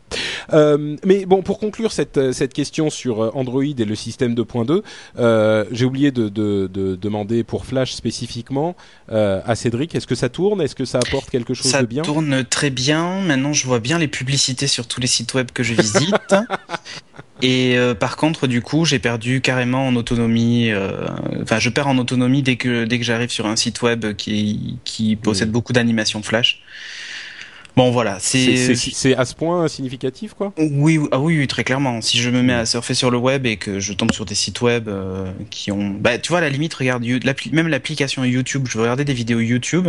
Euh, 0.53 0.97
mais 1.05 1.27
bon, 1.27 1.43
pour 1.43 1.59
conclure 1.59 1.93
cette, 1.93 2.19
euh, 2.19 2.33
cette 2.33 2.53
question 2.53 2.91
sur 2.91 3.23
euh, 3.23 3.31
Android 3.35 3.63
et 3.65 3.85
le 3.85 3.95
système 3.95 4.35
2.2, 4.35 4.83
euh, 5.19 5.65
j'ai 5.71 5.85
oublié 5.85 6.11
de, 6.11 6.29
de, 6.29 6.69
de, 6.73 6.97
demander 6.97 7.45
pour 7.45 7.67
Flash 7.67 7.93
spécifiquement 7.93 8.77
euh, 9.11 9.41
à 9.45 9.55
Cédric, 9.55 9.95
est-ce 9.95 10.07
que 10.07 10.15
ça 10.15 10.29
tourne? 10.29 10.61
Est-ce 10.61 10.75
que 10.75 10.85
ça 10.85 10.99
apporte 10.99 11.31
quelque 11.31 11.55
chose 11.55 11.73
de 11.73 11.87
bien? 11.87 12.05
Ça 12.05 12.11
tourne 12.11 12.45
très 12.45 12.71
bien. 12.71 13.21
Maintenant, 13.23 13.53
je 13.53 13.67
vois 13.67 13.81
bien 13.81 13.99
les 13.99 14.09
publicités 14.09 14.67
sur 14.67 14.87
tous 14.87 15.01
les 15.01 15.07
sites 15.07 15.35
web 15.35 15.51
que 15.53 15.63
je 15.63 15.75
visite. 15.75 16.15
Et 17.43 17.77
euh, 17.77 17.95
par 17.95 18.17
contre, 18.17 18.47
du 18.47 18.63
coup, 18.63 18.87
j'ai 18.87 18.99
perdu 18.99 19.43
carrément 19.43 19.87
en 19.87 19.97
autonomie. 19.97 20.71
Enfin, 21.43 21.59
je 21.59 21.69
perds 21.69 21.89
en 21.89 21.99
autonomie 21.99 22.43
dès 22.43 22.57
que 22.57 22.85
dès 22.85 22.99
que 22.99 23.05
j'arrive 23.05 23.29
sur 23.29 23.47
un 23.47 23.57
site 23.57 23.83
web 23.83 24.15
qui 24.15 24.79
qui 24.85 25.17
possède 25.17 25.51
beaucoup 25.51 25.75
d'animations 25.75 26.23
Flash. 26.23 26.63
Bon 27.77 27.91
voilà, 27.91 28.17
c'est 28.21 28.75
c'est 28.75 29.15
à 29.17 29.27
ce 29.27 29.35
point 29.35 29.69
significatif 29.69 30.33
quoi? 30.33 30.51
Oui, 30.57 30.99
ah 31.13 31.21
oui, 31.21 31.39
oui, 31.39 31.47
très 31.47 31.63
clairement. 31.63 32.01
Si 32.01 32.17
je 32.17 32.31
me 32.31 32.41
mets 32.41 32.55
à 32.55 32.65
surfer 32.65 32.95
sur 32.95 33.11
le 33.11 33.19
web 33.19 33.45
et 33.45 33.59
que 33.59 33.81
je 33.81 33.93
tombe 33.93 34.13
sur 34.13 34.25
des 34.25 34.35
sites 34.35 34.63
web 34.63 34.89
euh, 34.89 35.31
qui 35.51 35.71
ont, 35.71 35.91
bah 35.91 36.17
tu 36.17 36.31
vois 36.31 36.39
à 36.39 36.41
la 36.41 36.49
limite, 36.49 36.73
regarde 36.73 37.05
même 37.53 37.69
l'application 37.69 38.25
YouTube. 38.25 38.67
Je 38.67 38.79
veux 38.79 38.85
regarder 38.85 39.05
des 39.05 39.13
vidéos 39.13 39.41
YouTube. 39.41 39.89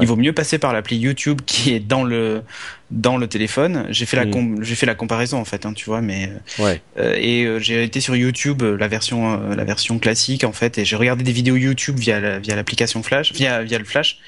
Il 0.00 0.06
vaut 0.08 0.16
mieux 0.16 0.32
passer 0.32 0.58
par 0.58 0.72
l'appli 0.72 0.98
YouTube 0.98 1.40
qui 1.46 1.72
est 1.72 1.80
dans 1.80 2.02
le 2.02 2.42
dans 2.90 3.16
le 3.16 3.26
téléphone. 3.26 3.86
J'ai 3.90 4.06
fait 4.06 4.16
la 4.16 4.26
mm. 4.26 4.62
j'ai 4.62 4.74
fait 4.74 4.86
la 4.86 4.94
comparaison 4.94 5.38
en 5.38 5.44
fait, 5.44 5.66
hein, 5.66 5.72
tu 5.72 5.86
vois, 5.86 6.00
mais 6.00 6.30
ouais. 6.58 6.80
Euh, 6.98 7.14
et 7.18 7.44
euh, 7.44 7.58
j'ai 7.58 7.82
été 7.84 8.00
sur 8.00 8.16
YouTube 8.16 8.62
la 8.62 8.88
version 8.88 9.54
la 9.54 9.64
version 9.64 9.98
classique 9.98 10.44
en 10.44 10.52
fait 10.52 10.78
et 10.78 10.84
j'ai 10.84 10.96
regardé 10.96 11.22
des 11.22 11.32
vidéos 11.32 11.56
YouTube 11.56 11.98
via 11.98 12.38
via 12.38 12.56
l'application 12.56 13.02
Flash, 13.02 13.32
via 13.32 13.62
via 13.62 13.78
le 13.78 13.84
Flash. 13.84 14.18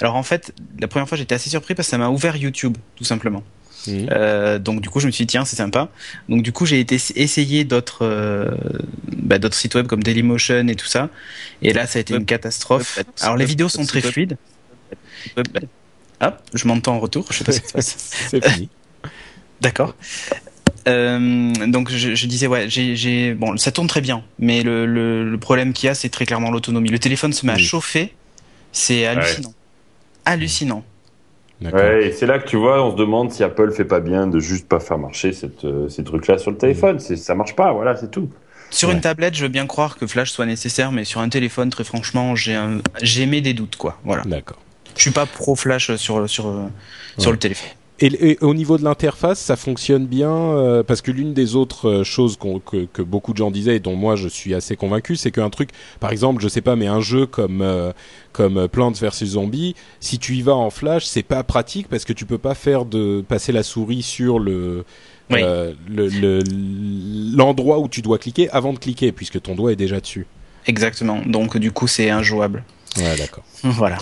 Alors 0.00 0.16
en 0.16 0.22
fait, 0.22 0.52
la 0.78 0.88
première 0.88 1.08
fois 1.08 1.18
j'étais 1.18 1.34
assez 1.34 1.50
surpris 1.50 1.74
parce 1.74 1.88
que 1.88 1.90
ça 1.90 1.98
m'a 1.98 2.08
ouvert 2.08 2.36
YouTube 2.36 2.76
tout 2.96 3.04
simplement. 3.04 3.42
Mmh. 3.86 4.06
Euh, 4.10 4.58
donc 4.58 4.80
du 4.80 4.90
coup 4.90 5.00
je 5.00 5.06
me 5.06 5.10
suis 5.10 5.24
dit 5.24 5.32
tiens 5.32 5.44
c'est 5.44 5.56
sympa. 5.56 5.88
Donc 6.28 6.42
du 6.42 6.52
coup 6.52 6.66
j'ai 6.66 6.80
été 6.80 6.98
essayer 7.16 7.64
d'autres 7.64 8.04
euh, 8.04 8.50
bah, 9.16 9.38
d'autres 9.38 9.54
sites 9.54 9.74
web 9.74 9.86
comme 9.86 10.02
Dailymotion 10.02 10.68
et 10.68 10.74
tout 10.74 10.86
ça. 10.86 11.08
Et 11.62 11.72
là 11.72 11.86
ça 11.86 11.98
a 11.98 12.00
été 12.00 12.14
une 12.14 12.26
catastrophe. 12.26 12.98
Alors 13.20 13.36
les 13.36 13.46
vidéos 13.46 13.68
sont 13.68 13.84
très 13.84 14.00
fluides. 14.00 14.36
Hop, 16.20 16.40
je 16.54 16.66
m'entends 16.68 16.94
en 16.96 17.00
retour. 17.00 17.26
Je 17.30 17.38
sais 17.38 17.44
pas 17.44 17.52
ce 17.52 17.60
qui 17.60 17.68
se 17.68 17.72
passe. 17.72 17.96
c'est 18.30 18.44
fini. 18.46 18.68
D'accord. 19.60 19.94
Euh, 20.88 21.52
donc 21.66 21.90
je, 21.90 22.14
je, 22.14 22.26
disais 22.26 22.46
ouais, 22.46 22.66
j'ai 22.70 23.34
bon 23.34 23.58
ça 23.58 23.70
tourne 23.70 23.86
très 23.86 24.00
bien, 24.00 24.24
mais 24.38 24.62
le, 24.62 24.86
le, 24.86 25.28
le 25.30 25.38
problème 25.38 25.74
qu'il 25.74 25.88
y 25.88 25.90
a 25.90 25.94
c'est 25.94 26.08
très 26.08 26.24
clairement 26.24 26.50
l'autonomie. 26.50 26.88
Le 26.88 26.98
téléphone 26.98 27.34
se 27.34 27.44
met 27.44 27.52
à 27.52 27.58
chauffer, 27.58 28.14
c'est 28.72 29.04
hallucinant 29.04 29.52
hallucinant. 30.24 30.84
Ouais, 31.60 32.06
et 32.06 32.12
c'est 32.12 32.26
là 32.26 32.38
que 32.38 32.48
tu 32.48 32.56
vois, 32.56 32.82
on 32.82 32.92
se 32.92 32.96
demande 32.96 33.32
si 33.32 33.44
Apple 33.44 33.70
fait 33.72 33.84
pas 33.84 34.00
bien 34.00 34.26
de 34.26 34.40
juste 34.40 34.66
pas 34.66 34.80
faire 34.80 34.96
marcher 34.96 35.32
cette, 35.34 35.64
euh, 35.66 35.90
ces 35.90 36.02
trucs-là 36.02 36.38
sur 36.38 36.50
le 36.50 36.56
téléphone. 36.56 36.96
Mm. 36.96 37.16
Ça 37.16 37.34
marche 37.34 37.54
pas, 37.54 37.72
voilà, 37.72 37.96
c'est 37.96 38.10
tout. 38.10 38.30
Sur 38.70 38.90
une 38.92 39.00
tablette, 39.00 39.34
je 39.34 39.42
veux 39.42 39.48
bien 39.48 39.66
croire 39.66 39.98
que 39.98 40.06
Flash 40.06 40.30
soit 40.30 40.46
nécessaire, 40.46 40.90
mais 40.92 41.04
sur 41.04 41.20
un 41.20 41.28
téléphone, 41.28 41.70
très 41.70 41.84
franchement, 41.84 42.34
j'ai 42.34 42.54
un... 42.54 42.78
j'ai 43.02 43.26
des 43.26 43.52
doutes, 43.52 43.76
quoi. 43.76 43.98
Voilà. 44.04 44.22
D'accord. 44.22 44.58
Je 44.96 45.02
suis 45.02 45.10
pas 45.10 45.26
pro 45.26 45.54
Flash 45.54 45.94
sur 45.96 46.28
sur 46.28 46.70
sur 47.18 47.32
le 47.32 47.38
téléphone. 47.38 47.70
Et, 48.02 48.38
au 48.40 48.54
niveau 48.54 48.78
de 48.78 48.84
l'interface, 48.84 49.38
ça 49.38 49.56
fonctionne 49.56 50.06
bien 50.06 50.32
euh, 50.32 50.82
parce 50.82 51.02
que 51.02 51.10
l'une 51.10 51.34
des 51.34 51.54
autres 51.54 51.88
euh, 51.88 52.04
choses 52.04 52.38
que, 52.38 52.86
que, 52.86 53.02
beaucoup 53.02 53.32
de 53.32 53.36
gens 53.36 53.50
disaient 53.50 53.76
et 53.76 53.80
dont 53.80 53.94
moi 53.94 54.16
je 54.16 54.26
suis 54.26 54.54
assez 54.54 54.74
convaincu, 54.74 55.16
c'est 55.16 55.30
qu'un 55.30 55.50
truc, 55.50 55.68
par 56.00 56.10
exemple, 56.10 56.42
je 56.42 56.48
sais 56.48 56.62
pas, 56.62 56.76
mais 56.76 56.86
un 56.86 57.02
jeu 57.02 57.26
comme 57.26 57.60
euh, 57.60 57.92
comme 58.32 58.68
Plants 58.68 58.92
vs 58.92 59.24
Zombies, 59.24 59.74
si 60.00 60.18
tu 60.18 60.34
y 60.36 60.40
vas 60.40 60.54
en 60.54 60.70
flash, 60.70 61.04
c'est 61.04 61.22
pas 61.22 61.42
pratique 61.42 61.88
parce 61.88 62.06
que 62.06 62.14
tu 62.14 62.24
peux 62.24 62.38
pas 62.38 62.54
faire 62.54 62.86
de 62.86 63.22
passer 63.28 63.52
la 63.52 63.62
souris 63.62 64.02
sur 64.02 64.38
le 64.38 64.86
l'endroit 67.36 67.76
le, 67.76 67.82
où 67.82 67.88
tu 67.88 68.00
dois 68.00 68.18
cliquer 68.18 68.48
avant 68.50 68.72
de 68.72 68.78
cliquer 68.78 69.12
puisque 69.12 69.42
ton 69.42 69.54
doigt 69.54 69.72
est 69.72 69.76
déjà 69.76 70.00
dessus. 70.00 70.26
Exactement. 70.66 71.20
Donc 71.26 71.58
du 71.58 71.70
coup, 71.70 71.86
c'est 71.86 72.08
injouable. 72.08 72.64
Ouais, 72.96 73.16
d'accord. 73.16 73.44
voilà. 73.62 73.98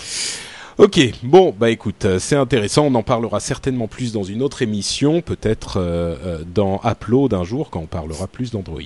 Ok, 0.79 0.97
bon, 1.23 1.53
bah 1.59 1.71
écoute, 1.71 2.05
euh, 2.05 2.19
c'est 2.19 2.37
intéressant. 2.37 2.85
On 2.85 2.95
en 2.95 3.03
parlera 3.03 3.41
certainement 3.41 3.89
plus 3.89 4.13
dans 4.13 4.23
une 4.23 4.41
autre 4.41 4.61
émission, 4.61 5.19
peut-être 5.19 5.75
euh, 5.75 6.15
euh, 6.25 6.43
dans 6.55 6.79
Upload 6.85 7.33
un 7.33 7.43
jour, 7.43 7.69
quand 7.69 7.81
on 7.81 7.85
parlera 7.85 8.27
plus 8.27 8.51
d'Android. 8.51 8.79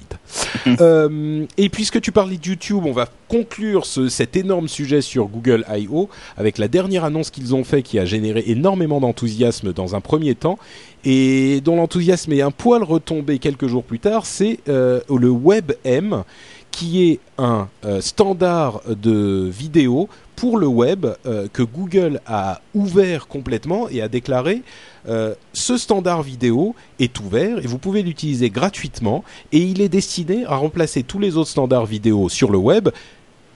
Mhm. 0.66 1.46
et 1.58 1.70
puisque 1.70 2.02
tu 2.02 2.12
parlais 2.12 2.38
de 2.38 2.48
YouTube, 2.48 2.82
on 2.84 2.94
va 2.94 3.08
conclure 3.28 3.86
ce, 3.86 4.10
cet 4.10 4.36
énorme 4.36 4.68
sujet 4.68 5.02
sur 5.02 5.28
Google 5.28 5.66
I.O. 5.70 6.10
avec 6.36 6.58
la 6.58 6.68
dernière 6.68 7.04
annonce 7.04 7.30
qu'ils 7.30 7.54
ont 7.54 7.64
fait 7.64 7.84
qui 7.84 8.00
a 8.00 8.06
généré 8.06 8.44
énormément 8.48 9.00
d'enthousiasme 9.00 9.72
dans 9.72 9.96
un 9.96 10.02
premier 10.02 10.34
temps 10.34 10.58
et 11.06 11.62
dont 11.62 11.76
l'enthousiasme 11.76 12.34
est 12.34 12.41
un 12.41 12.52
poil 12.52 12.82
retombé 12.82 13.38
quelques 13.38 13.68
jours 13.68 13.84
plus 13.84 14.00
tard, 14.00 14.26
c'est 14.26 14.60
le 14.66 15.30
WebM 15.30 16.24
qui 16.74 17.09
est 17.09 17.19
un 17.38 17.69
standard 18.01 18.82
de 18.88 19.47
vidéo 19.49 20.09
pour 20.36 20.57
le 20.57 20.67
web 20.67 21.05
euh, 21.26 21.47
que 21.51 21.63
Google 21.63 22.19
a 22.26 22.59
ouvert 22.74 23.28
complètement 23.28 23.88
et 23.89 24.01
a 24.01 24.07
déclaré 24.07 24.63
euh, 25.07 25.36
ce 25.53 25.78
standard 25.78 26.21
vidéo 26.21 26.76
est 26.99 27.17
ouvert 27.19 27.59
et 27.59 27.67
vous 27.67 27.78
pouvez 27.78 28.03
l'utiliser 28.03 28.49
gratuitement 28.49 29.24
et 29.51 29.59
il 29.59 29.82
est 29.82 29.89
destiné 29.89 30.45
à 30.45 30.55
remplacer 30.55 31.03
tous 31.03 31.19
les 31.19 31.38
autres 31.38 31.49
standards 31.49 31.86
vidéo 31.86 32.30
sur 32.30 32.51
le 32.51 32.57
web 32.57 32.89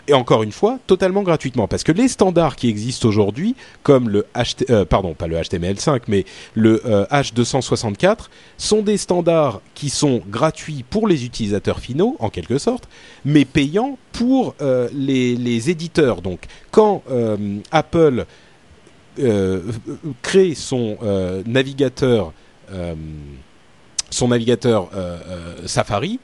et 0.08 0.14
encore 0.14 0.44
une 0.44 0.52
fois, 0.52 0.80
totalement 0.88 1.22
gratuitement. 1.22 1.68
Parce 1.68 1.84
que 1.84 1.92
les 1.92 2.08
standards 2.08 2.56
qui 2.56 2.70
existent 2.70 3.08
aujourd'hui, 3.08 3.56
comme 3.84 4.10
le 4.10 4.26
euh, 4.70 4.86
pardon, 4.86 5.14
pas 5.14 5.28
le 5.28 5.36
HTML5, 5.36 6.04
mais 6.08 6.26
le 6.54 6.82
H264, 7.12 8.06
euh, 8.06 8.16
sont 8.58 8.82
des 8.82 8.98
standards 8.98 9.62
qui 9.76 9.90
sont 9.90 10.22
gratuits 10.30 10.86
pour 10.90 11.08
les 11.08 11.26
utilisateurs 11.26 11.80
finaux, 11.80 12.16
en 12.20 12.30
quelque 12.30 12.58
sorte, 12.58 12.88
mais 13.26 13.46
payants 13.46 13.98
pour 14.14 14.56
euh, 14.62 14.88
les, 14.94 15.36
les, 15.36 15.70
éditeurs. 15.70 16.22
Donc, 16.22 16.46
quand 16.72 17.04
Apple 17.72 18.26
crée 20.22 20.54
son 20.56 20.98
navigateur, 21.46 22.34
son 24.10 24.28
navigateur 24.28 24.90
Safari, 25.66 26.20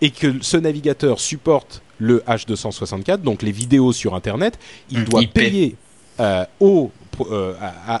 et 0.00 0.10
que 0.10 0.42
ce 0.42 0.56
navigateur 0.56 1.20
supporte 1.20 1.82
le 2.00 2.18
H264, 2.26 3.18
donc 3.18 3.42
les 3.42 3.52
vidéos 3.52 3.92
sur 3.92 4.14
Internet, 4.14 4.58
il 4.90 5.00
mmh, 5.00 5.04
doit 5.04 5.22
payer 5.32 5.76
euh, 6.18 6.44
au, 6.58 6.90
euh, 7.20 7.54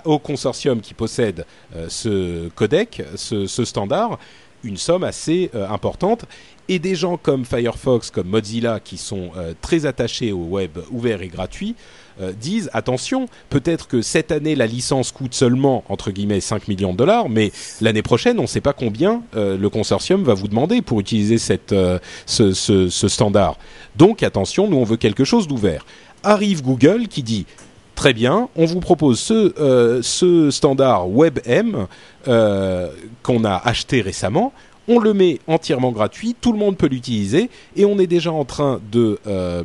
au, 0.04 0.18
consortium 0.18 0.80
qui 0.80 0.92
possède 0.92 1.46
euh, 1.74 1.86
ce 1.88 2.48
codec, 2.50 3.02
ce, 3.14 3.46
ce, 3.46 3.64
standard, 3.64 4.18
une 4.64 4.76
somme 4.76 5.04
assez 5.04 5.50
importante. 5.54 6.24
Et 6.68 6.78
des 6.78 6.94
gens 6.94 7.16
comme 7.16 7.44
Firefox, 7.44 8.10
comme 8.10 8.28
Mozilla, 8.28 8.78
qui 8.78 8.96
sont 8.98 9.32
très 9.60 9.86
attachés 9.86 10.30
au 10.30 10.44
web 10.44 10.78
ouvert 10.92 11.20
et 11.22 11.28
gratuit, 11.28 11.74
euh, 12.20 12.32
disent 12.32 12.70
attention, 12.72 13.26
peut-être 13.48 13.88
que 13.88 14.02
cette 14.02 14.32
année 14.32 14.54
la 14.54 14.66
licence 14.66 15.12
coûte 15.12 15.34
seulement 15.34 15.84
entre 15.88 16.10
guillemets 16.10 16.40
5 16.40 16.68
millions 16.68 16.92
de 16.92 16.98
dollars, 16.98 17.28
mais 17.28 17.52
l'année 17.80 18.02
prochaine 18.02 18.38
on 18.38 18.42
ne 18.42 18.46
sait 18.46 18.60
pas 18.60 18.72
combien 18.72 19.22
euh, 19.36 19.56
le 19.56 19.68
consortium 19.70 20.22
va 20.22 20.34
vous 20.34 20.48
demander 20.48 20.82
pour 20.82 21.00
utiliser 21.00 21.36
euh, 21.72 21.98
ce, 22.26 23.08
standard. 23.08 23.56
Donc 23.96 24.22
attention, 24.22 24.68
nous 24.68 24.76
on 24.76 24.84
veut 24.84 24.96
quelque 24.96 25.24
chose 25.24 25.48
d'ouvert. 25.48 25.86
Arrive 26.22 26.62
Google 26.62 27.08
qui 27.08 27.22
dit 27.22 27.46
très 27.94 28.12
bien, 28.12 28.48
on 28.56 28.64
vous 28.64 28.80
propose 28.80 29.20
ce 29.20 30.48
standard 30.50 31.08
WebM 31.08 31.86
qu'on 32.24 33.44
a 33.44 33.56
acheté 33.64 34.00
récemment 34.00 34.52
on 34.88 34.98
le 34.98 35.14
met 35.14 35.38
entièrement 35.46 35.92
gratuit, 35.92 36.34
tout 36.40 36.52
le 36.52 36.58
monde 36.58 36.76
peut 36.76 36.86
l'utiliser 36.86 37.50
et 37.76 37.84
on 37.84 37.98
est 37.98 38.06
déjà 38.06 38.32
en 38.32 38.44
train 38.44 38.80
de 38.90 39.18
euh, 39.26 39.62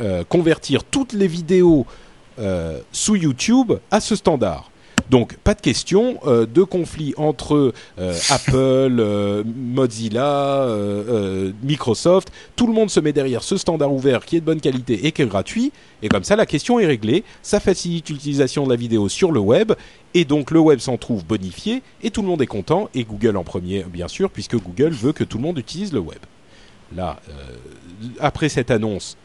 euh, 0.00 0.24
convertir 0.28 0.84
toutes 0.84 1.12
les 1.12 1.26
vidéos 1.26 1.86
euh, 2.38 2.80
sous 2.92 3.16
YouTube 3.16 3.72
à 3.90 4.00
ce 4.00 4.14
standard. 4.14 4.70
Donc 5.10 5.36
pas 5.36 5.54
de 5.54 5.60
question 5.60 6.18
euh, 6.26 6.46
de 6.46 6.62
conflit 6.62 7.14
entre 7.16 7.72
euh, 7.98 8.18
Apple, 8.30 8.54
euh, 9.00 9.42
Mozilla, 9.44 10.68
Microsoft. 11.62 12.30
Tout 12.56 12.66
le 12.66 12.72
monde 12.72 12.90
se 12.90 13.00
met 13.00 13.12
derrière 13.12 13.42
ce 13.42 13.56
standard 13.56 13.92
ouvert 13.92 14.24
qui 14.24 14.36
est 14.36 14.40
de 14.40 14.44
bonne 14.44 14.60
qualité 14.60 15.06
et 15.06 15.12
qui 15.12 15.22
est 15.22 15.26
gratuit. 15.26 15.72
Et 16.02 16.08
comme 16.08 16.24
ça, 16.24 16.36
la 16.36 16.46
question 16.46 16.78
est 16.78 16.86
réglée. 16.86 17.24
Ça 17.42 17.60
facilite 17.60 18.10
l'utilisation 18.10 18.64
de 18.64 18.70
la 18.70 18.76
vidéo 18.76 19.08
sur 19.08 19.32
le 19.32 19.40
web. 19.40 19.72
Et 20.14 20.24
donc 20.24 20.50
le 20.50 20.60
web 20.60 20.78
s'en 20.78 20.96
trouve 20.96 21.24
bonifié 21.24 21.82
et 22.02 22.10
tout 22.10 22.22
le 22.22 22.28
monde 22.28 22.42
est 22.42 22.46
content. 22.46 22.88
Et 22.94 23.04
Google 23.04 23.36
en 23.36 23.44
premier, 23.44 23.84
bien 23.84 24.08
sûr, 24.08 24.30
puisque 24.30 24.56
Google 24.56 24.90
veut 24.90 25.12
que 25.12 25.24
tout 25.24 25.38
le 25.38 25.42
monde 25.42 25.58
utilise 25.58 25.92
le 25.92 26.00
web. 26.00 26.18
Là, 26.94 27.20
après 28.18 28.48
cette 28.48 28.70
annonce, 28.70 29.18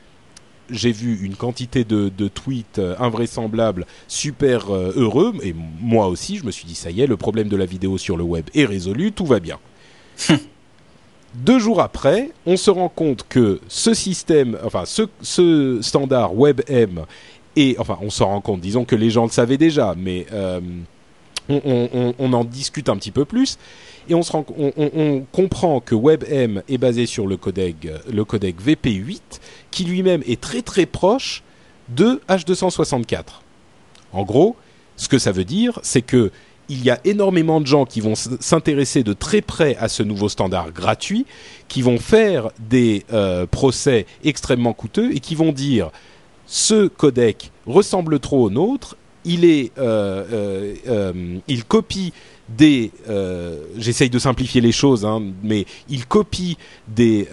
j'ai 0.70 0.92
vu 0.92 1.20
une 1.24 1.36
quantité 1.36 1.84
de, 1.84 2.10
tweets 2.28 2.80
euh, 2.80 2.96
invraisemblables, 3.00 3.86
super 4.08 4.74
euh, 4.74 4.94
heureux, 4.96 5.34
et 5.44 5.54
moi 5.82 6.08
aussi, 6.08 6.38
je 6.38 6.46
me 6.46 6.52
suis 6.52 6.66
dit, 6.66 6.76
ça 6.76 6.92
y 6.92 7.02
est, 7.02 7.08
le 7.08 7.18
problème 7.18 7.50
de 7.50 7.58
la 7.58 7.66
vidéo 7.66 7.98
sur 7.98 8.18
le 8.18 8.24
web 8.24 8.46
est 8.54 8.66
résolu, 8.66 9.12
tout 9.12 9.26
va 9.26 9.40
bien. 9.40 9.60
Deux 11.36 11.58
jours 11.58 11.82
après, 11.82 12.30
on 12.46 12.58
se 12.58 12.70
rend 12.70 12.90
compte 12.90 13.26
que 13.28 13.60
ce 13.68 13.94
système, 13.94 14.58
enfin 14.64 14.84
ce, 14.86 15.80
standard 15.82 16.36
WebM, 16.36 17.06
et 17.56 17.76
enfin 17.80 17.98
on 18.02 18.10
s'en 18.10 18.28
rend 18.28 18.42
compte, 18.42 18.62
disons 18.62 18.86
que 18.86 18.96
les 18.96 19.10
gens 19.10 19.26
le 19.26 19.32
savaient 19.32 19.58
déjà, 19.58 19.96
mais 19.98 20.28
euh, 20.32 20.60
on, 21.50 22.34
en 22.34 22.44
discute 22.44 22.90
un 22.90 22.98
petit 22.98 23.12
peu 23.12 23.26
plus, 23.26 23.58
et 24.10 24.14
on, 24.14 25.26
comprend 25.32 25.80
que 25.80 25.96
WebM 25.96 26.62
est 26.68 26.78
basé 26.78 27.06
sur 27.06 27.28
le 27.28 27.38
codec, 27.38 27.88
le 28.12 28.26
codec 28.26 28.62
VP8 28.62 29.22
qui 29.72 29.86
lui-même 29.86 30.24
est 30.28 30.40
très 30.40 30.62
très 30.62 30.86
proche 30.86 31.44
de 31.90 32.22
H264. 32.30 33.42
En 34.12 34.24
gros, 34.24 34.56
ce 34.96 35.08
que 35.08 35.18
ça 35.18 35.32
veut 35.32 35.46
dire, 35.46 35.80
c'est 35.84 36.02
que 36.02 36.32
il 36.70 36.84
y 36.84 36.90
a 36.90 37.00
énormément 37.04 37.60
de 37.60 37.68
gens 37.68 37.86
qui 37.86 38.00
vont 38.00 38.16
s'intéresser 38.16 39.04
de 39.04 39.12
très 39.12 39.42
près 39.42 39.76
à 39.78 39.90
ce 39.90 40.02
nouveau 40.02 40.30
standard 40.30 40.72
gratuit, 40.72 41.26
qui 41.68 41.82
vont 41.82 41.98
faire 41.98 42.52
des 42.58 43.04
euh, 43.12 43.46
procès 43.46 44.06
extrêmement 44.24 44.74
coûteux 44.74 45.14
et 45.14 45.20
qui 45.20 45.36
vont 45.36 45.52
dire 45.52 45.92
ce 46.46 46.88
codec 46.88 47.52
ressemble 47.66 48.20
trop 48.20 48.46
au 48.46 48.50
nôtre, 48.50 48.96
il 49.26 49.46
est, 49.46 49.72
euh, 49.78 50.76
euh, 50.88 51.38
il 51.48 51.66
copie 51.66 52.14
des, 52.50 52.92
j'essaye 53.78 54.10
de 54.10 54.20
simplifier 54.20 54.62
les 54.62 54.72
choses, 54.72 55.06
hein, 55.06 55.22
mais 55.44 55.66
il 55.90 56.06
copie 56.06 56.58
des 56.88 57.28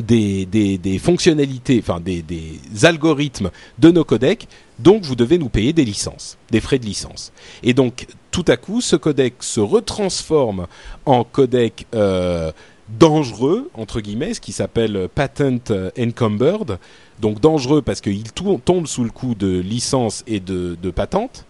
des, 0.00 0.46
des, 0.46 0.98
fonctionnalités, 0.98 1.78
enfin 1.82 2.00
des, 2.00 2.22
des, 2.22 2.60
algorithmes 2.84 3.50
de 3.78 3.90
nos 3.90 4.04
codecs, 4.04 4.46
donc 4.78 5.02
vous 5.02 5.16
devez 5.16 5.38
nous 5.38 5.48
payer 5.48 5.72
des 5.72 5.84
licences, 5.84 6.38
des 6.50 6.60
frais 6.60 6.78
de 6.78 6.84
licence. 6.84 7.32
Et 7.62 7.74
donc 7.74 8.06
tout 8.30 8.44
à 8.46 8.56
coup, 8.56 8.80
ce 8.80 8.96
codec 8.96 9.34
se 9.40 9.60
retransforme 9.60 10.66
en 11.06 11.24
codec 11.24 11.86
euh, 11.94 12.52
dangereux 12.88 13.70
entre 13.74 14.00
guillemets, 14.00 14.34
ce 14.34 14.40
qui 14.40 14.52
s'appelle 14.52 15.08
patent 15.12 15.72
encumbered, 15.98 16.78
donc 17.20 17.40
dangereux 17.40 17.82
parce 17.82 18.00
qu'il 18.00 18.24
tombe 18.32 18.86
sous 18.86 19.04
le 19.04 19.10
coup 19.10 19.34
de 19.34 19.58
licence 19.58 20.24
et 20.26 20.40
de, 20.40 20.76
de 20.80 20.90
patente. 20.90 21.44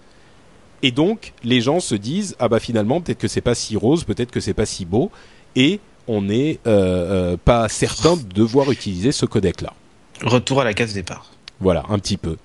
Et 0.83 0.93
donc 0.93 1.33
les 1.43 1.61
gens 1.61 1.81
se 1.81 1.95
disent 1.95 2.37
ah 2.39 2.49
bah 2.49 2.61
finalement 2.61 3.01
peut-être 3.01 3.19
que 3.19 3.29
c'est 3.29 3.41
pas 3.41 3.55
si 3.55 3.77
rose, 3.77 4.05
peut-être 4.05 4.31
que 4.31 4.41
c'est 4.41 4.55
pas 4.55 4.67
si 4.67 4.85
beau 4.85 5.11
et 5.57 5.81
on 6.07 6.23
n'est 6.23 6.59
euh, 6.67 7.33
euh, 7.33 7.37
pas 7.37 7.69
certain 7.69 8.17
de 8.17 8.23
devoir 8.23 8.71
utiliser 8.71 9.13
ce 9.13 9.27
codec-là. 9.27 9.75
Retour 10.23 10.61
à 10.61 10.65
la 10.65 10.75
case 10.75 10.95
départ. 10.95 11.31
Voilà, 11.61 11.85
un 11.89 11.99
petit 11.99 12.17
peu. 12.17 12.37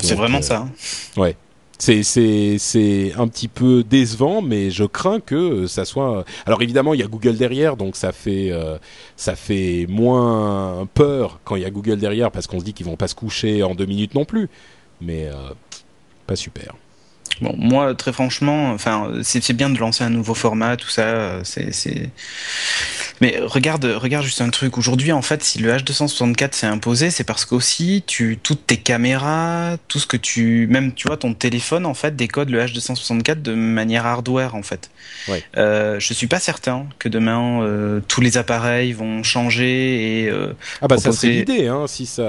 C'est 0.00 0.14
vraiment 0.14 0.38
euh, 0.38 0.42
ça. 0.42 0.58
Hein. 0.58 1.20
Ouais. 1.20 1.36
C'est 1.78 2.02
c'est 2.02 3.12
un 3.16 3.28
petit 3.28 3.48
peu 3.48 3.82
décevant, 3.82 4.42
mais 4.42 4.70
je 4.70 4.84
crains 4.84 5.20
que 5.20 5.66
ça 5.66 5.84
soit. 5.84 6.24
Alors 6.46 6.62
évidemment, 6.62 6.94
il 6.94 7.00
y 7.00 7.02
a 7.02 7.06
Google 7.06 7.36
derrière, 7.36 7.76
donc 7.76 7.96
ça 7.96 8.12
fait 8.12 8.52
ça 9.16 9.36
fait 9.36 9.86
moins 9.88 10.88
peur 10.94 11.40
quand 11.44 11.56
il 11.56 11.62
y 11.62 11.66
a 11.66 11.70
Google 11.70 11.98
derrière 11.98 12.30
parce 12.30 12.46
qu'on 12.46 12.60
se 12.60 12.64
dit 12.64 12.72
qu'ils 12.72 12.86
vont 12.86 12.96
pas 12.96 13.08
se 13.08 13.14
coucher 13.14 13.62
en 13.62 13.74
deux 13.74 13.86
minutes 13.86 14.14
non 14.14 14.24
plus. 14.24 14.48
Mais 15.00 15.28
pas 16.26 16.36
super. 16.36 16.74
Bon, 17.40 17.54
moi, 17.58 17.94
très 17.94 18.12
franchement, 18.12 18.70
enfin, 18.70 19.10
c'est 19.22 19.52
bien 19.54 19.68
de 19.68 19.78
lancer 19.78 20.04
un 20.04 20.10
nouveau 20.10 20.34
format, 20.34 20.76
tout 20.76 20.88
ça. 20.88 21.42
C'est 21.42 22.10
Mais 23.20 23.38
regarde, 23.40 23.84
regarde 23.84 24.24
juste 24.24 24.40
un 24.40 24.50
truc. 24.50 24.76
Aujourd'hui, 24.76 25.12
en 25.12 25.22
fait, 25.22 25.42
si 25.44 25.58
le 25.60 25.70
H264 25.72 26.52
s'est 26.52 26.66
imposé, 26.66 27.10
c'est 27.10 27.22
parce 27.24 27.44
qu'aussi, 27.44 28.02
tu, 28.06 28.38
toutes 28.42 28.66
tes 28.66 28.76
caméras, 28.76 29.76
tout 29.88 29.98
ce 30.00 30.06
que 30.06 30.16
tu, 30.16 30.66
même, 30.68 30.92
tu 30.92 31.06
vois, 31.06 31.16
ton 31.16 31.32
téléphone, 31.32 31.86
en 31.86 31.94
fait, 31.94 32.16
décode 32.16 32.50
le 32.50 32.60
H264 32.64 33.40
de 33.40 33.54
manière 33.54 34.04
hardware, 34.04 34.54
en 34.56 34.62
fait. 34.62 34.90
Ouais. 35.28 35.42
Euh, 35.56 36.00
je 36.00 36.12
suis 36.12 36.26
pas 36.26 36.40
certain 36.40 36.86
que 36.98 37.08
demain, 37.08 37.62
euh, 37.62 38.00
tous 38.08 38.20
les 38.20 38.36
appareils 38.36 38.92
vont 38.92 39.22
changer 39.22 40.22
et, 40.24 40.28
euh, 40.28 40.52
Ah 40.82 40.88
bah 40.88 40.98
ça 40.98 41.12
serait 41.12 41.28
l'idée, 41.32 41.68
hein, 41.68 41.86
si 41.86 42.06
ça. 42.06 42.22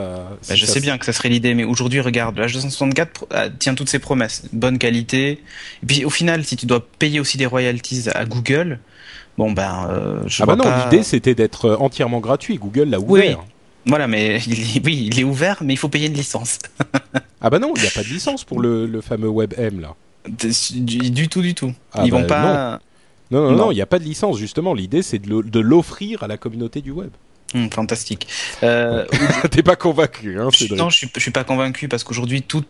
bah, 0.48 0.56
je 0.56 0.66
ça 0.66 0.74
sais 0.74 0.80
bien 0.82 0.98
que 0.98 1.06
ça 1.06 1.14
serait 1.14 1.30
l'idée, 1.30 1.56
mais 1.56 1.64
aujourd'hui, 1.64 1.99
regarde, 1.99 2.38
le 2.38 2.45
H264 2.45 2.94
pr- 2.94 3.07
euh, 3.34 3.49
tient 3.57 3.74
toutes 3.76 3.90
ses 3.90 3.99
promesses. 3.99 4.44
Bonne 4.53 4.78
qualité. 4.78 5.32
Et 5.82 5.86
puis, 5.88 6.06
au 6.06 6.10
final, 6.12 6.45
si 6.45 6.56
tu 6.57 6.66
dois 6.68 6.86
payer 6.99 7.20
aussi 7.20 7.38
des 7.38 7.45
royalties 7.48 8.06
à 8.14 8.26
Google, 8.26 8.80
bon, 9.38 9.52
ben, 9.52 9.88
euh, 9.90 10.20
je 10.28 10.44
Ah 10.44 10.45
bah 10.45 10.56
vois 10.56 10.64
non, 10.66 10.70
pas- 10.72 10.90
l'idée 10.90 11.03
c'était 11.03 11.36
d'être 11.36 11.66
euh, 11.66 11.78
entièrement 11.78 12.20
gratuit. 12.20 12.57
Google 12.57 12.90
l'a 12.90 12.99
Oui, 12.99 13.20
ouvert. 13.22 13.44
Voilà, 13.88 14.07
mais 14.07 14.40
il 14.48 14.78
est- 14.78 14.86
oui, 14.86 15.07
il 15.12 15.20
est 15.20 15.24
ouvert, 15.24 15.57
mais 15.62 15.74
il 15.74 15.78
faut 15.78 15.90
payer 15.90 16.07
une 16.07 16.14
licence. 16.14 16.60
Ah 17.41 17.52
bah 17.52 17.60
non, 17.60 17.74
il 17.76 17.82
n'y 17.84 17.88
a 17.88 17.91
pas 17.91 18.02
de 18.02 18.07
licence 18.07 18.44
pour 18.44 18.60
le, 18.60 18.88
le 18.88 19.02
fameux 19.02 19.30
WebM 19.30 19.80
là. 19.80 19.94
Du, 20.28 20.98
du 21.12 21.28
tout, 21.28 21.41
du 21.44 21.53
tout. 21.53 21.72
Ah 21.94 22.02
Ils 22.03 22.10
bah 22.12 22.22
vont 22.22 22.26
pas. 22.28 22.80
Non, 23.30 23.41
non, 23.41 23.52
Non. 23.52 23.57
non, 23.57 23.72
il 23.72 23.76
n'y 23.76 23.82
a 23.82 23.86
pas 23.86 23.99
de 23.99 24.03
licence 24.03 24.40
justement. 24.40 24.74
L'idée 24.74 25.03
c'est 25.03 25.20
de 25.20 25.60
l'offrir 25.60 26.24
à 26.24 26.28
la 26.28 26.38
communauté 26.38 26.82
du 26.82 26.90
web. 26.90 27.12
Hum, 27.53 27.70
fantastique. 27.72 28.28
Euh, 28.64 29.06
T'es 29.52 29.62
pas 29.62 29.76
convaincu, 29.76 30.40
hein, 30.40 30.49
Cédric 30.52 30.80
non, 30.80 30.90
je 30.90 30.98
suis, 30.98 31.10
je 31.14 31.20
suis 31.20 31.30
pas 31.30 31.44
convaincu 31.44 31.88
parce 31.88 32.03
qu'aujourd'hui, 32.03 32.41
tout, 32.41 32.64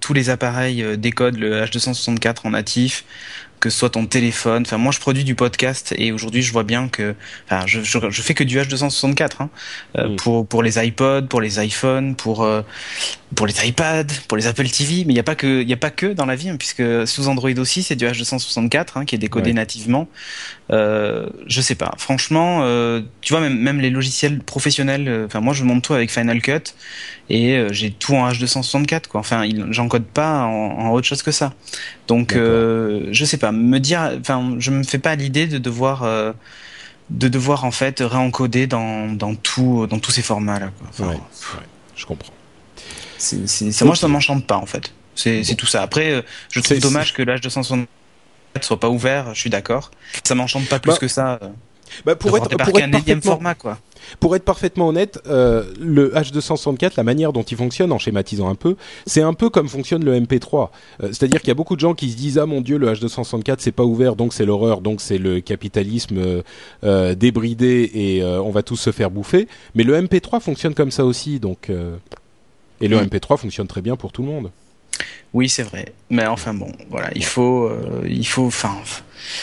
tous 0.00 0.14
les 0.14 0.30
appareils 0.30 0.82
euh, 0.82 0.96
décodent 0.96 1.36
le 1.36 1.62
H264 1.64 2.36
en 2.44 2.50
natif, 2.50 3.04
que 3.60 3.70
ce 3.70 3.78
soit 3.78 3.90
ton 3.90 4.06
téléphone. 4.06 4.62
Enfin, 4.66 4.78
moi, 4.78 4.92
je 4.92 5.00
produis 5.00 5.24
du 5.24 5.34
podcast 5.34 5.94
et 5.98 6.12
aujourd'hui, 6.12 6.42
je 6.42 6.52
vois 6.52 6.62
bien 6.64 6.88
que, 6.88 7.14
enfin, 7.46 7.66
je, 7.66 7.80
je, 7.82 7.98
je 8.10 8.22
fais 8.22 8.34
que 8.34 8.44
du 8.44 8.58
H264 8.58 9.28
hein, 9.40 9.50
euh, 9.96 10.08
Mm. 10.08 10.16
pour 10.16 10.46
pour 10.46 10.62
les 10.62 10.78
iPods, 10.84 11.26
pour 11.28 11.40
les 11.40 11.58
iPhones, 11.64 12.14
pour 12.14 12.42
euh, 12.44 12.62
pour 13.34 13.46
les 13.46 13.66
iPads, 13.68 14.04
pour 14.28 14.36
les 14.38 14.46
Apple 14.46 14.68
TV. 14.68 15.04
Mais 15.04 15.12
il 15.12 15.16
y 15.16 15.20
a 15.20 15.24
pas 15.24 15.34
que 15.34 15.62
il 15.62 15.68
y 15.68 15.72
a 15.72 15.76
pas 15.76 15.90
que 15.90 16.06
dans 16.06 16.26
la 16.26 16.36
vie, 16.36 16.48
hein, 16.50 16.56
puisque 16.56 17.06
sous 17.06 17.28
Android 17.28 17.50
aussi, 17.58 17.82
c'est 17.82 17.96
du 17.96 18.06
H264 18.06 18.86
hein, 18.96 19.04
qui 19.04 19.14
est 19.14 19.18
décodé 19.18 19.50
Ouais. 19.50 19.54
nativement. 19.54 20.08
Euh, 20.70 21.26
je 21.46 21.60
sais 21.62 21.74
pas. 21.74 21.94
Franchement, 21.96 22.60
euh, 22.62 23.00
tu 23.22 23.32
vois, 23.32 23.40
même, 23.40 23.58
même 23.58 23.80
les 23.80 23.88
logiciels 23.90 24.40
professionnels, 24.40 25.08
euh, 25.08 25.24
enfin, 25.26 25.40
moi, 25.40 25.54
je 25.54 25.64
monte 25.64 25.82
tout 25.82 25.94
avec 25.94 26.10
Final 26.10 26.42
Cut 26.42 26.74
et 27.30 27.66
j'ai 27.70 27.90
tout 27.90 28.14
en 28.14 28.28
H264, 28.30 29.06
quoi. 29.08 29.20
Enfin, 29.20 29.48
j'encode 29.70 30.04
pas 30.04 30.42
en, 30.44 30.50
en 30.78 30.90
autre 30.92 31.06
chose 31.06 31.22
que 31.22 31.30
ça. 31.32 31.54
Donc, 32.06 32.32
je 32.34 33.24
sais 33.24 33.38
pas. 33.38 33.52
Me 33.52 33.78
dire, 33.78 34.12
enfin, 34.20 34.56
je 34.58 34.70
me 34.70 34.82
fais 34.82 34.98
pas 34.98 35.14
l'idée 35.14 35.46
de 35.46 35.56
devoir, 35.58 36.06
de 37.10 37.28
devoir 37.28 37.64
en 37.64 37.70
fait 37.70 38.00
réencoder 38.00 38.66
dans, 38.66 39.08
dans 39.12 39.34
tout, 39.34 39.86
dans 39.88 39.98
tous 39.98 40.10
ces 40.10 40.22
formats-là, 40.22 40.70
quoi. 40.78 40.86
Enfin, 40.90 41.06
Ouais, 41.08 41.14
ouais, 41.14 41.66
je 41.96 42.04
comprends. 42.06 42.32
c'est, 43.16 43.48
c'est, 43.48 43.72
c'est- 43.72 43.84
moi, 43.84 43.96
ça 43.96 44.08
m'enchante 44.08 44.46
pas, 44.46 44.56
en 44.56 44.66
fait. 44.66 44.92
C'est, 45.14 45.42
tout 45.56 45.66
ça. 45.66 45.82
Après, 45.82 46.22
je 46.50 46.60
trouve 46.60 46.78
dommage 46.78 47.12
que 47.14 47.22
l'H264 47.22 47.86
soit 48.64 48.80
pas 48.80 48.88
ouvert. 48.90 49.34
Je 49.34 49.40
suis 49.40 49.50
d'accord. 49.50 49.90
Ça 50.24 50.34
m'enchante 50.34 50.68
pas 50.68 50.78
plus 50.78 50.92
Bah, 50.92 50.98
que 50.98 51.08
ça. 51.08 51.38
Bah, 52.04 52.14
pour, 52.16 52.36
être, 52.36 52.48
débarqué 52.48 52.70
pour, 52.70 52.80
être 52.80 52.84
un 52.84 52.88
énième 52.88 53.02
parfaitement, 53.02 53.32
format, 53.32 53.54
quoi. 53.54 53.78
pour 54.20 54.36
être 54.36 54.44
parfaitement 54.44 54.88
honnête, 54.88 55.18
euh, 55.26 55.64
le 55.80 56.10
H264, 56.12 56.92
la 56.98 57.02
manière 57.02 57.32
dont 57.32 57.42
il 57.42 57.56
fonctionne, 57.56 57.92
en 57.92 57.98
schématisant 57.98 58.48
un 58.48 58.54
peu, 58.54 58.76
c'est 59.06 59.22
un 59.22 59.32
peu 59.32 59.48
comme 59.48 59.68
fonctionne 59.68 60.04
le 60.04 60.14
MP3. 60.20 60.68
Euh, 61.02 61.08
C'est-à-dire 61.08 61.40
qu'il 61.40 61.48
y 61.48 61.50
a 61.50 61.54
beaucoup 61.54 61.76
de 61.76 61.80
gens 61.80 61.94
qui 61.94 62.10
se 62.10 62.16
disent 62.16 62.38
ah 62.38 62.44
mon 62.44 62.60
dieu 62.60 62.76
le 62.76 62.92
H264 62.92 63.56
c'est 63.60 63.72
pas 63.72 63.84
ouvert 63.84 64.16
donc 64.16 64.34
c'est 64.34 64.44
l'horreur 64.44 64.82
donc 64.82 65.00
c'est 65.00 65.18
le 65.18 65.40
capitalisme 65.40 66.18
euh, 66.18 66.42
euh, 66.84 67.14
débridé 67.14 67.90
et 67.94 68.22
euh, 68.22 68.40
on 68.42 68.50
va 68.50 68.62
tous 68.62 68.76
se 68.76 68.92
faire 68.92 69.10
bouffer. 69.10 69.48
Mais 69.74 69.82
le 69.82 69.98
MP3 69.98 70.40
fonctionne 70.40 70.74
comme 70.74 70.90
ça 70.90 71.04
aussi 71.06 71.40
donc 71.40 71.70
euh, 71.70 71.96
et 72.80 72.88
le 72.88 72.96
Mm. 72.98 73.04
MP3 73.06 73.38
fonctionne 73.38 73.66
très 73.66 73.80
bien 73.80 73.96
pour 73.96 74.12
tout 74.12 74.22
le 74.22 74.28
monde. 74.28 74.50
Oui, 75.34 75.48
c'est 75.48 75.62
vrai. 75.62 75.92
Mais 76.10 76.26
enfin 76.26 76.54
bon, 76.54 76.72
voilà, 76.90 77.10
il 77.14 77.24
faut, 77.24 77.64
euh, 77.64 78.04
il 78.06 78.26
faut, 78.26 78.46
enfin, 78.46 78.74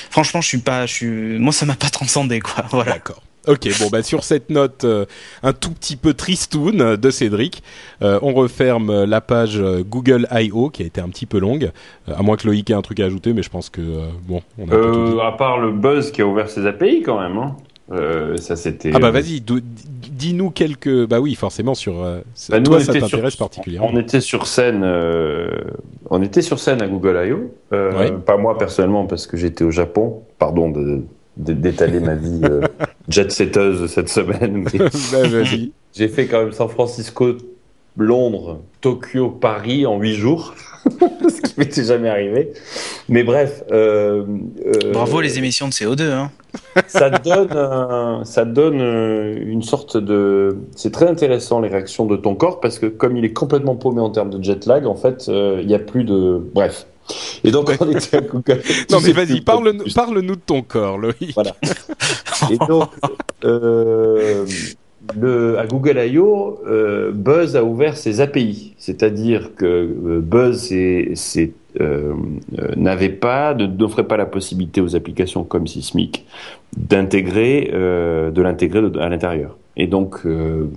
franchement, 0.09 0.41
je 0.41 0.47
suis 0.47 0.57
pas, 0.57 0.85
je 0.85 0.93
suis, 0.93 1.39
moi, 1.39 1.53
ça 1.53 1.65
m'a 1.65 1.75
pas 1.75 1.89
transcendé, 1.89 2.39
quoi. 2.39 2.65
Voilà. 2.71 2.93
D'accord. 2.93 3.21
Ok, 3.47 3.67
bon 3.79 3.89
bah 3.91 4.01
sur 4.01 4.23
cette 4.23 4.49
note 4.49 4.85
euh, 4.85 5.05
un 5.43 5.53
tout 5.53 5.71
petit 5.71 5.95
peu 5.95 6.13
tristoun 6.15 6.95
de 6.95 7.09
Cédric, 7.11 7.61
euh, 8.01 8.17
on 8.23 8.33
referme 8.33 9.03
la 9.03 9.21
page 9.21 9.61
Google 9.87 10.27
I.O. 10.31 10.69
qui 10.69 10.81
a 10.81 10.85
été 10.85 10.99
un 10.99 11.09
petit 11.09 11.27
peu 11.27 11.37
longue, 11.37 11.71
euh, 12.09 12.15
à 12.17 12.23
moins 12.23 12.37
que 12.37 12.47
Loïc 12.47 12.69
ait 12.71 12.73
un 12.73 12.81
truc 12.81 12.99
à 12.99 13.05
ajouter, 13.05 13.33
mais 13.33 13.43
je 13.43 13.49
pense 13.49 13.69
que 13.69 13.81
euh, 13.81 14.07
bon, 14.23 14.41
on 14.57 14.67
a 14.67 14.75
tout 14.75 15.13
dit. 15.13 15.21
À 15.21 15.31
part 15.33 15.59
le 15.59 15.71
buzz 15.71 16.11
qui 16.11 16.21
a 16.21 16.27
ouvert 16.27 16.49
ses 16.49 16.65
API 16.65 17.03
quand 17.03 17.19
même. 17.19 17.37
Hein. 17.37 17.55
Euh, 17.91 18.37
ça 18.37 18.55
c'était. 18.55 18.91
Ah 18.93 18.99
bah 18.99 19.11
vas-y, 19.11 19.41
dou- 19.41 19.59
dis-nous 19.61 20.49
quelques. 20.49 21.05
Bah 21.05 21.19
oui, 21.19 21.35
forcément 21.35 21.75
sur. 21.75 22.01
euh, 22.03 22.21
Bah, 22.49 22.57
nous, 22.59 22.65
toi, 22.65 22.77
on 22.77 22.79
ça 22.79 22.91
était 22.91 23.01
t'intéresse 23.01 23.33
sur- 23.35 23.45
particulièrement. 23.45 23.89
On 23.93 23.97
était 23.99 24.21
sur 24.21 24.47
scène. 24.47 24.81
euh, 24.83 25.49
on 26.09 26.21
était 26.23 26.41
sur 26.41 26.57
scène 26.59 26.81
à 26.81 26.87
Google 26.87 27.21
I.O. 27.27 27.51
Euh, 27.73 27.97
Ouais. 27.97 28.11
Pas 28.11 28.37
moi 28.37 28.57
personnellement 28.57 29.05
parce 29.05 29.27
que 29.27 29.37
j'étais 29.37 29.63
au 29.63 29.71
Japon. 29.71 30.23
Pardon 30.39 30.69
de 30.69 31.03
d'étaler 31.37 31.99
ma 31.99 32.15
vie 32.15 32.39
euh, 32.45 32.61
jet-setteuse 33.09 33.87
cette 33.91 34.09
semaine. 34.09 34.63
mais 34.71 34.79
bah, 35.11 35.27
vas-y. 35.27 35.71
J'ai 35.93 36.07
fait 36.07 36.25
quand 36.27 36.39
même 36.43 36.53
San 36.53 36.69
Francisco, 36.69 37.33
Londres, 37.97 38.61
Tokyo, 38.81 39.29
Paris 39.29 39.85
en 39.85 39.99
huit 39.99 40.15
jours. 40.15 40.55
Ce 41.29 41.41
qui 41.41 41.53
m'était 41.57 41.83
jamais 41.83 42.09
arrivé. 42.09 42.53
Mais 43.09 43.23
bref. 43.23 43.63
euh, 43.71 44.23
euh, 44.65 44.91
Bravo 44.93 45.21
les 45.21 45.37
émissions 45.39 45.67
de 45.67 45.73
CO2, 45.73 46.03
hein. 46.11 46.31
ça 46.87 47.09
donne, 47.09 47.51
un- 47.51 48.21
ça 48.23 48.45
donne 48.45 48.79
euh, 48.81 49.35
une 49.45 49.63
sorte 49.63 49.97
de. 49.97 50.57
C'est 50.75 50.91
très 50.91 51.07
intéressant 51.07 51.59
les 51.59 51.69
réactions 51.69 52.05
de 52.05 52.15
ton 52.15 52.35
corps 52.35 52.59
parce 52.59 52.79
que 52.79 52.85
comme 52.85 53.17
il 53.17 53.25
est 53.25 53.33
complètement 53.33 53.75
paumé 53.75 54.01
en 54.01 54.09
termes 54.09 54.29
de 54.29 54.43
jet 54.43 54.65
lag, 54.65 54.85
en 54.85 54.95
fait, 54.95 55.25
euh, 55.29 55.59
il 55.63 55.69
y 55.69 55.75
a 55.75 55.79
plus 55.79 56.03
de. 56.03 56.39
Bref. 56.53 56.85
Et 57.43 57.51
donc 57.51 57.71
on 57.79 57.89
était 57.91 58.17
à 58.17 58.21
Google. 58.21 58.61
Non 58.91 58.97
mais 59.03 59.11
vas-y, 59.11 59.41
parle-nous 59.95 60.35
de 60.35 60.41
ton 60.43 60.61
corps, 60.63 60.97
Loïc. 60.97 61.33
Voilà. 61.35 61.55
Et 62.51 62.57
donc, 62.67 62.89
euh, 63.43 64.45
le, 65.19 65.57
à 65.59 65.67
Google 65.67 65.97
I.O., 65.97 66.59
euh, 66.65 67.11
Buzz 67.11 67.55
a 67.55 67.63
ouvert 67.63 67.97
ses 67.97 68.21
API. 68.21 68.73
C'est-à-dire 68.77 69.55
que 69.55 69.65
euh, 69.65 70.19
Buzz 70.21 70.71
euh, 70.71 71.15
euh, 71.81 72.13
n'avait 72.75 73.09
pas, 73.09 73.53
n'offrait 73.53 74.05
pas 74.05 74.17
la 74.17 74.25
possibilité 74.25 74.81
aux 74.81 74.95
applications 74.95 75.43
comme 75.43 75.67
Sysmic 75.67 76.25
d'intégrer, 76.77 77.71
euh, 77.73 78.31
de 78.31 78.41
l'intégrer 78.41 78.81
à 78.99 79.09
l'intérieur. 79.09 79.57
Et 79.77 79.87
donc, 79.87 80.21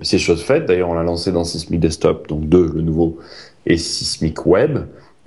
c'est 0.01 0.17
chose 0.17 0.43
faite. 0.43 0.65
D'ailleurs, 0.65 0.89
on 0.89 0.93
l'a 0.93 1.03
lancé 1.03 1.31
dans 1.31 1.45
Sysmic 1.45 1.79
Desktop, 1.79 2.27
donc 2.27 2.49
2, 2.49 2.73
le 2.75 2.81
nouveau, 2.81 3.17
et 3.65 3.77
Sysmic 3.77 4.45
Web. 4.45 4.79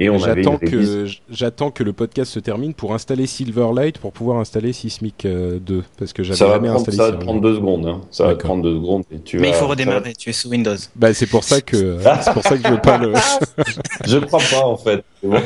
Et 0.02 0.10
on 0.10 0.20
avait 0.22 0.42
J'attends 0.42 0.58
que 0.58 1.06
j'attends 1.30 1.70
que 1.70 1.84
le 1.84 1.92
podcast 1.92 2.32
se 2.32 2.40
termine 2.40 2.74
pour 2.74 2.92
installer 2.92 3.28
Silverlight 3.28 3.98
pour 3.98 4.12
pouvoir 4.12 4.38
installer 4.38 4.72
Sysmic 4.72 5.24
euh, 5.26 5.60
2 5.60 5.84
parce 5.96 6.12
que 6.12 6.24
j'avais 6.24 6.36
Ça 6.36 6.46
va, 6.46 6.54
jamais 6.54 6.68
prendre, 6.68 6.80
installé 6.80 6.96
ça 6.96 7.10
va 7.12 7.16
prendre 7.18 7.40
deux 7.40 7.54
secondes. 7.54 7.86
Hein. 7.86 8.00
Ça 8.10 8.26
va 8.26 8.34
prendre 8.34 8.64
deux 8.64 8.74
secondes. 8.74 9.04
Et 9.12 9.20
tu 9.20 9.38
Mais 9.38 9.50
il 9.50 9.54
faut 9.54 9.66
va 9.66 9.70
redémarrer. 9.70 10.14
Tu 10.14 10.30
es 10.30 10.32
sous 10.32 10.48
Windows. 10.48 10.74
Bah 10.96 11.14
c'est 11.14 11.28
pour 11.28 11.44
ça 11.44 11.60
que 11.60 11.98
c'est 12.20 12.32
pour 12.32 12.42
ça 12.42 12.56
que 12.56 12.66
je 12.66 12.72
veux 12.72 12.80
pas 12.80 12.98
le. 12.98 13.12
Je 14.06 14.18
crois 14.18 14.40
pas 14.50 14.66
en 14.66 14.76
fait. 14.76 15.04
Bon, 15.22 15.38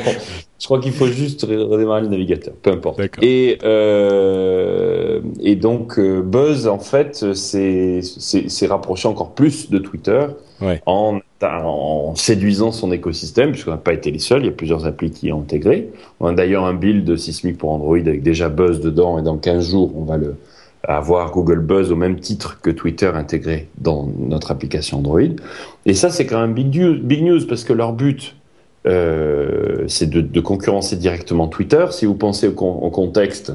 je 0.59 0.65
crois 0.65 0.79
qu'il 0.79 0.91
faut 0.91 1.07
juste 1.07 1.43
redémarrer 1.43 2.01
le 2.01 2.07
navigateur, 2.07 2.55
peu 2.55 2.71
importe. 2.71 2.97
D'accord. 2.97 3.23
Et 3.23 3.59
euh, 3.63 5.21
et 5.39 5.55
donc 5.55 5.99
euh, 5.99 6.21
Buzz 6.21 6.67
en 6.67 6.79
fait 6.79 7.33
s'est 7.35 8.01
s'est 8.01 8.67
rapproché 8.67 9.07
encore 9.07 9.35
plus 9.35 9.69
de 9.69 9.77
Twitter 9.77 10.25
Ouais. 10.61 10.81
en 10.85 11.19
en 11.43 12.15
séduisant 12.15 12.71
son 12.71 12.91
écosystème 12.91 13.51
puisqu'on 13.51 13.71
n'a 13.71 13.77
pas 13.77 13.93
été 13.93 14.09
les 14.09 14.19
seuls. 14.19 14.41
Il 14.41 14.45
y 14.47 14.49
a 14.49 14.53
plusieurs 14.53 14.85
applis 14.87 15.11
qui 15.11 15.31
ont 15.31 15.41
intégré. 15.41 15.89
On 16.19 16.27
a 16.27 16.33
d'ailleurs 16.33 16.65
un 16.65 16.73
build 16.73 17.05
de 17.05 17.15
Sysmic 17.15 17.57
pour 17.59 17.71
Android 17.71 17.97
avec 17.97 18.23
déjà 18.23 18.49
Buzz 18.49 18.79
dedans 18.81 19.19
et 19.19 19.21
dans 19.21 19.37
15 19.37 19.69
jours 19.69 19.91
on 19.95 20.03
va 20.03 20.17
le 20.17 20.35
avoir 20.87 21.31
Google 21.31 21.59
Buzz 21.59 21.91
au 21.91 21.95
même 21.95 22.19
titre 22.19 22.59
que 22.61 22.69
Twitter 22.69 23.11
intégré 23.13 23.67
dans 23.77 24.07
notre 24.19 24.51
application 24.51 24.99
Android. 24.99 25.19
Et 25.85 25.93
ça, 25.93 26.09
c'est 26.09 26.25
quand 26.25 26.39
même 26.39 26.53
big 26.53 26.73
news, 26.73 26.97
big 27.01 27.23
news 27.23 27.45
parce 27.47 27.63
que 27.65 27.73
leur 27.73 27.91
but, 27.93 28.35
euh, 28.85 29.83
c'est 29.87 30.09
de, 30.09 30.21
de 30.21 30.39
concurrencer 30.39 30.95
directement 30.95 31.47
Twitter. 31.47 31.85
Si 31.91 32.05
vous 32.05 32.13
pensez 32.15 32.47
au, 32.47 32.53
con- 32.53 32.79
au 32.81 32.89
contexte 32.89 33.51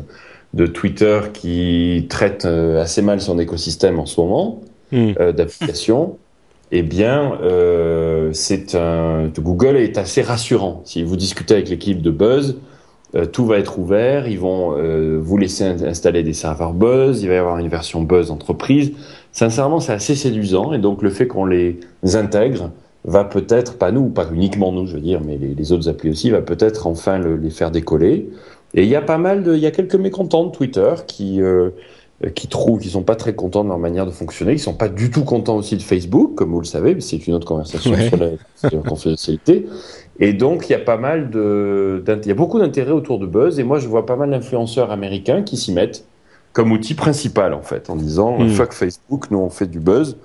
de 0.55 0.67
Twitter 0.67 1.21
qui 1.33 2.07
traite 2.11 2.45
euh, 2.45 2.83
assez 2.83 3.01
mal 3.03 3.21
son 3.21 3.39
écosystème 3.39 3.99
en 3.99 4.07
ce 4.07 4.21
moment 4.21 4.61
euh, 5.19 5.33
d'applications, 5.33 6.19
eh 6.73 6.83
bien, 6.83 7.39
euh, 7.43 8.31
c'est 8.33 8.75
un 8.75 9.29
Google 9.39 9.77
est 9.77 9.99
assez 9.99 10.23
rassurant. 10.23 10.81
Si 10.85 11.03
vous 11.03 11.17
discutez 11.17 11.55
avec 11.55 11.69
l'équipe 11.69 12.01
de 12.03 12.11
Buzz, 12.11 12.57
euh, 13.15 13.27
tout 13.27 13.45
va 13.45 13.59
être 13.59 13.79
ouvert. 13.79 14.27
Ils 14.27 14.39
vont 14.39 14.75
euh, 14.79 15.19
vous 15.23 15.37
laisser 15.37 15.65
in- 15.65 15.83
installer 15.85 16.23
des 16.23 16.33
serveurs 16.33 16.73
Buzz. 16.73 17.23
Il 17.23 17.29
va 17.29 17.35
y 17.35 17.37
avoir 17.37 17.59
une 17.59 17.69
version 17.69 18.01
Buzz 18.03 18.31
entreprise. 18.31 18.93
Sincèrement, 19.33 19.81
c'est 19.81 19.93
assez 19.93 20.15
séduisant. 20.15 20.73
Et 20.73 20.79
donc, 20.79 21.03
le 21.03 21.11
fait 21.11 21.27
qu'on 21.27 21.45
les 21.45 21.79
intègre 22.15 22.71
va 23.05 23.25
peut-être, 23.25 23.77
pas 23.79 23.91
nous, 23.93 24.09
pas 24.09 24.27
uniquement 24.33 24.73
nous, 24.73 24.87
je 24.87 24.95
veux 24.95 25.01
dire, 25.01 25.21
mais 25.25 25.37
les, 25.39 25.73
autres 25.73 25.89
applis 25.91 26.09
aussi, 26.11 26.31
va 26.31 26.41
peut-être 26.41 26.87
enfin 26.87 27.19
le- 27.19 27.37
les 27.37 27.51
faire 27.51 27.71
décoller. 27.71 28.31
Et 28.75 28.85
il 28.85 28.89
y 28.89 28.97
a 28.97 29.03
pas 29.03 29.19
mal 29.19 29.43
de, 29.43 29.55
il 29.55 29.61
y 29.61 29.67
a 29.67 29.71
quelques 29.71 29.97
mécontents 29.97 30.47
de 30.47 30.53
Twitter 30.53 30.95
qui 31.07 31.43
euh, 31.43 31.71
qui 32.31 32.47
trouvent 32.49 32.81
qu'ils 32.81 32.91
sont 32.93 33.03
pas 33.03 33.17
très 33.17 33.35
contents 33.35 33.65
de 33.65 33.69
leur 33.69 33.79
manière 33.79 34.07
de 34.07 34.11
fonctionner, 34.13 34.55
qui 34.55 34.61
sont 34.63 34.75
pas 34.75 34.89
du 34.89 35.11
tout 35.11 35.25
contents 35.25 35.57
aussi 35.57 35.77
de 35.77 35.83
Facebook, 35.83 36.35
comme 36.37 36.51
vous 36.51 36.61
le 36.61 36.67
savez, 36.67 36.95
mais 36.95 37.01
c'est 37.01 37.27
une 37.27 37.35
autre 37.35 37.47
conversation 37.47 37.93
Ouais. 37.93 38.09
sur 38.09 38.17
la, 38.17 38.29
sur 38.57 38.71
la 38.83 38.89
confidentialité. 38.89 39.67
Et 40.21 40.33
donc, 40.33 40.69
il 40.69 40.73
y 40.73 40.77
a 40.77 40.79
pas 40.79 40.99
mal 40.99 41.31
de, 41.31 42.03
il 42.07 42.29
y 42.29 42.31
a 42.31 42.35
beaucoup 42.35 42.59
d'intérêt 42.61 42.93
autour 42.93 43.19
de 43.19 43.27
Buzz, 43.27 43.59
et 43.59 43.65
moi, 43.65 43.79
je 43.79 43.89
vois 43.89 44.07
pas 44.07 44.17
mal 44.17 44.31
d'influenceurs 44.31 44.91
américains 44.93 45.43
qui 45.43 45.57
s'y 45.57 45.73
mettent 45.73 46.05
comme 46.53 46.71
outil 46.71 46.95
principal, 46.95 47.55
en 47.55 47.63
fait, 47.63 47.89
en 47.91 47.97
disant, 47.97 48.39
Mm. 48.39 48.49
fuck 48.51 48.73
Facebook, 48.73 49.31
nous, 49.31 49.39
on 49.39 49.49
fait 49.51 49.67
du 49.67 49.81
buzz. 49.81 50.17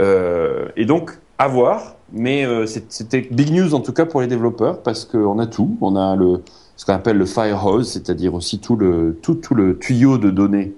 Euh, 0.00 0.66
et 0.76 0.84
donc, 0.86 1.12
à 1.38 1.48
voir, 1.48 1.96
mais 2.12 2.44
euh, 2.46 2.64
c'était 2.88 3.20
big 3.30 3.52
news, 3.52 3.74
en 3.74 3.80
tout 3.80 3.92
cas, 3.92 4.06
pour 4.06 4.20
les 4.22 4.26
développeurs, 4.26 4.82
parce 4.82 5.04
qu'on 5.04 5.38
a 5.38 5.46
tout. 5.46 5.76
On 5.82 5.96
a 5.96 6.16
le, 6.16 6.40
ce 6.76 6.84
qu'on 6.86 6.94
appelle 6.94 7.18
le 7.18 7.26
firehose, 7.26 7.90
c'est-à-dire 7.92 8.34
aussi 8.34 8.58
tout 8.58 8.76
le, 8.76 9.18
tout, 9.22 9.34
tout 9.34 9.54
le 9.54 9.78
tuyau 9.78 10.16
de 10.18 10.30
données 10.30 10.74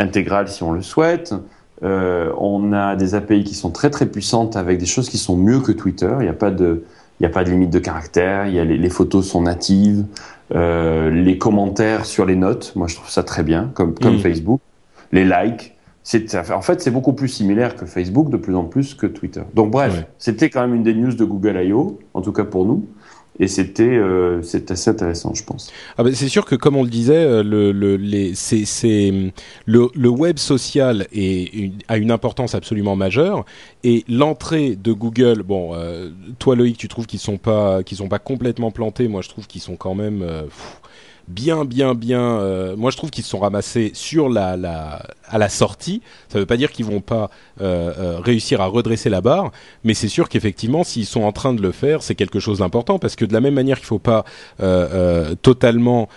intégral 0.00 0.48
si 0.48 0.62
on 0.62 0.72
le 0.72 0.82
souhaite. 0.82 1.34
Euh, 1.82 2.30
on 2.38 2.72
a 2.72 2.94
des 2.96 3.14
API 3.14 3.42
qui 3.44 3.54
sont 3.54 3.70
très 3.70 3.88
très 3.90 4.06
puissantes 4.06 4.56
avec 4.56 4.78
des 4.78 4.86
choses 4.86 5.08
qui 5.08 5.16
sont 5.18 5.36
mieux 5.36 5.60
que 5.60 5.72
Twitter. 5.72 6.10
Il 6.18 6.22
n'y 6.24 6.28
a 6.28 6.34
pas 6.34 6.50
de, 6.50 6.84
il 7.20 7.26
a 7.26 7.30
pas 7.30 7.42
de 7.44 7.50
limite 7.50 7.70
de 7.70 7.78
caractère. 7.78 8.46
Il 8.46 8.54
y 8.54 8.58
a 8.58 8.64
les, 8.64 8.76
les 8.76 8.90
photos 8.90 9.26
sont 9.26 9.42
natives. 9.42 10.04
Euh, 10.54 11.10
les 11.10 11.38
commentaires 11.38 12.04
sur 12.04 12.26
les 12.26 12.36
notes, 12.36 12.72
moi 12.74 12.86
je 12.88 12.96
trouve 12.96 13.08
ça 13.08 13.22
très 13.22 13.42
bien, 13.42 13.70
comme 13.74 13.94
comme 13.94 14.16
Mm. 14.16 14.20
Facebook. 14.20 14.60
Les 15.12 15.24
likes, 15.24 15.76
c'est 16.02 16.34
en 16.50 16.60
fait 16.60 16.80
c'est 16.82 16.90
beaucoup 16.90 17.12
plus 17.12 17.28
similaire 17.28 17.76
que 17.76 17.86
Facebook 17.86 18.30
de 18.30 18.36
plus 18.36 18.54
en 18.56 18.64
plus 18.64 18.94
que 18.94 19.06
Twitter. 19.06 19.42
Donc 19.54 19.70
bref, 19.70 19.94
Ouais. 19.96 20.06
c'était 20.18 20.50
quand 20.50 20.60
même 20.62 20.74
une 20.74 20.82
des 20.82 20.94
news 20.94 21.14
de 21.14 21.24
Google 21.24 21.56
I.O. 21.64 21.98
en 22.14 22.20
tout 22.20 22.32
cas 22.32 22.44
pour 22.44 22.64
nous. 22.66 22.84
Et 23.42 23.48
c'était 23.48 23.84
euh, 23.84 24.42
c'est 24.42 24.70
assez 24.70 24.90
intéressant, 24.90 25.32
je 25.32 25.42
pense. 25.42 25.72
Ah 25.96 26.04
ben, 26.04 26.14
c'est 26.14 26.28
sûr 26.28 26.44
que 26.44 26.54
comme 26.54 26.76
on 26.76 26.82
le 26.82 26.90
disait, 26.90 27.16
euh, 27.16 27.42
le, 27.42 27.72
le, 27.72 27.96
les, 27.96 28.34
c'est, 28.34 28.66
c'est, 28.66 29.32
le, 29.64 29.88
le 29.94 30.08
web 30.10 30.36
social 30.38 31.06
est 31.10 31.72
a 31.88 31.96
une 31.96 32.10
importance 32.10 32.54
absolument 32.54 32.96
majeure 32.96 33.46
et 33.82 34.04
l'entrée 34.08 34.76
de 34.76 34.92
Google, 34.92 35.42
bon, 35.42 35.70
euh, 35.74 36.10
toi 36.38 36.54
Loïc, 36.54 36.76
tu 36.76 36.86
trouves 36.88 37.06
qu'ils 37.06 37.18
sont 37.18 37.38
pas 37.38 37.82
qu'ils 37.82 37.96
sont 37.96 38.08
pas 38.08 38.18
complètement 38.18 38.70
plantés, 38.72 39.08
moi 39.08 39.22
je 39.22 39.30
trouve 39.30 39.46
qu'ils 39.46 39.62
sont 39.62 39.76
quand 39.76 39.94
même 39.94 40.20
euh, 40.20 40.42
pff, 40.42 40.79
bien 41.28 41.64
bien 41.64 41.94
bien. 41.94 42.20
euh, 42.20 42.76
moi 42.76 42.90
je 42.90 42.96
trouve 42.96 43.10
qu'ils 43.10 43.24
se 43.24 43.30
sont 43.30 43.38
ramassés 43.38 43.90
sur 43.94 44.28
la, 44.28 45.02
à 45.26 45.38
la 45.38 45.48
sortie. 45.48 46.02
Ça 46.28 46.38
veut 46.38 46.46
pas 46.46 46.56
dire 46.56 46.72
qu'ils 46.72 46.86
vont 46.86 47.00
pas 47.00 47.30
euh, 47.60 47.92
euh, 47.98 48.18
réussir 48.20 48.60
à 48.60 48.66
redresser 48.66 49.10
la 49.10 49.20
barre, 49.20 49.52
mais 49.84 49.94
c'est 49.94 50.08
sûr 50.08 50.28
qu'effectivement 50.28 50.84
s'ils 50.84 51.06
sont 51.06 51.22
en 51.22 51.32
train 51.32 51.54
de 51.54 51.62
le 51.62 51.72
faire, 51.72 52.02
c'est 52.02 52.14
quelque 52.14 52.40
chose 52.40 52.58
d'important 52.58 52.98
parce 52.98 53.16
que 53.16 53.24
de 53.24 53.32
la 53.32 53.40
même 53.40 53.54
manière 53.54 53.78
qu'il 53.78 53.86
faut 53.86 53.98
pas 53.98 54.24
totalement 55.42 56.08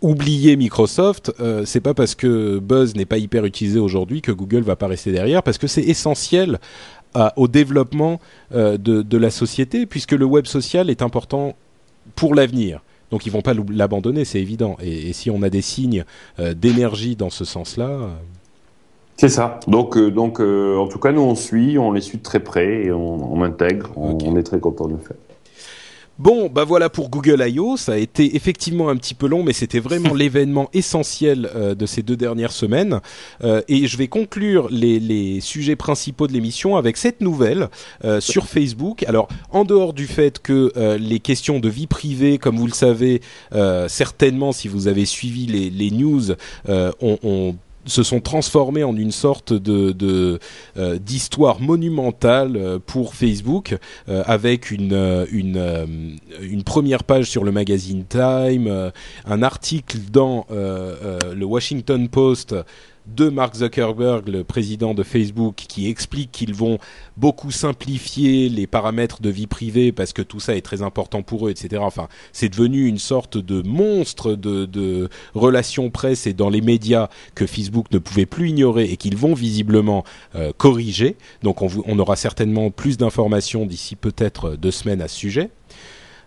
oublier 0.00 0.56
Microsoft, 0.56 1.32
euh, 1.40 1.64
c'est 1.66 1.80
pas 1.80 1.94
parce 1.94 2.14
que 2.14 2.58
Buzz 2.58 2.94
n'est 2.94 3.04
pas 3.04 3.18
hyper 3.18 3.44
utilisé 3.44 3.78
aujourd'hui 3.78 4.22
que 4.22 4.32
Google 4.32 4.62
va 4.62 4.76
pas 4.76 4.86
rester 4.86 5.12
derrière, 5.12 5.42
parce 5.42 5.58
que 5.58 5.66
c'est 5.66 5.82
essentiel 5.82 6.58
au 7.36 7.48
développement 7.48 8.20
de 8.52 9.16
la 9.18 9.30
société, 9.30 9.84
puisque 9.84 10.12
le 10.12 10.24
web 10.24 10.46
social 10.46 10.90
est 10.90 11.02
important 11.02 11.56
pour 12.14 12.36
l'avenir. 12.36 12.80
Donc 13.10 13.26
ils 13.26 13.32
vont 13.32 13.42
pas 13.42 13.54
l'abandonner, 13.72 14.24
c'est 14.24 14.40
évident. 14.40 14.76
Et, 14.82 15.10
et 15.10 15.12
si 15.12 15.30
on 15.30 15.42
a 15.42 15.50
des 15.50 15.62
signes 15.62 16.04
euh, 16.38 16.54
d'énergie 16.54 17.16
dans 17.16 17.30
ce 17.30 17.44
sens-là, 17.44 17.88
euh, 17.88 18.08
C'est 19.16 19.28
ça. 19.28 19.60
Donc, 19.66 19.96
euh, 19.96 20.10
donc 20.10 20.40
euh, 20.40 20.76
en 20.78 20.88
tout 20.88 20.98
cas, 20.98 21.12
nous, 21.12 21.20
on 21.22 21.34
suit, 21.34 21.76
on 21.78 21.92
les 21.92 22.00
suit 22.00 22.18
de 22.18 22.22
très 22.22 22.40
près 22.40 22.84
et 22.84 22.92
on, 22.92 23.34
on 23.34 23.42
intègre. 23.42 23.90
On 23.96 24.36
est 24.36 24.42
très 24.42 24.60
content 24.60 24.86
de 24.86 24.92
le 24.92 24.98
faire. 24.98 25.16
Bon, 26.20 26.50
bah 26.50 26.64
voilà 26.64 26.90
pour 26.90 27.08
Google 27.08 27.42
I.O. 27.48 27.78
Ça 27.78 27.92
a 27.92 27.96
été 27.96 28.36
effectivement 28.36 28.90
un 28.90 28.96
petit 28.96 29.14
peu 29.14 29.26
long, 29.26 29.42
mais 29.42 29.54
c'était 29.54 29.80
vraiment 29.80 30.12
l'événement 30.14 30.68
essentiel 30.74 31.48
euh, 31.56 31.74
de 31.74 31.86
ces 31.86 32.02
deux 32.02 32.14
dernières 32.14 32.52
semaines. 32.52 33.00
Euh, 33.42 33.62
et 33.68 33.86
je 33.86 33.96
vais 33.96 34.06
conclure 34.06 34.68
les, 34.70 35.00
les 35.00 35.40
sujets 35.40 35.76
principaux 35.76 36.26
de 36.26 36.34
l'émission 36.34 36.76
avec 36.76 36.98
cette 36.98 37.22
nouvelle 37.22 37.70
euh, 38.04 38.20
sur 38.20 38.48
Facebook. 38.48 39.02
Alors, 39.04 39.28
en 39.48 39.64
dehors 39.64 39.94
du 39.94 40.06
fait 40.06 40.40
que 40.40 40.70
les 40.98 41.20
questions 41.20 41.58
de 41.58 41.70
vie 41.70 41.86
privée, 41.86 42.36
comme 42.36 42.58
vous 42.58 42.66
le 42.66 42.74
savez, 42.74 43.22
certainement, 43.88 44.52
si 44.52 44.68
vous 44.68 44.88
avez 44.88 45.06
suivi 45.06 45.46
les, 45.46 45.70
les 45.70 45.90
news, 45.90 46.32
ont, 46.68 47.18
ont 47.22 47.54
se 47.86 48.02
sont 48.02 48.20
transformés 48.20 48.84
en 48.84 48.96
une 48.96 49.10
sorte 49.10 49.52
de 49.52 49.92
de, 49.92 50.38
euh, 50.76 50.98
d'histoire 50.98 51.60
monumentale 51.60 52.56
euh, 52.56 52.78
pour 52.84 53.14
Facebook 53.14 53.76
euh, 54.08 54.22
avec 54.26 54.70
une 54.70 55.26
une 55.30 56.18
une 56.40 56.62
première 56.62 57.04
page 57.04 57.30
sur 57.30 57.44
le 57.44 57.52
magazine 57.52 58.04
Time, 58.04 58.92
un 59.26 59.42
article 59.42 59.98
dans 60.12 60.46
le 60.50 61.44
Washington 61.44 62.08
Post 62.08 62.54
de 63.14 63.28
Mark 63.28 63.56
Zuckerberg, 63.56 64.28
le 64.28 64.44
président 64.44 64.94
de 64.94 65.02
Facebook, 65.02 65.54
qui 65.68 65.88
explique 65.88 66.30
qu'ils 66.32 66.54
vont 66.54 66.78
beaucoup 67.16 67.50
simplifier 67.50 68.48
les 68.48 68.66
paramètres 68.66 69.20
de 69.20 69.30
vie 69.30 69.46
privée 69.46 69.92
parce 69.92 70.12
que 70.12 70.22
tout 70.22 70.40
ça 70.40 70.56
est 70.56 70.60
très 70.60 70.82
important 70.82 71.22
pour 71.22 71.46
eux, 71.46 71.50
etc. 71.50 71.82
Enfin, 71.84 72.08
c'est 72.32 72.48
devenu 72.48 72.86
une 72.86 72.98
sorte 72.98 73.36
de 73.36 73.62
monstre 73.62 74.34
de, 74.34 75.08
relations 75.34 75.90
presse 75.90 76.26
et 76.26 76.32
dans 76.32 76.50
les 76.50 76.60
médias 76.60 77.08
que 77.34 77.46
Facebook 77.46 77.86
ne 77.92 77.98
pouvait 77.98 78.26
plus 78.26 78.50
ignorer 78.50 78.84
et 78.84 78.96
qu'ils 78.96 79.16
vont 79.16 79.34
visiblement 79.34 80.04
euh, 80.34 80.52
corriger. 80.56 81.16
Donc 81.42 81.62
on 81.62 81.98
aura 81.98 82.16
certainement 82.16 82.70
plus 82.70 82.96
d'informations 82.96 83.66
d'ici 83.66 83.96
peut-être 83.96 84.56
deux 84.56 84.70
semaines 84.70 85.02
à 85.02 85.08
ce 85.08 85.16
sujet. 85.16 85.50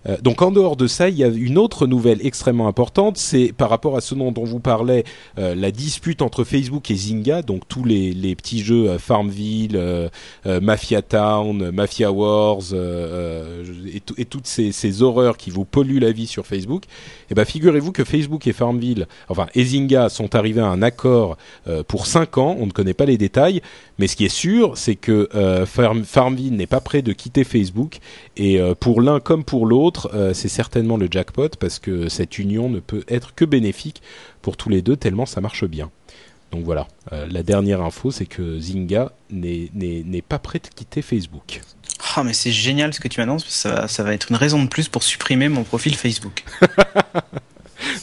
Euh, 0.08 0.18
donc 0.22 0.42
en 0.42 0.52
dehors 0.52 0.76
de 0.76 0.88
ça, 0.88 1.10
il 1.10 1.18
y 1.18 1.24
a 1.24 1.28
une 1.28 1.58
autre 1.58 1.88
nouvelle 1.88 2.26
extrêmement 2.26 2.68
importante, 2.68 3.18
c'est 3.18 3.54
par 3.54 3.70
rapport 3.70 3.96
à 3.98 4.02
ce 4.02 4.16
dont 4.16 4.34
on 4.38 4.44
vous 4.44 4.60
parlait, 4.60 5.04
euh, 5.40 5.56
la 5.56 5.72
dispute 5.72 6.22
entre 6.22 6.44
Facebook 6.44 6.90
et 6.92 6.96
Zynga, 6.96 7.42
donc 7.42 7.68
tous 7.68 7.84
les, 7.84 8.14
les 8.14 8.36
petits 8.36 8.64
jeux 8.64 8.90
euh, 8.90 9.00
Farmville, 9.00 9.76
euh, 9.76 10.10
euh, 10.46 10.60
Mafia 10.62 11.02
Town, 11.02 11.72
Mafia 11.72 12.12
Wars 12.12 12.62
et, 12.74 14.02
et 14.18 14.26
toutes 14.26 14.48
ces, 14.48 14.72
ces 14.72 15.02
horreurs 15.02 15.38
qui 15.38 15.50
vous 15.50 15.66
polluent 15.66 16.00
la 16.00 16.12
vie 16.12 16.28
sur 16.28 16.46
Facebook. 16.46 16.84
Et 17.30 17.34
ben 17.36 17.46
figurez-vous 17.46 17.92
que 17.92 18.04
Facebook 18.04 18.46
et 18.48 18.54
Farmville, 18.54 19.08
enfin 19.30 19.48
et 19.56 19.64
Zynga 19.64 20.10
sont 20.10 20.36
arrivés 20.36 20.62
à 20.62 20.68
un 20.68 20.82
accord 20.82 21.38
pour 21.88 22.06
5 22.06 22.38
ans. 22.38 22.56
On 22.60 22.66
ne 22.66 22.72
connaît 22.72 22.94
pas 22.94 23.06
les 23.06 23.18
détails, 23.18 23.62
mais 23.98 24.08
ce 24.08 24.16
qui 24.16 24.26
est 24.26 24.30
sûr, 24.30 24.78
c'est 24.78 24.96
que 24.96 25.30
Farm- 25.66 26.04
Farmville 26.04 26.56
n'est 26.56 26.68
pas 26.68 26.82
prêt 26.82 27.02
de 27.02 27.14
quitter 27.14 27.44
Facebook 27.44 28.00
et 28.38 28.60
pour 28.80 29.02
l'un 29.02 29.20
comme 29.20 29.44
pour 29.44 29.66
l'autre, 29.66 29.93
euh, 30.14 30.34
c'est 30.34 30.49
certainement 30.49 30.98
le 30.98 31.07
jackpot 31.10 31.49
parce 31.60 31.80
que 31.80 32.10
cette 32.10 32.38
union 32.40 32.70
ne 32.70 32.80
peut 32.80 33.03
être 33.07 33.34
que 33.36 33.45
bénéfique 33.45 34.02
pour 34.41 34.57
tous 34.57 34.70
les 34.70 34.82
deux 34.82 34.95
tellement 34.98 35.26
ça 35.26 35.41
marche 35.41 35.65
bien. 35.65 35.90
Donc 36.52 36.64
voilà, 36.65 36.88
Euh, 37.11 37.26
la 37.32 37.41
dernière 37.41 37.82
info, 37.82 38.11
c'est 38.11 38.28
que 38.28 38.60
Zynga 38.60 39.11
n'est 39.32 40.22
pas 40.28 40.38
prêt 40.40 40.60
de 40.60 40.68
quitter 40.68 41.02
Facebook. 41.02 41.61
Ah, 42.15 42.24
mais 42.24 42.34
c'est 42.34 42.52
génial 42.52 42.94
ce 42.94 42.99
que 42.99 43.07
tu 43.07 43.20
m'annonces, 43.22 43.44
parce 43.44 43.56
que 43.56 43.60
ça, 43.61 43.74
va- 43.74 43.88
ça 43.88 44.03
va 44.03 44.14
être 44.14 44.28
une 44.30 44.36
raison 44.36 44.61
de 44.61 44.68
plus 44.70 44.88
pour 44.88 45.02
supprimer 45.03 45.49
mon 45.49 45.64
profil 45.64 45.95
Facebook. 45.95 46.44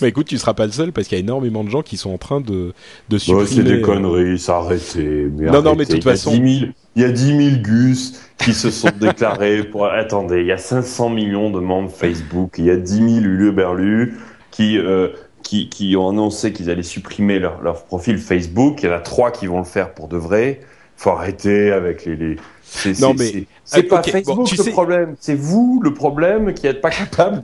Bah 0.01 0.09
écoute, 0.09 0.27
tu 0.27 0.37
seras 0.37 0.53
pas 0.53 0.67
le 0.67 0.73
seul 0.73 0.93
parce 0.93 1.09
qu'il 1.09 1.17
y 1.17 1.21
a 1.21 1.25
énormément 1.25 1.65
de 1.65 1.71
gens 1.71 1.83
qui 1.83 1.97
sont 1.97 2.11
en 2.11 2.19
train 2.19 2.41
de, 2.43 2.75
supprimer. 3.17 3.47
c'est 3.47 3.63
des 3.63 3.79
euh, 3.79 3.81
conneries, 3.81 4.39
ça 4.39 4.59
arrêtez. 4.59 5.29
Mais 5.35 5.47
Non, 5.51 5.63
non, 5.63 5.75
mais 5.75 5.87
de 5.87 5.93
toute 5.95 6.05
façon- 6.05 6.37
10 6.37 6.59
000 6.61 6.71
il 6.97 7.03
y 7.03 7.05
a 7.05 7.11
10 7.11 7.51
000 7.51 7.63
gus 7.63 8.21
qui 8.39 8.53
se 8.53 8.71
sont 8.71 8.91
déclarés 9.01 9.65
pour. 9.65 9.87
Attendez, 9.87 10.41
il 10.41 10.47
y 10.47 10.53
a 10.53 10.59
500 10.59 11.11
millions 11.11 11.51
de 11.51 11.61
membres 11.61 11.91
Facebook, 11.91 12.55
il 12.59 12.67
y 12.67 12.71
a 12.71 12.77
10 12.77 12.95
000 12.95 13.09
huluberlus 13.25 14.19
qui, 14.51 14.79
euh, 14.79 15.09
qui, 15.43 15.69
qui 15.69 15.97
ont 15.97 16.09
annoncé 16.09 16.53
qu'ils 16.53 16.71
allaient 16.71 16.83
supprimer 16.83 17.39
leur, 17.39 17.63
leur 17.63 17.85
profil 17.85 18.19
Facebook. 18.19 18.83
Il 18.83 18.87
y 18.87 18.93
en 18.93 18.97
a 18.97 19.01
trois 19.01 19.31
qui 19.31 19.47
vont 19.47 19.59
le 19.59 19.65
faire 19.65 19.95
pour 19.95 20.09
de 20.09 20.17
vrai. 20.17 20.61
Faut 20.97 21.11
arrêter 21.11 21.73
avec 21.73 22.05
les. 22.05 22.17
les... 22.17 22.37
C'est, 22.73 23.01
Non, 23.01 23.15
mais- 23.19 23.27
c'est- 23.27 23.47
Ah, 23.73 23.83
pas 23.83 23.99
ok, 23.99 24.11
Facebook 24.11 24.37
bon, 24.37 24.45
tu 24.45 24.57
le 24.57 24.63
sais- 24.63 24.71
problème, 24.71 25.17
c'est 25.21 25.35
vous 25.35 25.81
le 25.83 25.93
problème 25.93 26.55
qui 26.55 26.67
n'êtes 26.67 26.81
pas 26.81 26.91
capable 26.91 27.43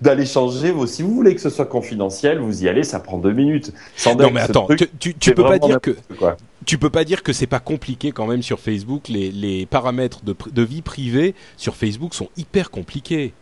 d'aller 0.00 0.24
changer 0.24 0.70
vos. 0.70 0.86
Si 0.86 1.02
vous 1.02 1.12
voulez 1.14 1.34
que 1.34 1.40
ce 1.40 1.50
soit 1.50 1.66
confidentiel, 1.66 2.38
vous 2.38 2.62
y 2.62 2.68
allez, 2.68 2.84
ça 2.84 3.00
prend 3.00 3.18
deux 3.18 3.32
minutes. 3.32 3.72
Sans 3.96 4.14
Non 4.14 4.30
mais 4.30 4.40
attends, 4.40 4.66
truc, 4.66 4.78
tu, 4.78 4.86
tu, 4.98 5.14
tu 5.14 5.30
c'est 5.30 5.34
peux 5.34 5.42
pas 5.42 5.58
dire 5.58 5.80
que 5.80 5.96
quoi. 6.16 6.36
tu 6.64 6.78
peux 6.78 6.90
pas 6.90 7.02
dire 7.04 7.24
que 7.24 7.32
c'est 7.32 7.48
pas 7.48 7.58
compliqué 7.58 8.12
quand 8.12 8.26
même 8.26 8.42
sur 8.42 8.60
Facebook. 8.60 9.08
Les, 9.08 9.32
les 9.32 9.66
paramètres 9.66 10.20
de, 10.24 10.62
vie 10.62 10.82
privée 10.82 11.34
sur 11.56 11.74
Facebook 11.74 12.14
sont 12.14 12.28
hyper 12.36 12.70
compliqués. 12.70 13.32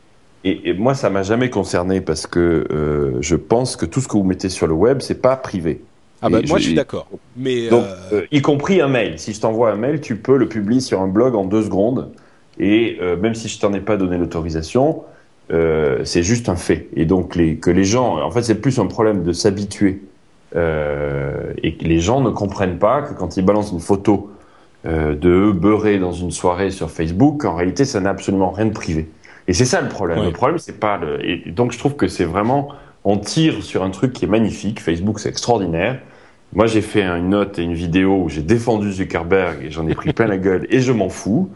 Et, 0.45 0.71
et 0.71 0.73
moi, 0.73 0.95
ça 0.95 1.11
m'a 1.11 1.23
jamais 1.23 1.51
concerné 1.51 2.01
parce 2.01 2.27
que 2.27 2.67
euh, 2.71 3.19
je 3.21 3.37
pense 3.37 3.77
que 3.77 3.85
tout 3.85 4.01
ce 4.01 4.09
que 4.09 4.15
vous 4.17 4.25
mettez 4.25 4.49
sur 4.49 4.67
le 4.67 4.73
web, 4.73 5.01
c'est 5.03 5.21
pas 5.21 5.37
privé. 5.37 5.83
Ah 6.23 6.29
bah 6.29 6.41
moi 6.49 6.59
je- 6.59 6.65
suis 6.65 6.75
d'accord. 6.75 7.09
Mais 7.37 7.69
Donc, 7.69 7.85
euh, 7.85 8.21
euh, 8.21 8.27
y 8.31 8.43
compris 8.43 8.81
un 8.81 8.89
mail. 8.89 9.19
Si 9.19 9.33
je 9.33 9.41
t'envoie 9.41 9.71
un 9.71 9.77
mail, 9.77 10.01
tu 10.01 10.17
peux 10.17 10.37
le 10.37 10.49
publier 10.49 10.81
sur 10.81 11.01
un 11.01 11.09
blog 11.09 11.35
en 11.35 11.45
deux 11.45 11.63
secondes. 11.63 12.11
Et 12.59 12.99
euh, 13.01 13.17
même 13.17 13.35
si 13.35 13.49
je 13.49 13.59
t'en 13.59 13.73
ai 13.73 13.81
pas 13.81 13.97
donné 13.97 14.19
l'autorisation, 14.19 15.03
euh, 15.51 16.05
c'est 16.05 16.23
juste 16.23 16.49
un 16.49 16.57
fait. 16.57 16.89
Et 16.95 17.07
donc, 17.07 17.37
les, 17.37 17.57
que 17.57 17.71
les 17.71 17.85
gens, 17.85 18.21
en 18.23 18.31
fait, 18.31 18.43
c'est 18.43 18.61
plus 18.61 18.79
un 18.79 18.87
problème 18.87 19.23
de 19.23 19.33
s'habituer. 19.33 20.03
Et 21.63 21.75
que 21.77 21.85
les 21.85 22.01
gens 22.01 22.21
ne 22.21 22.31
comprennent 22.31 22.79
pas 22.79 23.03
que 23.03 23.15
quand 23.15 23.37
ils 23.37 23.45
balancent 23.45 23.73
une 23.73 23.81
photo 23.81 24.31
de 24.85 25.29
eux 25.29 25.53
beurrés 25.53 25.99
dans 25.99 26.13
une 26.13 26.31
soirée 26.33 26.71
sur 26.71 26.91
Facebook, 26.91 27.45
en 27.45 27.55
réalité, 27.55 27.85
ça 27.85 28.01
n'a 28.01 28.11
absolument 28.11 28.51
rien 28.51 28.67
de 28.67 28.73
privé. 28.73 29.09
Et 29.49 29.53
c'est 29.55 29.65
ça 29.65 29.81
le 29.81 29.89
problème. 29.89 30.23
Le 30.25 30.33
problème, 30.33 30.59
c'est 30.59 30.79
pas 30.79 30.99
le. 30.99 31.25
Et 31.25 31.51
donc, 31.51 31.73
je 31.73 31.79
trouve 31.79 31.95
que 31.97 32.09
c'est 32.09 32.25
vraiment. 32.25 32.69
On 33.05 33.17
tire 33.17 33.63
sur 33.63 33.83
un 33.83 33.91
truc 33.91 34.13
qui 34.13 34.27
est 34.27 34.29
magnifique. 34.29 34.81
Facebook, 34.81 35.21
c'est 35.21 35.29
extraordinaire. 35.31 36.01
Moi, 36.53 36.67
j'ai 36.67 36.83
fait 36.83 37.03
une 37.05 37.29
note 37.31 37.59
et 37.59 37.63
une 37.63 37.75
vidéo 37.75 38.23
où 38.25 38.29
j'ai 38.29 38.43
défendu 38.43 38.93
Zuckerberg 38.93 39.65
et 39.65 39.71
j'en 39.71 39.87
ai 39.87 39.95
pris 39.95 40.13
plein 40.13 40.27
la 40.27 40.37
gueule 40.39 40.67
et 40.71 40.81
je 40.81 40.91
m'en 40.93 41.09
fous 41.09 41.49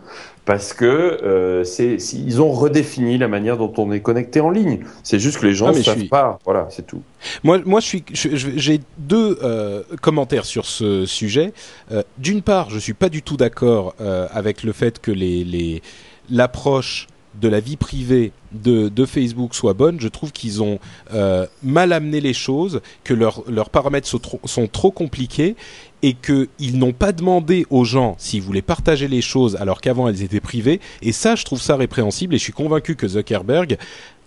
parce 0.44 0.72
que 0.72 0.84
euh, 0.84 1.64
c'est 1.64 1.96
ils 2.12 2.40
ont 2.40 2.52
redéfini 2.52 3.18
la 3.18 3.26
manière 3.26 3.56
dont 3.56 3.72
on 3.78 3.90
est 3.90 4.00
connecté 4.00 4.40
en 4.40 4.50
ligne. 4.50 4.80
C'est 5.02 5.18
juste 5.18 5.38
que 5.40 5.46
les 5.46 5.54
gens 5.54 5.66
Ah, 5.68 5.72
ne 5.72 5.78
je 5.78 5.82
savent 5.82 5.98
suis- 5.98 6.08
pas. 6.08 6.38
Voilà, 6.44 6.68
c'est 6.70 6.86
tout. 6.86 7.02
Moi, 7.42 7.60
moi, 7.64 7.80
je 7.80 7.86
suis, 7.86 8.04
j'ai 8.12 8.80
deux 8.98 9.38
euh, 9.42 9.82
commentaires 10.00 10.44
sur 10.44 10.66
ce 10.66 11.06
sujet. 11.06 11.52
Euh, 11.90 12.02
D'une 12.18 12.42
part, 12.42 12.70
je 12.70 12.78
suis 12.78 12.94
pas 12.94 13.08
du 13.08 13.22
tout 13.22 13.36
d'accord 13.36 13.94
euh, 14.00 14.28
avec 14.32 14.62
le 14.62 14.72
fait 14.72 15.00
que 15.00 15.10
les, 15.10 15.42
les, 15.44 15.82
l'approche 16.30 17.08
de 17.40 17.48
la 17.48 17.60
vie 17.60 17.76
privée 17.76 18.32
de, 18.52 18.88
de 18.88 19.06
Facebook 19.06 19.54
soit 19.54 19.74
bonne. 19.74 20.00
Je 20.00 20.08
trouve 20.08 20.32
qu'ils 20.32 20.62
ont 20.62 20.78
euh, 21.12 21.46
mal 21.62 21.92
amené 21.92 22.20
les 22.20 22.34
choses, 22.34 22.80
que 23.02 23.14
leurs 23.14 23.42
leurs 23.48 23.70
paramètres 23.70 24.08
sont 24.08 24.18
trop, 24.18 24.40
sont 24.44 24.66
trop 24.66 24.90
compliqués 24.90 25.56
et 26.02 26.14
qu'ils 26.14 26.78
n'ont 26.78 26.92
pas 26.92 27.12
demandé 27.12 27.66
aux 27.70 27.84
gens 27.84 28.14
s'ils 28.18 28.42
voulaient 28.42 28.62
partager 28.62 29.08
les 29.08 29.22
choses 29.22 29.56
alors 29.56 29.80
qu'avant 29.80 30.08
elles 30.08 30.22
étaient 30.22 30.40
privées. 30.40 30.80
Et 31.02 31.12
ça, 31.12 31.34
je 31.34 31.44
trouve 31.44 31.60
ça 31.60 31.76
répréhensible 31.76 32.34
et 32.34 32.38
je 32.38 32.42
suis 32.42 32.52
convaincu 32.52 32.94
que 32.94 33.08
Zuckerberg 33.08 33.78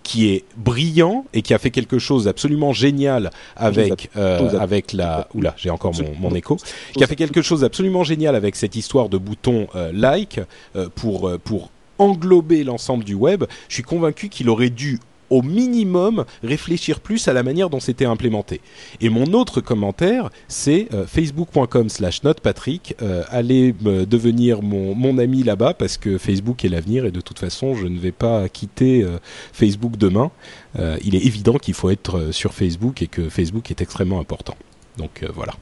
qui 0.08 0.30
est 0.30 0.46
brillant 0.56 1.26
et 1.34 1.42
qui 1.42 1.54
a 1.54 1.60
fait 1.60 1.70
quelque 1.70 2.00
chose 2.00 2.24
d'absolument 2.24 2.72
génial 2.72 3.30
avec 3.58 4.10
euh, 4.16 4.58
avec 4.58 4.94
la 4.94 5.28
oula 5.34 5.54
j'ai 5.58 5.70
encore 5.70 5.94
mon, 5.96 6.30
mon 6.30 6.34
écho 6.34 6.58
qui 6.94 7.04
a 7.04 7.08
fait 7.08 7.18
quelque 7.18 7.42
chose 7.42 7.60
d'absolument 7.60 8.06
génial 8.06 8.34
avec 8.34 8.56
cette 8.56 8.78
histoire 8.78 9.10
de 9.10 9.18
bouton 9.18 9.68
euh, 9.76 9.92
like 9.94 10.40
euh, 10.78 10.88
pour 10.96 11.38
pour 11.44 11.72
englober 12.00 12.64
l'ensemble 12.64 13.04
du 13.04 13.14
web 13.14 13.46
je 13.70 13.74
suis 13.76 13.84
convaincu 13.84 14.30
qu'il 14.30 14.50
aurait 14.50 14.70
dû 14.70 15.00
au 15.30 15.42
minimum 15.42 16.26
réfléchir 16.44 17.00
plus 17.00 17.28
à 17.28 17.34
la 17.34 17.44
manière 17.44 17.70
dont 17.70 17.80
c'était 17.80 18.06
implémenté. 18.06 18.62
Et 19.02 19.10
mon 19.10 19.34
autre 19.34 19.62
commentaire, 19.62 20.30
c'est 20.48 20.88
euh, 20.94 21.06
facebook.com 21.06 21.90
slash 21.90 22.24
notepatrick. 22.24 22.96
Euh, 23.02 23.24
allez 23.30 23.74
devenir 23.74 24.62
mon, 24.62 24.96
mon 24.96 25.18
ami 25.18 25.44
là-bas 25.44 25.74
parce 25.74 25.98
que 25.98 26.18
Facebook 26.18 26.64
est 26.66 26.70
l'avenir 26.70 27.06
et 27.06 27.12
de 27.12 27.22
toute 27.22 27.40
façon, 27.40 27.76
je 27.76 27.88
ne 27.88 28.00
vais 28.00 28.12
pas 28.12 28.48
quitter 28.50 29.04
euh, 29.04 29.18
Facebook 29.54 29.98
demain. 29.98 30.32
Euh, 30.80 30.98
il 31.04 31.16
est 31.16 31.26
évident 31.26 31.58
qu'il 31.58 31.74
faut 31.74 31.90
être 31.90 32.32
sur 32.32 32.54
Facebook 32.54 33.02
et 33.02 33.08
que 33.08 33.30
Facebook 33.30 33.70
est 33.72 33.82
extrêmement 33.82 34.20
important. 34.20 34.56
Donc 34.98 35.24
voilà, 35.34 35.54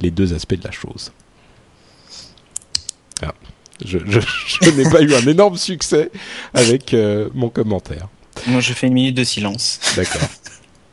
les 0.00 0.10
deux 0.10 0.34
aspects 0.34 0.54
de 0.54 0.64
la 0.64 0.70
chose. 0.70 1.12
Ah, 3.22 3.34
je 3.84 3.98
je, 4.06 4.20
je 4.62 4.70
n'ai 4.70 4.88
pas 4.90 5.00
eu 5.02 5.14
un 5.14 5.26
énorme 5.26 5.56
succès 5.56 6.10
avec 6.52 6.94
euh, 6.94 7.28
mon 7.34 7.48
commentaire. 7.48 8.08
Moi, 8.46 8.60
je 8.60 8.72
fais 8.72 8.88
une 8.88 8.94
minute 8.94 9.16
de 9.16 9.24
silence. 9.24 9.80
D'accord. 9.96 10.20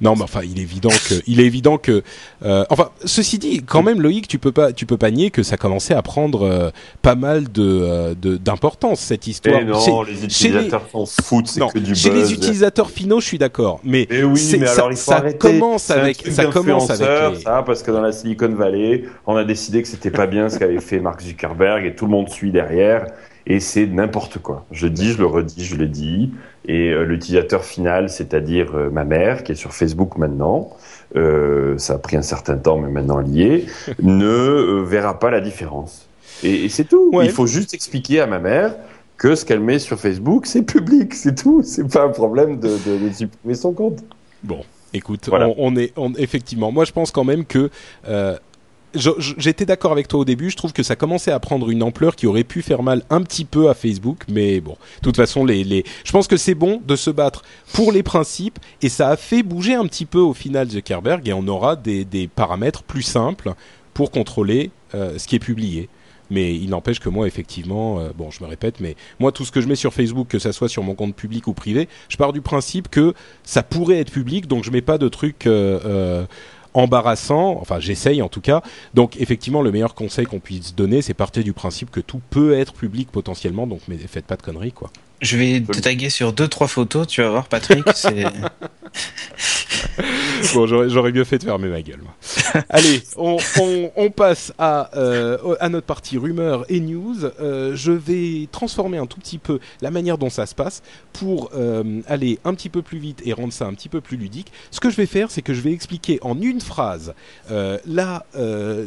Non, 0.01 0.15
mais 0.15 0.23
enfin, 0.23 0.41
il 0.43 0.57
est 0.59 0.63
évident 0.63 0.89
que, 0.89 1.13
il 1.27 1.39
est 1.39 1.45
évident 1.45 1.77
que, 1.77 2.01
euh, 2.43 2.65
enfin, 2.69 2.89
ceci 3.05 3.37
dit, 3.37 3.61
quand 3.65 3.83
même, 3.83 4.01
Loïc, 4.01 4.27
tu 4.27 4.39
peux 4.39 4.51
pas, 4.51 4.73
tu 4.73 4.85
peux 4.85 4.97
pas 4.97 5.11
nier 5.11 5.29
que 5.31 5.43
ça 5.43 5.57
commençait 5.57 5.93
à 5.93 6.01
prendre 6.01 6.41
euh, 6.43 6.69
pas 7.01 7.15
mal 7.15 7.51
de, 7.51 7.61
euh, 7.63 8.15
de- 8.19 8.35
d'importance 8.37 8.99
cette 8.99 9.27
histoire. 9.27 9.59
Et 9.61 9.65
non, 9.65 9.79
Chez- 9.79 10.11
les 10.11 10.23
utilisateurs 10.25 10.83
s'en 10.91 11.05
foutent, 11.05 11.47
c'est 11.47 11.59
non, 11.59 11.67
que 11.69 11.79
du 11.79 11.93
chez 11.95 12.09
buzz. 12.09 12.19
les 12.29 12.33
utilisateurs 12.33 12.89
finaux, 12.89 13.19
je 13.19 13.27
suis 13.27 13.37
d'accord, 13.37 13.79
mais, 13.83 14.07
Mais 14.09 14.23
oui, 14.23 14.39
c'est- 14.39 14.57
mais 14.57 14.65
ça, 14.67 14.85
alors 14.85 14.97
ça 14.97 15.21
commence 15.33 15.89
avec, 15.91 16.25
ça 16.31 16.45
commence 16.45 16.89
avec 16.89 17.35
les- 17.37 17.41
ça, 17.43 17.63
parce 17.65 17.83
que 17.83 17.91
dans 17.91 18.01
la 18.01 18.11
Silicon 18.11 18.49
Valley, 18.55 19.03
on 19.27 19.35
a 19.35 19.43
décidé 19.43 19.81
que 19.81 19.87
c'était 19.87 20.11
pas 20.11 20.27
bien 20.27 20.49
ce 20.49 20.57
qu'avait 20.57 20.79
fait 20.79 20.99
Mark 20.99 21.21
Zuckerberg 21.21 21.85
et 21.85 21.95
tout 21.95 22.05
le 22.05 22.11
monde 22.11 22.29
suit 22.29 22.51
derrière. 22.51 23.05
Et 23.47 23.59
c'est 23.59 23.87
n'importe 23.87 24.37
quoi. 24.39 24.65
Je 24.71 24.85
le 24.85 24.91
dis, 24.91 25.11
je 25.13 25.17
le 25.17 25.25
redis, 25.25 25.65
je 25.65 25.75
l'ai 25.75 25.87
dit. 25.87 26.31
Et 26.67 26.89
euh, 26.91 27.03
l'utilisateur 27.03 27.63
final, 27.65 28.09
c'est-à-dire 28.09 28.75
euh, 28.75 28.89
ma 28.91 29.03
mère, 29.03 29.43
qui 29.43 29.53
est 29.53 29.55
sur 29.55 29.73
Facebook 29.73 30.17
maintenant, 30.17 30.69
euh, 31.15 31.77
ça 31.77 31.93
a 31.93 31.97
pris 31.97 32.17
un 32.17 32.21
certain 32.21 32.57
temps, 32.57 32.77
mais 32.77 32.89
maintenant 32.89 33.19
est, 33.25 33.65
ne 34.01 34.81
verra 34.83 35.17
pas 35.19 35.31
la 35.31 35.41
différence. 35.41 36.07
Et, 36.43 36.65
et 36.65 36.69
c'est 36.69 36.83
tout. 36.85 37.09
Ouais. 37.13 37.25
Il 37.25 37.31
faut 37.31 37.47
juste 37.47 37.73
expliquer 37.73 38.21
à 38.21 38.27
ma 38.27 38.39
mère 38.39 38.75
que 39.17 39.35
ce 39.35 39.43
qu'elle 39.45 39.59
met 39.59 39.79
sur 39.79 39.99
Facebook, 39.99 40.45
c'est 40.45 40.63
public, 40.63 41.13
c'est 41.13 41.35
tout. 41.35 41.61
C'est 41.63 41.91
pas 41.91 42.03
un 42.03 42.09
problème 42.09 42.59
de, 42.59 42.69
de, 42.69 43.07
de 43.09 43.13
supprimer 43.13 43.53
son 43.55 43.73
compte. 43.73 43.99
Bon, 44.43 44.61
écoute, 44.93 45.25
Voilà. 45.29 45.47
on, 45.49 45.55
on 45.57 45.75
est, 45.75 45.93
on, 45.97 46.13
effectivement, 46.13 46.71
moi 46.71 46.85
je 46.85 46.91
pense 46.91 47.11
quand 47.11 47.23
même 47.23 47.45
que 47.45 47.69
j'étais 48.93 49.65
d'accord 49.65 49.91
avec 49.91 50.07
toi 50.07 50.19
au 50.19 50.25
début. 50.25 50.49
Je 50.49 50.55
trouve 50.55 50.73
que 50.73 50.83
ça 50.83 50.95
commençait 50.95 51.31
à 51.31 51.39
prendre 51.39 51.69
une 51.69 51.83
ampleur 51.83 52.15
qui 52.15 52.27
aurait 52.27 52.43
pu 52.43 52.61
faire 52.61 52.83
mal 52.83 53.03
un 53.09 53.21
petit 53.21 53.45
peu 53.45 53.69
à 53.69 53.73
Facebook, 53.73 54.23
mais 54.27 54.59
bon, 54.61 54.71
de 54.71 55.01
toute 55.03 55.17
façon, 55.17 55.45
les, 55.45 55.63
les, 55.63 55.83
je 56.03 56.11
pense 56.11 56.27
que 56.27 56.37
c'est 56.37 56.55
bon 56.55 56.81
de 56.85 56.95
se 56.95 57.09
battre 57.09 57.43
pour 57.73 57.91
les 57.91 58.03
principes 58.03 58.59
et 58.81 58.89
ça 58.89 59.09
a 59.09 59.17
fait 59.17 59.43
bouger 59.43 59.75
un 59.75 59.85
petit 59.85 60.05
peu 60.05 60.19
au 60.19 60.33
final 60.33 60.69
Zuckerberg 60.69 61.27
et 61.27 61.33
on 61.33 61.47
aura 61.47 61.75
des, 61.75 62.05
des 62.05 62.27
paramètres 62.27 62.83
plus 62.83 63.03
simples 63.03 63.53
pour 63.93 64.11
contrôler 64.11 64.71
euh, 64.95 65.17
ce 65.17 65.27
qui 65.27 65.35
est 65.35 65.39
publié. 65.39 65.89
Mais 66.31 66.55
il 66.55 66.69
n'empêche 66.69 66.99
que 67.01 67.09
moi, 67.09 67.27
effectivement, 67.27 67.99
euh, 67.99 68.11
bon, 68.17 68.31
je 68.31 68.41
me 68.41 68.47
répète, 68.47 68.79
mais 68.79 68.95
moi, 69.19 69.33
tout 69.33 69.43
ce 69.43 69.51
que 69.51 69.59
je 69.59 69.67
mets 69.67 69.75
sur 69.75 69.93
Facebook, 69.93 70.29
que 70.29 70.39
ça 70.39 70.53
soit 70.53 70.69
sur 70.69 70.81
mon 70.81 70.95
compte 70.95 71.13
public 71.13 71.45
ou 71.47 71.53
privé, 71.53 71.89
je 72.07 72.15
pars 72.15 72.31
du 72.31 72.39
principe 72.39 72.89
que 72.89 73.13
ça 73.43 73.63
pourrait 73.63 73.99
être 73.99 74.11
public, 74.11 74.47
donc 74.47 74.63
je 74.63 74.71
mets 74.71 74.81
pas 74.81 74.97
de 74.97 75.09
trucs 75.09 75.45
euh, 75.45 76.25
embarrassants. 76.73 77.57
Enfin, 77.61 77.79
j'essaye 77.79 78.21
en 78.21 78.29
tout 78.29 78.41
cas. 78.41 78.61
Donc, 78.93 79.17
effectivement, 79.19 79.61
le 79.61 79.71
meilleur 79.71 79.95
conseil 79.95 80.25
qu'on 80.25 80.39
puisse 80.39 80.75
donner, 80.75 81.01
c'est 81.01 81.13
partir 81.13 81.43
du 81.43 81.53
principe 81.53 81.91
que 81.91 81.99
tout 81.99 82.21
peut 82.29 82.53
être 82.53 82.73
public 82.73 83.09
potentiellement. 83.11 83.67
Donc, 83.67 83.81
mais 83.87 83.97
faites 83.97 84.25
pas 84.25 84.37
de 84.37 84.41
conneries, 84.41 84.71
quoi. 84.71 84.89
Je 85.21 85.37
vais 85.37 85.61
te 85.61 85.79
taguer 85.79 86.09
sur 86.09 86.33
deux 86.33 86.47
trois 86.47 86.67
photos, 86.67 87.05
tu 87.05 87.21
vas 87.21 87.29
voir 87.29 87.47
Patrick, 87.47 87.85
c'est 87.95 88.23
bon, 90.55 90.65
j'aurais, 90.65 90.89
j'aurais 90.89 91.11
mieux 91.11 91.23
fait 91.23 91.37
de 91.37 91.43
fermer 91.43 91.67
ma 91.69 91.83
gueule. 91.83 92.01
moi. 92.01 92.15
Allez, 92.69 93.01
on, 93.17 93.37
on, 93.59 93.91
on 93.95 94.09
passe 94.11 94.53
à, 94.57 94.95
euh, 94.97 95.55
à 95.59 95.69
notre 95.69 95.85
partie 95.85 96.17
rumeurs 96.17 96.65
et 96.69 96.79
news. 96.79 97.25
Euh, 97.39 97.75
je 97.75 97.91
vais 97.91 98.47
transformer 98.51 98.97
un 98.97 99.05
tout 99.05 99.19
petit 99.19 99.37
peu 99.37 99.59
la 99.81 99.91
manière 99.91 100.17
dont 100.17 100.29
ça 100.29 100.45
se 100.45 100.55
passe 100.55 100.81
pour 101.13 101.51
euh, 101.53 102.01
aller 102.07 102.39
un 102.43 102.53
petit 102.53 102.69
peu 102.69 102.81
plus 102.81 102.99
vite 102.99 103.21
et 103.25 103.33
rendre 103.33 103.53
ça 103.53 103.65
un 103.65 103.73
petit 103.73 103.89
peu 103.89 104.01
plus 104.01 104.17
ludique. 104.17 104.51
Ce 104.71 104.79
que 104.79 104.89
je 104.89 104.95
vais 104.95 105.05
faire, 105.05 105.31
c'est 105.31 105.41
que 105.41 105.53
je 105.53 105.61
vais 105.61 105.71
expliquer 105.71 106.19
en 106.21 106.39
une 106.41 106.61
phrase 106.61 107.13
la 107.85 108.25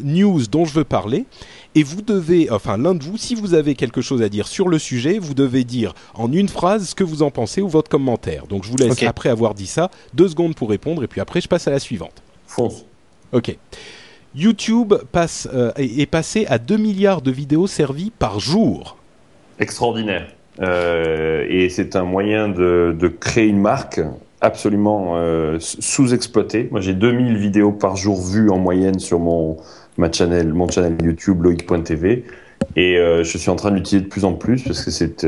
news 0.02 0.46
dont 0.50 0.64
je 0.64 0.74
veux 0.74 0.84
parler. 0.84 1.26
Et 1.74 1.82
vous 1.82 2.02
devez, 2.02 2.50
enfin 2.50 2.76
l'un 2.76 2.94
de 2.94 3.02
vous, 3.02 3.16
si 3.16 3.34
vous 3.34 3.54
avez 3.54 3.74
quelque 3.74 4.00
chose 4.00 4.22
à 4.22 4.28
dire 4.28 4.46
sur 4.46 4.68
le 4.68 4.78
sujet, 4.78 5.18
vous 5.18 5.34
devez 5.34 5.64
dire 5.64 5.94
en 6.14 6.32
une 6.32 6.48
phrase 6.48 6.90
ce 6.90 6.94
que 6.94 7.04
vous 7.04 7.22
en 7.22 7.30
pensez 7.30 7.62
ou 7.62 7.68
votre 7.68 7.88
commentaire. 7.88 8.46
Donc 8.46 8.64
je 8.64 8.70
vous 8.70 8.76
laisse, 8.76 9.02
après 9.02 9.28
avoir 9.28 9.54
dit 9.54 9.66
ça, 9.66 9.90
deux 10.12 10.28
secondes 10.28 10.54
pour 10.54 10.70
répondre 10.70 11.02
et 11.02 11.08
puis 11.08 11.20
après 11.20 11.40
je 11.40 11.48
passe 11.48 11.66
à 11.66 11.70
la 11.70 11.80
suivante. 11.80 12.22
Fonce. 12.46 12.84
Ok. 13.34 13.58
YouTube 14.36 14.94
passe, 15.10 15.48
euh, 15.52 15.72
est 15.76 16.10
passé 16.10 16.46
à 16.48 16.58
2 16.58 16.76
milliards 16.76 17.20
de 17.20 17.32
vidéos 17.32 17.66
servies 17.66 18.12
par 18.16 18.38
jour. 18.38 18.96
Extraordinaire. 19.58 20.28
Euh, 20.60 21.44
et 21.48 21.68
c'est 21.68 21.96
un 21.96 22.04
moyen 22.04 22.48
de, 22.48 22.96
de 22.96 23.08
créer 23.08 23.46
une 23.46 23.60
marque 23.60 24.00
absolument 24.40 25.16
euh, 25.16 25.56
sous-exploitée. 25.58 26.68
Moi, 26.70 26.80
j'ai 26.80 26.94
2000 26.94 27.36
vidéos 27.36 27.72
par 27.72 27.96
jour 27.96 28.20
vues 28.20 28.50
en 28.50 28.58
moyenne 28.58 29.00
sur 29.00 29.18
mon, 29.18 29.56
ma 29.98 30.12
channel, 30.12 30.52
mon 30.52 30.68
channel 30.68 30.96
YouTube, 31.02 31.42
loïc.tv. 31.42 32.24
Et 32.76 32.96
je 32.96 33.38
suis 33.38 33.50
en 33.50 33.56
train 33.56 33.70
de 33.70 33.76
l'utiliser 33.76 34.04
de 34.04 34.08
plus 34.08 34.24
en 34.24 34.32
plus 34.32 34.62
parce 34.62 34.84
que 34.84 34.90
c'est 34.90 35.26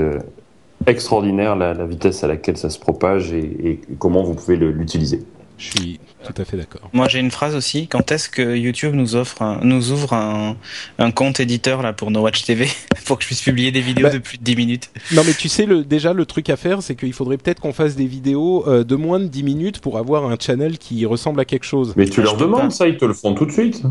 extraordinaire 0.87 1.55
la, 1.55 1.75
la 1.75 1.85
vitesse 1.87 2.25
à 2.25 2.29
laquelle 2.29 2.57
ça 2.57 2.71
se 2.71 2.79
propage 2.79 3.33
et, 3.33 3.69
et 3.69 3.81
comment 3.99 4.23
vous 4.23 4.35
pouvez 4.35 4.57
l'utiliser. 4.57 5.23
Je 5.59 5.71
suis 5.71 6.01
tout 6.33 6.43
à 6.43 6.45
fait 6.45 6.57
d'accord. 6.57 6.89
Moi, 6.93 7.09
j'ai 7.09 7.19
une 7.21 7.31
phrase 7.31 7.55
aussi. 7.55 7.87
Quand 7.89 8.11
est-ce 8.13 8.29
que 8.29 8.57
YouTube 8.57 8.95
nous 8.95 9.15
offre, 9.17 9.43
un- 9.43 9.61
nous 9.63 9.93
ouvre 9.93 10.13
un, 10.13 10.57
un 10.99 11.11
compte 11.11 11.41
éditeur 11.41 11.83
là 11.83 11.93
pour 11.93 12.11
nos 12.11 12.21
Watch 12.23 12.45
TV 12.45 12.69
pour 13.07 13.17
que 13.19 13.23
je 13.23 13.29
puisse 13.29 13.43
publier 13.43 13.71
des 13.73 13.81
vidéos 13.81 14.09
Bah, 14.09 14.13
de 14.13 14.19
plus 14.19 14.39
de 14.39 14.43
10 14.45 14.57
minutes? 14.57 14.91
Non 15.13 15.23
mais 15.25 15.35
tu 15.35 15.49
sais, 15.49 15.67
le, 15.67 15.85
déjà 15.85 16.13
le 16.13 16.27
truc 16.27 16.51
à 16.51 16.57
faire, 16.57 16.83
c'est 16.83 16.95
qu'il 16.97 17.13
faudrait 17.13 17.37
peut-être 17.39 17.61
qu'on 17.61 17.73
fasse 17.73 17.97
des 17.97 18.07
vidéos 18.07 18.65
euh, 18.69 18.85
de 18.85 18.97
moins 18.97 19.19
de 19.21 19.27
10 19.27 19.43
minutes 19.43 19.79
pour 19.81 19.99
avoir 19.99 20.25
un 20.31 20.37
channel 20.41 20.79
qui 20.79 21.05
ressemble 21.07 21.41
à 21.41 21.45
quelque 21.45 21.65
chose. 21.67 21.95
Mais 21.97 22.07
tu 22.09 22.21
Ah, 22.21 22.25
leur 22.25 22.37
demandes 22.37 22.73
ça, 22.73 22.87
ils 22.89 22.97
te 22.97 23.05
le 23.05 23.15
font 23.15 23.35
tout 23.35 23.47
de 23.47 23.53
suite. 23.53 23.83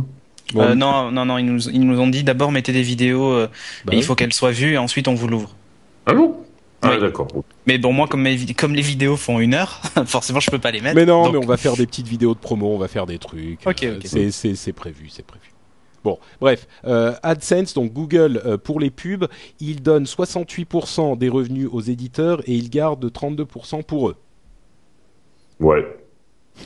Bon, 0.53 0.61
Euh, 0.61 0.75
Non, 0.75 1.11
non, 1.11 1.25
non. 1.25 1.37
Ils 1.39 1.45
nous, 1.45 1.69
ils 1.69 1.81
nous 1.85 1.99
ont 1.99 2.07
dit 2.07 2.23
d'abord 2.23 2.51
mettez 2.51 2.71
des 2.71 2.81
vidéos. 2.83 3.31
euh, 3.31 3.47
bah 3.85 3.93
et 3.93 3.95
il 3.95 3.99
oui. 3.99 4.05
faut 4.05 4.15
qu'elles 4.15 4.33
soient 4.33 4.51
vues 4.51 4.73
et 4.73 4.77
ensuite 4.77 5.07
on 5.07 5.15
vous 5.15 5.27
l'ouvre. 5.27 5.55
Ah 6.05 6.13
bon? 6.13 6.35
Ah 6.85 6.91
Oui. 6.95 7.01
d'accord. 7.01 7.27
Mais 7.67 7.77
bon, 7.77 7.91
moi, 7.93 8.07
comme, 8.07 8.21
mes 8.21 8.35
vid- 8.35 8.55
comme 8.55 8.73
les 8.75 8.81
vidéos 8.81 9.17
font 9.17 9.39
une 9.39 9.53
heure, 9.53 9.81
forcément, 10.05 10.39
je 10.39 10.49
peux 10.51 10.59
pas 10.59 10.71
les 10.71 10.81
mettre. 10.81 10.95
Mais 10.95 11.05
non, 11.05 11.23
Donc, 11.23 11.33
mais 11.33 11.39
on 11.39 11.47
va 11.47 11.57
faire 11.57 11.75
des 11.75 11.85
petites 11.87 12.07
vidéos 12.07 12.33
de 12.33 12.39
promo, 12.39 12.73
on 12.73 12.77
va 12.77 12.87
faire 12.87 13.05
des 13.05 13.17
trucs. 13.19 13.65
Ok, 13.65 13.83
euh, 13.83 13.97
ok. 13.97 14.01
c'est, 14.05 14.31
c'est, 14.31 14.55
c'est 14.55 14.73
prévu, 14.73 15.09
c'est 15.09 15.25
prévu. 15.25 15.51
Bon, 16.03 16.19
bref, 16.39 16.67
euh, 16.85 17.13
AdSense, 17.23 17.73
donc 17.73 17.91
Google 17.91 18.39
euh, 18.45 18.57
pour 18.57 18.79
les 18.79 18.91
pubs, 18.91 19.25
il 19.59 19.81
donne 19.81 20.03
68% 20.05 21.17
des 21.17 21.29
revenus 21.29 21.67
aux 21.71 21.81
éditeurs 21.81 22.41
et 22.47 22.53
il 22.53 22.69
garde 22.69 23.03
32% 23.11 23.81
pour 23.83 24.09
eux. 24.09 24.15
Ouais. 25.59 25.83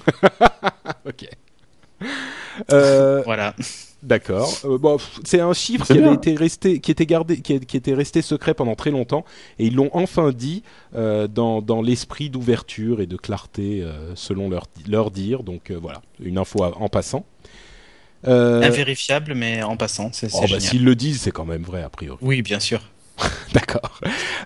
Ok. 1.07 1.27
Euh, 2.71 3.21
Voilà. 3.25 3.55
D'accord. 4.01 4.49
Euh, 4.63 4.77
bon, 4.77 4.97
c'est 5.25 5.41
un 5.41 5.53
chiffre 5.53 5.85
qui 5.85 5.97
avait 5.97 6.13
été 6.13 6.35
resté, 6.35 6.79
qui 6.79 6.91
était 6.91 7.05
gardé, 7.05 7.41
qui, 7.41 7.53
était 7.53 7.93
resté 7.93 8.21
secret 8.21 8.53
pendant 8.53 8.75
très 8.75 8.91
longtemps, 8.91 9.25
et 9.57 9.65
ils 9.67 9.75
l'ont 9.75 9.89
enfin 9.93 10.31
dit 10.31 10.63
euh, 10.95 11.27
dans, 11.27 11.61
dans 11.61 11.81
l'esprit 11.81 12.29
d'ouverture 12.29 13.01
et 13.01 13.07
de 13.07 13.17
clarté 13.17 13.81
euh, 13.81 14.15
selon 14.15 14.49
leur, 14.49 14.67
leur 14.87 15.11
dire. 15.11 15.43
Donc 15.43 15.69
euh, 15.69 15.77
voilà, 15.81 16.01
une 16.23 16.37
info 16.37 16.63
à- 16.63 16.77
en 16.77 16.87
passant. 16.87 17.25
Euh, 18.27 18.61
Invérifiable, 18.61 19.33
mais 19.33 19.63
en 19.63 19.77
passant, 19.77 20.11
c'est 20.13 20.29
oh, 20.33 20.41
bah, 20.41 20.45
génial. 20.47 20.61
S'ils 20.61 20.83
le 20.83 20.95
disent, 20.95 21.21
c'est 21.21 21.31
quand 21.31 21.45
même 21.45 21.63
vrai, 21.63 21.83
a 21.83 21.89
priori. 21.89 22.19
Oui, 22.21 22.41
bien 22.41 22.59
sûr. 22.59 22.81
D'accord. 23.53 23.99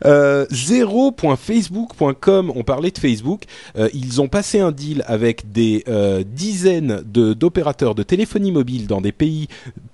Euh, 0.05 0.45
0.facebook.com, 0.47 2.51
on 2.55 2.63
parlait 2.63 2.91
de 2.91 2.97
Facebook, 2.97 3.43
euh, 3.77 3.89
ils 3.93 4.21
ont 4.21 4.27
passé 4.27 4.59
un 4.59 4.71
deal 4.71 5.03
avec 5.07 5.51
des 5.51 5.83
euh, 5.87 6.23
dizaines 6.25 7.01
d'opérateurs 7.05 7.95
de, 7.95 8.03
téléphonie 8.03 8.51
mobile 8.51 8.87
dans 8.87 9.01
des 9.01 9.11
pays 9.11 9.47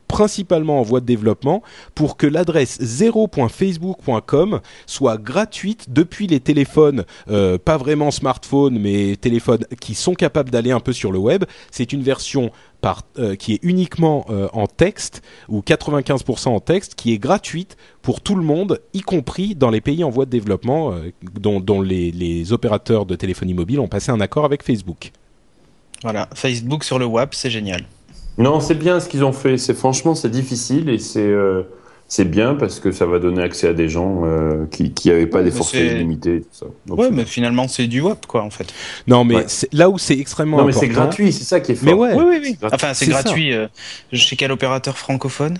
principalement 0.09 0.79
en 0.79 0.83
voie 0.83 0.99
de 0.99 1.05
développement 1.05 1.61
pour 1.95 2.17
que 2.17 2.27
l'adresse 2.27 2.81
0.facebook.com 2.81 4.59
soit 4.87 5.17
gratuite 5.17 5.85
depuis 5.93 6.27
les 6.27 6.41
téléphones, 6.41 7.05
euh, 7.29 7.57
pas 7.57 7.77
vraiment 7.77 8.11
smartphones, 8.11 8.77
mais 8.77 9.15
téléphones 9.15 9.63
qui 9.79 9.93
sont 9.93 10.15
capables 10.15 10.49
d'aller 10.49 10.71
un 10.71 10.81
peu 10.81 10.91
sur 10.91 11.13
le 11.13 11.19
web. 11.19 11.45
C'est 11.71 11.93
une 11.93 12.01
version 12.01 12.51
euh, 13.17 13.35
qui 13.35 13.53
est 13.53 13.59
uniquement 13.61 14.25
euh, 14.29 14.47
en 14.51 14.65
texte 14.65 15.21
ou 15.47 15.61
95% 15.61 16.49
en 16.49 16.59
texte, 16.59 16.95
qui 16.95 17.13
est 17.13 17.19
gratuite 17.19 17.77
pour 18.01 18.19
tout 18.19 18.35
le 18.35 18.43
monde, 18.43 18.81
y 18.93 19.01
compris 19.01 19.53
dans 19.53 19.69
les 19.69 19.79
pays 19.79 20.03
en 20.03 20.09
voie 20.09 20.25
de 20.25 20.31
développement, 20.31 20.95
dont, 21.39 21.81
les 21.81 22.51
opérateurs 22.51 23.05
de 23.05 23.15
téléphonie 23.15 23.53
mobile 23.53 23.79
ont 23.79 23.87
passé 23.87 24.11
un 24.11 24.19
accord 24.19 24.43
avec 24.43 24.63
Facebook. 24.63 25.11
Voilà, 26.01 26.29
Facebook 26.33 26.83
sur 26.83 26.97
le 26.97 27.05
web, 27.05 27.29
c'est 27.33 27.51
génial. 27.51 27.85
Non, 28.39 28.59
c'est 28.59 28.75
bien 28.75 28.99
ce 28.99 29.07
qu'ils 29.09 29.23
ont 29.23 29.31
fait. 29.33 29.57
C'est 29.57 29.73
franchement, 29.73 30.15
c'est 30.15 30.29
difficile 30.29 30.89
et 30.89 30.97
c'est 30.97 31.19
euh, 31.21 31.63
c'est 32.07 32.25
bien 32.25 32.55
parce 32.55 32.79
que 32.79 32.91
ça 32.91 33.05
va 33.05 33.19
donner 33.19 33.43
accès 33.43 33.67
à 33.67 33.73
des 33.73 33.87
gens 33.89 34.21
euh, 34.23 34.65
qui 34.71 34.93
qui 34.93 35.09
n'avaient 35.09 35.27
pas 35.27 35.39
Ouais, 35.39 35.43
des 35.43 35.51
forfaits 35.51 35.91
illimités. 35.91 36.41
Tout 36.41 36.47
ça. 36.51 36.65
Donc, 36.87 36.99
Ouais, 36.99 37.05
c'est- 37.07 37.11
mais 37.11 37.25
finalement, 37.25 37.67
c'est 37.67 37.85
du 37.87 38.01
web, 38.01 38.17
quoi, 38.27 38.41
en 38.43 38.49
fait. 38.49 38.73
Non, 39.07 39.23
mais 39.25 39.35
Ouais. 39.35 39.45
là 39.73 39.89
où 39.89 39.97
c'est 39.99 40.17
extrêmement 40.17 40.57
non, 40.57 40.63
mais 40.65 40.71
important. 40.71 40.87
c'est 40.87 40.93
gratuit, 40.93 41.31
c'est 41.33 41.43
ça 41.43 41.59
qui 41.59 41.73
est 41.73 41.75
fort. 41.75 41.85
Mais 41.85 41.93
ouais. 41.93 42.15
Oui, 42.15 42.23
oui, 42.27 42.39
oui. 42.43 42.57
Enfin, 42.71 42.93
c'est 42.95 43.07
gratuit. 43.07 43.53
euh, 43.53 43.67
chez 44.13 44.35
quel 44.35 44.51
opérateur 44.51 44.97
francophone? 44.97 45.57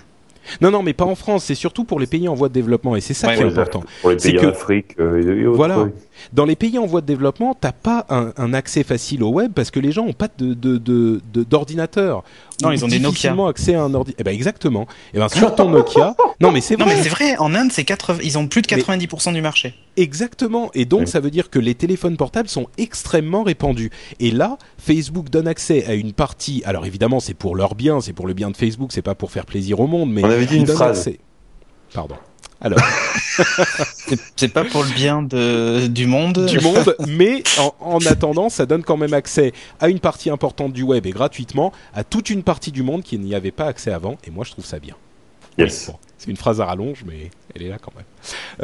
Non, 0.62 0.72
non, 0.72 0.82
mais 0.82 0.94
pas 0.94 1.06
en 1.06 1.14
France. 1.14 1.44
C'est 1.46 1.54
surtout 1.56 1.84
pour 1.84 2.00
les 2.00 2.08
pays 2.08 2.28
en 2.28 2.34
voie 2.34 2.48
de 2.50 2.54
développement, 2.54 2.96
et 2.96 3.02
c'est 3.02 3.14
ça 3.14 3.28
Ouais, 3.28 3.36
qui 3.36 3.42
est 3.44 3.46
important. 3.46 3.84
Pour 4.02 4.10
les 4.10 4.16
pays 4.16 4.34
que- 4.34 4.46
en 4.46 4.50
Afrique 4.50 4.96
euh, 5.00 5.22
et 5.42 5.46
autres. 5.46 5.58
Voilà. 5.58 5.82
oui. 5.84 5.90
Dans 6.34 6.46
les 6.46 6.56
pays 6.56 6.78
en 6.80 6.86
voie 6.86 7.02
de 7.02 7.06
développement, 7.06 7.56
t'as 7.60 7.72
pas 7.72 8.06
un, 8.10 8.34
un 8.38 8.54
accès 8.54 8.84
facile 8.84 9.24
au 9.24 9.30
web 9.30 9.52
parce 9.54 9.72
que 9.72 9.80
les 9.80 9.92
gens 9.92 10.06
ont 10.06 10.14
pas 10.14 10.28
de 10.38 10.54
de- 10.54 10.78
de- 10.78 11.22
de- 11.34 11.44
d'ordinateur. 11.44 12.24
Non, 12.62 12.72
ils 12.72 12.84
ont 12.84 12.88
des 12.88 12.98
Nokia. 13.00 13.10
difficilement 13.10 13.48
accès 13.48 13.74
à 13.76 13.84
un 13.84 13.94
ordi. 13.94 14.14
Eh 14.18 14.24
ben 14.24 14.34
exactement. 14.34 14.86
Et 15.14 15.20
ben 15.20 15.30
sur 15.30 15.56
ton 15.56 15.70
Nokia. 15.70 16.16
Non, 16.42 16.52
mais 16.54 16.62
c'est 16.62 16.78
Non, 16.78 16.86
vrai. 16.86 16.96
mais 16.96 17.04
c'est 17.04 17.10
vrai, 17.10 17.36
en 17.38 17.54
Inde, 17.54 17.70
c'est 17.72 17.84
80... 17.84 18.20
ils 18.24 18.38
ont 18.38 18.48
plus 18.48 18.62
de 18.62 18.68
Mais- 18.74 18.82
90% 18.82 19.34
du 19.34 19.42
marché. 19.42 19.74
Exactement. 19.98 20.72
Et 20.74 20.86
donc, 20.86 21.02
Oui. 21.02 21.08
ça 21.08 21.20
veut 21.20 21.32
dire 21.32 21.50
que 21.50 21.60
les 21.60 21.76
téléphones 21.76 22.16
portables 22.16 22.48
sont 22.48 22.68
extrêmement 22.78 23.44
répandus. 23.44 23.92
Et 24.22 24.32
là, 24.32 24.58
Facebook 24.78 25.30
donne 25.30 25.50
accès 25.50 25.86
à 25.86 25.96
une 25.96 26.14
partie. 26.14 26.62
Alors 26.66 26.86
évidemment, 26.86 27.20
c'est 27.20 27.34
pour 27.34 27.58
leur 27.58 27.76
bien, 27.76 28.00
c'est 28.00 28.14
pour 28.14 28.26
le 28.26 28.34
bien 28.34 28.50
de 28.52 28.56
Facebook, 28.58 28.92
c'est 28.94 29.02
pas 29.02 29.16
pour 29.16 29.32
faire 29.32 29.46
plaisir 29.46 29.82
au 29.82 29.88
monde, 29.88 30.12
mais 30.14 30.24
On 30.24 30.30
avait 30.30 30.46
dit 30.46 30.56
une 30.58 30.66
phrase. 30.68 31.00
accès. 31.00 31.20
Pardon. 31.94 32.16
Alors, 32.62 32.80
C'est- 34.36 34.50
pas 34.50 34.66
pour 34.66 34.84
le 34.84 34.90
bien 34.94 35.22
de... 35.22 35.88
du 35.88 36.08
monde. 36.08 36.46
du 36.46 36.60
monde, 36.60 36.96
mais 37.08 37.44
en, 37.58 37.74
en 37.80 38.00
attendant, 38.06 38.50
ça 38.50 38.66
donne 38.66 38.84
quand 38.84 38.98
même 38.98 39.14
accès 39.14 39.54
à 39.80 39.88
une 39.90 40.00
partie 40.00 40.30
importante 40.30 40.74
du 40.74 40.84
web 40.84 41.06
et 41.06 41.12
gratuitement 41.12 41.72
à 41.94 42.04
toute 42.04 42.30
une 42.30 42.44
partie 42.44 42.72
du 42.72 42.84
monde 42.84 43.02
qui 43.04 43.18
n'y 43.18 43.34
avait 43.36 43.52
pas 43.52 43.66
accès 43.66 43.92
avant. 43.92 44.18
Et 44.28 44.32
moi, 44.32 44.44
je 44.46 44.52
trouve 44.52 44.66
ça 44.66 44.80
bien. 44.80 44.96
Yes. 45.58 45.88
Bon, 45.88 45.96
c'est 46.18 46.30
une 46.30 46.38
phrase 46.38 46.60
à 46.62 46.66
rallonge, 46.66 47.04
mais 47.06 47.32
elle 47.56 47.64
est 47.64 47.70
là 47.70 47.78
quand 47.82 47.94
même. 47.96 48.06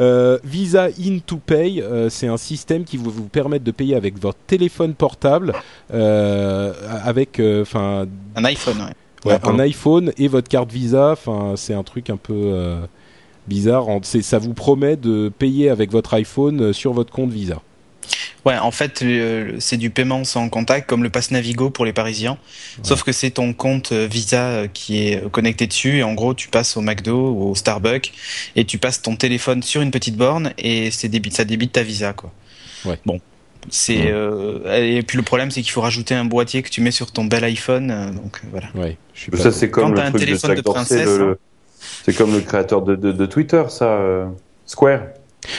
Euh, 0.00 0.38
Visa 0.44 0.88
In 1.00 1.18
to 1.24 1.36
Pay, 1.38 1.80
euh, 1.82 2.08
c'est 2.10 2.26
un 2.26 2.36
système 2.38 2.84
qui 2.84 2.96
vous, 2.98 3.10
vous 3.10 3.28
permet 3.28 3.58
de 3.58 3.70
payer 3.70 3.94
avec 3.96 4.18
votre 4.20 4.38
téléphone 4.46 4.94
portable, 4.94 5.54
euh, 5.92 6.72
avec, 7.02 7.40
enfin, 7.62 8.06
Un 8.34 8.44
iPhone, 8.44 8.76
ouais. 8.80 8.92
Ah, 9.28 9.40
un 9.48 9.58
iPhone 9.58 10.12
et 10.18 10.28
votre 10.28 10.48
carte 10.48 10.70
Visa. 10.70 11.10
Enfin, 11.12 11.54
c'est 11.56 11.74
un 11.74 11.82
truc 11.82 12.10
un 12.10 12.16
peu 12.16 12.32
euh, 12.34 12.78
bizarre. 13.48 13.88
En- 13.88 14.00
c'est- 14.02 14.22
Ça 14.22 14.38
vous 14.38 14.54
promet 14.54 14.96
de 14.96 15.28
payer 15.38 15.68
avec 15.70 15.90
votre 15.90 16.14
iPhone 16.14 16.60
euh, 16.60 16.72
sur 16.72 16.92
votre 16.92 17.12
compte 17.12 17.30
Visa? 17.30 17.62
Ouais, 18.44 18.56
en 18.56 18.70
fait, 18.70 19.04
c'est 19.58 19.76
du 19.76 19.90
paiement 19.90 20.22
sans 20.22 20.48
contact, 20.48 20.88
comme 20.88 21.02
le 21.02 21.10
pass 21.10 21.32
Navigo 21.32 21.70
pour 21.70 21.84
les 21.84 21.92
Parisiens. 21.92 22.38
Sauf 22.84 23.02
que 23.02 23.10
c'est 23.10 23.30
ton 23.32 23.52
compte 23.52 23.90
euh, 23.90 24.06
Visa 24.08 24.42
euh, 24.48 24.66
qui 24.72 24.98
est 25.08 25.28
connecté 25.32 25.66
dessus. 25.66 25.98
Et 25.98 26.02
en 26.04 26.14
gros, 26.14 26.32
tu 26.32 26.46
passes 26.48 26.76
au 26.76 26.80
McDo 26.80 27.30
ou 27.32 27.50
au 27.50 27.54
Starbucks 27.56 28.12
et 28.54 28.64
tu 28.64 28.78
passes 28.78 29.02
ton 29.02 29.16
téléphone 29.16 29.64
sur 29.64 29.82
une 29.82 29.90
petite 29.90 30.16
borne 30.16 30.52
et 30.58 30.92
c'est 30.92 31.08
débite, 31.08 31.34
ça 31.34 31.44
débite 31.44 31.72
ta 31.72 31.82
Visa, 31.82 32.12
quoi. 32.12 32.32
Ouais. 32.84 32.98
Bon. 33.04 33.20
C'est 33.68 34.12
euh, 34.12 34.60
et 34.80 35.02
puis 35.02 35.16
le 35.16 35.24
problème 35.24 35.50
c'est 35.50 35.60
qu'il 35.60 35.72
faut 35.72 35.80
rajouter 35.80 36.14
un 36.14 36.24
boîtier 36.24 36.62
que 36.62 36.68
tu 36.70 36.80
mets 36.80 36.92
sur 36.92 37.10
ton 37.10 37.24
bel 37.24 37.42
iPhone 37.42 37.90
euh, 37.90 38.12
donc 38.12 38.40
voilà. 38.52 38.68
Ouais, 38.76 38.96
je 39.12 39.22
suis 39.22 39.30
pas 39.32 39.38
Ça, 39.38 39.50
c'est 39.50 39.70
comme 39.70 39.86
Quand 39.86 39.88
le 39.90 39.96
t'as 39.96 40.02
un 40.02 40.10
truc 40.10 40.20
de 40.20 40.24
téléphone 40.26 40.50
Jack 40.50 40.58
de 40.58 40.62
princesse, 40.62 41.06
le- 41.18 41.30
hein. 41.32 41.36
C'est 42.06 42.16
comme 42.16 42.32
le 42.32 42.40
créateur 42.40 42.82
de, 42.82 42.94
de, 42.94 43.10
de 43.12 43.26
Twitter, 43.26 43.64
ça. 43.68 43.84
euh, 43.86 44.26
Square. 44.64 45.00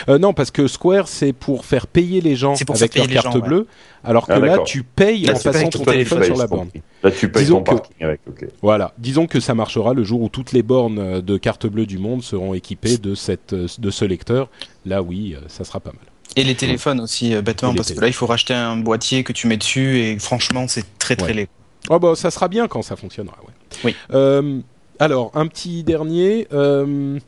Euh, 0.09 0.17
non, 0.17 0.33
parce 0.33 0.49
que 0.51 0.67
Square, 0.67 1.07
c'est 1.07 1.33
pour 1.33 1.65
faire 1.65 1.87
payer 1.87 2.19
les 2.21 2.35
gens 2.35 2.55
pour 2.65 2.75
avec 2.75 2.95
leur 2.95 3.07
carte 3.07 3.25
gens, 3.25 3.35
ouais. 3.39 3.47
bleue, 3.47 3.67
alors 4.03 4.25
que 4.27 4.33
Ah, 4.33 4.39
là, 4.39 4.57
tu 4.65 4.83
payes 4.83 5.25
Là, 5.25 5.33
en 5.33 5.37
tu 5.37 5.43
passant 5.43 5.69
ton 5.69 5.83
téléphone 5.83 6.23
sur 6.23 6.35
la 6.37 6.47
borne. 6.47 6.69
Là, 7.03 7.11
tu 7.11 7.29
payes 7.29 7.43
Disons 7.43 7.61
ton 7.61 7.75
que- 7.75 7.79
parking 7.81 7.95
avec. 8.05 8.21
ok. 8.27 8.45
Voilà. 8.61 8.93
Disons 8.97 9.27
que 9.27 9.39
ça 9.41 9.55
marchera 9.55 9.93
le 9.93 10.03
jour 10.03 10.21
où 10.21 10.29
toutes 10.29 10.51
les 10.53 10.63
bornes 10.63 10.99
euh, 10.99 11.21
de 11.21 11.37
carte 11.37 11.67
bleue 11.67 11.85
du 11.85 11.97
monde 11.97 12.23
seront 12.23 12.53
équipées 12.53 12.97
de 12.97 13.13
cette 13.13 13.53
de 13.53 13.89
ce 13.91 14.03
lecteur. 14.05 14.49
Là, 14.85 15.01
oui, 15.01 15.35
ça 15.47 15.63
sera 15.65 15.79
pas 15.81 15.91
mal. 15.91 15.99
Et 16.35 16.43
les 16.43 16.55
téléphones 16.55 16.99
aussi 17.01 17.33
euh, 17.35 17.41
bêtement 17.41 17.73
parce 17.73 17.91
que 17.93 17.99
là 18.01 18.07
il 18.07 18.13
faut 18.13 18.25
racheter 18.27 18.53
un 18.53 18.77
boîtier 18.77 19.23
que 19.23 19.31
tu 19.33 19.47
mets 19.47 19.57
dessus 19.57 19.99
et 19.99 20.19
franchement 20.19 20.65
c'est 20.67 20.85
très 20.99 21.15
très 21.15 21.27
Ouais. 21.27 21.33
laid. 21.33 21.47
Oh 21.89 21.99
bah 21.99 22.13
ça 22.15 22.29
sera 22.31 22.47
bien 22.49 22.67
quand 22.67 22.81
ça 22.81 22.95
fonctionnera. 22.97 23.37
Ouais. 23.47 23.53
Oui. 23.85 23.95
Euh, 24.13 24.59
alors 24.99 25.31
un 25.35 25.47
petit 25.47 25.83
dernier. 25.83 26.47
euh, 26.53 27.19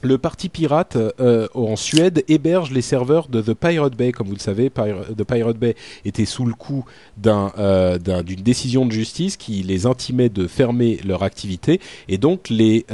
le 0.00 0.16
parti 0.16 0.48
pirate 0.48 0.96
euh, 1.18 1.48
en 1.54 1.74
Suède 1.74 2.22
héberge 2.28 2.70
les 2.70 2.82
serveurs 2.82 3.26
de 3.26 3.42
The 3.42 3.52
Pirate 3.52 3.96
Bay, 3.96 4.12
comme 4.12 4.28
vous 4.28 4.34
le 4.34 4.38
savez. 4.38 4.70
The 4.70 5.24
Pirate 5.24 5.56
Bay 5.56 5.74
était 6.04 6.24
sous 6.24 6.46
le 6.46 6.54
coup 6.54 6.84
euh, 7.26 7.98
d'un- 7.98 8.22
d'une 8.22 8.40
décision 8.42 8.86
de 8.86 8.92
justice 8.92 9.36
qui 9.36 9.64
les 9.64 9.86
intimait 9.86 10.28
de 10.28 10.46
fermer 10.46 11.00
leur 11.04 11.24
activité, 11.24 11.80
et 12.08 12.16
donc 12.16 12.48
les 12.48 12.84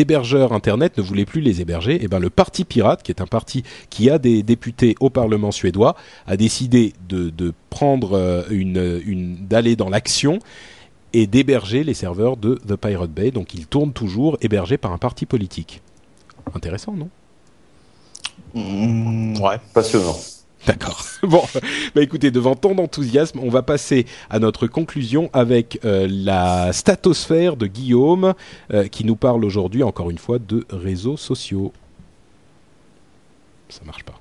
hébergeurs 0.00 0.52
internet 0.52 0.96
ne 0.98 1.02
voulaient 1.02 1.24
plus 1.24 1.40
les 1.40 1.60
héberger. 1.60 2.00
Et 2.00 2.06
ben 2.06 2.20
le 2.20 2.30
parti 2.30 2.64
pirate, 2.64 3.02
qui 3.02 3.10
est 3.10 3.20
un 3.20 3.26
parti 3.26 3.64
qui 3.90 4.08
a 4.08 4.20
des 4.20 4.44
députés 4.44 4.94
au 5.00 5.10
Parlement 5.10 5.50
suédois, 5.50 5.96
a 6.28 6.36
décidé 6.36 6.92
de, 7.08 7.32
prendre 7.70 8.44
une 8.50 9.36
d'aller 9.48 9.74
dans 9.74 9.88
l'action 9.88 10.38
et 11.12 11.26
d'héberger 11.26 11.84
les 11.84 11.94
serveurs 11.94 12.36
de 12.36 12.56
The 12.66 12.76
Pirate 12.76 13.10
Bay. 13.10 13.30
Donc 13.30 13.54
ils 13.54 13.66
tournent 13.66 13.92
toujours 13.92 14.36
hébergés 14.40 14.78
par 14.78 14.92
un 14.92 14.98
parti 14.98 15.26
politique. 15.26 15.82
Intéressant, 16.54 16.92
non? 16.92 17.08
Mm, 18.54 19.40
ouais. 19.40 19.58
Passionnant. 19.74 20.16
D'accord. 20.66 21.04
Bon, 21.22 21.42
bah 21.96 22.02
écoutez, 22.02 22.30
devant 22.30 22.54
tant 22.54 22.76
d'enthousiasme, 22.76 23.40
on 23.42 23.50
va 23.50 23.62
passer 23.62 24.06
à 24.30 24.38
notre 24.38 24.68
conclusion 24.68 25.30
avec 25.32 25.80
euh, 25.84 26.06
la 26.08 26.72
statosphère 26.72 27.56
de 27.56 27.66
Guillaume, 27.66 28.34
euh, 28.72 28.86
qui 28.86 29.04
nous 29.04 29.16
parle 29.16 29.44
aujourd'hui, 29.44 29.82
encore 29.82 30.10
une 30.10 30.18
fois, 30.18 30.38
de 30.38 30.64
réseaux 30.70 31.16
sociaux. 31.16 31.72
Ça 33.68 33.80
marche 33.84 34.04
pas. 34.04 34.17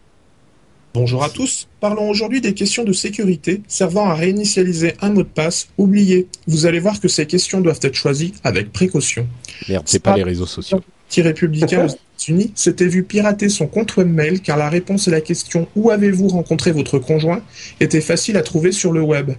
Bonjour 1.00 1.24
à 1.24 1.30
tous. 1.30 1.68
Parlons 1.80 2.10
aujourd'hui 2.10 2.42
des 2.42 2.56
questions 2.56 2.84
de 2.84 2.92
sécurité 2.92 3.62
servant 3.68 4.10
à 4.10 4.16
réinitialiser 4.16 4.96
un 5.00 5.12
mot 5.12 5.22
de 5.22 5.28
passe 5.28 5.68
oublié. 5.78 6.26
Vous 6.48 6.66
allez 6.66 6.80
voir 6.80 7.00
que 7.00 7.08
ces 7.08 7.28
questions 7.28 7.62
doivent 7.62 7.80
être 7.84 7.94
choisies 7.94 8.34
avec 8.44 8.74
précaution. 8.74 9.28
Merde, 9.70 9.84
c'est 9.86 10.02
pas 10.02 10.18
les 10.18 10.24
réseaux 10.24 10.48
sociaux. 10.48 10.82
Petit 11.08 11.22
républicain 11.22 11.86
aux 11.86 11.90
États-Unis 11.90 12.52
s'était 12.56 12.88
vu 12.88 13.04
pirater 13.04 13.48
son 13.48 13.68
compte 13.68 13.96
webmail 13.96 14.40
car 14.40 14.58
la 14.58 14.70
réponse 14.70 15.08
à 15.08 15.12
la 15.12 15.22
question 15.22 15.68
Où 15.76 15.92
avez-vous 15.92 16.30
rencontré 16.30 16.72
votre 16.72 16.98
conjoint? 16.98 17.44
était 17.80 18.02
facile 18.02 18.36
à 18.36 18.42
trouver 18.42 18.72
sur 18.72 18.92
le 18.92 19.02
web. 19.02 19.34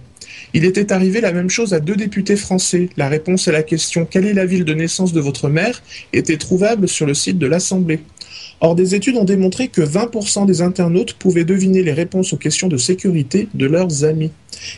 Il 0.53 0.63
était 0.63 0.93
arrivé 0.93 1.19
la 1.19 1.33
même 1.33 1.49
chose 1.49 1.73
à 1.73 1.81
deux 1.81 1.97
députés 1.97 2.37
français. 2.37 2.89
La 2.95 3.09
réponse 3.09 3.49
à 3.49 3.51
la 3.51 3.63
question 3.63 4.05
Quelle 4.09 4.25
est 4.25 4.33
la 4.33 4.45
ville 4.45 4.63
de 4.63 4.73
naissance 4.73 5.11
de 5.11 5.19
votre 5.19 5.49
mère? 5.49 5.83
était 6.13 6.37
trouvable 6.37 6.87
sur 6.87 7.05
le 7.05 7.13
site 7.13 7.37
de 7.37 7.47
l'Assemblée. 7.47 7.99
Or, 8.61 8.75
des 8.75 8.93
études 8.93 9.15
ont 9.15 9.23
démontré 9.23 9.69
que 9.69 9.81
20% 9.81 10.45
des 10.45 10.61
internautes 10.61 11.13
pouvaient 11.13 11.45
deviner 11.45 11.81
les 11.81 11.93
réponses 11.93 12.33
aux 12.33 12.37
questions 12.37 12.67
de 12.67 12.77
sécurité 12.77 13.47
de 13.53 13.65
leurs 13.65 14.03
amis. 14.03 14.31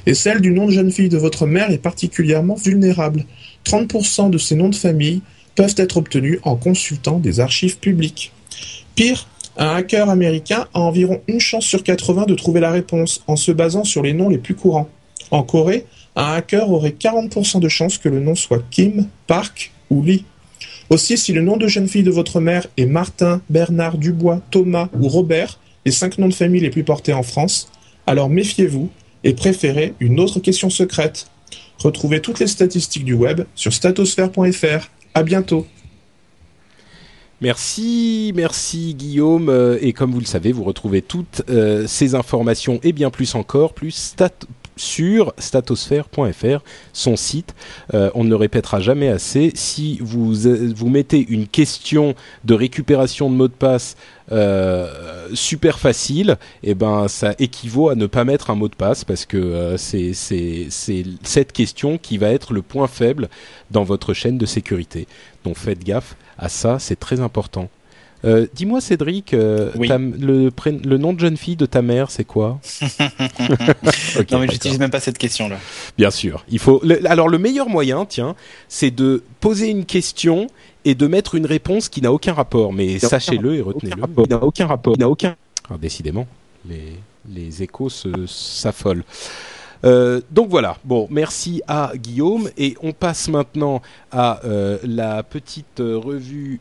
Et 0.05 0.13
celle 0.13 0.41
du 0.41 0.51
nom 0.51 0.67
de 0.67 0.71
jeune 0.71 0.91
fille 0.91 1.09
de 1.09 1.17
votre 1.17 1.47
mère 1.47 1.71
est 1.71 1.79
particulièrement 1.79 2.55
vulnérable. 2.55 3.25
30% 3.65 4.29
de 4.29 4.37
ces 4.37 4.55
noms 4.55 4.69
de 4.69 4.75
famille 4.75 5.21
peuvent 5.55 5.75
être 5.77 5.97
obtenus 5.97 6.39
en 6.43 6.55
consultant 6.55 7.17
des 7.17 7.39
archives 7.39 7.79
publiques. 7.79 8.31
Pire, 8.95 9.27
un 9.57 9.75
hacker 9.75 10.09
américain 10.09 10.67
a 10.73 10.79
environ 10.79 11.21
une 11.27 11.39
chance 11.39 11.65
sur 11.65 11.83
80 11.83 12.25
de 12.25 12.35
trouver 12.35 12.59
la 12.59 12.71
réponse 12.71 13.23
en 13.27 13.35
se 13.35 13.51
basant 13.51 13.83
sur 13.83 14.03
les 14.03 14.13
noms 14.13 14.29
les 14.29 14.37
plus 14.37 14.55
courants. 14.55 14.89
En 15.31 15.43
Corée, 15.43 15.85
un 16.15 16.33
hacker 16.33 16.69
aurait 16.69 16.95
40% 16.97 17.59
de 17.59 17.69
chances 17.69 17.97
que 17.97 18.09
le 18.09 18.19
nom 18.19 18.35
soit 18.35 18.63
Kim, 18.69 19.07
Park 19.27 19.71
ou 19.89 20.03
Lee. 20.03 20.25
Aussi, 20.91 21.17
si 21.17 21.31
le 21.31 21.41
nom 21.41 21.55
de 21.55 21.69
jeune 21.69 21.87
fille 21.87 22.03
de 22.03 22.11
votre 22.11 22.41
mère 22.41 22.67
est 22.75 22.85
Martin, 22.85 23.41
Bernard, 23.49 23.97
Dubois, 23.97 24.41
Thomas 24.51 24.89
ou 24.99 25.07
Robert, 25.07 25.57
les 25.85 25.91
cinq 25.93 26.17
noms 26.17 26.27
de 26.27 26.33
famille 26.33 26.59
les 26.59 26.69
plus 26.69 26.83
portés 26.83 27.13
en 27.13 27.23
France, 27.23 27.71
alors 28.05 28.29
méfiez-vous 28.29 28.89
et 29.23 29.33
préférez 29.33 29.93
une 30.01 30.19
autre 30.19 30.41
question 30.41 30.69
secrète. 30.69 31.27
Retrouvez 31.79 32.19
toutes 32.19 32.41
les 32.41 32.47
statistiques 32.47 33.05
du 33.05 33.13
web 33.13 33.43
sur 33.55 33.71
statosphère.fr. 33.71 34.89
À 35.13 35.23
bientôt. 35.23 35.65
Merci, 37.39 38.33
merci 38.35 38.93
Guillaume. 38.93 39.47
Euh, 39.47 39.77
et 39.79 39.93
comme 39.93 40.11
vous 40.11 40.19
le 40.19 40.25
savez, 40.25 40.51
vous 40.51 40.65
retrouvez 40.65 41.01
toutes 41.01 41.41
euh, 41.49 41.87
ces 41.87 42.15
informations 42.15 42.81
et 42.83 42.91
bien 42.91 43.11
plus 43.11 43.35
encore, 43.35 43.73
plus 43.73 43.91
stat 43.91 44.31
sur 44.75 45.33
statosphère.fr, 45.37 46.63
son 46.93 47.15
site. 47.15 47.53
Euh, 47.93 48.09
on 48.15 48.23
ne 48.23 48.29
le 48.29 48.35
répétera 48.35 48.79
jamais 48.79 49.09
assez. 49.09 49.51
Si 49.55 49.97
vous, 50.01 50.33
vous 50.33 50.89
mettez 50.89 51.25
une 51.29 51.47
question 51.47 52.15
de 52.43 52.53
récupération 52.53 53.29
de 53.29 53.35
mot 53.35 53.47
de 53.47 53.53
passe 53.53 53.95
euh, 54.31 55.27
super 55.33 55.79
facile, 55.79 56.37
eh 56.63 56.73
ben 56.73 57.07
ça 57.07 57.35
équivaut 57.37 57.89
à 57.89 57.95
ne 57.95 58.05
pas 58.05 58.23
mettre 58.23 58.49
un 58.49 58.55
mot 58.55 58.69
de 58.69 58.75
passe 58.75 59.03
parce 59.03 59.25
que 59.25 59.37
euh, 59.37 59.77
c'est 59.77 60.13
cette 61.23 61.51
question 61.51 61.97
qui 61.97 62.17
va 62.17 62.29
être 62.29 62.53
le 62.53 62.61
point 62.61 62.87
faible 62.87 63.29
dans 63.71 63.83
votre 63.83 64.13
chaîne 64.13 64.37
de 64.37 64.45
sécurité. 64.45 65.07
Donc 65.43 65.57
faites 65.57 65.83
gaffe 65.83 66.15
à 66.37 66.49
ça, 66.49 66.79
c'est 66.79 66.99
très 66.99 67.19
important. 67.19 67.69
Euh, 68.23 68.45
dis-moi, 68.53 68.81
Cédric, 68.81 69.33
euh, 69.33 69.71
le, 69.75 70.97
nom 70.97 71.13
de 71.13 71.19
jeune 71.19 71.37
fille 71.37 71.55
de 71.55 71.65
ta 71.65 71.81
mère, 71.81 72.11
c'est 72.11 72.23
quoi 72.23 72.59
Non, 74.31 74.39
mais 74.39 74.47
j'utilise 74.49 74.79
même 74.79 74.91
pas 74.91 74.99
cette 74.99 75.17
question-là. 75.17 75.57
Bien 75.97 76.11
sûr. 76.11 76.45
Il 76.49 76.59
faut. 76.59 76.81
alors, 77.05 77.29
le 77.29 77.37
meilleur 77.37 77.67
moyen, 77.69 78.05
tiens, 78.05 78.35
c'est 78.67 78.91
de 78.91 79.23
poser 79.39 79.69
une 79.69 79.85
question 79.85 80.47
et 80.85 80.95
de 80.95 81.07
mettre 81.07 81.35
une 81.35 81.45
réponse 81.45 81.89
qui 81.89 82.01
n'a 82.01 82.11
aucun 82.11 82.33
rapport. 82.33 82.73
Mais 82.73 82.99
sachez-le 82.99 83.55
et 83.55 83.61
retenez-le. 83.61 84.03
Il 84.23 84.29
n'a 84.29 84.43
aucun 84.43 84.67
rapport. 84.67 84.93
Il 84.95 84.99
n'a 84.99 85.09
aucun. 85.09 85.35
Alors, 85.67 85.79
décidément, 85.79 86.27
les, 86.67 86.93
les 87.33 87.63
échos 87.63 87.89
s'affolent. 87.89 89.03
Euh, 89.83 90.21
donc 90.29 90.49
voilà, 90.49 90.77
bon, 90.83 91.07
merci 91.09 91.63
à 91.67 91.93
Guillaume 91.95 92.51
et 92.55 92.75
on 92.83 92.91
passe 92.91 93.29
maintenant 93.29 93.81
à 94.11 94.39
la 94.83 95.23
petite 95.23 95.79
revue 95.79 96.59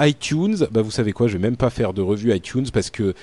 iTunes, 0.00 0.56
bah 0.70 0.82
vous 0.82 0.90
savez 0.90 1.12
quoi, 1.12 1.28
je 1.28 1.34
vais 1.34 1.42
même 1.42 1.56
pas 1.56 1.70
faire 1.70 1.92
de 1.92 2.02
revue 2.02 2.34
iTunes 2.34 2.66
parce 2.72 2.90
que 2.90 3.14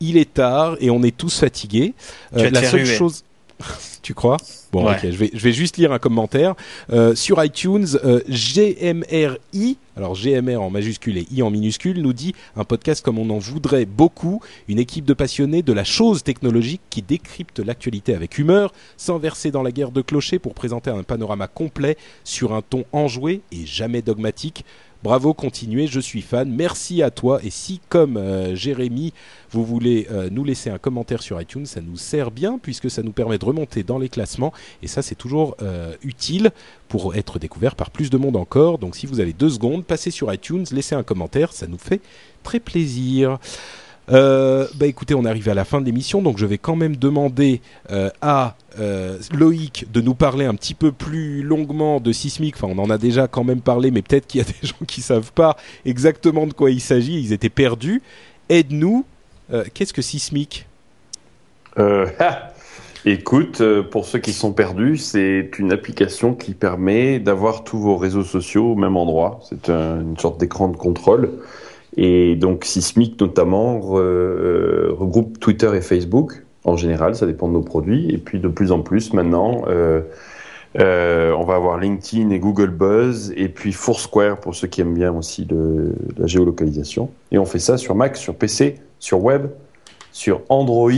il 0.00 0.16
est 0.16 0.34
tard 0.34 0.76
et 0.80 0.90
on 0.90 1.02
est 1.02 1.16
tous 1.16 1.38
fatigués. 1.38 1.94
Euh, 2.36 2.50
la 2.50 2.62
seule 2.62 2.86
chose 2.86 3.24
tu 4.02 4.14
crois? 4.14 4.36
Bon, 4.72 4.90
ok, 4.90 4.98
je 5.02 5.16
vais, 5.16 5.30
je 5.32 5.42
vais 5.42 5.52
juste 5.52 5.76
lire 5.76 5.92
un 5.92 5.98
commentaire. 5.98 6.54
Euh, 6.90 7.14
sur 7.14 7.42
iTunes, 7.44 7.86
euh, 8.04 8.20
GMRI, 8.28 9.78
alors 9.96 10.14
GMR 10.14 10.56
en 10.56 10.70
majuscule 10.70 11.18
et 11.18 11.26
I 11.30 11.42
en 11.42 11.50
minuscule, 11.50 12.00
nous 12.00 12.12
dit 12.12 12.34
un 12.56 12.64
podcast 12.64 13.04
comme 13.04 13.18
on 13.18 13.28
en 13.30 13.38
voudrait 13.38 13.84
beaucoup, 13.84 14.40
une 14.68 14.78
équipe 14.78 15.04
de 15.04 15.14
passionnés 15.14 15.62
de 15.62 15.72
la 15.72 15.84
chose 15.84 16.22
technologique 16.22 16.80
qui 16.90 17.02
décrypte 17.02 17.58
l'actualité 17.58 18.14
avec 18.14 18.38
humeur, 18.38 18.72
sans 18.96 19.18
verser 19.18 19.50
dans 19.50 19.62
la 19.62 19.72
guerre 19.72 19.90
de 19.90 20.02
clochers 20.02 20.38
pour 20.38 20.54
présenter 20.54 20.90
un 20.90 21.02
panorama 21.02 21.48
complet 21.48 21.96
sur 22.24 22.54
un 22.54 22.62
ton 22.62 22.84
enjoué 22.92 23.42
et 23.52 23.66
jamais 23.66 24.02
dogmatique. 24.02 24.64
Bravo, 25.02 25.32
continuez, 25.32 25.86
je 25.86 25.98
suis 25.98 26.20
fan. 26.20 26.54
Merci 26.54 27.02
à 27.02 27.10
toi. 27.10 27.40
Et 27.42 27.48
si, 27.48 27.80
comme 27.88 28.18
euh, 28.18 28.54
Jérémy, 28.54 29.14
vous 29.50 29.64
voulez 29.64 30.06
euh, 30.10 30.28
nous 30.30 30.44
laisser 30.44 30.68
un 30.68 30.76
commentaire 30.76 31.22
sur 31.22 31.40
iTunes, 31.40 31.64
ça 31.64 31.80
nous 31.80 31.96
sert 31.96 32.30
bien 32.30 32.58
puisque 32.62 32.90
ça 32.90 33.02
nous 33.02 33.12
permet 33.12 33.38
de 33.38 33.44
remonter 33.46 33.82
dans 33.82 33.96
les 33.96 34.10
classements. 34.10 34.52
Et 34.82 34.88
ça, 34.88 35.00
c'est 35.00 35.14
toujours 35.14 35.56
euh, 35.62 35.94
utile 36.02 36.50
pour 36.88 37.14
être 37.14 37.38
découvert 37.38 37.76
par 37.76 37.90
plus 37.90 38.10
de 38.10 38.18
monde 38.18 38.36
encore. 38.36 38.76
Donc 38.76 38.94
si 38.94 39.06
vous 39.06 39.20
avez 39.20 39.32
deux 39.32 39.48
secondes, 39.48 39.86
passez 39.86 40.10
sur 40.10 40.30
iTunes, 40.34 40.66
laissez 40.70 40.94
un 40.94 41.02
commentaire, 41.02 41.54
ça 41.54 41.66
nous 41.66 41.78
fait 41.78 42.02
très 42.42 42.60
plaisir. 42.60 43.38
Euh, 44.12 44.66
bah 44.74 44.86
écoutez, 44.86 45.14
on 45.14 45.24
arrive 45.24 45.48
à 45.48 45.54
la 45.54 45.64
fin 45.64 45.80
de 45.80 45.86
l'émission, 45.86 46.20
donc 46.22 46.38
je 46.38 46.46
vais 46.46 46.58
quand 46.58 46.76
même 46.76 46.96
demander 46.96 47.60
euh, 47.90 48.10
à 48.20 48.56
euh, 48.78 49.18
Loïc 49.32 49.86
de 49.92 50.00
nous 50.00 50.14
parler 50.14 50.46
un 50.46 50.54
petit 50.54 50.74
peu 50.74 50.90
plus 50.90 51.42
longuement 51.42 52.00
de 52.00 52.12
Sismic. 52.12 52.56
Enfin, 52.56 52.68
on 52.70 52.78
en 52.78 52.90
a 52.90 52.98
déjà 52.98 53.28
quand 53.28 53.44
même 53.44 53.60
parlé, 53.60 53.90
mais 53.90 54.02
peut-être 54.02 54.26
qu'il 54.26 54.40
y 54.40 54.44
a 54.44 54.46
des 54.60 54.66
gens 54.66 54.84
qui 54.86 55.00
savent 55.00 55.32
pas 55.32 55.56
exactement 55.84 56.46
de 56.46 56.52
quoi 56.52 56.70
il 56.70 56.80
s'agit. 56.80 57.20
Ils 57.20 57.32
étaient 57.32 57.48
perdus. 57.48 58.02
Aide-nous. 58.48 59.04
Qu'est-ce 59.74 59.92
que 59.92 60.02
Sismic? 60.02 60.66
Écoute, 63.04 63.62
pour 63.90 64.04
ceux 64.06 64.20
qui 64.20 64.32
sont 64.32 64.52
perdus, 64.52 64.96
c'est 64.98 65.50
une 65.58 65.72
application 65.72 66.34
qui 66.34 66.54
permet 66.54 67.18
d'avoir 67.18 67.64
tous 67.64 67.78
vos 67.78 67.96
réseaux 67.96 68.22
sociaux 68.22 68.72
au 68.72 68.76
même 68.76 68.96
endroit. 68.96 69.40
C'est 69.48 69.68
une 69.68 70.16
sorte 70.18 70.38
d'écran 70.38 70.68
de 70.68 70.76
contrôle 70.76 71.32
et 71.96 72.36
donc 72.36 72.64
Sismic 72.64 73.20
notamment 73.20 73.80
euh, 73.94 74.90
regroupe 74.92 75.38
Twitter 75.40 75.70
et 75.74 75.80
Facebook 75.80 76.44
en 76.64 76.76
général, 76.76 77.14
ça 77.14 77.26
dépend 77.26 77.48
de 77.48 77.54
nos 77.54 77.62
produits. 77.62 78.10
Et 78.10 78.18
puis 78.18 78.38
de 78.38 78.48
plus 78.48 78.72
en 78.72 78.80
plus 78.80 79.12
maintenant, 79.12 79.62
euh, 79.68 80.02
euh, 80.78 81.32
on 81.32 81.44
va 81.44 81.54
avoir 81.54 81.78
LinkedIn 81.78 82.30
et 82.30 82.38
Google 82.38 82.70
Buzz 82.70 83.32
et 83.36 83.48
puis 83.48 83.72
Foursquare 83.72 84.38
pour 84.38 84.54
ceux 84.54 84.68
qui 84.68 84.80
aiment 84.80 84.94
bien 84.94 85.12
aussi 85.12 85.46
la 86.16 86.26
géolocalisation. 86.26 87.10
Et 87.32 87.38
on 87.38 87.46
fait 87.46 87.58
ça 87.58 87.76
sur 87.76 87.94
Mac, 87.94 88.16
sur 88.16 88.34
PC, 88.34 88.76
sur 88.98 89.22
web, 89.24 89.46
sur 90.12 90.42
Android, 90.48 90.90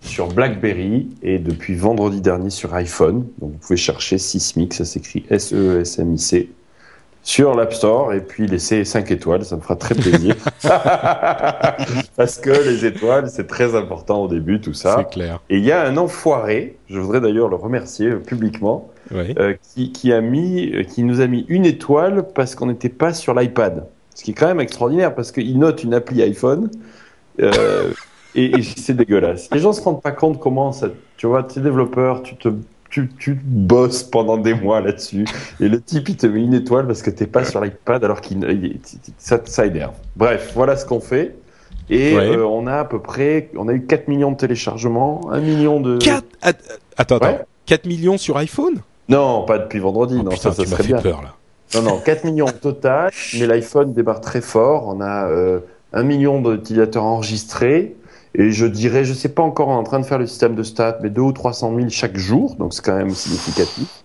sur 0.00 0.28
BlackBerry 0.28 1.08
et 1.22 1.38
depuis 1.38 1.74
vendredi 1.74 2.20
dernier 2.20 2.50
sur 2.50 2.72
iPhone. 2.74 3.26
Donc 3.40 3.52
vous 3.52 3.58
pouvez 3.58 3.76
chercher 3.76 4.16
Sismic, 4.16 4.74
ça 4.74 4.84
s'écrit 4.84 5.24
S-E-S-M-I-C 5.28 6.50
sur 7.30 7.54
l'App 7.54 7.72
Store 7.72 8.12
et 8.12 8.20
puis 8.20 8.48
laisser 8.48 8.84
5 8.84 9.08
étoiles, 9.12 9.44
ça 9.44 9.54
me 9.54 9.60
fera 9.60 9.76
très 9.76 9.94
plaisir. 9.94 10.34
Parce 12.16 12.38
que 12.38 12.50
les 12.50 12.84
étoiles, 12.84 13.30
c'est 13.30 13.46
très 13.46 13.76
important 13.76 14.24
au 14.24 14.28
début, 14.28 14.60
tout 14.60 14.74
ça. 14.74 14.96
C'est 14.98 15.14
clair. 15.14 15.40
Et 15.48 15.58
il 15.58 15.64
y 15.64 15.70
a 15.70 15.86
un 15.86 15.96
enfoiré, 15.96 16.76
je 16.88 16.98
voudrais 16.98 17.20
d'ailleurs 17.20 17.48
le 17.48 17.54
remercier 17.54 18.10
publiquement, 18.16 18.90
euh, 19.12 19.54
qui, 19.62 19.92
qui, 19.92 20.12
a 20.12 20.20
mis, 20.20 20.74
euh, 20.74 20.82
qui 20.82 21.04
nous 21.04 21.20
a 21.20 21.28
mis 21.28 21.46
une 21.48 21.66
étoile 21.66 22.26
parce 22.34 22.56
qu'on 22.56 22.66
n'était 22.66 22.88
pas 22.88 23.14
sur 23.14 23.32
l'iPad. 23.32 23.86
Ce 24.16 24.24
qui 24.24 24.32
est 24.32 24.34
quand 24.34 24.48
même 24.48 24.60
extraordinaire 24.60 25.14
parce 25.14 25.30
qu'il 25.30 25.56
note 25.56 25.84
une 25.84 25.94
appli 25.94 26.22
iPhone. 26.24 26.68
Euh, 27.40 27.92
et, 28.34 28.58
et 28.58 28.62
c'est 28.62 28.94
dégueulasse. 28.94 29.48
Les 29.52 29.60
gens 29.60 29.72
se 29.72 29.80
rendent 29.80 30.02
pas 30.02 30.10
compte 30.10 30.40
comment 30.40 30.72
ça. 30.72 30.88
Tu 31.16 31.28
vois, 31.28 31.44
tu 31.44 31.60
es 31.60 31.62
développeur, 31.62 32.24
tu 32.24 32.34
te 32.34 32.48
tu, 32.90 33.08
tu 33.18 33.34
bosses 33.42 34.02
pendant 34.02 34.36
des 34.36 34.52
mois 34.52 34.80
là-dessus. 34.80 35.24
Et 35.60 35.68
le 35.68 35.80
type, 35.80 36.08
il 36.08 36.16
te 36.16 36.26
met 36.26 36.40
une 36.40 36.54
étoile 36.54 36.86
parce 36.86 37.02
que 37.02 37.10
t'es 37.10 37.26
pas 37.26 37.44
sur 37.44 37.60
l'iPad 37.60 38.04
alors 38.04 38.20
qu'il 38.20 38.44
ça, 39.18 39.40
ça 39.44 39.66
énerve. 39.66 39.94
Bref, 40.16 40.52
voilà 40.54 40.76
ce 40.76 40.84
qu'on 40.84 41.00
fait. 41.00 41.36
Et 41.88 42.14
euh, 42.14 42.46
on 42.46 42.66
a 42.66 42.78
à 42.78 42.84
peu 42.84 43.00
près, 43.00 43.50
on 43.56 43.68
a 43.68 43.72
eu 43.72 43.84
4 43.84 44.08
millions 44.08 44.30
de 44.32 44.36
téléchargements, 44.36 45.20
1 45.32 45.40
million 45.40 45.80
de... 45.80 45.98
4 45.98 46.24
Attends, 46.96 47.16
attends. 47.16 47.38
4 47.66 47.86
millions 47.86 48.18
sur 48.18 48.36
iPhone? 48.36 48.80
Non, 49.08 49.44
pas 49.44 49.58
depuis 49.58 49.78
vendredi. 49.80 50.16
Oh, 50.18 50.22
non, 50.22 50.30
putain, 50.30 50.52
ça, 50.52 50.64
ça 50.64 50.66
serait 50.66 50.84
bien. 50.84 50.98
peur 50.98 51.22
là. 51.22 51.34
Non, 51.74 51.82
non, 51.82 51.98
4 52.04 52.24
millions 52.24 52.46
total, 52.46 53.10
mais 53.38 53.46
l'iPhone 53.46 53.92
débarque 53.92 54.22
très 54.22 54.40
fort. 54.40 54.88
On 54.88 55.00
a 55.00 55.28
euh, 55.28 55.60
1 55.92 56.02
million 56.02 56.40
d'utilisateurs 56.40 57.04
enregistrés. 57.04 57.96
Et 58.34 58.52
je 58.52 58.66
dirais, 58.66 59.04
je 59.04 59.12
sais 59.12 59.28
pas 59.28 59.42
encore 59.42 59.68
en 59.68 59.82
train 59.82 59.98
de 59.98 60.06
faire 60.06 60.18
le 60.18 60.26
système 60.26 60.54
de 60.54 60.62
stats, 60.62 60.98
mais 61.02 61.10
2 61.10 61.20
ou 61.20 61.32
300 61.32 61.74
000 61.74 61.88
chaque 61.88 62.16
jour, 62.16 62.54
donc 62.56 62.72
c'est 62.74 62.84
quand 62.84 62.96
même 62.96 63.10
significatif. 63.10 64.04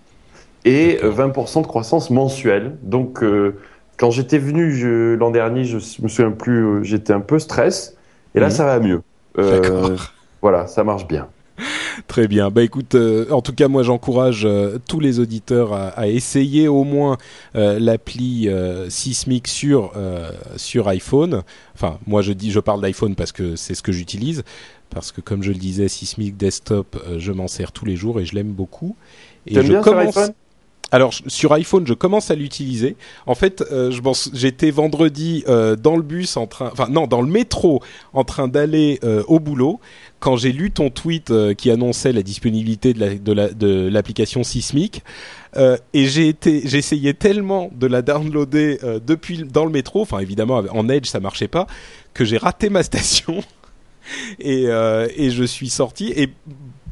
Et 0.64 0.98
20% 1.00 1.58
euh, 1.58 1.62
de 1.62 1.66
croissance 1.66 2.10
mensuelle. 2.10 2.76
Donc, 2.82 3.22
euh, 3.22 3.56
quand 3.98 4.10
j'étais 4.10 4.38
venu 4.38 5.16
l'an 5.16 5.30
dernier, 5.30 5.64
je 5.64 5.76
me 5.76 6.08
souviens 6.08 6.32
plus, 6.32 6.64
euh, 6.64 6.82
j'étais 6.82 7.12
un 7.12 7.20
peu 7.20 7.38
stress. 7.38 7.96
Et 8.34 8.40
là, 8.40 8.46
mhm. 8.46 8.52
ça 8.52 8.64
va 8.64 8.80
mieux. 8.80 9.02
voilà, 10.42 10.66
ça 10.66 10.82
marche 10.82 11.06
bien. 11.06 11.28
Très 12.06 12.28
bien. 12.28 12.50
Bah 12.50 12.62
écoute, 12.62 12.94
euh, 12.94 13.30
en 13.30 13.42
tout 13.42 13.52
cas 13.52 13.68
moi 13.68 13.82
j'encourage 13.82 14.44
euh, 14.44 14.78
tous 14.88 15.00
les 15.00 15.18
auditeurs 15.20 15.72
à, 15.72 16.08
essayer 16.08 16.68
au 16.68 16.84
moins 16.84 17.16
euh, 17.54 17.78
l'appli 17.78 18.48
Sismic 18.88 19.48
sur 19.48 19.92
sur 20.56 20.88
iPhone. 20.88 21.42
Enfin, 21.74 21.98
moi 22.06 22.22
je 22.22 22.32
dis 22.32 22.50
je 22.50 22.60
parle 22.60 22.80
d'iPhone 22.80 23.14
parce 23.14 23.32
que 23.32 23.56
c'est 23.56 23.74
ce 23.74 23.82
que 23.82 23.92
j'utilise 23.92 24.42
parce 24.90 25.10
que 25.10 25.20
comme 25.20 25.42
je 25.42 25.50
le 25.50 25.58
disais 25.58 25.88
Sismic 25.88 26.36
Desktop, 26.36 26.96
je 27.18 27.32
m'en 27.32 27.48
sers 27.48 27.72
tous 27.72 27.84
les 27.84 27.96
jours 27.96 28.20
et 28.20 28.24
je 28.24 28.34
l'aime 28.34 28.52
beaucoup. 28.52 28.96
Et 29.46 29.54
je 29.54 29.60
bien 29.60 29.80
commence 29.80 30.12
sur 30.12 30.22
iPhone? 30.22 30.34
Alors 30.92 31.12
sur 31.26 31.52
iPhone, 31.52 31.86
je 31.86 31.94
commence 31.94 32.30
à 32.30 32.34
l'utiliser. 32.34 32.96
En 33.26 33.34
fait, 33.34 33.64
pense, 34.02 34.30
j'étais 34.32 34.70
vendredi 34.70 35.44
dans 35.46 35.96
le 35.96 36.02
bus 36.02 36.36
en 36.36 36.46
train, 36.46 36.70
enfin 36.72 36.86
non, 36.88 37.06
dans 37.06 37.22
le 37.22 37.28
métro 37.28 37.82
en 38.12 38.22
train 38.24 38.46
d'aller 38.46 39.00
au 39.26 39.40
boulot. 39.40 39.80
Quand 40.18 40.36
j'ai 40.36 40.50
lu 40.50 40.70
ton 40.70 40.88
tweet 40.88 41.30
euh, 41.30 41.52
qui 41.52 41.70
annonçait 41.70 42.12
la 42.12 42.22
disponibilité 42.22 42.94
de 42.94 43.88
l'application 43.88 44.42
Sismic, 44.44 45.02
euh, 45.56 45.76
et 45.92 46.06
j'ai 46.06 46.28
été, 46.28 47.14
tellement 47.14 47.70
de 47.74 47.86
la 47.86 48.00
downloader 48.00 48.78
euh, 48.82 48.98
depuis 48.98 49.44
dans 49.44 49.66
le 49.66 49.70
métro, 49.70 50.00
enfin 50.00 50.20
évidemment 50.20 50.62
en 50.70 50.88
Edge 50.88 51.06
ça 51.06 51.20
marchait 51.20 51.48
pas, 51.48 51.66
que 52.14 52.24
j'ai 52.24 52.38
raté 52.38 52.70
ma 52.70 52.82
station. 52.82 53.42
Et, 54.38 54.66
et 55.16 55.30
je 55.30 55.42
suis 55.42 55.68
sorti. 55.68 56.12
Et 56.14 56.30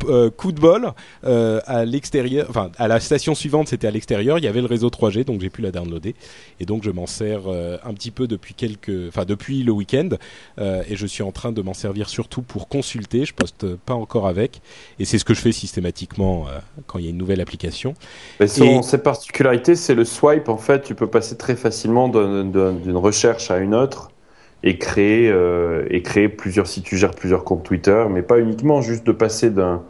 euh, 0.09 0.31
coup 0.31 0.53
de 0.53 0.61
bol, 0.61 0.93
euh, 1.25 1.61
à 1.67 1.85
l'extérieur, 1.85 2.47
enfin 2.51 2.71
à 2.79 2.89
la 2.89 3.01
station 3.01 3.35
suivante, 3.35 3.69
c'était 3.69 3.87
à 3.87 3.91
l'extérieur, 3.91 4.39
il 4.39 4.45
y 4.45 4.49
avait 4.49 4.61
le 4.61 4.67
réseau 4.67 4.89
3G, 4.91 5.25
donc 5.25 5.41
j'ai 5.41 5.51
pu 5.51 5.63
la 5.63 5.71
downloader. 5.71 6.15
Et 6.61 6.67
donc 6.67 6.83
je 6.85 6.91
m'en 6.91 7.07
sers 7.07 7.43
euh, 7.47 7.79
un 7.85 7.95
petit 7.95 8.11
peu 8.11 8.27
depuis 8.27 8.55
quelques, 8.55 9.09
enfin 9.09 9.25
depuis 9.25 9.63
le 9.63 9.73
week-end, 9.73 10.09
euh, 10.59 10.83
et 10.89 10.97
je 10.97 11.07
suis 11.07 11.23
en 11.23 11.33
train 11.33 11.53
de 11.53 11.63
m'en 11.63 11.75
servir 11.75 12.09
surtout 12.09 12.43
pour 12.43 12.69
consulter. 12.69 13.25
Je 13.25 13.35
poste 13.35 13.75
pas 13.77 13.95
encore 13.95 14.27
avec, 14.27 14.61
et 14.99 15.05
c'est 15.05 15.19
ce 15.19 15.25
que 15.25 15.35
je 15.35 15.41
fais 15.41 15.53
systématiquement 15.53 16.47
euh, 16.49 16.59
quand 16.87 16.99
il 16.99 17.05
y 17.05 17.09
a 17.09 17.11
une 17.11 17.19
nouvelle 17.19 17.41
application. 17.41 17.95
Mais 18.41 18.49
son, 18.49 18.81
Et- 18.81 18.83
ses 18.83 18.99
particularités, 18.99 19.75
c'est 19.77 19.95
le 19.95 20.05
swipe. 20.05 20.49
En 20.49 20.57
fait, 20.59 20.83
tu 20.83 20.95
peux 20.95 21.07
passer 21.07 21.37
très 21.37 21.57
facilement 21.57 22.09
d'un- 22.09 22.45
d'un- 22.45 22.73
d'une 22.73 22.97
recherche 22.97 23.51
à 23.51 23.59
une 23.59 23.75
autre 23.75 24.11
et 24.67 24.79
créer, 24.79 25.31
euh, 25.31 25.85
et 25.91 26.01
créer 26.03 26.29
plusieurs, 26.29 26.67
si 26.67 26.81
tu 26.83 26.97
gères 26.97 27.15
plusieurs 27.15 27.45
comptes 27.45 27.63
Twitter, 27.63 28.05
mais 28.11 28.23
pas 28.23 28.39
uniquement 28.41 28.81
juste 28.81 29.07
de 29.07 29.13
passer 29.13 29.51
d'un 29.51 29.83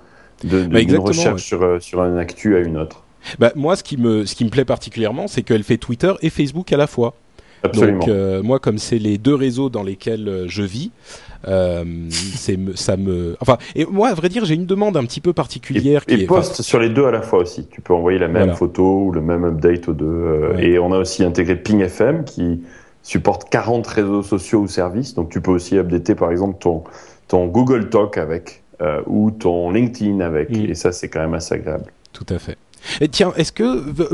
de- 0.43 0.67
de- 0.67 0.81
d'une 0.81 0.97
Bah, 0.97 1.03
recherche 1.05 1.33
ouais. 1.35 1.39
sur, 1.39 1.63
euh, 1.63 1.79
sur 1.81 2.03
un 2.03 2.17
actu 2.17 2.57
à 2.57 2.59
une 2.61 2.77
autre. 2.77 3.05
Bah, 3.39 3.53
moi, 3.55 3.77
ce 3.77 3.83
qui 3.85 3.97
me, 3.97 4.27
ce 4.27 4.35
qui 4.35 4.45
me 4.45 4.51
plaît 4.51 4.65
particulièrement, 4.67 5.29
c'est 5.29 5.43
qu'elle 5.43 5.63
fait 5.63 5.79
Twitter 5.79 6.13
et 6.23 6.29
Facebook 6.29 6.71
à 6.73 6.77
la 6.77 6.87
fois. 6.89 7.15
Absolument. 7.63 8.01
Donc 8.01 8.09
euh, 8.09 8.43
moi, 8.43 8.59
comme 8.59 8.77
c'est 8.77 8.99
les 8.99 9.17
deux 9.17 9.35
réseaux 9.35 9.71
dans 9.71 9.83
lesquels 9.85 10.45
je 10.49 10.63
vis, 10.63 10.91
euh, 11.49 11.83
c'est 12.11 12.59
me- 12.59 12.75
ça 12.75 12.97
me. 12.99 13.37
Enfin, 13.41 13.57
et 13.75 13.87
moi, 13.87 14.09
à 14.09 14.15
vrai 14.15 14.29
dire, 14.29 14.45
j'ai 14.45 14.55
une 14.55 14.67
demande 14.67 14.97
un 14.99 15.05
petit 15.05 15.21
peu 15.23 15.31
et, 15.31 15.35
particulière 15.35 16.05
qui 16.05 16.15
et 16.15 16.23
est. 16.25 16.27
poste 16.27 16.61
sur 16.61 16.79
les 16.79 16.91
deux 16.91 17.07
à 17.07 17.11
la 17.11 17.23
fois 17.23 17.39
aussi. 17.39 17.67
Tu 17.71 17.81
peux 17.81 17.95
envoyer 17.95 18.19
la 18.19 18.27
même 18.29 18.37
Voilà. 18.43 18.55
photo 18.55 19.05
ou 19.07 19.13
le 19.13 19.23
même 19.23 19.45
update 19.45 19.89
aux 19.89 19.95
deux. 19.95 20.05
euh, 20.05 20.55
Ouais. 20.57 20.67
Et 20.67 20.79
on 20.79 20.93
a 20.93 20.99
aussi 20.99 21.25
intégré 21.25 21.57
Ping 21.57 21.81
FM 21.81 22.25
qui 22.25 22.63
supporte 23.05 23.49
40 23.51 23.87
réseaux 23.87 24.23
sociaux 24.25 24.61
ou 24.61 24.67
services. 24.67 25.15
Donc 25.15 25.31
tu 25.31 25.41
peux 25.41 25.53
aussi 25.53 25.79
updater 25.79 26.17
par 26.17 26.33
exemple 26.33 26.59
ton, 26.59 26.83
ton 27.29 27.47
Google 27.47 27.89
Talk 27.91 28.19
avec 28.19 28.65
euh, 28.81 29.03
ou 29.07 29.31
ton 29.31 29.71
LinkedIn 29.71 30.19
avec. 30.19 30.51
Mm. 30.51 30.71
Et 30.71 30.75
ça, 30.75 30.91
c'est 30.91 31.09
quand 31.09 31.21
même 31.21 31.35
assez 31.35 31.55
agréable. 31.55 31.93
Tout 32.13 32.27
à 32.29 32.39
fait. 32.41 32.59
Et 33.01 33.09
tiens, 33.09 33.33
est-ce 33.37 33.53
que 33.53 33.63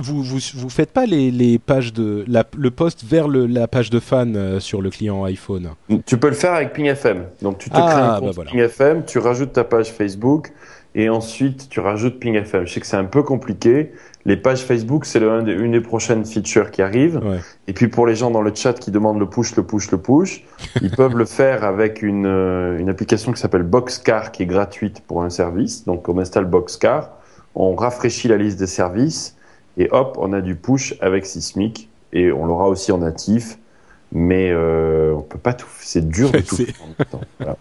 vous, 0.00 0.22
vous 0.22 0.38
vous 0.54 0.68
faites 0.70 0.92
pas 0.92 1.06
les, 1.06 1.30
les 1.30 1.58
pages 1.58 1.92
de 1.92 2.24
la, 2.28 2.44
le 2.56 2.70
post 2.70 3.04
vers 3.04 3.28
le, 3.28 3.46
la 3.46 3.68
page 3.68 3.90
de 3.90 4.00
fan 4.00 4.36
euh, 4.36 4.60
sur 4.60 4.80
le 4.82 4.90
client 4.90 5.24
iPhone? 5.24 5.70
Tu 6.06 6.16
peux 6.18 6.28
le 6.28 6.34
faire 6.34 6.54
avec 6.54 6.72
Ping 6.72 6.86
FM. 6.86 7.24
Donc 7.42 7.58
tu 7.58 7.70
te 7.70 7.76
Ah, 7.76 7.86
crées 7.90 8.00
un 8.02 8.08
bah 8.14 8.20
compte 8.20 8.34
voilà. 8.34 8.50
Ping 8.50 8.60
FM, 8.60 9.04
tu 9.04 9.18
rajoutes 9.18 9.52
ta 9.52 9.64
page 9.64 9.90
Facebook 9.90 10.52
et 10.94 11.08
ensuite 11.08 11.68
tu 11.68 11.80
rajoutes 11.80 12.18
Ping 12.18 12.34
FM. 12.34 12.66
Je 12.66 12.72
sais 12.72 12.80
que 12.80 12.86
c'est 12.86 12.96
un 12.96 13.04
peu 13.04 13.22
compliqué. 13.22 13.92
Les 14.26 14.36
pages 14.36 14.60
Facebook, 14.60 15.06
c'est 15.06 15.20
une 15.20 15.72
des 15.72 15.80
prochaines 15.80 16.24
features 16.26 16.70
qui 16.70 16.82
arrivent. 16.82 17.20
Ouais. 17.24 17.38
Et 17.68 17.72
puis 17.72 17.88
pour 17.88 18.06
les 18.06 18.14
gens 18.14 18.30
dans 18.30 18.42
le 18.42 18.52
chat 18.54 18.74
qui 18.74 18.90
demandent 18.90 19.18
le 19.18 19.28
push, 19.28 19.56
le 19.56 19.62
push, 19.62 19.90
le 19.92 19.98
push, 19.98 20.44
ils 20.82 20.90
peuvent 20.90 21.16
le 21.16 21.24
faire 21.24 21.64
avec 21.64 22.02
une, 22.02 22.26
euh, 22.26 22.78
une 22.78 22.88
application 22.90 23.32
qui 23.32 23.40
s'appelle 23.40 23.62
Boxcar 23.62 24.30
qui 24.32 24.42
est 24.42 24.46
gratuite 24.46 25.00
pour 25.06 25.22
un 25.22 25.30
service. 25.30 25.84
Donc 25.86 26.08
on 26.08 26.18
installe 26.18 26.44
Boxcar, 26.44 27.12
on 27.54 27.74
rafraîchit 27.74 28.28
la 28.28 28.36
liste 28.36 28.58
des 28.58 28.66
services 28.66 29.36
et 29.76 29.88
hop, 29.90 30.16
on 30.20 30.32
a 30.32 30.40
du 30.40 30.54
push 30.56 30.94
avec 31.00 31.26
Sismic 31.26 31.88
et 32.12 32.32
on 32.32 32.46
l'aura 32.46 32.68
aussi 32.68 32.92
en 32.92 32.98
natif. 32.98 33.58
Mais 34.12 34.50
euh, 34.50 35.14
on 35.14 35.20
peut 35.22 35.38
pas 35.38 35.52
tout. 35.54 35.68
C'est 35.80 36.08
dur 36.08 36.32
de 36.32 36.38
tout 36.40 36.56
faire 36.56 36.74
en 36.82 36.86
même 36.86 37.06
temps. 37.10 37.20
Voilà. 37.38 37.56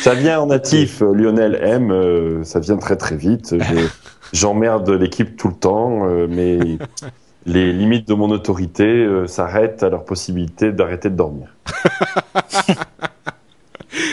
Ça 0.00 0.14
vient 0.14 0.40
en 0.40 0.46
natif, 0.46 1.00
Lionel 1.14 1.56
aime, 1.60 1.90
euh, 1.90 2.44
ça 2.44 2.60
vient 2.60 2.76
très 2.76 2.96
très 2.96 3.16
vite. 3.16 3.56
Je- 3.58 3.88
J'emmerde 4.32 4.88
l'équipe 4.90 5.36
tout 5.36 5.48
le 5.48 5.54
temps, 5.54 6.08
euh, 6.08 6.26
mais 6.28 6.58
les 7.46 7.72
limites 7.72 8.08
de 8.08 8.14
mon 8.14 8.30
autorité 8.30 8.84
euh, 8.84 9.26
s'arrêtent 9.28 9.82
à 9.84 9.88
leur 9.88 10.04
possibilité 10.04 10.72
d'arrêter 10.72 11.10
de 11.10 11.14
dormir. 11.16 11.48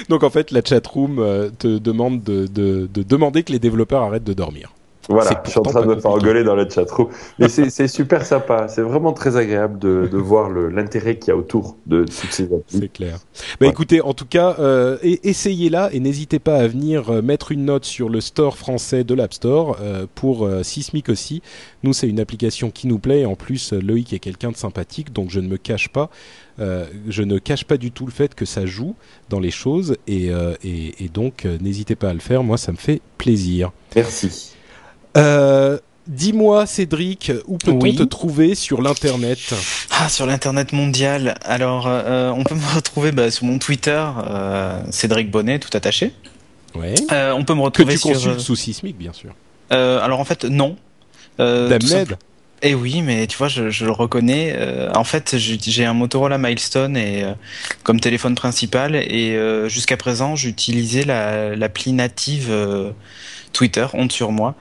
Donc 0.10 0.24
en 0.24 0.30
fait, 0.30 0.52
la 0.52 0.62
chatroom 0.64 1.16
te 1.58 1.78
demande 1.78 2.24
de, 2.24 2.48
de, 2.48 2.88
de 2.92 3.04
demander 3.04 3.44
que 3.44 3.52
les 3.52 3.60
développeurs 3.60 4.02
arrêtent 4.04 4.24
de 4.24 4.34
dormir. 4.34 4.74
Voilà, 5.10 5.42
je 5.46 5.50
suis 5.52 5.60
en 5.60 5.66
train 5.66 5.82
de 5.82 5.88
me 5.88 6.00
faire 6.00 6.12
engueuler 6.12 6.44
dans 6.44 6.56
le 6.56 6.68
chatroom. 6.70 7.10
Mais 7.38 7.50
c'est 7.50 7.88
super 7.90 8.26
sympa, 8.26 8.68
c'est 8.70 8.82
vraiment 8.82 9.12
très 9.14 9.36
agréable 9.36 9.78
de, 9.80 10.08
de 10.12 10.18
voir 10.18 10.50
l'intérêt 10.50 11.18
qu'il 11.20 11.30
y 11.30 11.32
a 11.32 11.38
autour 11.38 11.78
de 11.86 12.06
toutes 12.06 12.32
ces 12.32 12.46
applis. 12.46 12.80
C'est 12.80 12.90
clair. 12.92 13.20
Bah 13.60 13.68
Ouais. 13.68 13.70
écoutez, 13.70 14.00
en 14.02 14.14
tout 14.14 14.26
cas, 14.26 14.56
euh, 14.60 14.98
essayez-la 15.02 15.94
et 15.94 16.00
n'hésitez 16.00 16.40
pas 16.40 16.56
à 16.58 16.68
venir 16.68 17.10
euh, 17.10 17.22
mettre 17.22 17.52
une 17.52 17.66
note 17.66 17.86
sur 17.86 18.10
le 18.10 18.22
store 18.22 18.58
français 18.58 19.04
de 19.04 19.14
l'App 19.14 19.34
Store 19.34 19.78
euh, 19.82 20.08
pour 20.16 20.46
euh, 20.46 20.64
Sismic 20.64 21.10
aussi. 21.10 21.42
Nous, 21.84 21.94
c'est 21.94 22.08
une 22.08 22.20
application 22.20 22.72
qui 22.72 22.88
nous 22.88 23.00
plaît. 23.00 23.26
En 23.26 23.36
plus, 23.36 23.74
euh, 23.74 23.80
Loïc 23.82 24.14
est 24.14 24.20
quelqu'un 24.20 24.52
de 24.52 24.58
sympathique, 24.58 25.12
donc 25.14 25.30
je 25.32 25.40
ne 25.42 25.48
me 25.48 25.58
cache 25.58 25.90
pas. 25.90 26.10
euh, 26.60 26.86
je 27.10 27.24
ne 27.24 27.40
cache 27.40 27.66
pas 27.66 27.78
du 27.78 27.92
tout 27.92 28.06
le 28.06 28.12
fait 28.12 28.36
que 28.36 28.46
ça 28.46 28.66
joue 28.66 28.96
dans 29.30 29.40
les 29.40 29.52
choses 29.52 29.98
et, 30.08 30.32
euh, 30.32 30.54
et, 30.64 31.04
et 31.04 31.10
donc 31.10 31.46
euh, 31.46 31.58
n'hésitez 31.60 31.96
pas 31.96 32.10
à 32.10 32.14
le 32.14 32.20
faire. 32.20 32.44
Moi, 32.44 32.58
ça 32.58 32.72
me 32.72 32.78
fait 32.78 33.02
plaisir. 33.18 33.72
Merci. 33.96 34.53
Euh, 35.18 35.78
Dis-moi, 36.06 36.66
Cédric, 36.66 37.32
où 37.48 37.58
peut-on 37.58 37.80
Oui. 37.80 37.96
te 37.96 38.04
trouver 38.04 38.56
sur 38.56 38.82
l'internet 38.82 39.40
Ah, 39.90 40.10
sur 40.10 40.26
l'internet 40.26 40.74
mondial. 40.74 41.36
Alors, 41.46 41.86
euh, 41.88 42.30
on 42.36 42.44
peut 42.44 42.56
me 42.56 42.76
retrouver 42.76 43.14
bah, 43.14 43.32
sur 43.32 43.46
mon 43.46 43.58
Twitter, 43.58 44.04
euh, 44.30 44.82
Cédric 44.92 45.32
Bonnet, 45.32 45.60
tout 45.60 45.70
attaché. 45.78 46.12
Ouais. 46.76 46.94
Euh, 47.14 47.32
on 47.32 47.46
peut 47.46 47.54
me 47.54 47.60
Que 47.60 47.64
retrouver 47.66 47.94
tu 47.94 48.00
sur. 48.00 48.12
consultes 48.12 48.42
sous 48.42 48.58
Sismic, 48.58 48.98
bien 48.98 49.14
sûr. 49.14 49.32
Euh, 49.72 50.02
alors 50.02 50.20
en 50.20 50.26
fait, 50.26 50.44
non. 50.44 50.76
Euh, 51.40 51.80
Eh 52.62 52.76
oui, 52.76 53.02
mais 53.02 53.26
tu 53.28 53.38
vois, 53.38 53.48
je, 53.48 53.70
je 53.70 53.86
le 53.86 53.92
reconnais. 53.92 54.54
Euh, 54.58 54.92
en 54.96 55.06
fait, 55.06 55.36
j'ai 55.38 55.86
un 55.86 55.94
Motorola 55.94 56.38
Milestone 56.38 56.98
et 56.98 57.24
euh, 57.24 57.32
comme 57.84 58.02
téléphone 58.02 58.36
principal 58.36 58.96
et 58.98 59.36
euh, 59.38 59.70
jusqu'à 59.70 59.96
présent, 59.96 60.36
j'utilisais 60.36 61.04
la 61.06 61.56
l'appli 61.56 61.94
native 61.94 62.48
euh, 62.50 62.92
Twitter, 63.54 63.86
honte 63.94 64.12
sur 64.12 64.32
moi. 64.32 64.56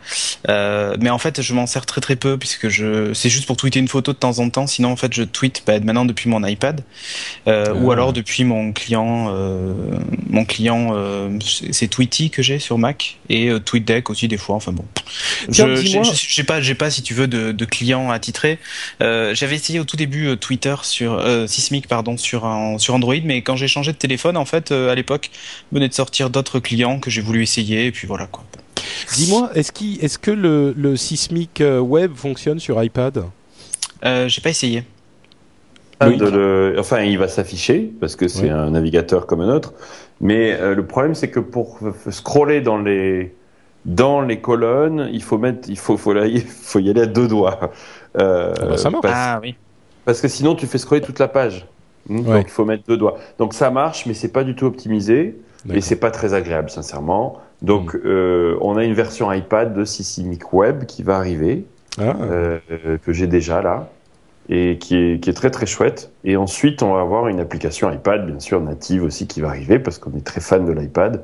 Euh, 0.48 0.96
mais 1.00 1.10
en 1.10 1.18
fait, 1.18 1.42
je 1.42 1.54
m'en 1.54 1.66
sers 1.66 1.86
très 1.86 2.00
très 2.00 2.16
peu 2.16 2.36
puisque 2.38 2.68
je 2.68 3.12
c'est 3.14 3.28
juste 3.30 3.46
pour 3.46 3.56
tweeter 3.56 3.80
une 3.80 3.88
photo 3.88 4.12
de 4.12 4.18
temps 4.18 4.38
en 4.38 4.48
temps. 4.50 4.66
Sinon, 4.66 4.92
en 4.92 4.96
fait, 4.96 5.12
je 5.12 5.22
tweete 5.22 5.62
bah, 5.66 5.80
maintenant 5.80 6.04
depuis 6.04 6.28
mon 6.28 6.44
iPad 6.46 6.82
euh, 7.48 7.72
ou 7.74 7.90
Ah. 7.90 7.94
alors 7.94 8.12
depuis 8.12 8.44
mon 8.44 8.72
client. 8.72 9.28
Euh, 9.32 9.72
mon 10.30 10.44
client, 10.44 10.90
euh, 10.94 11.38
c'est 11.72 11.88
Tweety 11.88 12.30
que 12.30 12.42
j'ai 12.42 12.58
sur 12.58 12.78
Mac 12.78 13.18
et 13.28 13.48
euh, 13.50 13.58
TweetDeck 13.58 14.10
aussi 14.10 14.28
des 14.28 14.36
fois. 14.38 14.56
Enfin 14.56 14.72
bon. 14.72 14.84
Tiens, 15.50 15.74
Je- 15.74 15.82
j'ai- 15.82 16.02
j'ai 16.14 16.44
pas, 16.44 16.60
j'ai 16.60 16.74
pas, 16.74 16.90
si 16.90 17.02
tu 17.02 17.14
veux, 17.14 17.26
de, 17.26 17.52
de 17.52 17.64
clients 17.64 18.10
attitrés. 18.10 18.58
Euh, 19.02 19.34
J'avais 19.34 19.56
essayé 19.56 19.80
au 19.80 19.84
tout 19.84 19.96
début 19.96 20.36
Twitter 20.36 20.74
sur 20.82 21.14
euh, 21.14 21.46
Sismic, 21.46 21.88
pardon, 21.88 22.16
sur 22.16 22.44
un, 22.44 22.78
sur 22.78 22.94
Android, 22.94 23.14
mais 23.24 23.42
quand 23.42 23.56
j'ai 23.56 23.68
changé 23.68 23.92
de 23.92 23.96
téléphone, 23.96 24.36
en 24.36 24.44
fait, 24.44 24.70
euh, 24.72 24.90
à 24.90 24.94
l'époque, 24.94 25.30
venait 25.72 25.88
de 25.88 25.94
sortir 25.94 26.30
d'autres 26.30 26.60
clients 26.60 26.98
que 27.00 27.10
j'ai 27.10 27.20
voulu 27.22 27.42
essayer, 27.42 27.86
et 27.86 27.92
puis 27.92 28.06
voilà 28.06 28.26
quoi. 28.26 28.44
Dis-moi, 29.14 29.50
est-ce 29.54 30.18
que 30.18 30.30
le, 30.30 30.72
le 30.76 30.96
Sismic 30.96 31.60
euh, 31.60 31.80
Web 31.80 32.12
fonctionne 32.14 32.58
sur 32.58 32.82
iPad? 32.82 33.24
Euh, 34.04 34.28
j'ai 34.28 34.40
pas 34.40 34.50
essayé. 34.50 34.84
Oui. 36.04 36.16
de 36.16 36.26
le- 36.26 36.74
Enfin, 36.78 37.02
il 37.02 37.16
va 37.18 37.28
s'afficher 37.28 37.92
parce 38.00 38.16
que 38.16 38.26
c'est 38.26 38.44
Oui. 38.44 38.50
un 38.50 38.70
navigateur 38.70 39.26
comme 39.26 39.40
un 39.40 39.54
autre. 39.54 39.72
Mais 40.20 40.52
euh, 40.52 40.74
le 40.74 40.84
problème, 40.86 41.14
c'est 41.14 41.30
que 41.30 41.38
pour 41.40 41.78
scroller 42.10 42.60
dans 42.60 42.78
les 42.78 43.34
dans 43.84 44.20
les 44.20 44.40
colonnes, 44.40 45.08
il 45.12 45.22
faut 45.24 45.38
mettre, 45.38 45.68
il 45.68 45.76
faut, 45.78 45.96
faut, 45.96 46.14
y, 46.24 46.40
faut 46.62 46.78
y 46.78 46.88
aller 46.90 47.02
à 47.02 47.06
deux 47.06 47.26
doigts. 47.28 47.72
Euh, 48.18 48.54
Ah 48.60 48.66
bah, 48.66 48.76
ça 48.76 48.90
marche. 48.90 49.02
Parce, 49.02 49.14
Ah 49.16 49.38
oui. 49.42 49.54
parce 50.04 50.20
que 50.20 50.28
sinon, 50.28 50.54
tu 50.54 50.66
fais 50.66 50.78
scroller 50.78 51.00
toute 51.02 51.18
la 51.18 51.28
page. 51.28 51.66
Ouais. 52.08 52.20
Donc, 52.22 52.44
il 52.46 52.50
faut 52.50 52.64
mettre 52.64 52.84
deux 52.88 52.96
doigts. 52.96 53.18
Donc, 53.38 53.54
ça 53.54 53.70
marche, 53.70 54.06
mais 54.06 54.14
c'est 54.14 54.28
pas 54.32 54.42
du 54.44 54.54
tout 54.56 54.66
optimisé 54.66 55.36
et 55.72 55.80
c'est 55.80 55.96
pas 55.96 56.10
très 56.10 56.34
agréable, 56.34 56.68
sincèrement. 56.70 57.38
Donc, 57.62 57.94
euh, 57.94 58.56
on 58.60 58.76
a 58.76 58.84
une 58.84 58.94
version 58.94 59.32
iPad 59.32 59.72
de 59.72 59.84
Sisimic 59.84 60.52
Web 60.52 60.84
qui 60.84 61.02
va 61.02 61.16
arriver 61.16 61.64
Ah, 61.98 62.16
euh, 62.20 62.58
que 63.04 63.12
j'ai 63.12 63.26
déjà 63.26 63.62
là 63.62 63.88
et 64.48 64.78
qui 64.78 64.96
est, 64.96 65.20
qui 65.22 65.30
est 65.30 65.34
très 65.34 65.50
très 65.50 65.66
chouette. 65.66 66.10
Et 66.24 66.36
ensuite, 66.36 66.82
on 66.82 66.94
va 66.94 67.00
avoir 67.00 67.28
une 67.28 67.38
application 67.38 67.90
iPad, 67.90 68.26
bien 68.26 68.40
sûr, 68.40 68.60
native 68.60 69.04
aussi 69.04 69.26
qui 69.26 69.40
va 69.40 69.48
arriver 69.48 69.78
parce 69.78 69.98
qu'on 69.98 70.16
est 70.16 70.24
très 70.24 70.40
fan 70.40 70.66
de 70.66 70.72
l'iPad. 70.72 71.22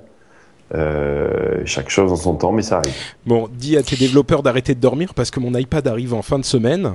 Euh, 0.74 1.62
chaque 1.64 1.88
chose 1.88 2.12
en 2.12 2.16
son 2.16 2.34
temps, 2.34 2.52
mais 2.52 2.62
ça 2.62 2.78
arrive. 2.78 2.92
Bon, 3.26 3.48
dis 3.50 3.76
à 3.76 3.82
tes 3.82 3.96
développeurs 3.96 4.42
d'arrêter 4.42 4.74
de 4.74 4.80
dormir 4.80 5.14
parce 5.14 5.30
que 5.30 5.40
mon 5.40 5.54
iPad 5.54 5.86
arrive 5.88 6.12
en 6.12 6.22
fin 6.22 6.38
de 6.38 6.44
semaine 6.44 6.94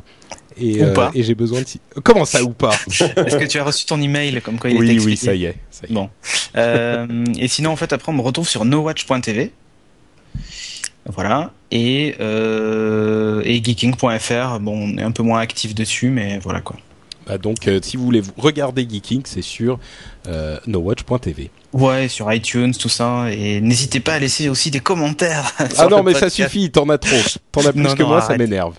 et, 0.57 0.83
Ou 0.83 0.93
pas. 0.93 1.11
et 1.13 1.23
j'ai 1.23 1.35
besoin 1.35 1.61
de. 1.61 1.65
Comment 2.01 2.25
ça 2.25 2.43
ou 2.43 2.49
pas 2.49 2.71
Est-ce 2.87 3.37
que 3.37 3.45
tu 3.45 3.59
as 3.59 3.63
reçu 3.63 3.85
ton 3.85 4.01
email 4.01 4.41
comme 4.41 4.59
quoi 4.59 4.69
il 4.69 4.75
était 4.75 4.99
Oui, 4.99 5.05
oui, 5.05 5.17
ça 5.17 5.33
y 5.33 5.45
est. 5.45 5.55
Ça 5.71 5.87
y 5.87 5.91
est. 5.91 5.93
Bon. 5.93 6.09
Euh, 6.55 7.25
et 7.37 7.47
sinon, 7.47 7.71
en 7.71 7.75
fait, 7.75 7.93
après, 7.93 8.11
on 8.11 8.15
me 8.15 8.21
retrouve 8.21 8.47
sur 8.47 8.65
nowatch.tv. 8.65 9.51
Voilà. 11.05 11.51
Et, 11.71 12.15
euh, 12.19 13.41
et 13.43 13.61
geeking.fr. 13.63 14.59
Bon, 14.59 14.93
on 14.93 14.97
est 14.97 15.03
un 15.03 15.11
peu 15.11 15.23
moins 15.23 15.39
actif 15.39 15.75
dessus, 15.75 16.09
mais 16.09 16.39
voilà 16.39 16.61
quoi. 16.61 16.77
Bah, 17.27 17.37
donc, 17.37 17.67
euh, 17.67 17.79
si 17.81 17.97
vous 17.97 18.03
voulez 18.03 18.21
vous 18.21 18.33
regarder 18.37 18.87
Geeking, 18.89 19.21
c'est 19.25 19.41
sur 19.41 19.79
euh, 20.27 20.57
nowatch.tv. 20.67 21.49
Ouais, 21.71 22.07
sur 22.07 22.31
iTunes, 22.31 22.73
tout 22.73 22.89
ça. 22.89 23.31
Et 23.31 23.61
n'hésitez 23.61 23.99
pas 23.99 24.13
à 24.15 24.19
laisser 24.19 24.49
aussi 24.49 24.71
des 24.71 24.79
commentaires. 24.79 25.53
Ah 25.77 25.87
non, 25.87 26.03
mais 26.03 26.13
ça 26.13 26.29
suffit, 26.29 26.69
t'en 26.69 26.87
as 26.89 26.97
trop. 26.97 27.15
T'en 27.51 27.65
as 27.65 27.71
plus 27.73 27.81
Non, 27.81 27.95
que 27.95 28.03
non, 28.03 28.09
moi, 28.09 28.21
ça 28.21 28.37
m'énerve. 28.37 28.75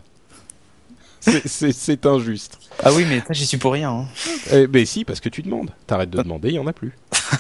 C'est- 1.25 1.49
C'est 1.49 1.73
c'est 1.73 2.07
injuste. 2.07 2.59
Ah 2.83 2.93
oui, 2.93 3.05
mais 3.09 3.21
ça, 3.21 3.33
j'y 3.33 3.47
suis 3.47 3.57
pour 3.57 3.73
rien. 3.73 3.91
hein. 3.91 4.05
Eh 4.53 4.67
ben 4.67 4.85
si, 4.85 5.05
parce 5.05 5.21
que 5.21 5.29
tu 5.29 5.43
demandes. 5.43 5.71
T'arrêtes 5.87 6.11
de 6.11 6.21
demander, 6.23 6.49
il 6.51 6.55
y 6.55 6.59
en 6.59 6.67
a 6.67 6.73
plus. 6.73 6.93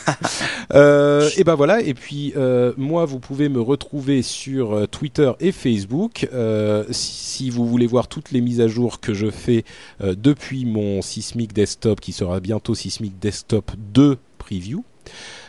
Euh, 0.72 1.28
et 1.36 1.44
ben 1.44 1.54
voilà. 1.54 1.80
Et 1.82 1.94
puis 1.94 2.32
euh, 2.36 2.72
moi, 2.76 3.04
vous 3.04 3.18
pouvez 3.18 3.48
me 3.48 3.60
retrouver 3.60 4.22
sur 4.22 4.72
euh, 4.74 4.86
Twitter 4.86 5.30
et 5.40 5.52
Facebook. 5.52 6.26
Euh, 6.32 6.84
si, 6.90 7.12
si 7.12 7.50
vous 7.50 7.66
voulez 7.66 7.86
voir 7.86 8.08
toutes 8.08 8.30
les 8.32 8.40
mises 8.40 8.60
à 8.60 8.66
jour 8.68 9.00
que 9.00 9.12
je 9.14 9.30
fais 9.30 9.64
euh, 10.02 10.14
depuis 10.16 10.64
mon 10.64 11.02
Sismic 11.02 11.52
Desktop, 11.52 12.00
qui 12.00 12.12
sera 12.12 12.40
bientôt 12.40 12.74
Sismic 12.74 13.18
Desktop 13.18 13.72
2 13.76 14.18
preview. 14.38 14.84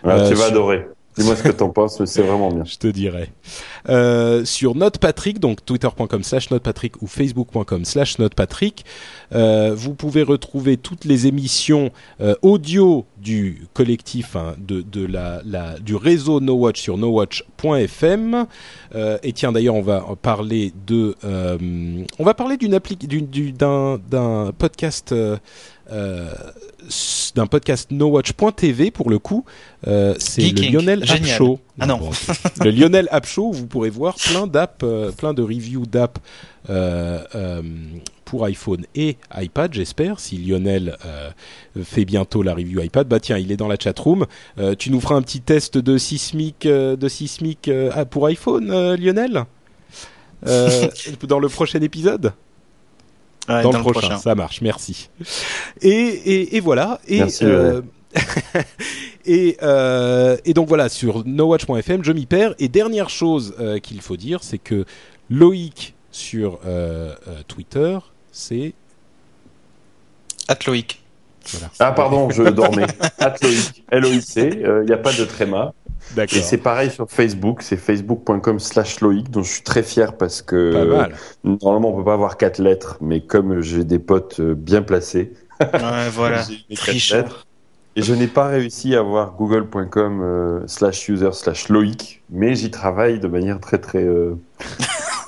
Ah, 0.03 0.17
Euh, 0.17 0.27
tu 0.29 0.35
vas 0.35 0.41
sur- 0.43 0.51
adorer. 0.51 0.87
Dis-moi 1.17 1.35
ce 1.37 1.43
que 1.43 1.49
t'en 1.53 1.69
penses, 1.69 1.99
mais 2.01 2.05
c'est 2.07 2.21
vraiment 2.21 2.51
bien. 2.51 2.65
Je 2.65 2.75
te 2.75 2.87
dirai. 2.87 3.29
Euh, 3.87 4.43
sur 4.45 4.75
NotePatrick, 4.75 5.39
donc 5.39 5.63
twitter.com 5.65 6.23
slash 6.23 6.49
NotePatrick 6.49 7.01
ou 7.01 7.07
facebook.com 7.07 7.85
slash 7.85 8.17
NotePatrick, 8.19 8.83
euh, 9.33 9.73
vous 9.75 9.93
pouvez 9.93 10.23
retrouver 10.23 10.77
toutes 10.77 11.05
les 11.05 11.27
émissions 11.27 11.91
euh, 12.21 12.35
audio 12.41 13.05
du 13.17 13.67
collectif, 13.73 14.35
hein, 14.35 14.55
de, 14.59 14.81
de 14.81 15.05
la, 15.05 15.41
la, 15.45 15.77
du 15.79 15.95
réseau 15.95 16.39
No 16.39 16.53
Watch 16.55 16.81
sur 16.81 16.97
nowatch.fm. 16.97 18.47
Euh, 18.95 19.17
et 19.23 19.33
tiens, 19.33 19.51
d'ailleurs, 19.51 19.75
on 19.75 19.81
va 19.81 20.03
parler 20.21 20.73
de, 20.87 21.15
on 22.19 22.23
va 22.23 22.33
parler 22.33 22.57
d'une 22.57 22.73
appli, 22.73 22.97
d'un, 22.97 23.99
d'un 24.09 24.51
podcast. 24.57 25.13
euh, 25.91 26.33
d'un 27.35 27.47
podcast 27.47 27.89
nowatch.tv 27.91 28.91
pour 28.91 29.09
le 29.09 29.17
coup 29.19 29.43
euh, 29.87 30.13
c'est 30.19 30.49
le. 30.51 30.71
Lionel 30.71 31.03
App 31.03 31.17
Génial. 31.17 31.37
Show 31.37 31.59
Ah 31.79 31.85
non. 31.87 31.99
le 32.63 32.71
Lionel 32.71 33.07
App 33.11 33.25
Show 33.25 33.51
vous 33.51 33.67
pourrez 33.75 33.89
voir 33.89 34.15
plein 34.15 34.47
d'apps 34.47 34.83
euh, 34.83 35.11
plein 35.11 35.33
de 35.33 35.41
reviews 35.41 35.85
d'apps 35.85 36.21
euh, 36.69 37.21
euh, 37.35 37.61
pour 38.23 38.45
iPhone 38.45 38.85
et 38.95 39.17
iPad 39.37 39.73
j'espère 39.73 40.21
si 40.21 40.37
Lionel 40.37 40.97
euh, 41.05 41.29
fait 41.83 42.05
bientôt 42.05 42.41
la 42.41 42.53
review 42.53 42.81
iPad 42.81 43.05
bah 43.05 43.19
tiens 43.19 43.37
il 43.37 43.51
est 43.51 43.57
dans 43.57 43.67
la 43.67 43.75
chatroom 43.77 44.27
euh, 44.59 44.75
tu 44.75 44.91
nous 44.91 45.01
feras 45.01 45.15
un 45.15 45.21
petit 45.21 45.41
test 45.41 45.77
de 45.77 45.97
Sismic 45.97 46.65
euh, 46.65 46.95
de 46.95 47.09
Sismic 47.09 47.67
euh, 47.67 47.91
ah, 47.93 48.05
pour 48.05 48.25
iPhone 48.27 48.71
euh, 48.71 48.95
Lionel? 48.95 49.43
Euh, 50.47 50.87
dans 51.23 51.39
le 51.39 51.49
prochain 51.49 51.81
épisode? 51.81 52.31
Ouais, 53.49 53.61
dans, 53.61 53.71
le, 53.71 53.79
prochain. 53.79 54.17
Ça 54.17 54.35
marche, 54.35 54.61
merci. 54.61 55.09
Et, 55.81 55.89
et, 55.89 56.55
et 56.55 56.59
voilà. 56.59 56.99
Et, 57.07 57.19
Merci, 57.19 57.45
euh, 57.45 57.81
et, 59.25 59.57
euh, 59.61 60.37
et 60.45 60.53
donc 60.53 60.67
voilà, 60.67 60.89
sur 60.89 61.25
nowatch.fm, 61.25 62.03
je 62.03 62.11
m'y 62.11 62.25
perds. 62.25 62.55
Et 62.59 62.67
dernière 62.67 63.09
chose 63.09 63.55
euh, 63.59 63.79
qu'il 63.79 64.01
faut 64.01 64.17
dire, 64.17 64.43
c'est 64.43 64.57
que 64.57 64.85
Loïc 65.29 65.95
sur 66.11 66.59
euh, 66.65 67.13
euh, 67.27 67.41
Twitter, 67.47 67.97
c'est. 68.31 68.73
Atloïc. 70.47 71.01
Voilà. 71.51 71.69
Ah 71.79 71.91
pardon, 71.91 72.29
je 72.29 72.43
dormais. 72.49 72.87
Atloïc, 73.19 73.83
L-O-I-C, 73.91 74.49
il 74.61 74.85
n'y 74.85 74.93
a 74.93 74.97
pas 74.97 75.13
de 75.13 75.25
tréma. 75.25 75.73
D'accord. 76.15 76.37
Et 76.37 76.41
c'est 76.41 76.57
pareil 76.57 76.91
sur 76.91 77.09
Facebook, 77.09 77.63
c'est 77.63 77.77
facebook.com 77.77 78.59
slash 78.59 79.01
Loïc, 79.01 79.31
dont 79.31 79.41
je 79.41 79.51
suis 79.51 79.63
très 79.63 79.81
fier 79.81 80.15
parce 80.17 80.43
que 80.43 80.71
Pas 80.71 80.85
mal. 80.85 81.15
normalement 81.43 81.93
on 81.93 81.97
peut 81.97 82.03
pas 82.03 82.13
avoir 82.13 82.37
quatre 82.37 82.59
lettres, 82.59 82.97
mais 83.01 83.21
comme 83.21 83.61
j'ai 83.61 83.83
des 83.83 83.97
potes 83.97 84.39
bien 84.39 84.83
placés, 84.83 85.33
Ouais, 85.59 86.09
voilà. 86.11 86.43
Tricheur. 86.75 87.44
Et 87.97 88.01
je 88.01 88.13
n'ai 88.13 88.27
pas 88.27 88.47
réussi 88.47 88.93
à 88.95 88.99
avoir 88.99 89.35
google.com 89.35 90.21
euh, 90.21 90.59
slash 90.67 91.07
user 91.07 91.29
slash 91.31 91.69
Loïc, 91.69 92.21
mais 92.29 92.53
j'y 92.53 92.69
travaille 92.69 93.19
de 93.21 93.27
manière 93.29 93.61
très 93.61 93.77
très 93.77 94.03
euh, 94.03 94.35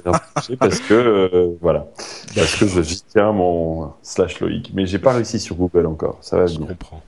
parce 0.59 0.79
que 0.79 0.93
euh, 0.93 1.55
voilà, 1.61 1.87
parce 2.35 2.55
que 2.57 2.67
je 2.67 2.81
j'y 2.81 3.01
tiens 3.03 3.31
mon 3.31 3.91
slash 4.01 4.41
Loïc, 4.41 4.71
mais 4.73 4.85
j'ai 4.85 4.99
pas 4.99 5.13
réussi 5.13 5.39
sur 5.39 5.55
Google 5.55 5.85
encore. 5.85 6.17
Ça 6.19 6.37
va 6.37 6.45
Je 6.45 6.55
venir. 6.55 6.67
comprends. 6.67 7.01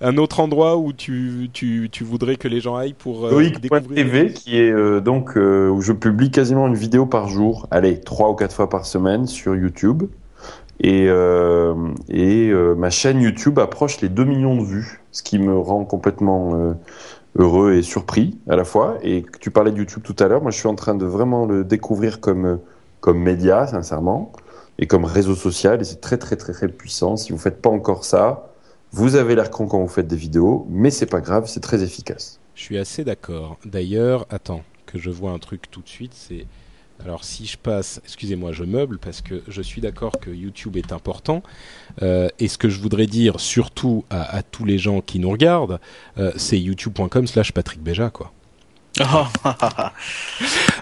Un 0.00 0.16
autre 0.16 0.40
endroit 0.40 0.76
où 0.76 0.92
tu, 0.92 1.50
tu, 1.52 1.88
tu 1.90 2.02
voudrais 2.04 2.36
que 2.36 2.48
les 2.48 2.60
gens 2.60 2.74
aillent 2.74 2.92
pour 2.92 3.26
euh, 3.26 3.30
découvrir. 3.60 3.82
Loïc.tv 3.88 4.32
qui 4.32 4.58
est 4.58 5.00
donc 5.00 5.36
où 5.36 5.80
je 5.82 5.92
publie 5.92 6.32
quasiment 6.32 6.66
une 6.66 6.74
vidéo 6.74 7.06
par 7.06 7.28
jour, 7.28 7.68
allez 7.70 8.00
trois 8.00 8.28
ou 8.30 8.34
quatre 8.34 8.54
fois 8.54 8.68
par 8.68 8.86
semaine 8.86 9.28
sur 9.28 9.54
YouTube 9.54 10.02
et 10.80 11.06
euh, 11.08 11.74
euh, 12.10 12.74
ma 12.74 12.90
chaîne 12.90 13.20
YouTube 13.20 13.58
approche 13.58 14.00
les 14.00 14.08
2 14.08 14.24
millions 14.24 14.56
de 14.56 14.64
vues, 14.64 15.00
ce 15.10 15.22
qui 15.22 15.38
me 15.38 15.58
rend 15.58 15.84
complètement 15.84 16.54
euh, 16.54 16.74
heureux 17.36 17.74
et 17.74 17.82
surpris 17.82 18.38
à 18.48 18.56
la 18.56 18.64
fois. 18.64 18.98
Et 19.02 19.24
tu 19.40 19.50
parlais 19.50 19.72
de 19.72 19.78
YouTube 19.78 20.02
tout 20.04 20.16
à 20.18 20.28
l'heure, 20.28 20.42
moi 20.42 20.50
je 20.50 20.58
suis 20.58 20.68
en 20.68 20.74
train 20.74 20.94
de 20.94 21.06
vraiment 21.06 21.46
le 21.46 21.64
découvrir 21.64 22.20
comme 22.20 22.60
comme 23.00 23.18
média 23.18 23.66
sincèrement 23.66 24.32
et 24.78 24.86
comme 24.86 25.04
réseau 25.04 25.34
social 25.34 25.80
et 25.80 25.84
c'est 25.84 26.00
très 26.00 26.18
très 26.18 26.36
très 26.36 26.52
très 26.52 26.68
puissant. 26.68 27.16
Si 27.16 27.32
vous 27.32 27.38
faites 27.38 27.62
pas 27.62 27.70
encore 27.70 28.04
ça, 28.04 28.50
vous 28.92 29.16
avez 29.16 29.34
l'air 29.34 29.50
con 29.50 29.66
quand 29.66 29.80
vous 29.80 29.88
faites 29.88 30.06
des 30.06 30.16
vidéos, 30.16 30.66
mais 30.68 30.90
c'est 30.90 31.06
pas 31.06 31.20
grave, 31.20 31.46
c'est 31.46 31.60
très 31.60 31.82
efficace. 31.82 32.38
Je 32.54 32.62
suis 32.62 32.78
assez 32.78 33.04
d'accord. 33.04 33.58
D'ailleurs, 33.64 34.26
attends, 34.30 34.62
que 34.86 34.98
je 34.98 35.10
vois 35.10 35.32
un 35.32 35.38
truc 35.38 35.70
tout 35.70 35.82
de 35.82 35.88
suite, 35.88 36.12
c'est... 36.14 36.46
Alors 37.04 37.24
si 37.24 37.46
je 37.46 37.56
passe, 37.56 38.00
excusez-moi, 38.04 38.52
je 38.52 38.64
meuble 38.64 38.98
parce 38.98 39.20
que 39.20 39.42
je 39.48 39.62
suis 39.62 39.80
d'accord 39.80 40.12
que 40.20 40.30
YouTube 40.30 40.76
est 40.76 40.92
important. 40.92 41.42
Euh, 42.02 42.28
et 42.38 42.48
ce 42.48 42.58
que 42.58 42.68
je 42.68 42.80
voudrais 42.80 43.06
dire 43.06 43.38
surtout 43.40 44.04
à, 44.10 44.42
tous 44.42 44.64
les 44.64 44.78
gens 44.78 45.00
qui 45.00 45.18
nous 45.18 45.30
regardent, 45.30 45.78
euh, 46.18 46.32
c'est 46.36 46.58
youtube.com 46.58 47.26
slash 47.26 47.52
Patrick 47.52 47.82
Béja, 47.82 48.10
quoi. 48.10 48.32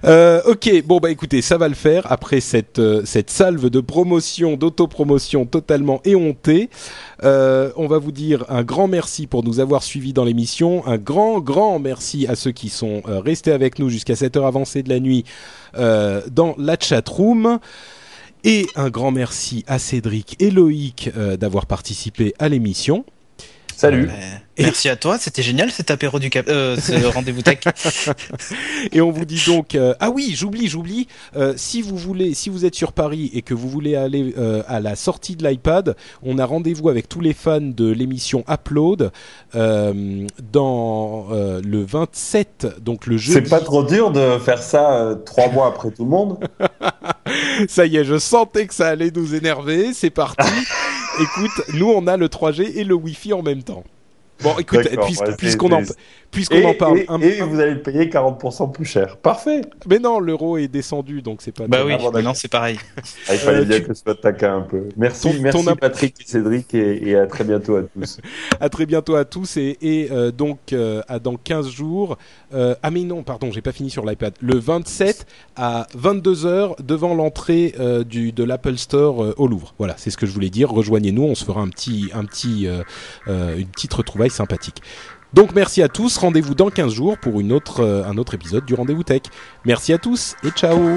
Euh, 0.04 0.42
ok, 0.44 0.82
bon 0.84 0.98
bah 0.98 1.10
écoutez, 1.10 1.40
ça 1.40 1.56
va 1.56 1.66
le 1.66 1.74
faire 1.74 2.12
après 2.12 2.40
cette 2.40 2.78
euh, 2.78 3.00
cette 3.06 3.30
salve 3.30 3.70
de 3.70 3.80
promotion, 3.80 4.58
d'autopromotion 4.58 5.46
totalement 5.46 6.02
éhontée. 6.04 6.68
Euh, 7.22 7.70
on 7.76 7.86
va 7.86 7.96
vous 7.96 8.12
dire 8.12 8.44
un 8.50 8.64
grand 8.64 8.86
merci 8.86 9.26
pour 9.26 9.42
nous 9.42 9.60
avoir 9.60 9.82
suivis 9.82 10.12
dans 10.12 10.24
l'émission, 10.24 10.86
un 10.86 10.98
grand 10.98 11.40
grand 11.40 11.78
merci 11.78 12.26
à 12.26 12.34
ceux 12.34 12.52
qui 12.52 12.68
sont 12.68 13.00
restés 13.06 13.52
avec 13.52 13.78
nous 13.78 13.88
jusqu'à 13.88 14.14
cette 14.14 14.36
heure 14.36 14.46
avancée 14.46 14.82
de 14.82 14.90
la 14.90 15.00
nuit 15.00 15.24
dans 15.74 16.54
la 16.58 16.76
chat 16.78 17.08
room. 17.08 17.58
Et 18.46 18.66
un 18.76 18.90
grand 18.90 19.10
merci 19.10 19.64
à 19.66 19.78
Cédric 19.78 20.36
et 20.38 20.50
Loïc 20.50 21.10
d'avoir 21.38 21.64
participé 21.64 22.34
à 22.38 22.50
l'émission. 22.50 23.06
Salut. 23.74 24.10
Merci 24.58 24.88
à 24.88 24.96
toi, 24.96 25.18
c'était 25.18 25.42
génial 25.42 25.70
cet 25.70 25.90
apéro 25.90 26.18
du 26.20 26.30
cap, 26.30 26.46
euh, 26.48 26.76
ce 26.76 27.04
rendez-vous 27.14 27.42
tech. 27.42 27.58
Et 28.92 29.00
on 29.00 29.10
vous 29.10 29.24
dit 29.24 29.42
donc 29.46 29.74
euh, 29.74 29.94
ah 29.98 30.10
oui 30.10 30.34
j'oublie 30.36 30.68
j'oublie 30.68 31.08
euh, 31.36 31.54
si 31.56 31.82
vous 31.82 31.96
voulez 31.96 32.34
si 32.34 32.50
vous 32.50 32.64
êtes 32.64 32.74
sur 32.74 32.92
Paris 32.92 33.30
et 33.34 33.42
que 33.42 33.54
vous 33.54 33.68
voulez 33.68 33.96
aller 33.96 34.34
euh, 34.38 34.62
à 34.68 34.80
la 34.80 34.94
sortie 34.94 35.34
de 35.34 35.46
l'iPad 35.46 35.96
on 36.22 36.38
a 36.38 36.46
rendez-vous 36.46 36.88
avec 36.88 37.08
tous 37.08 37.20
les 37.20 37.32
fans 37.32 37.60
de 37.60 37.90
l'émission 37.90 38.44
Upload 38.48 39.10
euh, 39.56 40.26
dans 40.52 41.26
euh, 41.32 41.60
le 41.64 41.84
27 41.84 42.80
donc 42.80 43.06
le 43.06 43.16
jeudi. 43.16 43.40
C'est 43.44 43.50
pas 43.50 43.60
trop 43.60 43.82
dur 43.82 44.12
de 44.12 44.38
faire 44.38 44.62
ça 44.62 44.92
euh, 44.94 45.14
trois 45.16 45.48
mois 45.50 45.66
après 45.66 45.90
tout 45.90 46.04
le 46.04 46.10
monde? 46.10 46.38
Ça 47.68 47.86
y 47.86 47.96
est 47.96 48.04
je 48.04 48.18
sentais 48.18 48.66
que 48.66 48.74
ça 48.74 48.88
allait 48.88 49.10
nous 49.14 49.34
énerver 49.34 49.92
c'est 49.94 50.10
parti. 50.10 50.48
Écoute 51.20 51.74
nous 51.74 51.90
on 51.90 52.06
a 52.06 52.16
le 52.16 52.28
3G 52.28 52.76
et 52.76 52.84
le 52.84 52.94
Wi-Fi 52.94 53.32
en 53.32 53.42
même 53.42 53.62
temps 53.62 53.84
bon 54.42 54.56
écoute 54.58 54.78
ouais, 54.78 55.34
puisqu'on 55.38 55.72
en 55.72 55.80
et, 56.50 56.66
en 56.66 56.74
parle 56.74 56.98
et- 56.98 57.06
un- 57.08 57.20
et 57.20 57.40
un- 57.40 57.46
vous 57.46 57.60
allez 57.60 57.74
le 57.74 57.82
payer 57.82 58.08
40% 58.08 58.72
plus 58.72 58.84
cher. 58.84 59.16
Parfait. 59.18 59.60
mais 59.88 59.98
non 60.00 60.18
l'euro 60.18 60.56
est 60.58 60.66
descendu 60.68 61.22
donc 61.22 61.42
c'est 61.42 61.52
pas 61.52 61.68
bah 61.68 61.82
oui, 61.84 61.92
grave. 61.92 62.02
bon, 62.02 62.10
maintenant 62.12 62.34
c'est 62.34 62.48
pareil. 62.50 62.76
Ah, 63.28 63.34
il 63.34 63.38
fallait 63.38 63.58
Euh, 63.60 63.64
bien 63.64 63.78
tu- 63.78 63.84
que 63.86 63.94
ce 63.94 64.02
soit 64.02 64.14
taquin 64.20 64.56
un 64.56 64.60
peu. 64.62 64.88
Merci, 64.96 65.30
Ton- 65.30 65.40
merci 65.40 65.64
ton 65.64 65.76
Patrick 65.76 66.16
et 66.20 66.24
Cédric 66.26 66.74
et, 66.74 67.08
et 67.08 67.16
à 67.16 67.26
très 67.28 67.44
bientôt 67.44 67.76
à 67.76 67.82
tous. 67.82 68.18
À 68.60 68.68
très 68.68 68.86
bientôt 68.86 69.14
à 69.14 69.24
tous 69.24 69.56
et, 69.56 69.76
et, 69.82 70.08
euh, 70.10 70.30
donc 70.32 70.72
euh, 70.72 71.02
à 71.08 71.18
dans 71.18 71.36
15 71.36 71.68
jours. 71.68 72.16
euh, 72.52 72.74
ah 72.82 72.90
mais 72.90 73.02
non, 73.02 73.22
pardon, 73.22 73.50
j'ai 73.52 73.60
pas 73.62 73.72
fini 73.72 73.90
sur 73.90 74.04
l'iPad. 74.04 74.32
Le 74.40 74.58
27 74.58 75.26
à 75.56 75.86
22h 75.96 76.76
devant 76.82 77.14
l'entrée 77.14 77.74
euh, 77.78 78.04
du 78.04 78.32
de 78.32 78.42
l'Apple 78.44 78.76
Store 78.76 79.22
euh, 79.22 79.34
au 79.36 79.46
Louvre. 79.46 79.74
Voilà, 79.78 79.94
c'est 79.98 80.10
ce 80.10 80.16
que 80.16 80.26
je 80.26 80.32
voulais 80.32 80.50
dire. 80.50 80.70
Rejoignez-nous, 80.70 81.22
on 81.22 81.34
se 81.34 81.44
fera 81.44 81.60
un 81.60 81.68
petit 81.68 82.10
un 82.14 82.24
petit 82.24 82.66
euh, 82.66 82.82
euh, 83.28 83.56
une 83.58 83.66
petite 83.68 83.92
retrouvaille 83.94 84.30
sympathique. 84.34 84.82
Donc 85.32 85.52
merci 85.54 85.82
à 85.82 85.88
tous, 85.88 86.16
rendez-vous 86.16 86.54
dans 86.54 86.70
15 86.70 86.92
jours 86.92 87.18
pour 87.18 87.34
euh, 87.80 88.04
un 88.04 88.16
autre 88.18 88.34
épisode 88.34 88.64
du 88.64 88.74
rendez-vous 88.74 89.02
tech. 89.02 89.22
Merci 89.64 89.92
à 89.92 89.98
tous 89.98 90.36
et 90.44 90.50
ciao. 90.50 90.96